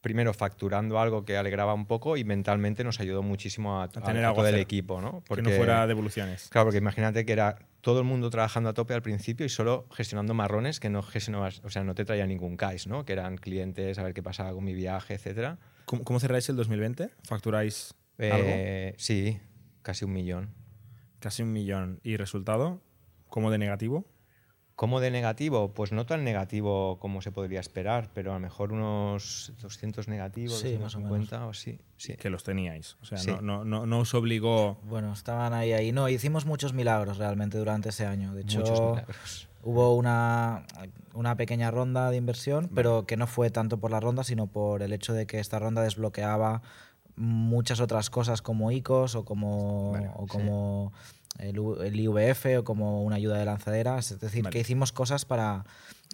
primero 0.00 0.32
facturando 0.34 0.98
algo 0.98 1.24
que 1.24 1.36
alegraba 1.36 1.74
un 1.74 1.86
poco 1.86 2.16
y 2.16 2.24
mentalmente 2.24 2.84
nos 2.84 3.00
ayudó 3.00 3.22
muchísimo 3.22 3.80
a, 3.80 3.84
a- 3.84 3.88
tener 3.88 4.24
algo 4.24 4.36
todo 4.38 4.48
el 4.48 4.54
hacer. 4.54 4.60
equipo, 4.60 5.00
¿no? 5.00 5.22
que 5.34 5.42
no 5.42 5.50
fuera 5.50 5.86
devoluciones. 5.86 6.48
Claro, 6.50 6.66
porque 6.66 6.78
imagínate 6.78 7.24
que 7.24 7.32
era 7.32 7.58
todo 7.80 8.00
el 8.00 8.04
mundo 8.06 8.28
trabajando 8.30 8.70
a 8.70 8.74
tope 8.74 8.94
al 8.94 9.02
principio 9.02 9.46
y 9.46 9.48
solo 9.50 9.86
gestionando 9.92 10.34
marrones 10.34 10.80
que 10.80 10.90
no 10.90 11.02
gestionabas, 11.02 11.60
o 11.64 11.70
sea, 11.70 11.84
no 11.84 11.94
te 11.94 12.04
traía 12.04 12.26
ningún 12.26 12.56
cash, 12.56 12.86
¿no? 12.86 13.04
Que 13.04 13.12
eran 13.12 13.36
clientes, 13.36 13.98
a 13.98 14.02
ver 14.02 14.14
qué 14.14 14.22
pasaba 14.22 14.52
con 14.52 14.64
mi 14.64 14.74
viaje, 14.74 15.14
etcétera. 15.14 15.58
¿Cómo, 15.84 16.02
cómo 16.04 16.18
cerráis 16.18 16.48
el 16.48 16.56
2020? 16.56 17.10
¿Facturáis 17.24 17.94
algo? 18.18 18.48
Eh, 18.48 18.94
sí, 18.98 19.38
casi 19.82 20.04
un 20.04 20.12
millón. 20.12 20.50
Casi 21.18 21.42
un 21.42 21.52
millón. 21.52 22.00
¿Y 22.02 22.16
resultado? 22.16 22.80
¿Cómo 23.28 23.50
de 23.50 23.58
negativo? 23.58 24.04
¿Cómo 24.74 25.00
de 25.00 25.10
negativo? 25.10 25.74
Pues 25.74 25.92
no 25.92 26.06
tan 26.06 26.24
negativo 26.24 26.98
como 27.00 27.20
se 27.20 27.30
podría 27.32 27.60
esperar, 27.60 28.08
pero 28.14 28.30
a 28.30 28.34
lo 28.34 28.40
mejor 28.40 28.72
unos 28.72 29.52
200 29.60 30.08
negativos, 30.08 30.58
Sí, 30.58 30.78
más 30.78 30.94
o 30.94 31.00
250 31.00 31.46
o 31.46 31.52
sí. 31.52 31.78
sí. 31.98 32.14
Que 32.16 32.30
los 32.30 32.44
teníais. 32.44 32.96
O 33.02 33.04
sea, 33.04 33.18
Sí. 33.18 33.30
no, 33.30 33.42
no, 33.42 33.64
no, 33.66 33.84
no 33.84 33.98
os 33.98 34.14
obligó. 34.14 34.80
Bueno, 34.84 35.12
estaban 35.12 35.52
ahí, 35.52 35.74
ahí. 35.74 35.92
No, 35.92 36.08
hicimos 36.08 36.46
muchos 36.46 36.72
milagros 36.72 37.18
realmente 37.18 37.58
durante 37.58 37.90
ese 37.90 38.06
año. 38.06 38.32
De 38.34 38.40
hecho, 38.40 38.60
Muchos 38.60 38.80
milagros. 38.80 39.48
hubo 39.62 39.94
una, 39.94 40.64
una 41.12 41.36
pequeña 41.36 41.70
ronda 41.70 42.10
de 42.10 42.16
inversión, 42.16 42.70
pero 42.74 43.04
que 43.04 43.18
no 43.18 43.26
fue 43.26 43.50
tanto 43.50 43.78
por 43.78 43.90
la 43.90 44.00
ronda, 44.00 44.24
sino 44.24 44.46
por 44.46 44.80
el 44.82 44.94
hecho 44.94 45.12
de 45.12 45.26
que 45.26 45.40
esta 45.40 45.58
ronda 45.58 45.82
desbloqueaba 45.82 46.62
muchas 47.20 47.80
otras 47.80 48.10
cosas 48.10 48.42
como 48.42 48.72
ICOs 48.72 49.14
o 49.14 49.24
como, 49.24 49.92
Vale, 49.92 50.10
o 50.16 50.22
sí. 50.22 50.28
como 50.28 50.92
el, 51.38 51.58
el 51.84 52.00
IVF 52.00 52.46
o 52.58 52.64
como 52.64 53.04
una 53.04 53.16
ayuda 53.16 53.38
de 53.38 53.44
lanzadera. 53.44 53.98
Es 53.98 54.18
decir, 54.18 54.42
Vale. 54.42 54.52
que 54.52 54.60
hicimos 54.60 54.92
cosas 54.92 55.24
para... 55.24 55.64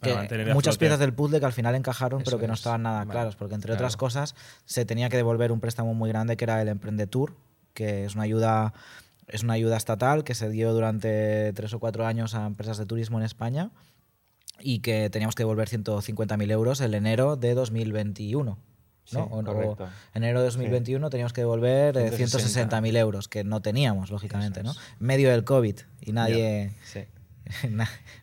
Que 0.03 0.53
muchas 0.53 0.77
piezas 0.77 0.99
del 0.99 1.15
puzzle 1.15 1.41
que 1.41 1.47
al 1.47 1.55
final 1.55 1.75
encajaron, 1.75 2.23
pero 2.23 2.39
que 2.39 2.47
no 2.47 2.53
es. 2.53 2.61
estaban 2.61 2.83
nada 2.83 2.99
Vale, 2.99 3.13
claras, 3.13 3.37
porque 3.37 3.55
entre 3.55 3.69
claro. 3.71 3.79
otras 3.79 3.97
cosas 3.97 4.35
se 4.67 4.85
tenía 4.85 5.09
que 5.09 5.17
devolver 5.17 5.53
un 5.53 5.61
préstamo 5.61 5.95
muy 5.95 6.11
grande 6.11 6.37
que 6.37 6.45
era 6.45 6.61
el 6.61 6.69
Emprendetour, 6.69 7.35
que 7.73 8.05
es 8.05 8.15
una 8.15 8.25
ayuda 8.25 8.75
es 9.27 9.43
una 9.43 9.55
ayuda 9.55 9.77
estatal 9.77 10.23
que 10.23 10.35
se 10.35 10.51
dio 10.51 10.73
durante 10.73 11.53
tres 11.55 11.73
o 11.73 11.79
cuatro 11.81 12.07
años 12.07 12.35
a 12.35 12.47
empresas 12.47 12.79
de 12.79 12.87
turismo 12.87 13.19
en 13.19 13.25
España 13.25 13.71
y 14.61 14.81
que 14.81 15.11
teníamos 15.11 15.35
que 15.35 15.43
devolver 15.43 15.69
150.000 15.69 16.51
euros 16.51 16.81
en 16.81 16.95
enero 16.95 17.37
de 17.37 17.55
2021. 17.55 18.59
Sí, 19.07 19.17
¿no? 19.17 19.25
O- 19.25 19.39
o 19.41 19.45
correcto. 19.45 19.89
enero 20.15 20.41
de 20.41 20.45
2021 20.47 21.09
teníamos 21.11 21.33
que 21.33 21.41
devolver 21.41 21.97
eh, 21.97 22.11
160. 22.11 22.77
160.000 22.83 22.97
euros, 22.97 23.29
que 23.29 23.43
no 23.45 23.63
teníamos, 23.63 24.11
lógicamente, 24.11 24.63
¿no? 24.63 24.75
Medio 24.99 25.31
del 25.31 25.45
COVID 25.45 25.77
y 26.03 26.13
nadie 26.13 26.73
Sí. 26.85 27.05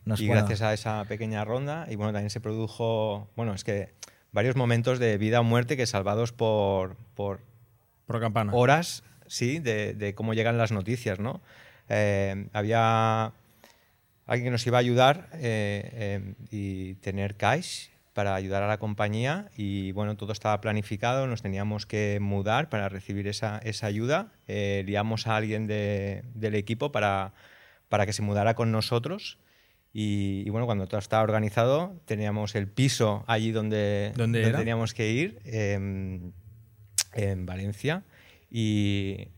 nos 0.04 0.20
y 0.20 0.26
bueno, 0.26 0.42
gracias 0.42 0.60
a 0.62 0.72
esa 0.74 1.04
pequeña 1.06 1.44
ronda, 1.44 1.86
y 1.90 1.96
bueno, 1.96 2.12
también 2.12 2.30
se 2.30 2.40
produjo, 2.40 3.28
bueno, 3.36 3.54
es 3.54 3.64
que 3.64 3.92
varios 4.32 4.54
momentos 4.56 4.98
de 4.98 5.16
vida 5.18 5.40
o 5.40 5.44
muerte 5.44 5.76
que 5.76 5.86
salvados 5.86 6.32
por, 6.32 6.96
por 7.14 7.40
Por 8.06 8.20
campana. 8.20 8.52
horas, 8.54 9.02
sí, 9.26 9.58
de, 9.60 9.94
de 9.94 10.14
cómo 10.14 10.34
llegan 10.34 10.58
las 10.58 10.72
noticias, 10.72 11.18
¿no? 11.20 11.40
Eh, 11.88 12.48
había 12.52 13.32
alguien 14.26 14.44
que 14.46 14.50
nos 14.50 14.66
iba 14.66 14.76
a 14.78 14.80
ayudar 14.80 15.28
eh, 15.34 15.88
eh, 16.20 16.34
y 16.50 16.94
tener 16.96 17.36
cash 17.36 17.88
para 18.14 18.34
ayudar 18.34 18.62
a 18.62 18.68
la 18.68 18.78
compañía 18.78 19.50
y 19.56 19.92
bueno, 19.92 20.16
todo 20.16 20.32
estaba 20.32 20.60
planificado, 20.60 21.26
nos 21.26 21.42
teníamos 21.42 21.84
que 21.84 22.18
mudar 22.20 22.68
para 22.70 22.88
recibir 22.88 23.26
esa, 23.28 23.58
esa 23.58 23.86
ayuda, 23.88 24.32
eh, 24.46 24.82
liamos 24.86 25.26
a 25.26 25.36
alguien 25.36 25.66
de- 25.66 26.22
del 26.34 26.54
equipo 26.54 26.92
para, 26.92 27.34
para 27.88 28.06
que 28.06 28.12
se 28.12 28.22
mudara 28.22 28.54
con 28.54 28.70
nosotros 28.72 29.38
y, 29.92 30.42
y 30.46 30.50
bueno, 30.50 30.66
cuando 30.66 30.86
todo 30.86 30.98
estaba 30.98 31.22
organizado 31.22 32.00
teníamos 32.06 32.54
el 32.54 32.68
piso 32.68 33.24
allí 33.26 33.50
donde, 33.52 34.12
¿Dónde 34.16 34.42
era? 34.48 34.58
teníamos 34.58 34.94
que 34.94 35.10
ir, 35.10 35.40
em, 35.44 36.32
en 37.12 37.46
Valencia 37.46 38.02
y, 38.50 39.28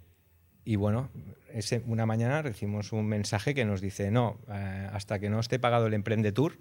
y 0.65 0.77
bueno, 0.77 1.11
ese, 1.53 1.83
una 1.87 2.05
mañana 2.07 2.43
recibimos 2.43 2.93
un 2.93 3.07
mensaje 3.07 3.55
que 3.55 3.65
nos 3.65 3.81
dice, 3.81 4.11
no, 4.11 4.39
eh, 4.51 4.89
hasta 4.93 5.19
que 5.19 5.31
no 5.31 5.41
esté 5.41 5.59
pagado 5.59 5.87
el 5.87 5.95
Emprendetour, 5.95 6.59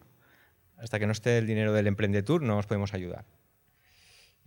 hasta 0.77 0.99
que 0.99 1.05
no 1.05 1.11
esté 1.11 1.37
el 1.37 1.47
dinero 1.47 1.73
del 1.73 1.87
Emprendetour, 1.87 2.41
no 2.41 2.57
os 2.57 2.65
podemos 2.65 2.93
ayudar. 2.93 3.25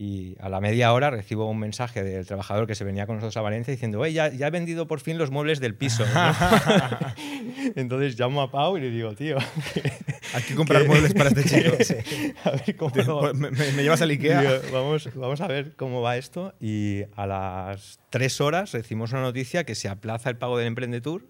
Y 0.01 0.37
a 0.39 0.49
la 0.49 0.61
media 0.61 0.93
hora 0.93 1.11
recibo 1.11 1.51
un 1.51 1.59
mensaje 1.59 2.05
del 2.05 2.25
trabajador 2.25 2.69
que 2.69 2.77
se 2.77 2.85
venía 2.85 3.07
con 3.07 3.17
nosotros 3.17 3.37
a 3.37 3.41
Valencia 3.41 3.73
diciendo, 3.73 3.99
"Oye, 3.99 4.13
ya, 4.13 4.29
ya 4.33 4.47
he 4.47 4.51
vendido 4.51 4.87
por 4.87 5.01
fin 5.01 5.19
los 5.19 5.33
muebles 5.33 5.59
del 5.59 5.75
piso. 5.75 6.05
¿no?". 6.07 6.33
Entonces 7.75 8.17
llamo 8.19 8.43
a 8.43 8.51
Pau 8.51 8.77
y 8.77 8.81
le 8.81 8.91
digo, 8.91 9.15
tío, 9.17 9.39
Hay 10.35 10.43
que 10.43 10.55
comprar 10.55 10.87
muebles 10.87 11.15
para 11.15 11.31
este 11.31 11.43
chico. 11.45 12.35
a 12.45 12.51
ver 12.51 12.77
cómo... 12.77 13.33
me, 13.35 13.51
me- 13.51 13.73
me 13.73 13.83
llevas 13.83 14.01
al 14.03 14.11
Ikea. 14.11 14.41
Digo, 14.43 14.55
vamos, 14.73 15.09
vamos 15.15 15.41
a 15.41 15.49
ver 15.49 15.75
cómo 15.75 16.01
va 16.03 16.17
esto. 16.17 16.55
Y 16.61 17.03
a 17.17 17.27
las 17.27 17.99
tres 18.11 18.41
horas 18.41 18.73
recibimos 18.73 19.11
una 19.13 19.23
noticia 19.23 19.65
que 19.65 19.75
se 19.75 19.89
aplaza 19.89 20.31
el 20.31 20.37
pago 20.37 20.59
del 20.59 20.67
Emprendetour. 20.69 21.27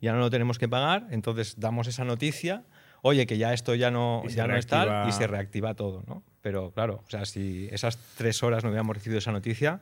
Ya 0.00 0.12
no 0.12 0.18
lo 0.20 0.30
tenemos 0.30 0.58
que 0.58 0.68
pagar. 0.68 1.08
Entonces 1.10 1.56
damos 1.58 1.88
esa 1.88 2.04
noticia. 2.04 2.64
Oye, 3.02 3.26
que 3.26 3.36
ya 3.36 3.52
esto 3.52 3.74
ya 3.74 3.90
no, 3.90 4.22
ya 4.28 4.46
no 4.46 4.56
es 4.56 4.66
tal. 4.66 4.88
reactiva- 4.88 5.08
Y 5.08 5.12
se 5.12 5.26
reactiva 5.26 5.74
todo, 5.74 6.02
¿no? 6.06 6.22
Pero 6.40 6.70
claro, 6.72 7.02
o 7.06 7.10
sea, 7.10 7.24
si 7.24 7.68
esas 7.72 7.98
tres 8.16 8.42
horas 8.42 8.62
no 8.64 8.70
hubiéramos 8.70 8.96
recibido 8.96 9.18
esa 9.18 9.32
noticia, 9.32 9.80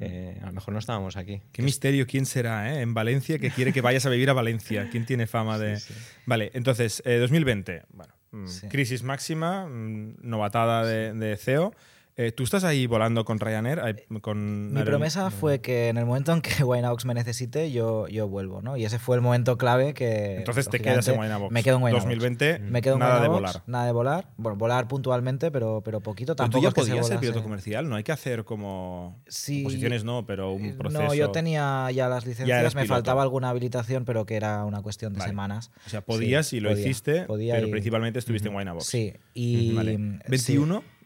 eh, 0.00 0.38
a 0.42 0.46
lo 0.46 0.52
mejor 0.52 0.72
no 0.72 0.78
estábamos 0.80 1.16
aquí. 1.16 1.42
Qué 1.52 1.62
misterio, 1.62 2.06
¿quién 2.06 2.24
será 2.24 2.72
eh? 2.74 2.80
en 2.82 2.94
Valencia 2.94 3.38
que 3.38 3.50
quiere 3.50 3.72
que 3.72 3.80
vayas 3.80 4.06
a 4.06 4.10
vivir 4.10 4.30
a 4.30 4.32
Valencia? 4.32 4.88
¿Quién 4.90 5.04
tiene 5.06 5.26
fama 5.26 5.58
de...? 5.58 5.78
Vale, 6.26 6.50
entonces, 6.54 7.02
eh, 7.04 7.16
2020, 7.18 7.82
bueno, 7.90 8.14
mm, 8.30 8.46
Sí. 8.46 8.68
crisis 8.68 9.02
máxima, 9.02 9.66
mm, 9.66 10.16
novatada 10.22 10.84
de, 10.86 11.12
de 11.14 11.36
CEO. 11.36 11.74
Eh, 12.20 12.32
¿Tú 12.32 12.42
estás 12.42 12.64
ahí 12.64 12.88
volando 12.88 13.24
con 13.24 13.38
Ryanair? 13.38 13.78
eh, 13.86 14.06
Con 14.20 14.72
Mi 14.74 14.82
promesa 14.82 15.30
fue 15.30 15.60
que 15.60 15.86
en 15.88 15.98
el 15.98 16.04
momento 16.04 16.32
en 16.32 16.40
que 16.40 16.50
Winehouse 16.64 17.04
me 17.04 17.14
necesite, 17.14 17.70
yo, 17.70 18.08
yo 18.08 18.26
vuelvo, 18.26 18.60
¿no? 18.60 18.76
Y 18.76 18.84
ese 18.84 18.98
fue 18.98 19.14
el 19.14 19.22
momento 19.22 19.56
clave 19.56 19.94
que... 19.94 20.34
Entonces 20.38 20.68
te 20.68 20.80
quedas 20.80 21.06
en 21.06 21.16
Winebox. 21.20 21.52
Me 21.52 21.62
quedo 21.62 21.76
en 21.76 21.82
Winehouse. 21.84 22.02
2020, 22.02 22.58
Me 22.58 22.82
quedo 22.82 22.94
en 22.94 22.98
nada 22.98 23.20
de 23.20 23.28
Winebox, 23.28 23.52
volar. 23.52 23.62
Nada 23.68 23.86
de 23.86 23.92
volar. 23.92 24.28
Bueno, 24.36 24.58
volar 24.58 24.88
puntualmente, 24.88 25.52
pero, 25.52 25.80
pero 25.84 26.00
poquito. 26.00 26.34
Pero 26.34 26.48
tú 26.48 26.60
Tampoco 26.60 26.64
ya 26.64 26.70
se 26.84 26.90
podías 26.90 27.06
ser 27.06 27.20
piloto 27.20 27.40
comercial, 27.44 27.88
no 27.88 27.94
hay 27.94 28.02
que 28.02 28.10
hacer 28.10 28.44
como 28.44 29.22
Sí. 29.28 29.62
posiciones 29.62 30.02
no, 30.02 30.26
pero 30.26 30.50
un 30.50 30.76
proceso. 30.76 31.00
No, 31.04 31.14
yo 31.14 31.30
tenía 31.30 31.88
ya 31.92 32.08
las 32.08 32.26
licencias, 32.26 32.58
eres 32.60 32.74
me 32.74 32.84
faltaba 32.86 33.22
alguna 33.22 33.50
habilitación, 33.50 34.04
pero 34.04 34.26
que 34.26 34.34
era 34.34 34.64
una 34.64 34.82
cuestión 34.82 35.12
de 35.12 35.20
Vale. 35.20 35.30
semanas. 35.30 35.70
O 35.86 35.88
sea, 35.88 36.00
podías 36.00 36.48
Sí, 36.48 36.56
y 36.56 36.60
lo 36.60 36.70
podía, 36.70 36.82
hiciste, 36.82 37.22
podía 37.26 37.54
pero 37.54 37.68
y- 37.68 37.70
principalmente 37.70 38.18
estuviste 38.18 38.48
en 38.48 38.56
Winebox. 38.56 38.84
Sí, 38.86 39.14
y... 39.34 39.72
Vale. 39.76 39.96
sí. 40.38 40.58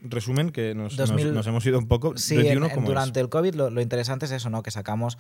21, 0.03 0.11
resumen, 0.11 0.51
que 0.51 0.75
nos, 0.75 0.97
nos- 0.99 1.09
2000 1.09 1.33
nos 1.35 1.47
hemos 1.47 1.65
ido 1.67 1.79
un 1.79 1.87
poco. 1.89 2.17
Sí, 2.17 2.37
21, 2.37 2.67
en- 2.67 2.71
en- 2.71 2.75
¿cómo 2.75 2.87
es? 2.87 2.89
durante 2.89 3.21
el 3.21 3.29
COVID 3.29 3.55
lo, 3.55 3.71
lo 3.71 3.81
interesante 3.81 4.27
es 4.27 4.33
eso, 4.33 4.51
¿no? 4.51 4.63
Que 4.63 4.71
sacamos 4.71 5.19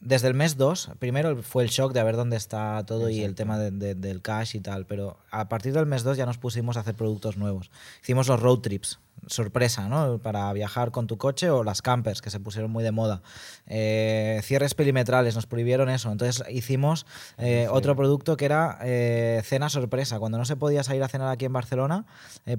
desde 0.00 0.28
el 0.28 0.34
mes 0.34 0.56
2, 0.56 0.90
primero 0.98 1.42
fue 1.42 1.62
el 1.64 1.70
shock 1.70 1.92
de 1.92 2.02
ver 2.02 2.16
dónde 2.16 2.36
está 2.36 2.82
todo 2.86 3.08
y 3.08 3.22
el 3.24 3.34
tema 3.34 3.58
de- 3.58 3.70
de- 3.70 3.94
del 3.94 4.22
cash 4.22 4.56
y 4.56 4.60
tal, 4.60 4.86
pero 4.86 5.16
a 5.30 5.48
partir 5.48 5.72
del 5.72 5.86
mes 5.86 6.02
2 6.02 6.16
ya 6.16 6.26
nos 6.26 6.38
pusimos 6.38 6.76
a 6.76 6.80
hacer 6.80 6.94
productos 6.94 7.36
nuevos. 7.36 7.70
Hicimos 8.02 8.28
los 8.28 8.40
road 8.40 8.58
trips, 8.60 8.98
sorpresa, 9.28 9.88
¿no? 9.88 10.18
Para 10.18 10.52
viajar 10.52 10.90
con 10.92 11.06
tu 11.06 11.16
coche 11.16 11.50
o 11.50 11.64
las 11.64 11.82
campers, 11.82 12.20
que 12.22 12.30
se 12.30 12.38
pusieron 12.38 12.70
muy 12.70 12.84
de 12.84 12.92
moda. 12.92 13.22
Eh, 13.66 14.40
cierres 14.44 14.74
perimetrales, 14.74 15.34
nos 15.34 15.46
prohibieron 15.46 15.88
eso. 15.88 16.12
Entonces 16.12 16.44
hicimos 16.50 17.06
eh, 17.38 17.66
otro 17.70 17.96
producto 17.96 18.36
que 18.36 18.44
era 18.44 18.78
eh, 18.82 19.40
cena 19.44 19.68
sorpresa. 19.68 20.18
Cuando 20.20 20.38
no 20.38 20.44
se 20.44 20.54
podía 20.56 20.84
salir 20.84 21.02
a 21.02 21.08
cenar 21.08 21.28
aquí 21.28 21.44
en 21.46 21.52
Barcelona, 21.52 22.04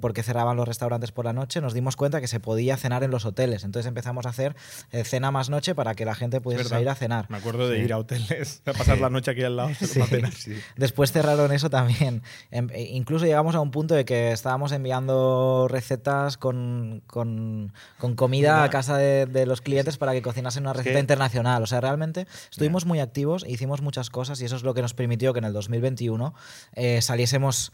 porque 0.02 0.24
cerraban 0.24 0.58
los 0.58 0.68
restaurantes 0.68 1.12
por 1.12 1.26
la 1.26 1.32
noche, 1.34 1.62
nos 1.62 1.74
dimos 1.74 1.96
cuenta 1.96 2.20
que 2.20 2.28
se 2.28 2.40
podía 2.40 2.76
cenar 2.76 3.04
en 3.04 3.12
los 3.12 3.26
hoteles. 3.26 3.64
Entonces 3.64 3.88
empezamos 3.88 4.26
a 4.26 4.30
hacer 4.30 4.56
cena 5.04 5.32
más 5.32 5.50
noche 5.50 5.76
para 5.76 5.96
que 5.96 6.04
la 6.06 6.16
gente 6.16 6.42
pudiese 6.42 6.64
salir 6.70 6.90
a 6.90 6.96
cenar. 6.96 7.27
Me 7.30 7.38
acuerdo 7.38 7.68
de 7.70 7.80
ir 7.80 7.94
a 7.94 7.98
hoteles 7.98 8.62
a 8.66 8.74
pasar 8.74 9.00
la 9.00 9.10
noche 9.10 9.32
aquí 9.32 9.44
al 9.44 9.56
lado. 9.58 9.70
Sí. 9.80 10.02
cenar. 10.02 10.32
Después 10.76 11.12
cerraron 11.12 11.52
eso 11.52 11.70
también. 11.70 12.22
Em- 12.52 12.70
e 12.72 12.84
incluso 12.96 13.26
llegamos 13.26 13.56
a 13.56 13.60
un 13.62 13.72
punto 13.72 13.96
de 13.96 14.06
que 14.06 14.32
estábamos 14.32 14.72
enviando 14.72 15.68
recetas 15.70 16.38
con, 16.38 17.02
con- 17.08 17.74
con 17.98 18.16
comida 18.16 18.64
a 18.64 18.70
casa 18.70 18.98
de, 18.98 19.26
de 19.26 19.46
los 19.46 19.62
clientes 19.62 19.98
para 19.98 20.14
que 20.14 20.22
cocinasen 20.22 20.64
una 20.64 20.74
receta 20.74 21.00
internacional. 21.00 21.64
O 21.64 21.68
sea, 21.68 21.82
realmente 21.82 22.28
estuvimos 22.52 22.86
muy 22.86 23.00
activos, 23.00 23.44
e 23.44 23.52
hicimos 23.52 23.82
muchas 23.82 24.10
cosas 24.10 24.42
y 24.42 24.46
eso 24.46 24.56
es 24.56 24.64
lo 24.64 24.74
que 24.74 24.82
nos 24.82 24.94
permitió 24.94 25.34
que 25.34 25.40
en 25.40 25.46
el 25.46 25.54
2021 25.54 26.34
eh, 26.74 27.02
saliésemos. 27.02 27.72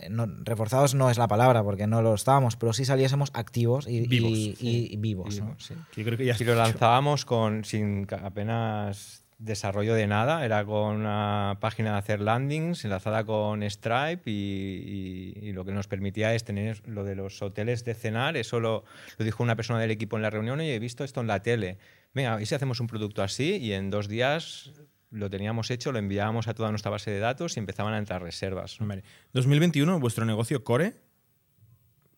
Eh, 0.00 0.08
no- 0.10 0.26
reforzados 0.44 0.94
no 0.94 1.10
es 1.10 1.18
la 1.18 1.28
palabra 1.28 1.62
porque 1.62 1.86
no 1.86 2.02
lo 2.02 2.14
estábamos, 2.14 2.56
pero 2.56 2.72
sí 2.72 2.84
saliésemos 2.84 3.30
activos 3.34 3.86
y 3.88 4.06
Vivos. 4.06 4.30
y- 4.32 4.88
y 4.92 4.96
vivos. 4.96 5.40
¿no? 5.40 5.54
Sí. 5.58 5.74
Yo 5.96 6.04
creo 6.04 6.16
que 6.18 6.24
ya 6.24 6.36
Y 6.38 6.44
lo 6.44 6.54
lanzábamos 6.54 7.24
con, 7.24 7.64
sin 7.64 8.06
apenas 8.22 9.24
desarrollo 9.38 9.94
de 9.94 10.06
nada, 10.06 10.44
era 10.44 10.66
con 10.66 10.96
una 10.96 11.56
página 11.60 11.92
de 11.92 11.98
hacer 11.98 12.20
landings 12.20 12.84
enlazada 12.84 13.24
con 13.24 13.62
Stripe 13.62 14.30
y, 14.30 15.32
y- 15.34 15.48
y 15.48 15.52
lo 15.52 15.64
que 15.64 15.72
nos 15.72 15.88
permitía 15.88 16.34
es 16.34 16.44
tener 16.44 16.86
lo 16.86 17.04
de 17.04 17.14
los 17.14 17.40
hoteles 17.40 17.84
de 17.86 17.94
cenar, 17.94 18.36
eso 18.36 18.60
lo, 18.60 18.84
lo 19.16 19.24
dijo 19.24 19.42
una 19.42 19.56
persona 19.56 19.80
del 19.80 19.90
equipo 19.92 20.16
en 20.16 20.22
la 20.22 20.28
reunión 20.30 20.60
y 20.60 20.68
he 20.68 20.78
visto 20.78 21.04
esto 21.04 21.22
en 21.22 21.26
la 21.26 21.40
tele. 21.42 21.78
Venga, 22.12 22.40
¿y 22.42 22.44
si 22.44 22.54
hacemos 22.54 22.80
un 22.80 22.86
producto 22.86 23.22
así? 23.22 23.56
Y 23.56 23.72
en 23.72 23.88
dos 23.88 24.08
días 24.08 24.72
lo 25.10 25.28
teníamos 25.30 25.70
hecho, 25.70 25.92
lo 25.92 25.98
enviábamos 25.98 26.46
a 26.48 26.54
toda 26.54 26.70
nuestra 26.70 26.90
base 26.90 27.10
de 27.10 27.18
datos 27.18 27.56
y 27.56 27.60
empezaban 27.60 27.94
a 27.94 27.98
entrar 27.98 28.22
reservas. 28.22 28.80
¿no? 28.80 28.86
Vale. 28.86 29.02
2021, 29.32 29.98
vuestro 30.00 30.24
negocio 30.24 30.62
core 30.64 30.94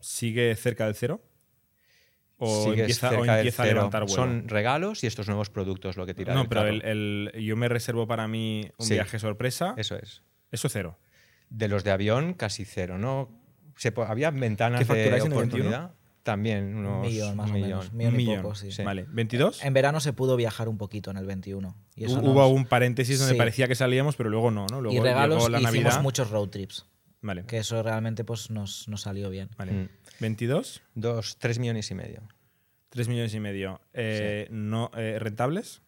sigue 0.00 0.54
cerca 0.56 0.86
del 0.86 0.94
cero. 0.94 1.22
O 2.44 2.72
empieza, 2.72 3.08
o 3.10 3.22
del 3.22 3.30
a 3.30 3.64
levantar 3.66 4.02
vuelo. 4.02 4.14
Son 4.16 4.48
regalos 4.48 5.04
y 5.04 5.06
estos 5.06 5.28
nuevos 5.28 5.48
productos 5.48 5.96
lo 5.96 6.06
que 6.06 6.12
tiran. 6.14 6.34
no, 6.34 6.48
pero 6.48 6.66
el, 6.66 6.82
el- 6.84 7.32
yo 7.44 7.56
me 7.56 7.68
reservo 7.68 8.08
para 8.08 8.26
mí 8.26 8.68
un 8.78 8.86
Sí. 8.86 8.94
viaje 8.94 9.20
sorpresa. 9.20 9.74
Eso 9.76 9.96
es. 9.96 10.22
Eso 10.50 10.68
cero. 10.68 10.98
De 11.50 11.68
los 11.68 11.84
de 11.84 11.92
avión, 11.92 12.34
casi 12.34 12.64
cero, 12.64 12.98
¿no? 12.98 13.30
Se 13.76 13.92
había 13.96 14.30
ventanas 14.32 14.80
¿Qué 14.80 14.84
de 14.84 14.88
facturáis 14.88 15.24
en 15.24 15.32
el 15.32 15.38
oportunidad. 15.38 15.94
También, 16.22 16.76
unos 16.76 16.96
Un 17.04 17.12
millón 17.12 17.36
más 17.36 17.50
un 17.50 17.56
o 17.56 17.58
millón. 17.58 17.68
menos. 17.70 17.92
Millón 17.92 18.14
un 18.14 18.20
y 18.20 18.36
poco, 18.36 18.54
sí. 18.54 18.70
Sí. 18.70 18.82
Vale. 18.84 19.06
¿22? 19.08 19.64
En 19.64 19.74
verano 19.74 19.98
se 20.00 20.12
pudo 20.12 20.36
viajar 20.36 20.68
un 20.68 20.78
poquito 20.78 21.10
en 21.10 21.16
el 21.16 21.26
21. 21.26 21.74
Y 21.96 22.04
eso 22.04 22.20
Hubo 22.20 22.42
nos- 22.42 22.52
un 22.52 22.64
paréntesis 22.66 23.18
donde 23.18 23.34
Sí. 23.34 23.38
parecía 23.38 23.66
que 23.66 23.74
salíamos, 23.74 24.14
pero 24.16 24.30
luego 24.30 24.50
no, 24.52 24.66
¿no? 24.70 24.80
Luego 24.80 24.96
y 24.96 25.00
regalos 25.00 25.38
llegó 25.38 25.48
la 25.48 25.58
hicimos 25.58 25.74
Navidad. 25.84 26.02
muchos 26.02 26.30
road 26.30 26.48
trips. 26.50 26.86
Vale. 27.22 27.44
Que 27.46 27.58
eso 27.58 27.82
realmente 27.82 28.22
pues, 28.24 28.50
nos, 28.50 28.88
nos 28.88 29.00
salió 29.02 29.30
bien. 29.30 29.50
vale. 29.58 29.72
Mm. 29.72 29.88
22, 30.20 30.82
Dos, 30.94 31.36
tres 31.38 31.58
millones 31.58 31.90
y 31.90 31.94
medio. 31.96 32.22
3 32.90 33.08
millones 33.08 33.34
y 33.34 33.40
medio. 33.40 33.80
Eh, 33.94 34.46
no, 34.50 34.90
eh, 34.96 35.16
¿Rentables? 35.18 35.80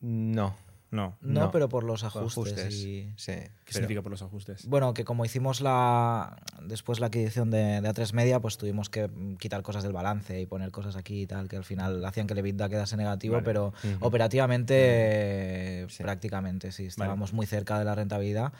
No. 0.00 0.54
No. 0.92 1.16
No, 1.20 1.40
No, 1.42 1.50
pero 1.52 1.68
por 1.68 1.84
los 1.84 2.02
ajustes. 2.02 2.74
y- 2.74 3.12
Sí. 3.16 3.32
¿Qué 3.32 3.50
pero- 3.64 3.74
significa 3.74 4.02
por 4.02 4.10
los 4.10 4.22
ajustes? 4.22 4.66
Bueno, 4.66 4.92
que 4.92 5.04
como 5.04 5.24
hicimos 5.24 5.60
la 5.60 6.36
después 6.62 6.98
la 6.98 7.06
adquisición 7.06 7.50
de, 7.52 7.80
de 7.80 7.88
A3 7.88 8.12
Media, 8.12 8.40
pues 8.40 8.58
tuvimos 8.58 8.90
que 8.90 9.08
quitar 9.38 9.62
cosas 9.62 9.84
del 9.84 9.92
balance 9.92 10.40
y 10.40 10.46
poner 10.46 10.72
cosas 10.72 10.96
aquí 10.96 11.22
y 11.22 11.26
tal, 11.26 11.48
que 11.48 11.56
al 11.56 11.64
final 11.64 12.04
hacían 12.04 12.26
que 12.26 12.32
el 12.32 12.40
EBITDA 12.40 12.68
quedase 12.68 12.96
negativo, 12.96 13.34
Vale. 13.34 13.44
pero 13.44 13.72
operativamente 14.00 15.86
Sí. 15.88 16.02
prácticamente 16.02 16.72
sí, 16.72 16.86
estábamos 16.86 17.32
muy 17.32 17.46
cerca 17.46 17.78
de 17.78 17.84
la 17.84 17.94
rentabilidad. 17.94 18.52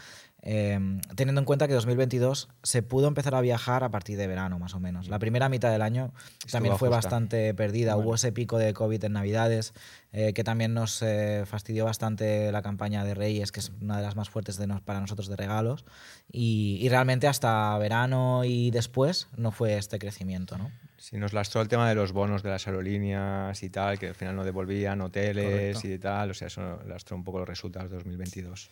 Eh, 0.42 0.78
teniendo 1.16 1.40
en 1.40 1.44
cuenta 1.44 1.68
que 1.68 1.74
2022 1.74 2.48
se 2.62 2.82
pudo 2.82 3.08
empezar 3.08 3.34
a 3.34 3.42
viajar 3.42 3.84
a 3.84 3.90
partir 3.90 4.16
de 4.16 4.26
verano, 4.26 4.58
más 4.58 4.74
o 4.74 4.80
menos. 4.80 5.08
La 5.08 5.18
primera 5.18 5.48
mitad 5.50 5.70
del 5.70 5.82
año 5.82 6.12
también 6.50 6.78
fue 6.78 6.88
justa. 6.88 6.96
bastante 6.96 7.52
perdida. 7.52 7.96
Hubo 7.96 8.14
ese 8.14 8.32
pico 8.32 8.56
de 8.56 8.72
COVID 8.72 9.04
en 9.04 9.12
Navidades, 9.12 9.74
eh, 10.12 10.32
que 10.32 10.42
también 10.42 10.72
nos 10.72 11.02
eh, 11.02 11.44
fastidió 11.46 11.84
bastante 11.84 12.50
la 12.52 12.62
campaña 12.62 13.04
de 13.04 13.14
Reyes, 13.14 13.52
que 13.52 13.60
es 13.60 13.70
una 13.82 13.98
de 13.98 14.02
las 14.02 14.16
más 14.16 14.30
fuertes 14.30 14.56
de 14.56 14.66
nos- 14.66 14.80
para 14.80 15.00
nosotros 15.00 15.28
de 15.28 15.36
regalos. 15.36 15.84
Y, 16.32 16.78
y 16.80 16.88
realmente 16.88 17.28
hasta 17.28 17.76
verano 17.78 18.42
y 18.44 18.70
después 18.70 19.28
no 19.36 19.50
fue 19.52 19.76
este 19.76 19.98
crecimiento, 19.98 20.56
¿no? 20.56 20.70
Sí, 20.96 21.16
nos 21.18 21.32
lastró 21.32 21.60
el 21.62 21.68
tema 21.68 21.88
de 21.88 21.94
los 21.94 22.12
bonos 22.12 22.42
de 22.42 22.50
las 22.50 22.66
aerolíneas 22.66 23.62
y 23.62 23.70
tal, 23.70 23.98
que 23.98 24.08
al 24.08 24.14
final 24.14 24.36
no 24.36 24.44
devolvían 24.44 25.00
hoteles 25.00 25.76
Correcto. 25.76 25.88
y 25.88 25.98
tal. 25.98 26.30
O 26.30 26.34
sea, 26.34 26.48
eso 26.48 26.78
lastró 26.86 27.16
un 27.16 27.24
poco 27.24 27.38
los 27.40 27.48
resultados 27.48 27.90
de 27.90 27.96
2022. 27.96 28.70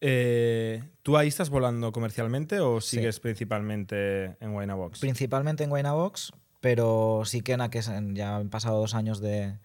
Eh, 0.00 0.82
¿Tú 1.02 1.16
ahí 1.16 1.28
estás 1.28 1.50
volando 1.50 1.92
comercialmente 1.92 2.60
o 2.60 2.80
Sí. 2.80 2.96
sigues 2.96 3.20
principalmente 3.20 4.36
en 4.40 4.54
Winabox? 4.54 5.00
Principalmente 5.00 5.64
en 5.64 5.72
Winabox, 5.72 6.32
pero 6.60 7.22
sí 7.24 7.42
que 7.42 7.56
en 7.56 7.68
que 7.70 7.80
ya 8.14 8.36
han 8.36 8.48
pasado 8.50 8.78
dos 8.80 8.94
años 8.94 9.20
de, 9.20 9.58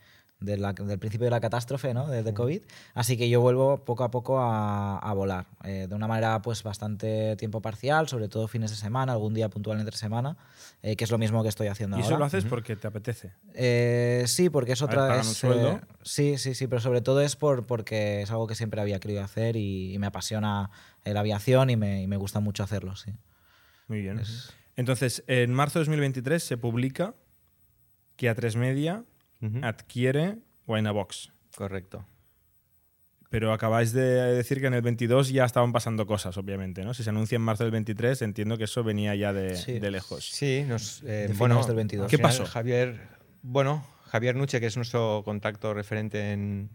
de 0.45 0.57
la- 0.57 0.73
del 0.73 0.99
principio 0.99 1.25
de 1.25 1.31
la 1.31 1.39
catástrofe, 1.41 1.93
¿no? 1.93 2.07
De, 2.07 2.23
de 2.23 2.33
COVID. 2.33 2.61
Así 2.93 3.17
que 3.17 3.27
yo 3.27 3.41
vuelvo 3.41 3.83
poco 3.83 4.03
a 4.03 4.11
poco 4.11 4.39
a, 4.39 4.97
a 4.99 5.13
volar. 5.13 5.47
eh, 5.63 5.87
de 5.89 5.95
una 5.95 6.07
manera, 6.07 6.41
pues, 6.41 6.63
bastante 6.63 7.35
tiempo 7.35 7.61
parcial, 7.61 8.07
sobre 8.07 8.27
todo 8.29 8.47
fines 8.47 8.71
de 8.71 8.77
semana, 8.77 9.13
algún 9.13 9.33
día 9.33 9.49
puntual 9.49 9.79
entre 9.79 9.97
semana, 9.97 10.37
eh, 10.83 10.95
que 10.95 11.03
es 11.03 11.11
lo 11.11 11.17
mismo 11.17 11.41
que 11.43 11.49
estoy 11.49 11.67
haciendo 11.67 11.97
¿Y 11.97 12.01
eso 12.01 12.09
ahora. 12.09 12.19
lo 12.19 12.25
haces 12.25 12.45
porque 12.45 12.75
te 12.75 12.87
apetece? 12.87 13.31
Eh, 13.53 14.23
sí, 14.27 14.49
porque 14.49 14.73
es 14.73 14.81
ver, 14.81 14.89
otra. 14.89 15.07
pagan 15.07 15.19
es, 15.21 15.27
un 15.27 15.33
sueldo. 15.33 15.69
eh, 15.71 15.81
sí, 16.03 16.37
sí, 16.37 16.53
sí, 16.55 16.67
pero 16.67 16.81
sobre 16.81 17.01
todo 17.01 17.21
es 17.21 17.35
por, 17.35 17.65
porque 17.65 18.21
es 18.21 18.31
algo 18.31 18.47
que 18.47 18.55
siempre 18.55 18.79
había 18.81 18.99
querido 18.99 19.23
hacer 19.23 19.55
y, 19.55 19.93
y 19.93 19.99
me 19.99 20.07
apasiona 20.07 20.69
la 21.03 21.19
aviación 21.19 21.69
y 21.69 21.75
me, 21.75 22.01
y 22.03 22.07
me 22.07 22.17
gusta 22.17 22.39
mucho 22.39 22.63
hacerlo, 22.63 22.95
sí. 22.95 23.11
Muy 23.87 24.01
bien. 24.01 24.21
Entonces, 24.75 25.23
en 25.27 25.53
marzo 25.53 25.79
de 25.79 25.85
2023 25.85 26.43
se 26.43 26.57
publica 26.57 27.13
que 28.15 28.29
A3 28.29 28.55
Media 28.55 29.03
Ujú. 29.41 29.59
adquiere 29.63 30.37
Winabox. 30.67 31.31
Correcto. 31.55 32.05
Pero 33.29 33.51
acabáis 33.51 33.91
de 33.91 34.01
decir 34.33 34.61
que 34.61 34.67
en 34.67 34.75
el 34.75 34.81
22 34.81 35.29
ya 35.29 35.45
estaban 35.45 35.73
pasando 35.73 36.05
cosas, 36.05 36.37
obviamente, 36.37 36.83
¿no? 36.85 36.93
Si 36.93 37.03
se 37.03 37.09
anuncia 37.09 37.35
en 37.35 37.41
marzo 37.41 37.63
del 37.63 37.71
23, 37.71 38.21
entiendo 38.21 38.57
que 38.57 38.63
eso 38.65 38.83
venía 38.83 39.13
ya 39.15 39.33
de, 39.33 39.55
Sí. 39.57 39.79
de 39.79 39.91
lejos. 39.91 40.29
Sí, 40.29 40.63
nos, 40.67 41.01
eh, 41.03 41.27
De 41.27 41.33
bueno, 41.33 41.55
finales 41.55 41.67
del 41.67 41.75
22. 41.75 42.03
al 42.05 42.09
¿Qué 42.09 42.19
pasó? 42.19 42.45
Javier, 42.45 43.01
bueno, 43.41 43.85
Javier 44.05 44.35
Nuche, 44.35 44.59
que 44.59 44.67
es 44.67 44.77
nuestro 44.77 45.23
contacto 45.25 45.73
referente 45.73 46.31
en, 46.31 46.69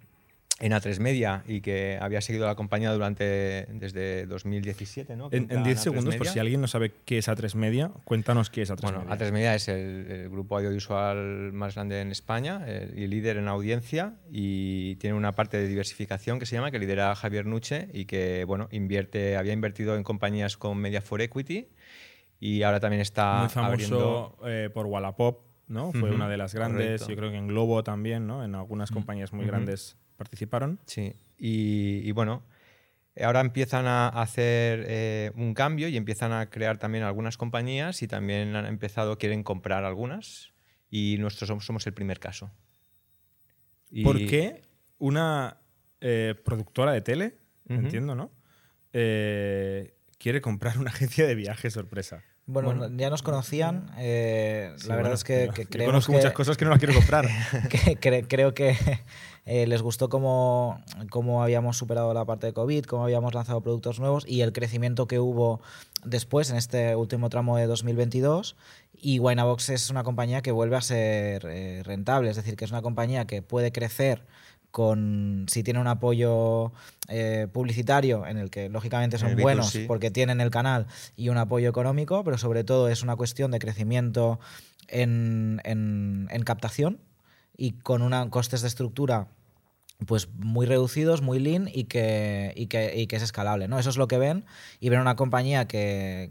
en 0.61 0.73
A3 0.73 1.01
Media 1.01 1.43
y 1.47 1.63
que 1.63 1.99
había 2.01 2.21
seguido 2.21 2.47
la 2.47 2.55
compañía 2.55 2.93
durante 2.93 3.67
desde 3.73 4.27
2017, 4.27 5.17
¿no? 5.17 5.29
En, 5.33 5.47
en 5.51 5.63
10 5.65 5.79
A3 5.79 5.81
segundos, 5.81 6.17
por 6.17 6.27
si 6.27 6.39
alguien 6.39 6.61
no 6.61 6.69
sabe 6.69 6.93
qué 7.05 7.19
es 7.19 7.29
A3 7.29 7.55
Media, 7.55 7.91
cuéntanos 8.05 8.51
qué 8.51 8.63
es 8.63 8.71
A3 8.71 8.83
Bueno, 8.83 9.05
Media. 9.05 9.17
A3 9.17 9.33
Media 9.33 9.55
es 9.55 9.69
el, 9.69 10.07
el 10.11 10.29
grupo 10.29 10.59
audiovisual 10.59 11.53
más 11.53 11.75
grande 11.75 12.01
en 12.03 12.11
España 12.11 12.63
eh, 12.67 12.93
y 12.95 13.07
líder 13.07 13.39
en 13.39 13.49
audiencia 13.49 14.15
y 14.31 14.97
tiene 14.97 15.17
una 15.17 15.33
parte 15.33 15.57
de 15.57 15.67
diversificación 15.67 16.39
que 16.39 16.47
se 16.47 16.57
llama 16.57 16.71
que 16.71 16.79
lidera 16.79 17.15
Javier 17.15 17.47
Nuche 17.47 17.89
y 17.93 18.05
que 18.05 18.45
bueno 18.45 18.69
invierte 18.71 19.37
había 19.37 19.55
invertido 19.55 19.97
en 19.97 20.03
compañías 20.03 20.57
con 20.59 20.77
Media 20.79 21.01
for 21.01 21.23
Equity 21.23 21.69
y 22.39 22.63
ahora 22.63 22.81
también 22.81 23.01
está 23.01 23.41
Muy 23.41 23.49
famoso 23.49 23.73
abriendo 23.73 24.39
eh, 24.47 24.71
por 24.73 24.87
Wallapop, 24.87 25.41
¿no? 25.69 25.93
Fue 25.93 26.09
Ujú, 26.09 26.15
una 26.15 26.29
de 26.29 26.37
las 26.39 26.55
grandes. 26.55 27.03
correcto. 27.03 27.09
Yo 27.09 27.17
creo 27.17 27.31
que 27.31 27.37
en 27.37 27.49
Globo 27.49 27.83
también, 27.83 28.27
¿no? 28.27 28.45
En 28.45 28.55
algunas 28.55 28.91
compañías 28.91 29.33
muy 29.33 29.45
Ujú. 29.45 29.53
grandes 29.53 29.97
participaron. 30.21 30.79
Sí, 30.87 31.15
y, 31.39 32.03
y 32.07 32.13
bueno, 32.13 32.43
ahora 33.23 33.41
empiezan 33.41 33.87
a 33.87 34.09
hacer 34.09 34.85
eh, 34.87 35.33
un 35.35 35.55
cambio 35.55 35.89
y 35.89 35.97
empiezan 35.97 36.33
a 36.33 36.51
crear 36.51 36.77
también 36.79 37.05
algunas 37.05 37.37
compañías 37.39 38.03
y 38.03 38.07
también 38.07 38.55
han 38.55 38.67
empezado, 38.67 39.17
quieren 39.17 39.43
comprar 39.43 39.85
algunas 39.85 40.53
y 40.91 41.17
nosotros 41.19 41.49
somos, 41.49 41.65
somos 41.65 41.87
el 41.87 41.95
primer 41.95 42.21
caso. 42.21 42.51
Y- 43.91 44.05
¿Por 44.05 44.19
qué 44.27 44.63
una 44.99 45.57
eh, 46.03 46.35
productora 46.45 46.93
de 46.93 47.01
tele, 47.01 47.35
entiendo, 47.69 48.15
¿no? 48.15 48.31
Eh, 48.93 49.95
quiere 50.19 50.41
comprar 50.41 50.79
una 50.79 50.91
agencia 50.95 51.27
de 51.27 51.35
viajes 51.35 51.73
sorpresa. 51.73 52.23
Bueno, 52.47 52.89
ya 52.97 53.11
nos 53.11 53.23
conocían. 53.23 53.91
eh, 53.99 54.73
Sí, 54.77 54.89
la 54.89 54.97
verdad 54.97 55.11
bueno, 55.11 55.15
es 55.15 55.25
que, 55.25 55.51
que 55.69 55.85
conozco 55.85 56.13
que, 56.13 56.19
muchas 56.19 56.33
cosas 56.33 56.57
que 56.57 56.65
no 56.65 56.71
las 56.73 56.81
quiero 56.81 56.95
comprar. 56.95 57.27
que 57.71 57.97
cre- 58.01 58.27
creo 58.29 58.55
que 58.55 58.77
eh, 59.47 59.67
les 59.67 59.83
gustó 59.83 60.09
cómo, 60.09 60.81
cómo 61.11 61.43
habíamos 61.43 61.77
superado 61.77 62.13
la 62.15 62.25
parte 62.25 62.47
de 62.47 62.53
COVID, 62.53 62.85
cómo 62.85 63.05
habíamos 63.05 63.35
lanzado 63.35 63.61
productos 63.61 63.99
nuevos 64.01 64.25
y 64.27 64.43
el 64.43 64.53
crecimiento 64.53 65.07
que 65.07 65.19
hubo 65.19 65.61
después 66.05 66.51
en 66.51 66.57
este 66.57 66.95
último 66.97 67.29
tramo 67.31 67.57
de 67.57 67.67
2022. 67.67 68.57
Y 69.03 69.19
Winabox 69.19 69.71
es 69.71 69.89
una 69.91 70.03
compañía 70.05 70.43
que 70.43 70.53
vuelve 70.53 70.77
a 70.77 70.83
ser 70.83 71.47
eh, 71.47 71.83
rentable, 71.85 72.31
es 72.31 72.37
decir, 72.37 72.57
que 72.57 72.65
es 72.67 72.71
una 72.71 72.83
compañía 72.83 73.25
que 73.27 73.41
puede 73.43 73.73
crecer 73.73 74.25
con 74.71 75.47
si 75.49 75.63
tiene 75.65 75.81
un 75.81 75.89
apoyo 75.89 76.71
eh, 77.09 77.49
publicitario 77.53 78.25
en 78.27 78.37
el 78.39 78.51
que 78.51 78.69
lógicamente 78.69 79.17
En 79.17 79.21
son 79.21 79.31
el 79.31 79.37
B2C. 79.37 79.43
buenos 79.43 79.79
porque 79.89 80.11
tienen 80.13 80.41
el 80.41 80.51
canal 80.51 80.87
y 81.17 81.29
un 81.29 81.39
apoyo 81.39 81.69
económico, 81.69 82.23
pero 82.23 82.39
sobre 82.39 82.63
todo 82.63 82.89
es 82.89 83.03
una 83.03 83.17
cuestión 83.17 83.51
de 83.51 83.59
crecimiento 83.59 84.39
en, 84.87 85.61
en- 85.65 86.29
en 86.31 86.43
captación 86.45 87.01
y 87.63 87.73
con 87.73 88.01
una 88.01 88.31
costes 88.31 88.63
de 88.63 88.69
estructura 88.69 89.29
pues 90.07 90.29
muy 90.33 90.65
reducidos, 90.65 91.21
muy 91.21 91.39
lean 91.39 91.69
y 91.71 91.85
que, 91.85 92.55
y 92.57 92.69
que, 92.69 92.99
y 92.99 93.07
que 93.07 93.17
es 93.17 93.23
escalable. 93.23 93.69
¿no? 93.69 93.79
Eso 93.79 93.91
es 93.91 93.99
lo 93.99 94.09
que 94.09 94.17
ven 94.17 94.47
y 94.81 94.89
ven 94.89 94.99
una 95.01 95.15
compañía 95.15 95.69
que 95.69 96.31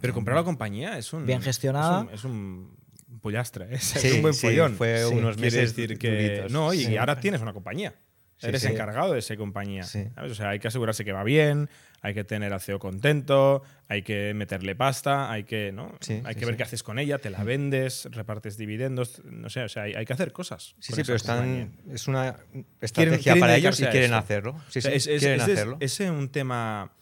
Pero 0.00 0.14
comprar 0.14 0.36
la 0.36 0.44
compañía 0.44 0.96
es 0.96 1.12
un. 1.12 1.26
Bien 1.26 1.42
gestionada. 1.42 2.02
Es 2.12 2.22
un, 2.24 2.76
es 3.08 3.10
un 3.10 3.20
pollastre. 3.20 3.66
Es, 3.74 3.82
Sí, 3.82 4.06
es 4.06 4.14
un 4.14 4.22
buen 4.22 4.34
sí, 4.34 4.46
follón. 4.46 4.76
fue 4.76 5.02
Sí. 5.04 5.14
unos 5.14 5.36
meses 5.36 5.74
decir 5.74 5.98
que. 5.98 6.10
duritos. 6.10 6.52
No, 6.52 6.72
y 6.72 6.84
Sí. 6.84 6.96
ahora 6.96 7.18
tienes 7.18 7.40
una 7.40 7.52
compañía. 7.52 7.94
Sí, 8.38 8.46
Eres 8.46 8.62
sí. 8.62 8.68
encargado 8.68 9.12
de 9.14 9.18
esa 9.18 9.36
compañía. 9.36 9.82
Sí. 9.82 10.04
¿sabes? 10.14 10.32
O 10.32 10.34
sea, 10.34 10.50
hay 10.50 10.60
que 10.60 10.68
asegurarse 10.68 11.04
que 11.04 11.12
va 11.12 11.24
bien, 11.24 11.68
hay 12.02 12.14
que 12.14 12.22
tener 12.22 12.52
al 12.52 12.60
CEO 12.60 12.78
contento, 12.78 13.62
hay 13.88 14.02
que 14.02 14.32
meterle 14.32 14.76
pasta, 14.76 15.30
hay 15.30 15.42
que, 15.42 15.72
¿no? 15.72 15.92
Hay 16.24 16.34
que 16.36 16.46
ver 16.46 16.56
qué 16.56 16.62
haces 16.62 16.84
con 16.84 17.00
ella, 17.00 17.18
te 17.18 17.30
la 17.30 17.42
vendes, 17.42 18.06
repartes 18.12 18.56
dividendos, 18.56 19.20
no 19.24 19.50
sé, 19.50 19.62
o 19.64 19.68
sea, 19.68 19.82
hay, 19.82 19.94
hay 19.94 20.04
que 20.06 20.12
hacer 20.12 20.30
cosas. 20.32 20.76
Sí, 20.78 20.92
sí, 20.92 21.02
pero 21.04 21.16
están, 21.16 21.72
es 21.90 22.06
una 22.06 22.36
estrategia 22.80 23.18
quieren 23.18 23.40
para 23.40 23.56
ellos 23.56 23.80
y 23.80 23.84
quieren 23.86 24.04
eso. 24.12 24.16
hacerlo. 24.16 24.60
Sí, 24.68 24.78
O 24.78 24.82
sea, 24.82 24.90
sí, 24.92 24.96
es, 24.98 25.06
es- 25.08 25.18
quieren 25.20 25.40
es- 25.40 25.46
es- 25.48 25.52
hacerlo. 25.54 25.76
¿Es 25.80 26.00
un 26.00 26.28
tema 26.28 26.92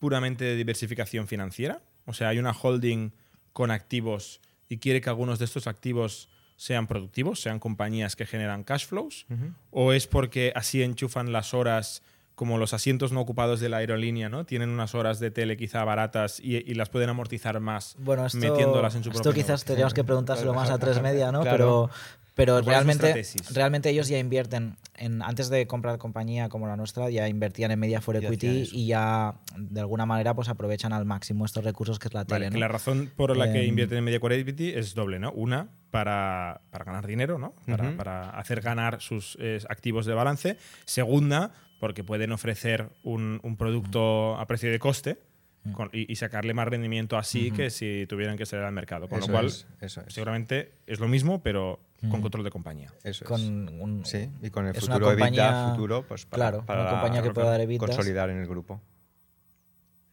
puramente 0.00 0.44
de 0.44 0.56
diversificación 0.56 1.28
financiera? 1.28 1.82
O 2.06 2.12
sea, 2.14 2.28
hay 2.30 2.38
una 2.40 2.50
holding 2.52 3.12
con 3.52 3.70
activos 3.70 4.40
y 4.68 4.78
quiere 4.78 5.00
que 5.00 5.08
algunos 5.08 5.38
de 5.38 5.44
estos 5.44 5.66
activos 5.68 6.28
sean 6.60 6.86
productivos, 6.86 7.40
sean 7.40 7.58
compañías 7.58 8.16
que 8.16 8.26
generan 8.26 8.64
cash 8.64 8.84
flows, 8.86 9.24
o 9.70 9.94
es 9.94 10.06
porque 10.06 10.52
así 10.54 10.82
enchufan 10.82 11.32
las 11.32 11.54
horas 11.54 12.02
como 12.34 12.58
los 12.58 12.74
asientos 12.74 13.12
no 13.12 13.20
ocupados 13.22 13.60
de 13.60 13.70
la 13.70 13.78
aerolínea, 13.78 14.28
¿no? 14.28 14.44
Tienen 14.44 14.68
unas 14.68 14.94
horas 14.94 15.20
de 15.20 15.30
tele 15.30 15.56
quizá 15.56 15.84
baratas 15.84 16.38
y, 16.38 16.56
y 16.56 16.74
las 16.74 16.90
pueden 16.90 17.08
amortizar 17.08 17.58
más 17.60 17.96
Bueno, 17.98 18.26
esto, 18.26 18.36
metiéndolas 18.38 18.94
en 18.94 19.04
su 19.04 19.08
esto 19.08 19.22
propio 19.22 19.32
quizás 19.32 19.48
negocio. 19.48 19.66
tendríamos 19.68 19.94
que 19.94 20.04
preguntárselo 20.04 20.52
más 20.52 20.68
a 20.68 20.78
tres 20.78 21.00
media, 21.00 21.32
¿no? 21.32 21.40
Claro. 21.40 21.56
Pero, 21.56 21.90
pero 22.34 22.52
¿Cuál 22.52 22.62
es 22.62 22.66
realmente, 22.66 23.22
realmente 23.54 23.88
ellos 23.88 24.08
ya 24.08 24.18
invierten, 24.18 24.76
en, 24.96 25.22
antes 25.22 25.48
de 25.48 25.66
comprar 25.66 25.96
compañía 25.96 26.50
como 26.50 26.66
la 26.66 26.76
nuestra, 26.76 27.08
ya 27.08 27.26
invertían 27.26 27.70
en 27.70 27.78
Media 27.78 28.02
for 28.02 28.16
Equity 28.16 28.68
y 28.70 28.86
ya 28.86 29.34
de 29.56 29.80
alguna 29.80 30.04
manera 30.04 30.34
pues 30.34 30.48
aprovechan 30.50 30.92
al 30.92 31.06
máximo 31.06 31.46
estos 31.46 31.64
recursos 31.64 31.98
que 31.98 32.08
es 32.08 32.14
la 32.14 32.24
Vale, 32.24 32.48
tele. 32.48 32.60
la 32.60 32.68
razón 32.68 33.10
por 33.16 33.34
la 33.34 33.50
que 33.50 33.60
Em, 33.62 33.68
invierten 33.68 33.96
en 33.98 34.04
Media 34.04 34.20
Core 34.20 34.38
Equity 34.38 34.70
es 34.70 34.94
doble, 34.94 35.18
¿no? 35.18 35.32
Una, 35.32 35.68
para, 35.90 36.60
para 36.70 36.84
ganar 36.84 37.06
dinero, 37.06 37.38
¿no? 37.38 37.54
Para, 37.96 38.30
hacer 38.30 38.60
ganar 38.60 39.00
sus 39.00 39.36
eh, 39.40 39.60
activos 39.68 40.06
de 40.06 40.14
balance. 40.14 40.56
Segunda, 40.84 41.52
porque 41.80 42.04
pueden 42.04 42.32
ofrecer 42.32 42.88
un, 43.02 43.40
un 43.42 43.56
producto 43.56 44.36
a 44.38 44.46
precio 44.46 44.70
de 44.70 44.78
coste 44.78 45.18
Mm. 45.62 45.72
con- 45.72 45.90
y, 45.92 46.10
y 46.10 46.16
sacarle 46.16 46.54
más 46.54 46.66
rendimiento 46.68 47.18
así 47.18 47.50
que 47.50 47.68
si 47.68 48.06
tuvieran 48.08 48.38
que 48.38 48.46
salir 48.46 48.64
al 48.64 48.72
mercado. 48.72 49.08
Con 49.10 49.18
Eso 49.18 49.28
lo 49.28 49.34
cual, 49.34 49.44
es, 49.48 49.66
eso 49.82 50.00
es. 50.06 50.14
seguramente 50.14 50.72
es 50.86 51.00
lo 51.00 51.06
mismo, 51.06 51.42
pero 51.42 51.80
con 52.10 52.22
control 52.22 52.44
de 52.44 52.50
compañía. 52.50 52.90
Eso 53.04 53.24
es. 53.24 53.28
con 53.28 53.42
un- 53.78 54.06
Sí, 54.06 54.26
y 54.40 54.48
con 54.48 54.66
el 54.66 54.74
es 54.74 54.80
futuro 54.80 55.08
compañía- 55.08 55.68
futuro, 55.72 56.02
pues 56.08 56.24
para, 56.24 56.36
claro, 56.50 56.64
para 56.64 56.80
una 56.80 56.90
compañía 56.92 57.22
que 57.22 57.30
pueda 57.32 57.50
dar 57.50 57.60
EBITDA. 57.60 57.78
consolidar 57.88 58.30
en 58.30 58.38
el 58.38 58.46
grupo. 58.46 58.80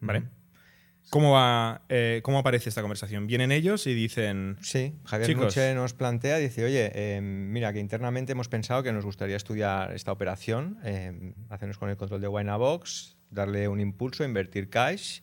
¿Vale? 0.01 0.23
¿Cómo, 1.09 1.31
va, 1.31 1.81
eh, 1.87 2.19
¿Cómo 2.23 2.39
aparece 2.39 2.67
esta 2.69 2.81
conversación? 2.81 3.27
Vienen 3.27 3.51
ellos 3.51 3.87
y 3.87 3.93
dicen... 3.93 4.57
Sí, 4.61 4.93
Javier 5.05 5.29
Chicos. 5.29 5.45
Nuche 5.45 5.73
nos 5.73 5.93
plantea, 5.93 6.37
dice, 6.37 6.65
oye, 6.65 6.91
eh, 6.93 7.21
mira, 7.21 7.71
que 7.71 7.79
internamente 7.79 8.33
hemos 8.33 8.49
pensado 8.49 8.83
que 8.83 8.91
nos 8.91 9.05
gustaría 9.05 9.37
estudiar 9.37 9.93
esta 9.93 10.11
operación, 10.11 10.79
eh, 10.83 11.33
hacernos 11.49 11.77
con 11.77 11.89
el 11.89 11.95
control 11.95 12.19
de 12.19 12.27
Winabox, 12.27 13.15
darle 13.29 13.67
un 13.69 13.79
impulso, 13.79 14.25
invertir 14.25 14.69
cash 14.69 15.21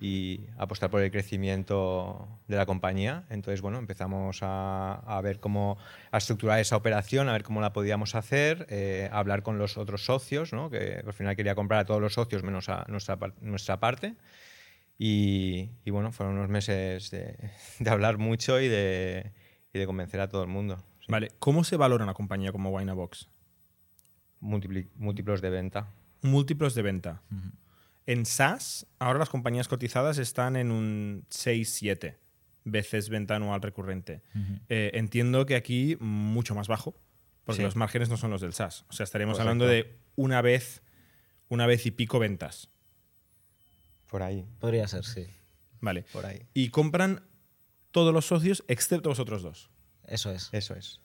y 0.00 0.46
apostar 0.56 0.90
por 0.90 1.02
el 1.02 1.10
crecimiento 1.10 2.40
de 2.48 2.56
la 2.56 2.66
compañía. 2.66 3.24
Entonces, 3.28 3.60
bueno, 3.60 3.78
empezamos 3.78 4.38
a, 4.42 4.94
a 4.94 5.20
ver 5.20 5.38
cómo, 5.38 5.76
a 6.10 6.18
estructurar 6.18 6.58
esa 6.58 6.74
operación, 6.74 7.28
a 7.28 7.32
ver 7.32 7.42
cómo 7.42 7.60
la 7.60 7.72
podíamos 7.72 8.14
hacer, 8.14 8.66
eh, 8.70 9.08
a 9.12 9.18
hablar 9.18 9.42
con 9.42 9.58
los 9.58 9.76
otros 9.76 10.04
socios, 10.04 10.52
¿no? 10.52 10.70
que 10.70 11.02
al 11.06 11.12
final 11.12 11.36
quería 11.36 11.54
comprar 11.54 11.80
a 11.80 11.84
todos 11.84 12.00
los 12.00 12.14
socios 12.14 12.42
menos 12.42 12.68
a 12.68 12.84
nuestra, 12.88 13.18
nuestra 13.42 13.78
parte. 13.78 14.14
Y, 15.02 15.70
y 15.86 15.90
bueno, 15.90 16.12
fueron 16.12 16.36
unos 16.36 16.50
meses 16.50 17.10
de, 17.10 17.50
de 17.78 17.90
hablar 17.90 18.18
mucho 18.18 18.60
y 18.60 18.68
de, 18.68 19.32
y 19.72 19.78
de 19.78 19.86
convencer 19.86 20.20
a 20.20 20.28
todo 20.28 20.42
el 20.42 20.48
mundo. 20.48 20.76
Sí. 21.00 21.06
Vale, 21.08 21.30
¿cómo 21.38 21.64
se 21.64 21.76
valora 21.78 22.04
una 22.04 22.12
compañía 22.12 22.52
como 22.52 22.68
Winabox? 22.70 23.26
Múltipli- 24.42 24.88
múltiplos 24.96 25.40
de 25.40 25.48
venta. 25.50 25.88
múltiplos 26.22 26.74
de 26.74 26.82
venta. 26.82 27.22
En 28.06 28.26
SaaS, 28.26 28.86
ahora 28.98 29.18
las 29.18 29.30
compañías 29.30 29.68
cotizadas 29.68 30.18
están 30.18 30.56
en 30.56 30.70
un 30.70 31.24
6-7 31.30 32.16
veces 32.64 33.08
venta 33.08 33.36
anual 33.36 33.62
recurrente. 33.62 34.22
Eh, 34.68 34.90
entiendo 34.94 35.46
que 35.46 35.56
aquí 35.56 35.96
mucho 35.98 36.54
más 36.54 36.68
bajo, 36.68 36.94
porque 37.44 37.58
Sí. 37.58 37.62
los 37.62 37.74
márgenes 37.76 38.10
no 38.10 38.18
son 38.18 38.30
los 38.30 38.42
del 38.42 38.52
SaaS. 38.52 38.84
O 38.90 38.92
sea, 38.92 39.04
estaríamos 39.04 39.38
Correcto. 39.38 39.48
hablando 39.50 39.66
de 39.66 39.96
una 40.16 40.42
vez, 40.42 40.82
una 41.48 41.66
vez 41.66 41.86
y 41.86 41.90
pico 41.90 42.18
ventas. 42.18 42.68
Por 44.10 44.22
ahí, 44.22 44.44
Podría 44.58 44.86
ser, 44.88 45.04
sí. 45.04 45.26
Vale. 45.80 46.04
por 46.12 46.26
ahí. 46.26 46.42
Y 46.52 46.70
compran 46.70 47.22
todos 47.90 48.12
los 48.12 48.26
socios 48.26 48.64
excepto 48.68 49.08
vosotros 49.08 49.42
dos. 49.42 49.70
Eso 50.06 50.30
es. 50.30 50.48
Eso 50.52 50.74
es. 50.74 51.00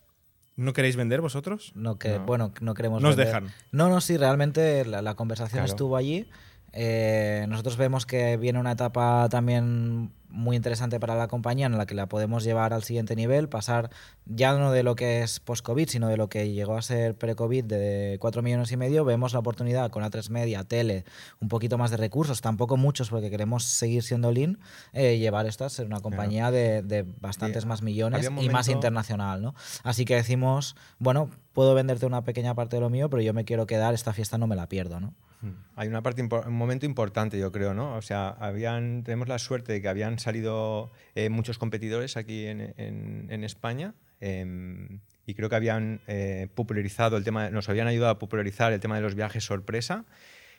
¿No 0.56 0.73
queréis 0.73 0.95
vender 0.95 1.22
vosotros? 1.22 1.72
No 1.76 1.98
que, 1.99 2.10
No. 2.18 2.26
bueno, 2.26 2.53
no 2.61 2.73
queremos 2.73 3.02
Nos 3.02 3.15
vender. 3.15 3.27
dejan. 3.44 3.53
No, 3.72 3.90
no, 3.90 4.02
sí, 4.02 4.18
realmente 4.18 4.86
la, 4.86 5.02
la 5.02 5.15
conversación 5.15 5.60
Claro. 5.60 5.65
estuvo 5.72 5.98
allí. 5.98 6.27
Eh, 6.73 7.45
nosotros 7.48 7.77
vemos 7.77 8.06
que 8.06 8.38
viene 8.38 8.60
una 8.60 8.72
etapa 8.73 9.27
también 9.30 10.11
muy 10.36 10.56
interesante 10.56 10.99
para 10.99 11.16
la 11.16 11.28
compañía 11.28 11.66
en 11.66 11.78
la 11.78 11.86
que 11.86 11.95
la 11.95 12.07
podemos 12.07 12.44
llevar 12.44 12.74
al 12.74 12.84
siguiente 12.84 13.16
nivel, 13.16 13.49
pasar 13.49 13.90
ya 14.26 14.53
no 14.53 14.72
de 14.72 14.84
lo 14.84 14.95
que 14.95 15.24
es 15.24 15.40
post-COVID, 15.40 15.88
sino 15.90 16.10
de 16.10 16.18
lo 16.18 16.30
que 16.30 16.52
llegó 16.52 16.78
a 16.78 16.82
ser 16.82 17.16
pre-COVID 17.16 17.64
de 17.64 18.18
4 18.20 18.41
millones 18.41 18.72
y 18.72 18.78
medio. 18.78 19.06
Vemos 19.06 19.34
la 19.34 19.40
oportunidad 19.40 19.90
con 19.90 20.03
A3 20.03 20.30
Media, 20.30 20.64
tele, 20.64 21.06
un 21.40 21.48
poquito 21.48 21.78
más 21.78 21.90
de 21.91 21.98
recursos, 21.98 22.41
tampoco 22.41 22.78
muchos 22.78 23.10
porque 23.10 23.30
queremos 23.30 23.64
seguir 23.64 24.03
siendo 24.03 24.32
lean, 24.32 24.60
eh, 24.94 25.18
llevar 25.18 25.45
esto 25.45 25.64
a 25.66 25.70
ser 25.70 25.86
una 25.86 26.02
compañía 26.02 26.52
de, 26.52 26.82
de 26.84 27.06
bastantes 27.22 27.64
Sí, 27.64 27.68
más 27.68 27.82
millones 27.82 28.30
y 28.41 28.49
más 28.49 28.68
internacional. 28.68 29.41
¿no? 29.41 29.56
Así 29.84 30.06
que 30.06 30.16
decimos, 30.16 30.76
bueno, 30.99 31.30
puedo 31.53 31.74
venderte 31.74 32.06
una 32.06 32.24
pequeña 32.24 32.53
parte 32.53 32.76
de 32.76 32.82
lo 32.82 32.90
mío, 32.90 33.10
pero 33.10 33.22
yo 33.22 33.34
me 33.34 33.45
quiero 33.45 33.66
quedar, 33.66 33.94
esta 33.94 34.14
fiesta 34.14 34.38
no 34.38 34.48
me 34.48 34.56
la 34.56 34.68
pierdo. 34.68 34.99
¿no? 34.99 35.14
Mm. 35.41 35.49
Hay 35.76 35.88
una 35.88 36.02
parte, 36.02 36.22
un 36.22 36.53
momento 36.53 36.86
importante, 36.86 37.38
yo 37.38 37.52
creo, 37.52 37.74
¿no? 37.74 37.95
O 37.95 38.02
sea, 38.02 38.30
habían, 38.30 39.03
tenemos 39.03 39.28
la 39.28 39.38
suerte 39.40 39.74
de 39.74 39.82
que 39.82 39.88
habían 39.90 40.18
salido 40.20 40.91
eh, 41.16 41.30
muchos 41.30 41.57
competidores 41.57 42.18
aquí 42.18 42.45
en, 42.45 42.74
en- 42.78 43.28
en 43.30 43.44
España 43.44 43.94
em, 44.22 44.99
y 45.26 45.34
creo 45.34 45.49
que 45.49 45.56
habían 45.56 46.02
eh, 46.07 46.48
popularizado 46.56 47.18
el 47.18 47.24
tema, 47.24 47.49
nos 47.49 47.68
habían 47.70 47.88
ayudado 47.88 48.12
a 48.14 48.20
popularizar 48.20 48.72
el 48.74 48.80
tema 48.80 48.95
de 48.95 49.02
los 49.02 49.16
viajes 49.16 49.44
sorpresa. 49.44 50.06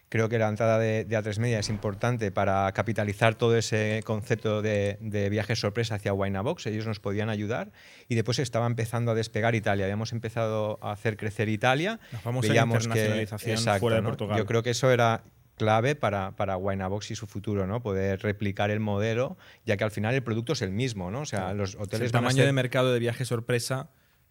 Creo 0.08 0.28
que 0.28 0.38
la 0.38 0.48
entrada 0.48 0.78
de, 0.78 1.04
de 1.04 1.18
A3 1.18 1.38
Media 1.40 1.58
es 1.58 1.68
importante 1.68 2.30
para 2.30 2.70
capitalizar 2.72 3.34
todo 3.34 3.56
ese 3.56 4.02
concepto 4.04 4.62
de, 4.62 4.98
de 5.00 5.28
viajes 5.30 5.58
sorpresa 5.58 5.96
hacia 5.96 6.12
Winabox. 6.12 6.66
Ellos 6.66 6.86
nos 6.86 7.00
podían 7.00 7.28
ayudar 7.28 7.72
y 8.08 8.14
después 8.14 8.38
estaba 8.38 8.66
empezando 8.66 9.10
a 9.10 9.14
despegar 9.16 9.56
Italia. 9.56 9.84
Habíamos 9.86 10.12
empezado 10.12 10.78
a 10.80 10.92
hacer 10.92 11.16
crecer 11.16 11.48
Italia. 11.48 11.98
La 12.12 12.20
famosa 12.20 12.48
Veíamos 12.48 12.78
que- 12.78 12.84
internacionalización 12.84 13.56
exacto, 13.56 13.80
fuera 13.80 13.96
de 13.96 14.02
¿no? 14.02 14.08
Portugal. 14.10 14.38
Yo 14.38 14.46
creo 14.46 14.62
que 14.62 14.70
eso 14.70 14.92
era 14.92 15.24
clave 15.56 15.96
para, 15.96 16.36
para 16.36 16.56
Winabox 16.56 17.10
y 17.10 17.16
su 17.16 17.26
futuro, 17.26 17.66
¿no? 17.66 17.82
Poder 17.82 18.20
replicar 18.22 18.70
el 18.70 18.78
modelo, 18.78 19.36
ya 19.64 19.76
que 19.76 19.82
al 19.84 19.90
final 19.90 20.14
el 20.14 20.22
producto 20.22 20.52
es 20.52 20.62
el 20.62 20.70
mismo, 20.70 21.10
¿no? 21.10 21.22
O 21.22 21.26
sea, 21.26 21.52
los 21.52 21.74
hoteles 21.74 22.10
el 22.10 22.16
a 22.16 22.20
tamaño 22.20 22.36
ser- 22.36 22.46
de 22.46 22.52
mercado 22.52 22.92
de 22.92 23.00
viaje 23.00 23.24
sorpresa 23.24 23.90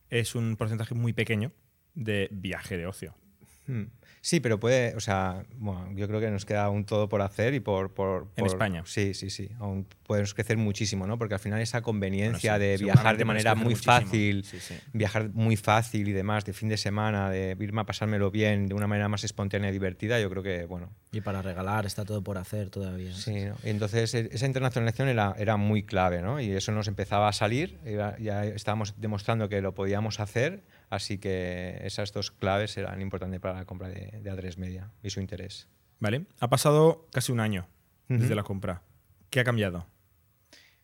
es 0.10 0.36
un 0.36 0.56
porcentaje 0.56 0.94
muy 0.96 1.12
pequeño 1.14 1.52
de 1.96 2.30
viaje 2.32 2.78
de 2.78 2.86
ocio. 2.88 3.16
Hmm. 3.68 3.86
Sí, 4.26 4.40
pero 4.40 4.60
puede, 4.60 4.96
o 4.96 5.00
sea, 5.00 5.44
bueno, 5.60 5.88
yo 5.94 6.08
creo 6.08 6.20
que 6.20 6.32
nos 6.32 6.46
queda 6.46 6.64
aún 6.64 6.84
todo 6.84 7.08
por 7.08 7.22
hacer 7.22 7.54
y 7.54 7.60
por... 7.60 7.94
por- 7.94 8.24
En 8.36 8.46
por- 8.46 8.48
España. 8.48 8.82
Sí, 8.88 9.14
sí, 9.14 9.30
sí. 9.30 9.52
Aún 9.60 9.86
podemos 10.08 10.34
crecer 10.34 10.58
muchísimo, 10.58 11.06
¿no? 11.06 11.20
Porque 11.20 11.36
al 11.36 11.40
final 11.40 11.62
esa 11.62 11.84
conveniencia 11.84 12.54
Bueno, 12.54 12.66
sí, 12.66 12.70
de 12.80 12.84
viajar 12.86 13.18
de 13.18 13.26
manera 13.26 13.54
muy 13.54 13.76
muchísimo. 13.76 13.94
fácil, 13.94 14.44
Sí, 14.44 14.60
sí. 14.60 14.74
viajar 14.94 15.30
muy 15.34 15.58
fácil 15.58 16.08
y 16.08 16.12
demás, 16.12 16.44
de 16.44 16.54
fin 16.54 16.70
de 16.70 16.78
semana, 16.78 17.30
de 17.30 17.56
irme 17.60 17.82
a 17.82 17.84
pasármelo 17.84 18.32
bien, 18.32 18.66
de 18.66 18.74
una 18.74 18.88
manera 18.88 19.10
más 19.10 19.24
espontánea 19.24 19.70
y 19.70 19.74
divertida, 19.74 20.20
yo 20.20 20.28
creo 20.32 20.42
que, 20.42 20.66
bueno, 20.66 20.90
Y 21.12 21.22
para 21.22 21.44
regalar 21.44 21.86
está 21.86 22.04
todo 22.04 22.24
por 22.24 22.40
hacer 22.40 22.72
todavía. 22.72 23.14
Sí, 23.14 23.46
¿no? 23.46 23.56
Entonces 23.64 24.12
e- 24.16 24.30
esa 24.32 24.48
internacionalización 24.48 25.08
era, 25.08 25.36
era 25.38 25.56
muy 25.58 25.84
clave, 25.84 26.24
¿no? 26.24 26.40
Y 26.42 26.50
eso 26.50 26.72
nos 26.72 26.88
empezaba 26.88 27.28
a 27.28 27.32
salir, 27.32 27.78
ya 28.20 28.44
estábamos 28.44 28.96
demostrando 29.00 29.50
que 29.50 29.62
lo 29.62 29.76
podíamos 29.76 30.20
hacer, 30.20 30.64
así 30.90 31.18
que 31.18 31.80
esas 31.84 32.14
dos 32.14 32.32
claves 32.32 32.78
eran 32.78 33.02
importantes 33.02 33.40
para 33.40 33.56
la 33.56 33.66
compra 33.66 33.88
de, 33.90 34.20
de 34.22 34.32
A3 34.32 34.58
Media 34.58 34.92
y 35.04 35.10
su 35.10 35.20
interés. 35.20 35.68
¿Vale? 36.00 36.26
Ha 36.40 36.50
pasado 36.50 37.08
casi 37.12 37.32
un 37.32 37.40
año 37.40 37.68
desde 38.08 38.36
la 38.36 38.44
compra. 38.44 38.84
¿Qué 39.30 39.40
ha 39.40 39.44
cambiado? 39.44 39.88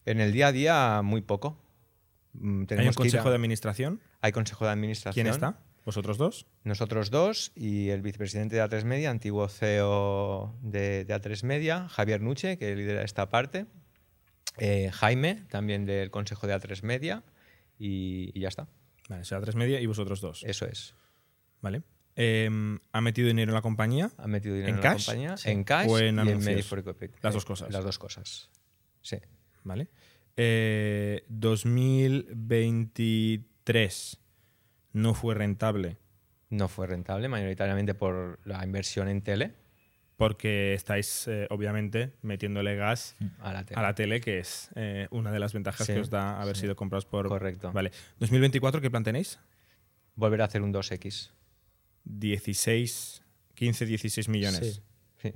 En 0.05 0.19
el 0.19 0.31
día 0.31 0.47
a 0.47 0.51
día, 0.51 1.01
muy 1.03 1.21
poco. 1.21 1.57
Mm, 2.33 2.39
¿Hay 2.47 2.59
un 2.61 2.67
tenemos 2.67 2.95
que 2.95 3.03
ir 3.03 3.11
consejo 3.11 3.27
a- 3.27 3.31
de 3.31 3.35
administración? 3.35 4.01
hay 4.21 4.31
consejo 4.31 4.65
de 4.65 4.71
administración. 4.71 5.23
¿Quién 5.23 5.27
está? 5.33 5.59
¿Vosotros 5.85 6.17
dos? 6.17 6.45
Nosotros 6.63 7.09
dos 7.09 7.51
y 7.55 7.89
el 7.89 8.01
vicepresidente 8.03 8.55
de 8.55 8.63
A3 8.63 8.83
Media, 8.85 9.09
antiguo 9.09 9.47
CEO 9.49 10.55
de, 10.61 11.05
de 11.05 11.13
A3 11.15 11.43
Media, 11.43 11.89
Javier 11.89 12.21
Nuche, 12.21 12.57
que 12.57 12.75
lidera 12.75 13.01
esta 13.03 13.29
parte. 13.29 13.65
eh, 14.57 14.91
Jaime, 14.93 15.43
también 15.49 15.85
del 15.85 16.11
Consejo 16.11 16.45
de 16.47 16.53
A3 16.55 16.83
Media. 16.83 17.23
Y, 17.79 18.31
y 18.35 18.41
ya 18.41 18.47
está. 18.49 18.67
Vale, 19.11 19.23
sea, 19.25 19.41
tres 19.41 19.55
media 19.55 19.81
y 19.81 19.85
vosotros 19.87 20.21
dos. 20.21 20.41
Eso 20.43 20.65
es. 20.65 20.95
Vale. 21.59 21.83
Em, 22.15 22.79
¿Ha 22.93 23.01
metido 23.01 23.27
dinero 23.27 23.51
en 23.51 23.55
la 23.55 23.61
compañía? 23.61 24.09
¿Ha 24.17 24.25
metido 24.25 24.55
dinero 24.55 24.69
¿En 24.69 24.77
en, 24.77 24.81
cash? 24.81 25.07
la 25.07 25.13
compañía? 25.13 25.35
Sí. 25.35 25.51
En 25.51 25.65
cash 25.65 25.89
¿O 25.89 25.99
en 25.99 26.15
y 26.15 26.29
en. 26.29 26.45
Las 27.21 27.33
dos 27.33 27.43
cosas. 27.43 27.73
Las 27.73 27.83
dos 27.83 27.99
cosas. 27.99 28.49
Sí. 29.01 29.17
¿Vale? 29.65 29.89
Eh, 30.37 31.25
2023 31.27 34.17
no 34.93 35.13
fue 35.13 35.35
rentable 35.35 35.97
No 36.49 36.69
fue 36.69 36.87
rentable, 36.87 37.27
mayoritariamente 37.27 37.93
por 37.93 38.39
la 38.45 38.63
inversión 38.63 39.09
en 39.09 39.23
tele 39.23 39.55
porque 40.21 40.75
estáis, 40.75 41.27
eh, 41.27 41.47
obviamente, 41.49 42.13
metiéndole 42.21 42.75
gas 42.75 43.15
a 43.39 43.53
la 43.53 43.65
tele. 43.65 43.79
a 43.79 43.81
la 43.81 43.95
tele, 43.95 44.21
que 44.21 44.37
es 44.37 44.69
eh, 44.75 45.07
una 45.09 45.31
de 45.31 45.39
las 45.39 45.51
ventajas 45.51 45.87
Sí, 45.87 45.93
que 45.93 45.99
os 45.99 46.11
da 46.11 46.39
haber 46.39 46.55
sí. 46.55 46.61
sido 46.61 46.75
comprados 46.75 47.05
por... 47.05 47.27
Correcto. 47.27 47.71
Vale. 47.71 47.91
¿2024 48.19 48.81
qué 48.81 48.91
plan 48.91 49.03
tenéis? 49.03 49.39
Volver 50.13 50.43
a 50.43 50.45
hacer 50.45 50.61
un 50.61 50.71
2X. 50.71 51.31
16, 52.03 53.23
15, 53.55 53.85
16 53.87 54.29
millones. 54.29 54.83
Sí. 55.17 55.31
Sí. 55.31 55.33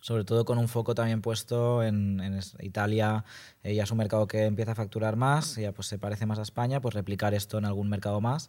Sobre 0.00 0.24
todo 0.24 0.46
con 0.46 0.56
un 0.56 0.68
foco 0.68 0.94
también 0.94 1.20
puesto 1.20 1.82
en, 1.82 2.18
en 2.20 2.40
Italia, 2.60 3.26
eh, 3.62 3.74
ya 3.74 3.82
es 3.82 3.90
un 3.90 3.98
mercado 3.98 4.26
que 4.26 4.46
empieza 4.46 4.72
a 4.72 4.74
facturar 4.74 5.16
más, 5.16 5.56
ya 5.56 5.72
pues 5.72 5.88
se 5.88 5.98
parece 5.98 6.24
más 6.24 6.38
a 6.38 6.42
España, 6.42 6.80
pues 6.80 6.94
replicar 6.94 7.34
esto 7.34 7.58
en 7.58 7.66
algún 7.66 7.90
mercado 7.90 8.22
más, 8.22 8.48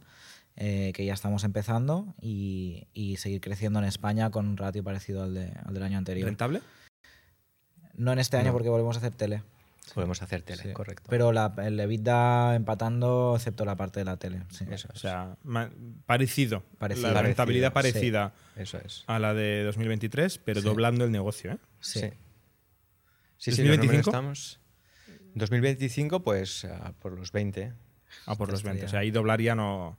eh, 0.56 0.92
que 0.94 1.06
ya 1.06 1.14
estamos 1.14 1.44
empezando, 1.44 2.14
y, 2.22 2.88
y 2.94 3.18
seguir 3.18 3.42
creciendo 3.42 3.80
en 3.80 3.86
España 3.86 4.30
con 4.30 4.48
un 4.48 4.58
ratio 4.58 4.84
parecido 4.84 5.24
al, 5.24 5.34
de- 5.34 5.54
al 5.66 5.74
del 5.74 5.84
año 5.84 5.98
anterior. 5.98 6.26
¿Rentable? 6.28 6.62
No 7.96 8.12
en 8.12 8.20
este 8.20 8.38
año 8.38 8.48
No. 8.48 8.54
porque 8.54 8.70
volvemos 8.70 8.96
a 8.96 9.00
hacer 9.00 9.14
tele. 9.14 9.44
Podemos 9.94 10.22
hacer 10.22 10.42
tele, 10.44 10.64
Sí. 10.64 10.72
correcto. 10.74 11.08
Pero 11.10 11.32
la, 11.34 11.54
el 11.58 11.78
EBITDA 11.80 12.56
empatando, 12.56 13.34
excepto 13.36 13.66
la 13.66 13.76
parte 13.76 14.00
de 14.00 14.06
la 14.06 14.16
tele. 14.18 14.44
sí. 14.50 14.66
Eso 14.72 14.88
O 14.94 14.98
sea, 14.98 15.36
parecido. 16.06 16.64
Parecido. 16.78 17.12
La 17.12 17.22
rentabilidad 17.22 17.74
Parecido, 17.74 18.32
parecida 18.32 18.34
Eso 18.56 18.78
es. 18.80 19.04
a 19.08 19.20
la 19.20 19.34
de 19.34 19.64
2023, 19.66 20.38
pero 20.40 20.62
Sí. 20.62 20.66
doblando 20.66 21.04
el 21.04 21.12
negocio. 21.12 21.52
¿eh? 21.52 21.58
Sí. 21.82 22.00
Sí. 22.00 22.10
Sí, 23.38 23.52
sí, 23.52 23.62
los 23.64 23.78
números 23.78 24.06
2025? 24.06 24.10
estamos. 24.10 24.60
2025, 25.36 26.24
pues 26.24 26.66
por 27.00 27.12
los 27.12 27.32
20. 27.32 27.74
Ah, 28.26 28.36
por 28.36 28.50
los 28.50 28.60
Estaría- 28.62 28.74
20. 28.74 28.86
O 28.86 28.90
sea, 28.90 29.00
ahí 29.02 29.12
doblar 29.12 29.42
ya 29.42 29.54
no. 29.56 29.98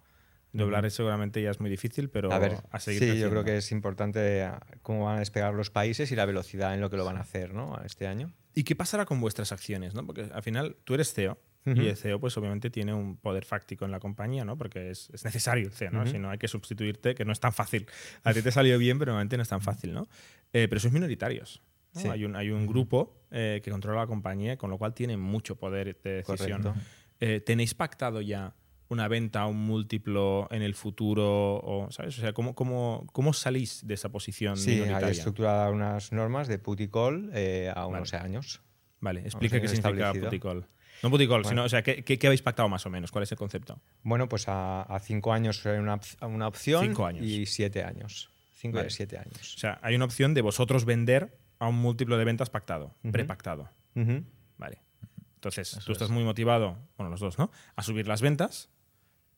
Doblar 0.54 0.88
seguramente 0.90 1.42
ya 1.42 1.50
es 1.50 1.60
muy 1.60 1.68
difícil, 1.68 2.08
pero 2.10 2.32
a 2.32 2.38
ver, 2.38 2.58
a 2.70 2.78
seguir 2.78 3.00
sí, 3.00 3.06
yo 3.06 3.12
creciendo. 3.12 3.30
creo 3.30 3.44
que 3.44 3.56
es 3.56 3.72
importante 3.72 4.42
ah, 4.42 4.64
cómo 4.82 5.06
van 5.06 5.16
a 5.16 5.18
despegar 5.18 5.52
los 5.52 5.70
países 5.70 6.10
y 6.12 6.16
la 6.16 6.24
velocidad 6.26 6.74
en 6.74 6.80
lo 6.80 6.90
que 6.90 6.96
lo 6.96 7.04
van 7.04 7.16
a 7.16 7.20
hacer 7.20 7.52
¿no? 7.52 7.76
este 7.84 8.06
año. 8.06 8.32
¿Y 8.54 8.62
qué 8.62 8.76
pasará 8.76 9.04
con 9.04 9.20
vuestras 9.20 9.50
acciones? 9.50 9.94
¿no? 9.94 10.06
Porque 10.06 10.28
al 10.32 10.42
final 10.42 10.76
tú 10.84 10.94
eres 10.94 11.12
CEO 11.12 11.38
Ujú. 11.66 11.80
y 11.80 11.88
el 11.88 11.96
CEO 11.96 12.20
pues 12.20 12.36
obviamente 12.36 12.70
tiene 12.70 12.94
un 12.94 13.16
poder 13.16 13.44
fáctico 13.44 13.84
en 13.84 13.90
la 13.90 13.98
compañía, 13.98 14.44
¿no? 14.44 14.56
Porque 14.56 14.90
es, 14.90 15.10
es 15.12 15.24
necesario 15.24 15.66
el 15.66 15.72
CEO, 15.72 15.90
¿no? 15.90 16.02
Ujú. 16.02 16.10
Si 16.10 16.18
no 16.18 16.30
hay 16.30 16.38
que 16.38 16.46
sustituirte, 16.46 17.14
que 17.14 17.24
no 17.24 17.32
es 17.32 17.40
tan 17.40 17.52
fácil. 17.52 17.86
A 18.22 18.32
ti 18.32 18.42
te 18.42 18.52
salió 18.52 18.78
bien, 18.78 18.98
pero 18.98 19.12
normalmente 19.12 19.36
no 19.36 19.42
es 19.42 19.48
tan 19.48 19.60
fácil, 19.62 19.92
¿no? 19.94 20.06
Eh, 20.52 20.68
pero 20.68 20.78
sois 20.78 20.92
minoritarios. 20.92 21.62
¿no? 21.94 22.00
Sí. 22.00 22.08
Hay 22.08 22.24
un, 22.24 22.36
hay 22.36 22.50
un 22.50 22.66
grupo 22.66 23.24
eh, 23.30 23.60
que 23.64 23.70
controla 23.70 24.00
la 24.02 24.06
compañía, 24.06 24.56
con 24.56 24.70
lo 24.70 24.78
cual 24.78 24.94
tiene 24.94 25.16
mucho 25.16 25.56
poder 25.56 25.96
de 26.02 26.22
decisión. 26.22 26.74
Eh, 27.18 27.40
¿Tenéis 27.40 27.74
pactado 27.74 28.20
ya 28.20 28.54
una 28.88 29.08
venta 29.08 29.42
a 29.42 29.46
un 29.46 29.58
múltiplo 29.66 30.48
en 30.50 30.62
el 30.62 30.74
futuro? 30.74 31.56
O, 31.56 31.88
¿sabes? 31.90 32.18
O 32.18 32.20
sea, 32.20 32.32
¿cómo, 32.32 32.54
cómo, 32.54 33.06
cómo 33.12 33.32
salís 33.32 33.86
de 33.86 33.94
esa 33.94 34.10
posición 34.10 34.56
Sí, 34.56 34.80
hay 34.82 35.10
estructuradas 35.12 35.72
unas 35.72 36.12
normas 36.12 36.48
de 36.48 36.58
put 36.58 36.80
y 36.80 36.88
call 36.88 37.30
eh, 37.34 37.72
a 37.74 37.86
unos 37.86 38.12
Vale. 38.12 38.24
años. 38.24 38.60
Vale, 39.00 39.20
explica 39.20 39.60
qué 39.60 39.68
significa 39.68 40.12
puticol. 40.12 40.66
No 41.02 41.10
puticol, 41.10 41.42
Bueno. 41.42 41.48
sino, 41.48 41.64
o 41.64 41.68
sea, 41.68 41.82
¿qué, 41.82 42.02
qué, 42.04 42.18
qué 42.18 42.26
habéis 42.28 42.40
pactado 42.40 42.68
más 42.68 42.86
o 42.86 42.90
menos? 42.90 43.10
¿Cuál 43.10 43.24
es 43.24 43.32
el 43.32 43.36
concepto? 43.38 43.80
Bueno, 44.02 44.28
pues 44.28 44.48
a, 44.48 44.82
a 44.82 44.98
cinco 45.00 45.32
años 45.34 45.64
era 45.66 45.78
una, 45.80 46.00
una 46.22 46.48
opción 46.48 46.82
Cinco 46.86 47.04
años. 47.04 47.24
y 47.26 47.44
siete 47.46 47.82
años. 47.84 48.30
Cinco 48.54 48.76
Vale. 48.76 48.88
y 48.88 48.90
siete 48.90 49.18
años. 49.18 49.54
O 49.56 49.58
sea, 49.58 49.78
hay 49.82 49.94
una 49.96 50.06
opción 50.06 50.32
de 50.32 50.40
vosotros 50.40 50.86
vender 50.86 51.36
a 51.58 51.68
un 51.68 51.74
múltiplo 51.76 52.16
de 52.16 52.24
ventas 52.24 52.48
pactado, 52.48 52.94
prepactado. 53.12 53.68
Vale. 54.56 54.78
Entonces, 55.34 55.72
Eso 55.74 55.82
tú 55.84 55.92
estás 55.92 56.08
es. 56.08 56.14
muy 56.14 56.24
motivado, 56.24 56.78
bueno, 56.96 57.10
los 57.10 57.20
dos, 57.20 57.38
¿no? 57.38 57.50
A 57.76 57.82
subir 57.82 58.08
las 58.08 58.22
ventas 58.22 58.70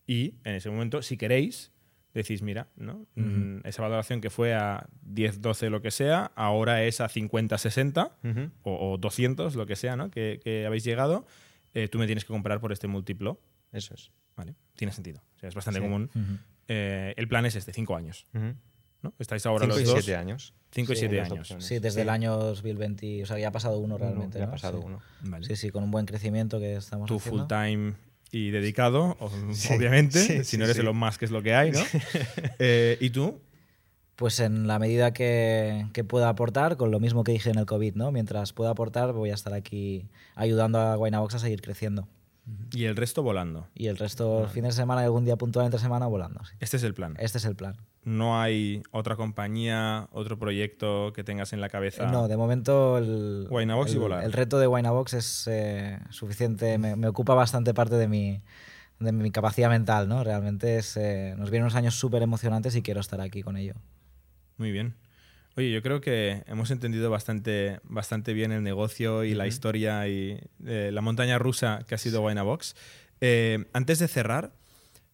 y 0.07 0.35
en 0.45 0.55
ese 0.55 0.71
momento, 0.71 1.03
si 1.03 1.17
queréis, 1.17 1.73
decís, 2.15 2.41
mira, 2.43 2.69
¿no? 2.77 3.07
Mm, 3.15 3.59
esa 3.65 3.83
valoración 3.83 4.21
que 4.23 4.31
fue 4.31 4.55
a 4.55 4.89
10, 5.03 5.43
12, 5.43 5.69
lo 5.69 5.83
que 5.83 5.91
sea, 5.91 6.33
ahora 6.35 6.83
es 6.85 7.01
a 7.01 7.09
50, 7.09 7.59
60 7.59 8.17
Ujú. 8.25 8.51
o, 8.63 8.93
o 8.93 8.99
200, 8.99 9.55
lo 9.55 9.67
que 9.67 9.77
sea, 9.77 9.97
¿no? 9.97 10.11
Que, 10.11 10.41
que 10.43 10.65
habéis 10.65 10.85
llegado, 10.85 11.27
eh, 11.75 11.89
tú 11.89 11.99
me 11.99 12.07
tienes 12.07 12.25
que 12.25 12.29
comprar 12.29 12.59
por 12.61 12.73
este 12.73 12.87
múltiplo. 12.89 13.41
Eso 13.73 13.93
es. 13.95 14.11
Vale, 14.37 14.55
tiene 14.77 14.93
sentido. 14.93 15.21
O 15.37 15.39
sea, 15.39 15.49
es 15.51 15.55
bastante 15.55 15.81
Sí. 15.81 15.85
común. 15.85 16.11
Ujú. 16.15 16.39
Eh, 16.69 17.13
el 17.17 17.29
plan 17.29 17.45
es 17.47 17.55
este, 17.57 17.73
cinco 17.73 17.97
años. 17.97 18.27
Ujú. 18.35 18.55
¿no? 19.03 19.13
Estáis 19.19 19.45
ahora 19.45 19.67
Cinco 19.67 19.77
los 19.79 19.83
y 19.83 19.87
dos. 19.93 20.03
siete 20.05 20.17
años. 20.17 20.55
Cinco 20.71 20.93
y 20.93 20.97
Sí, 20.97 21.01
siete 21.01 21.17
las 21.17 21.27
años. 21.31 21.41
opciones. 21.41 21.67
Sí, 21.67 21.75
desde 21.79 21.97
Sí. 21.97 22.01
el 22.01 22.09
año 22.09 22.35
2020, 22.39 23.23
o 23.23 23.27
sea, 23.27 23.39
ya 23.39 23.49
ha 23.49 23.53
pasado 23.53 23.79
uno 23.79 23.97
Uno, 23.97 23.99
realmente. 23.99 24.39
ya 24.39 24.45
ha 24.45 24.47
¿no? 24.47 24.53
pasado 24.53 24.79
Sí. 24.81 24.85
uno. 24.87 25.01
Vale. 25.21 25.47
Sí, 25.47 25.55
sí, 25.57 25.71
con 25.71 25.85
un 25.85 25.91
buen 25.91 26.07
crecimiento 26.07 26.59
que 26.59 26.77
estamos 26.77 27.07
Tú 27.09 27.17
haciendo. 27.17 27.43
full 27.43 27.49
time 27.49 27.93
y 28.33 28.51
dedicado, 28.51 29.17
Sí, 29.53 29.73
obviamente. 29.75 30.19
sí, 30.21 30.45
si 30.45 30.59
no 30.59 30.65
eres 30.65 30.77
sí. 30.77 30.83
Elon 30.83 30.97
Musk 30.97 31.23
es 31.23 31.31
lo 31.31 31.43
que 31.43 31.55
hay, 31.55 31.71
¿no? 31.73 31.81
Eh, 32.59 32.99
¿Y 33.01 33.11
tú? 33.11 33.41
Pues 34.17 34.41
en 34.41 34.67
la 34.67 34.79
medida 34.79 35.13
que, 35.13 35.87
que 35.93 36.03
pueda 36.03 36.29
aportar, 36.31 36.77
con 36.79 36.91
lo 36.91 37.01
mismo 37.01 37.23
que 37.23 37.33
dije 37.33 37.51
en 37.51 37.59
el 37.59 37.67
COVID, 37.67 37.95
¿no? 37.97 38.13
Mientras 38.13 38.53
pueda 38.55 38.71
aportar, 38.71 39.13
voy 39.13 39.31
a 39.31 39.35
estar 39.35 39.53
aquí 39.53 40.09
ayudando 40.35 40.79
a 40.81 40.97
Guaynabox 40.97 41.35
a 41.35 41.39
seguir 41.39 41.61
creciendo. 41.61 42.09
Y 42.73 42.85
el 42.85 42.97
resto 42.97 43.23
volando. 43.23 43.67
Y 43.75 43.89
el 43.89 43.97
resto, 43.97 44.49
fines 44.53 44.77
de 44.77 44.83
semana 44.83 45.03
y 45.03 45.05
algún 45.05 45.25
día 45.25 45.37
puntual 45.37 45.67
entre 45.67 45.81
semana, 45.81 46.07
volando. 46.07 46.45
sí. 46.45 46.55
Este 46.61 46.77
es 46.77 46.83
el 46.85 46.95
plan. 46.95 47.17
Este 47.19 47.39
es 47.39 47.45
el 47.45 47.57
plan. 47.57 47.77
No 48.05 48.41
hay 48.41 48.83
otra 48.93 49.17
compañía, 49.17 50.09
otro 50.13 50.39
proyecto 50.39 51.13
que 51.13 51.25
tengas 51.25 51.53
en 51.53 51.61
la 51.61 51.69
cabeza. 51.69 52.07
No, 52.07 52.29
de 52.29 52.37
momento 52.37 52.99
el, 52.99 53.47
Guaynabox 53.51 53.95
y 53.95 53.99
volar. 53.99 54.23
el 54.23 54.33
reto 54.33 54.61
de 54.61 54.67
Guaynabox 54.67 55.15
es 55.15 55.49
eh, 55.51 55.99
suficiente, 56.11 56.79
me, 56.79 56.95
me 56.95 57.09
ocupa 57.09 57.35
bastante 57.35 57.75
parte 57.75 57.97
de 57.97 58.07
mi, 58.07 58.43
de 59.01 59.13
mi 59.13 59.31
capacidad 59.31 59.69
mental, 59.69 60.09
¿no? 60.09 60.23
Realmente 60.23 60.77
es, 60.77 60.97
eh, 60.97 61.35
nos 61.37 61.51
vienen 61.51 61.65
unos 61.65 61.75
años 61.75 61.95
súper 61.95 62.23
emocionantes 62.23 62.77
y 62.77 62.83
quiero 62.83 63.01
estar 63.01 63.21
aquí 63.21 63.43
con 63.43 63.57
ello. 63.57 63.75
Muy 64.57 64.71
bien. 64.71 64.95
Oye, 65.57 65.71
yo 65.71 65.83
creo 65.83 66.03
que 66.03 66.43
hemos 66.47 66.71
entendido 66.71 67.11
bastante, 67.11 67.81
bastante 67.85 68.35
bien 68.35 68.53
el 68.53 68.63
negocio 68.63 69.25
y 69.25 69.35
la 69.35 69.47
historia 69.47 70.07
y 70.07 70.39
eh, 70.67 70.91
la 70.93 71.01
montaña 71.01 71.39
rusa 71.39 71.85
que 71.89 71.95
ha 71.95 71.99
sido 71.99 72.21
Winabox. 72.23 72.77
Eh, 73.23 73.65
antes 73.73 73.99
de 73.99 74.07
cerrar, 74.07 74.53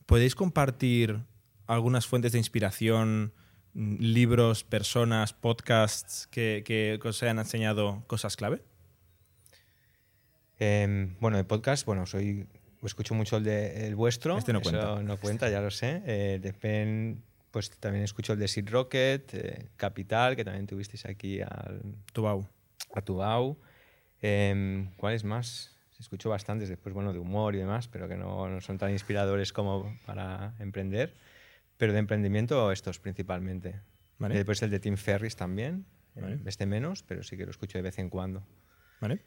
¿podéis 0.04 0.34
compartir 0.34 1.20
algunas 1.68 2.08
fuentes 2.08 2.32
de 2.32 2.38
inspiración, 2.38 3.32
mm, 3.74 3.96
libros, 4.00 4.64
personas, 4.64 5.32
podcasts 5.32 6.26
que, 6.26 6.64
que 6.66 6.98
os 7.08 7.22
hayan 7.22 7.38
enseñado 7.38 8.02
cosas 8.08 8.34
clave? 8.36 8.62
Em, 10.58 11.16
bueno, 11.20 11.36
de 11.36 11.44
podcast, 11.44 11.86
bueno, 11.86 12.06
soy 12.06 12.46
escucho 12.84 13.14
mucho 13.14 13.36
el 13.36 13.44
de 13.44 13.86
el 13.86 13.94
vuestro. 13.94 14.38
Este 14.38 14.52
no 14.52 14.60
eso 14.60 14.70
cuenta. 14.70 15.02
no 15.02 15.16
cuenta, 15.16 15.50
ya 15.50 15.60
lo 15.60 15.70
sé. 15.70 16.02
Eh, 16.06 16.38
de 16.42 16.52
Pen, 16.52 17.22
pues 17.52 17.70
también 17.78 18.02
escucho 18.02 18.32
el 18.32 18.38
de 18.38 18.48
Seed 18.48 18.68
Rocket, 18.70 19.34
eh, 19.34 19.68
Capital, 19.76 20.34
que 20.34 20.44
también 20.44 20.66
tuvisteis 20.66 21.04
aquí 21.06 21.40
al, 21.40 21.82
Tubau. 22.12 22.48
a 22.94 23.02
Tubau. 23.02 23.58
Em, 24.20 24.90
¿Cuáles 24.96 25.22
más? 25.22 25.76
Escucho 26.00 26.30
bastantes, 26.30 26.68
después, 26.68 26.94
bueno, 26.94 27.12
de 27.12 27.20
humor 27.20 27.54
y 27.54 27.58
demás, 27.58 27.86
pero 27.86 28.08
que 28.08 28.16
no, 28.16 28.48
no 28.48 28.60
son 28.60 28.78
tan 28.78 28.90
inspiradores 28.90 29.52
como 29.52 29.96
para 30.06 30.54
emprender. 30.58 31.14
Pero 31.76 31.92
de 31.92 32.00
emprendimiento, 32.00 32.72
estos 32.72 32.98
principalmente. 32.98 33.80
Vale. 34.18 34.34
Y 34.34 34.38
después 34.38 34.62
el 34.62 34.70
de 34.70 34.80
Tim 34.80 34.96
Ferris 34.96 35.36
también. 35.36 35.84
eh, 36.16 36.20
Vale. 36.20 36.40
Este 36.46 36.66
menos, 36.66 37.02
pero 37.02 37.22
sí 37.22 37.36
que 37.36 37.44
lo 37.44 37.50
escucho 37.50 37.78
de 37.78 37.82
vez 37.82 37.98
en 37.98 38.08
cuando. 38.08 38.44
¿Vale? 39.00 39.20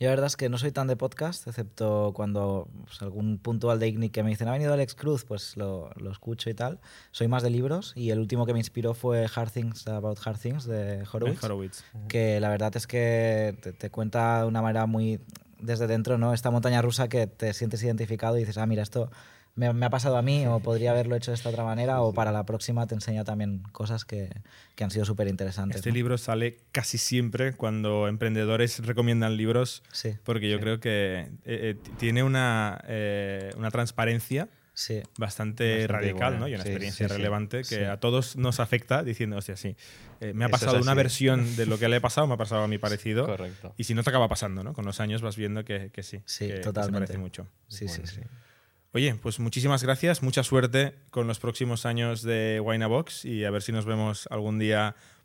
Yo 0.00 0.06
la 0.06 0.10
verdad 0.10 0.26
es 0.26 0.36
que 0.36 0.48
no 0.48 0.58
soy 0.58 0.70
tan 0.70 0.86
de 0.86 0.96
podcast, 0.96 1.48
excepto 1.48 2.12
cuando 2.14 2.68
pues, 2.84 3.02
algún 3.02 3.38
puntual 3.38 3.80
de 3.80 3.88
ICNIC 3.88 4.12
que 4.12 4.22
me 4.22 4.30
dicen, 4.30 4.46
ha 4.46 4.52
venido 4.52 4.72
Alex 4.72 4.94
Cruz, 4.94 5.24
pues 5.24 5.56
lo, 5.56 5.90
lo 5.96 6.12
escucho 6.12 6.50
y 6.50 6.54
tal. 6.54 6.78
Soy 7.10 7.26
más 7.26 7.42
de 7.42 7.50
libros 7.50 7.92
y 7.96 8.10
el 8.10 8.20
último 8.20 8.46
que 8.46 8.52
me 8.52 8.60
inspiró 8.60 8.94
fue 8.94 9.26
Hard 9.34 9.50
Things 9.50 9.88
About 9.88 10.18
Hard 10.24 10.38
Things 10.38 10.66
de 10.66 11.04
Horowitz. 11.12 11.42
Horowitz. 11.42 11.84
que 12.08 12.38
la 12.38 12.48
verdad 12.48 12.76
es 12.76 12.86
que 12.86 13.58
te, 13.60 13.72
te 13.72 13.90
cuenta 13.90 14.42
de 14.42 14.46
una 14.46 14.62
manera 14.62 14.86
muy 14.86 15.20
desde 15.60 15.86
dentro, 15.88 16.18
¿no? 16.18 16.32
Esta 16.32 16.50
montaña 16.50 16.82
rusa 16.82 17.08
que 17.08 17.26
te 17.26 17.52
sientes 17.52 17.82
identificado 17.82 18.36
y 18.36 18.40
dices, 18.40 18.58
ah, 18.58 18.66
mira, 18.66 18.82
esto 18.82 19.10
me, 19.58 19.72
me 19.72 19.86
ha 19.86 19.90
pasado 19.90 20.16
a 20.16 20.22
mí 20.22 20.46
o 20.46 20.60
podría 20.60 20.92
haberlo 20.92 21.16
hecho 21.16 21.30
de 21.30 21.34
esta 21.34 21.48
otra 21.48 21.64
manera 21.64 22.00
o 22.00 22.12
para 22.14 22.32
la 22.32 22.44
próxima 22.44 22.86
te 22.86 22.94
enseña 22.94 23.24
también 23.24 23.62
cosas 23.72 24.04
que, 24.04 24.30
que 24.76 24.84
han 24.84 24.90
sido 24.90 25.04
súper 25.04 25.28
interesantes. 25.28 25.76
Este 25.76 25.92
libro 25.92 26.16
sale 26.16 26.58
casi 26.72 26.96
siempre 26.98 27.52
cuando 27.54 28.08
emprendedores 28.08 28.78
recomiendan 28.86 29.36
libros 29.36 29.82
Sí. 29.92 30.14
porque 30.24 30.48
yo 30.48 30.56
Sí. 30.58 30.62
creo 30.62 30.80
que 30.80 31.18
eh, 31.20 31.28
eh, 31.44 31.76
tiene 31.98 32.22
una, 32.22 32.80
eh, 32.86 33.50
una 33.56 33.70
transparencia 33.70 34.48
Sí. 34.74 35.02
bastante, 35.18 35.64
Bastante 35.78 35.86
radical, 35.88 36.18
buena. 36.34 36.38
¿no? 36.38 36.48
Y 36.48 36.54
una 36.54 36.62
Sí, 36.62 36.68
experiencia 36.68 37.08
sí, 37.08 37.10
sí. 37.12 37.16
relevante 37.16 37.58
que 37.58 37.64
Sí. 37.64 37.82
a 37.82 37.96
todos 37.96 38.36
nos 38.36 38.60
afecta 38.60 39.02
diciendo, 39.02 39.36
hostia, 39.36 39.56
sí, 39.56 39.74
eh, 40.20 40.32
me 40.34 40.44
ha 40.44 40.48
pasado 40.50 40.78
una 40.80 40.94
versión 40.94 41.56
de 41.56 41.66
lo 41.66 41.80
que 41.80 41.88
le 41.88 41.96
ha 41.96 42.00
pasado, 42.00 42.28
me 42.28 42.34
ha 42.34 42.36
pasado 42.36 42.62
a 42.62 42.68
mí 42.68 42.78
parecido. 42.78 43.26
Correcto. 43.26 43.74
Y 43.76 43.82
si 43.84 43.94
no 43.94 44.04
te 44.04 44.10
acaba 44.10 44.28
pasando, 44.28 44.62
¿no? 44.62 44.74
Con 44.74 44.84
los 44.84 45.00
años 45.00 45.20
vas 45.20 45.34
viendo 45.36 45.64
que, 45.64 45.90
que 45.92 46.04
sí. 46.04 46.22
Sí, 46.26 46.46
que- 46.46 46.54
que 46.54 46.60
totalmente. 46.60 47.08
se 47.08 47.12
parece 47.14 47.18
mucho. 47.18 47.48
Sí, 47.66 47.86
Bueno, 47.86 48.06
sí, 48.06 48.14
sí. 48.14 48.20
Oye, 48.94 49.14
pues 49.16 49.38
muchísimas 49.38 49.82
gracias, 49.82 50.22
mucha 50.22 50.42
suerte 50.42 50.94
con 51.10 51.26
los 51.26 51.38
próximos 51.38 51.84
años 51.84 52.22
de 52.22 52.58
Winabox 52.64 53.26
y 53.26 53.44
a 53.44 53.50
ver 53.50 53.60
si 53.60 53.70
nos 53.70 53.84
vemos 53.84 54.26
algún 54.30 54.58
día 54.58 54.96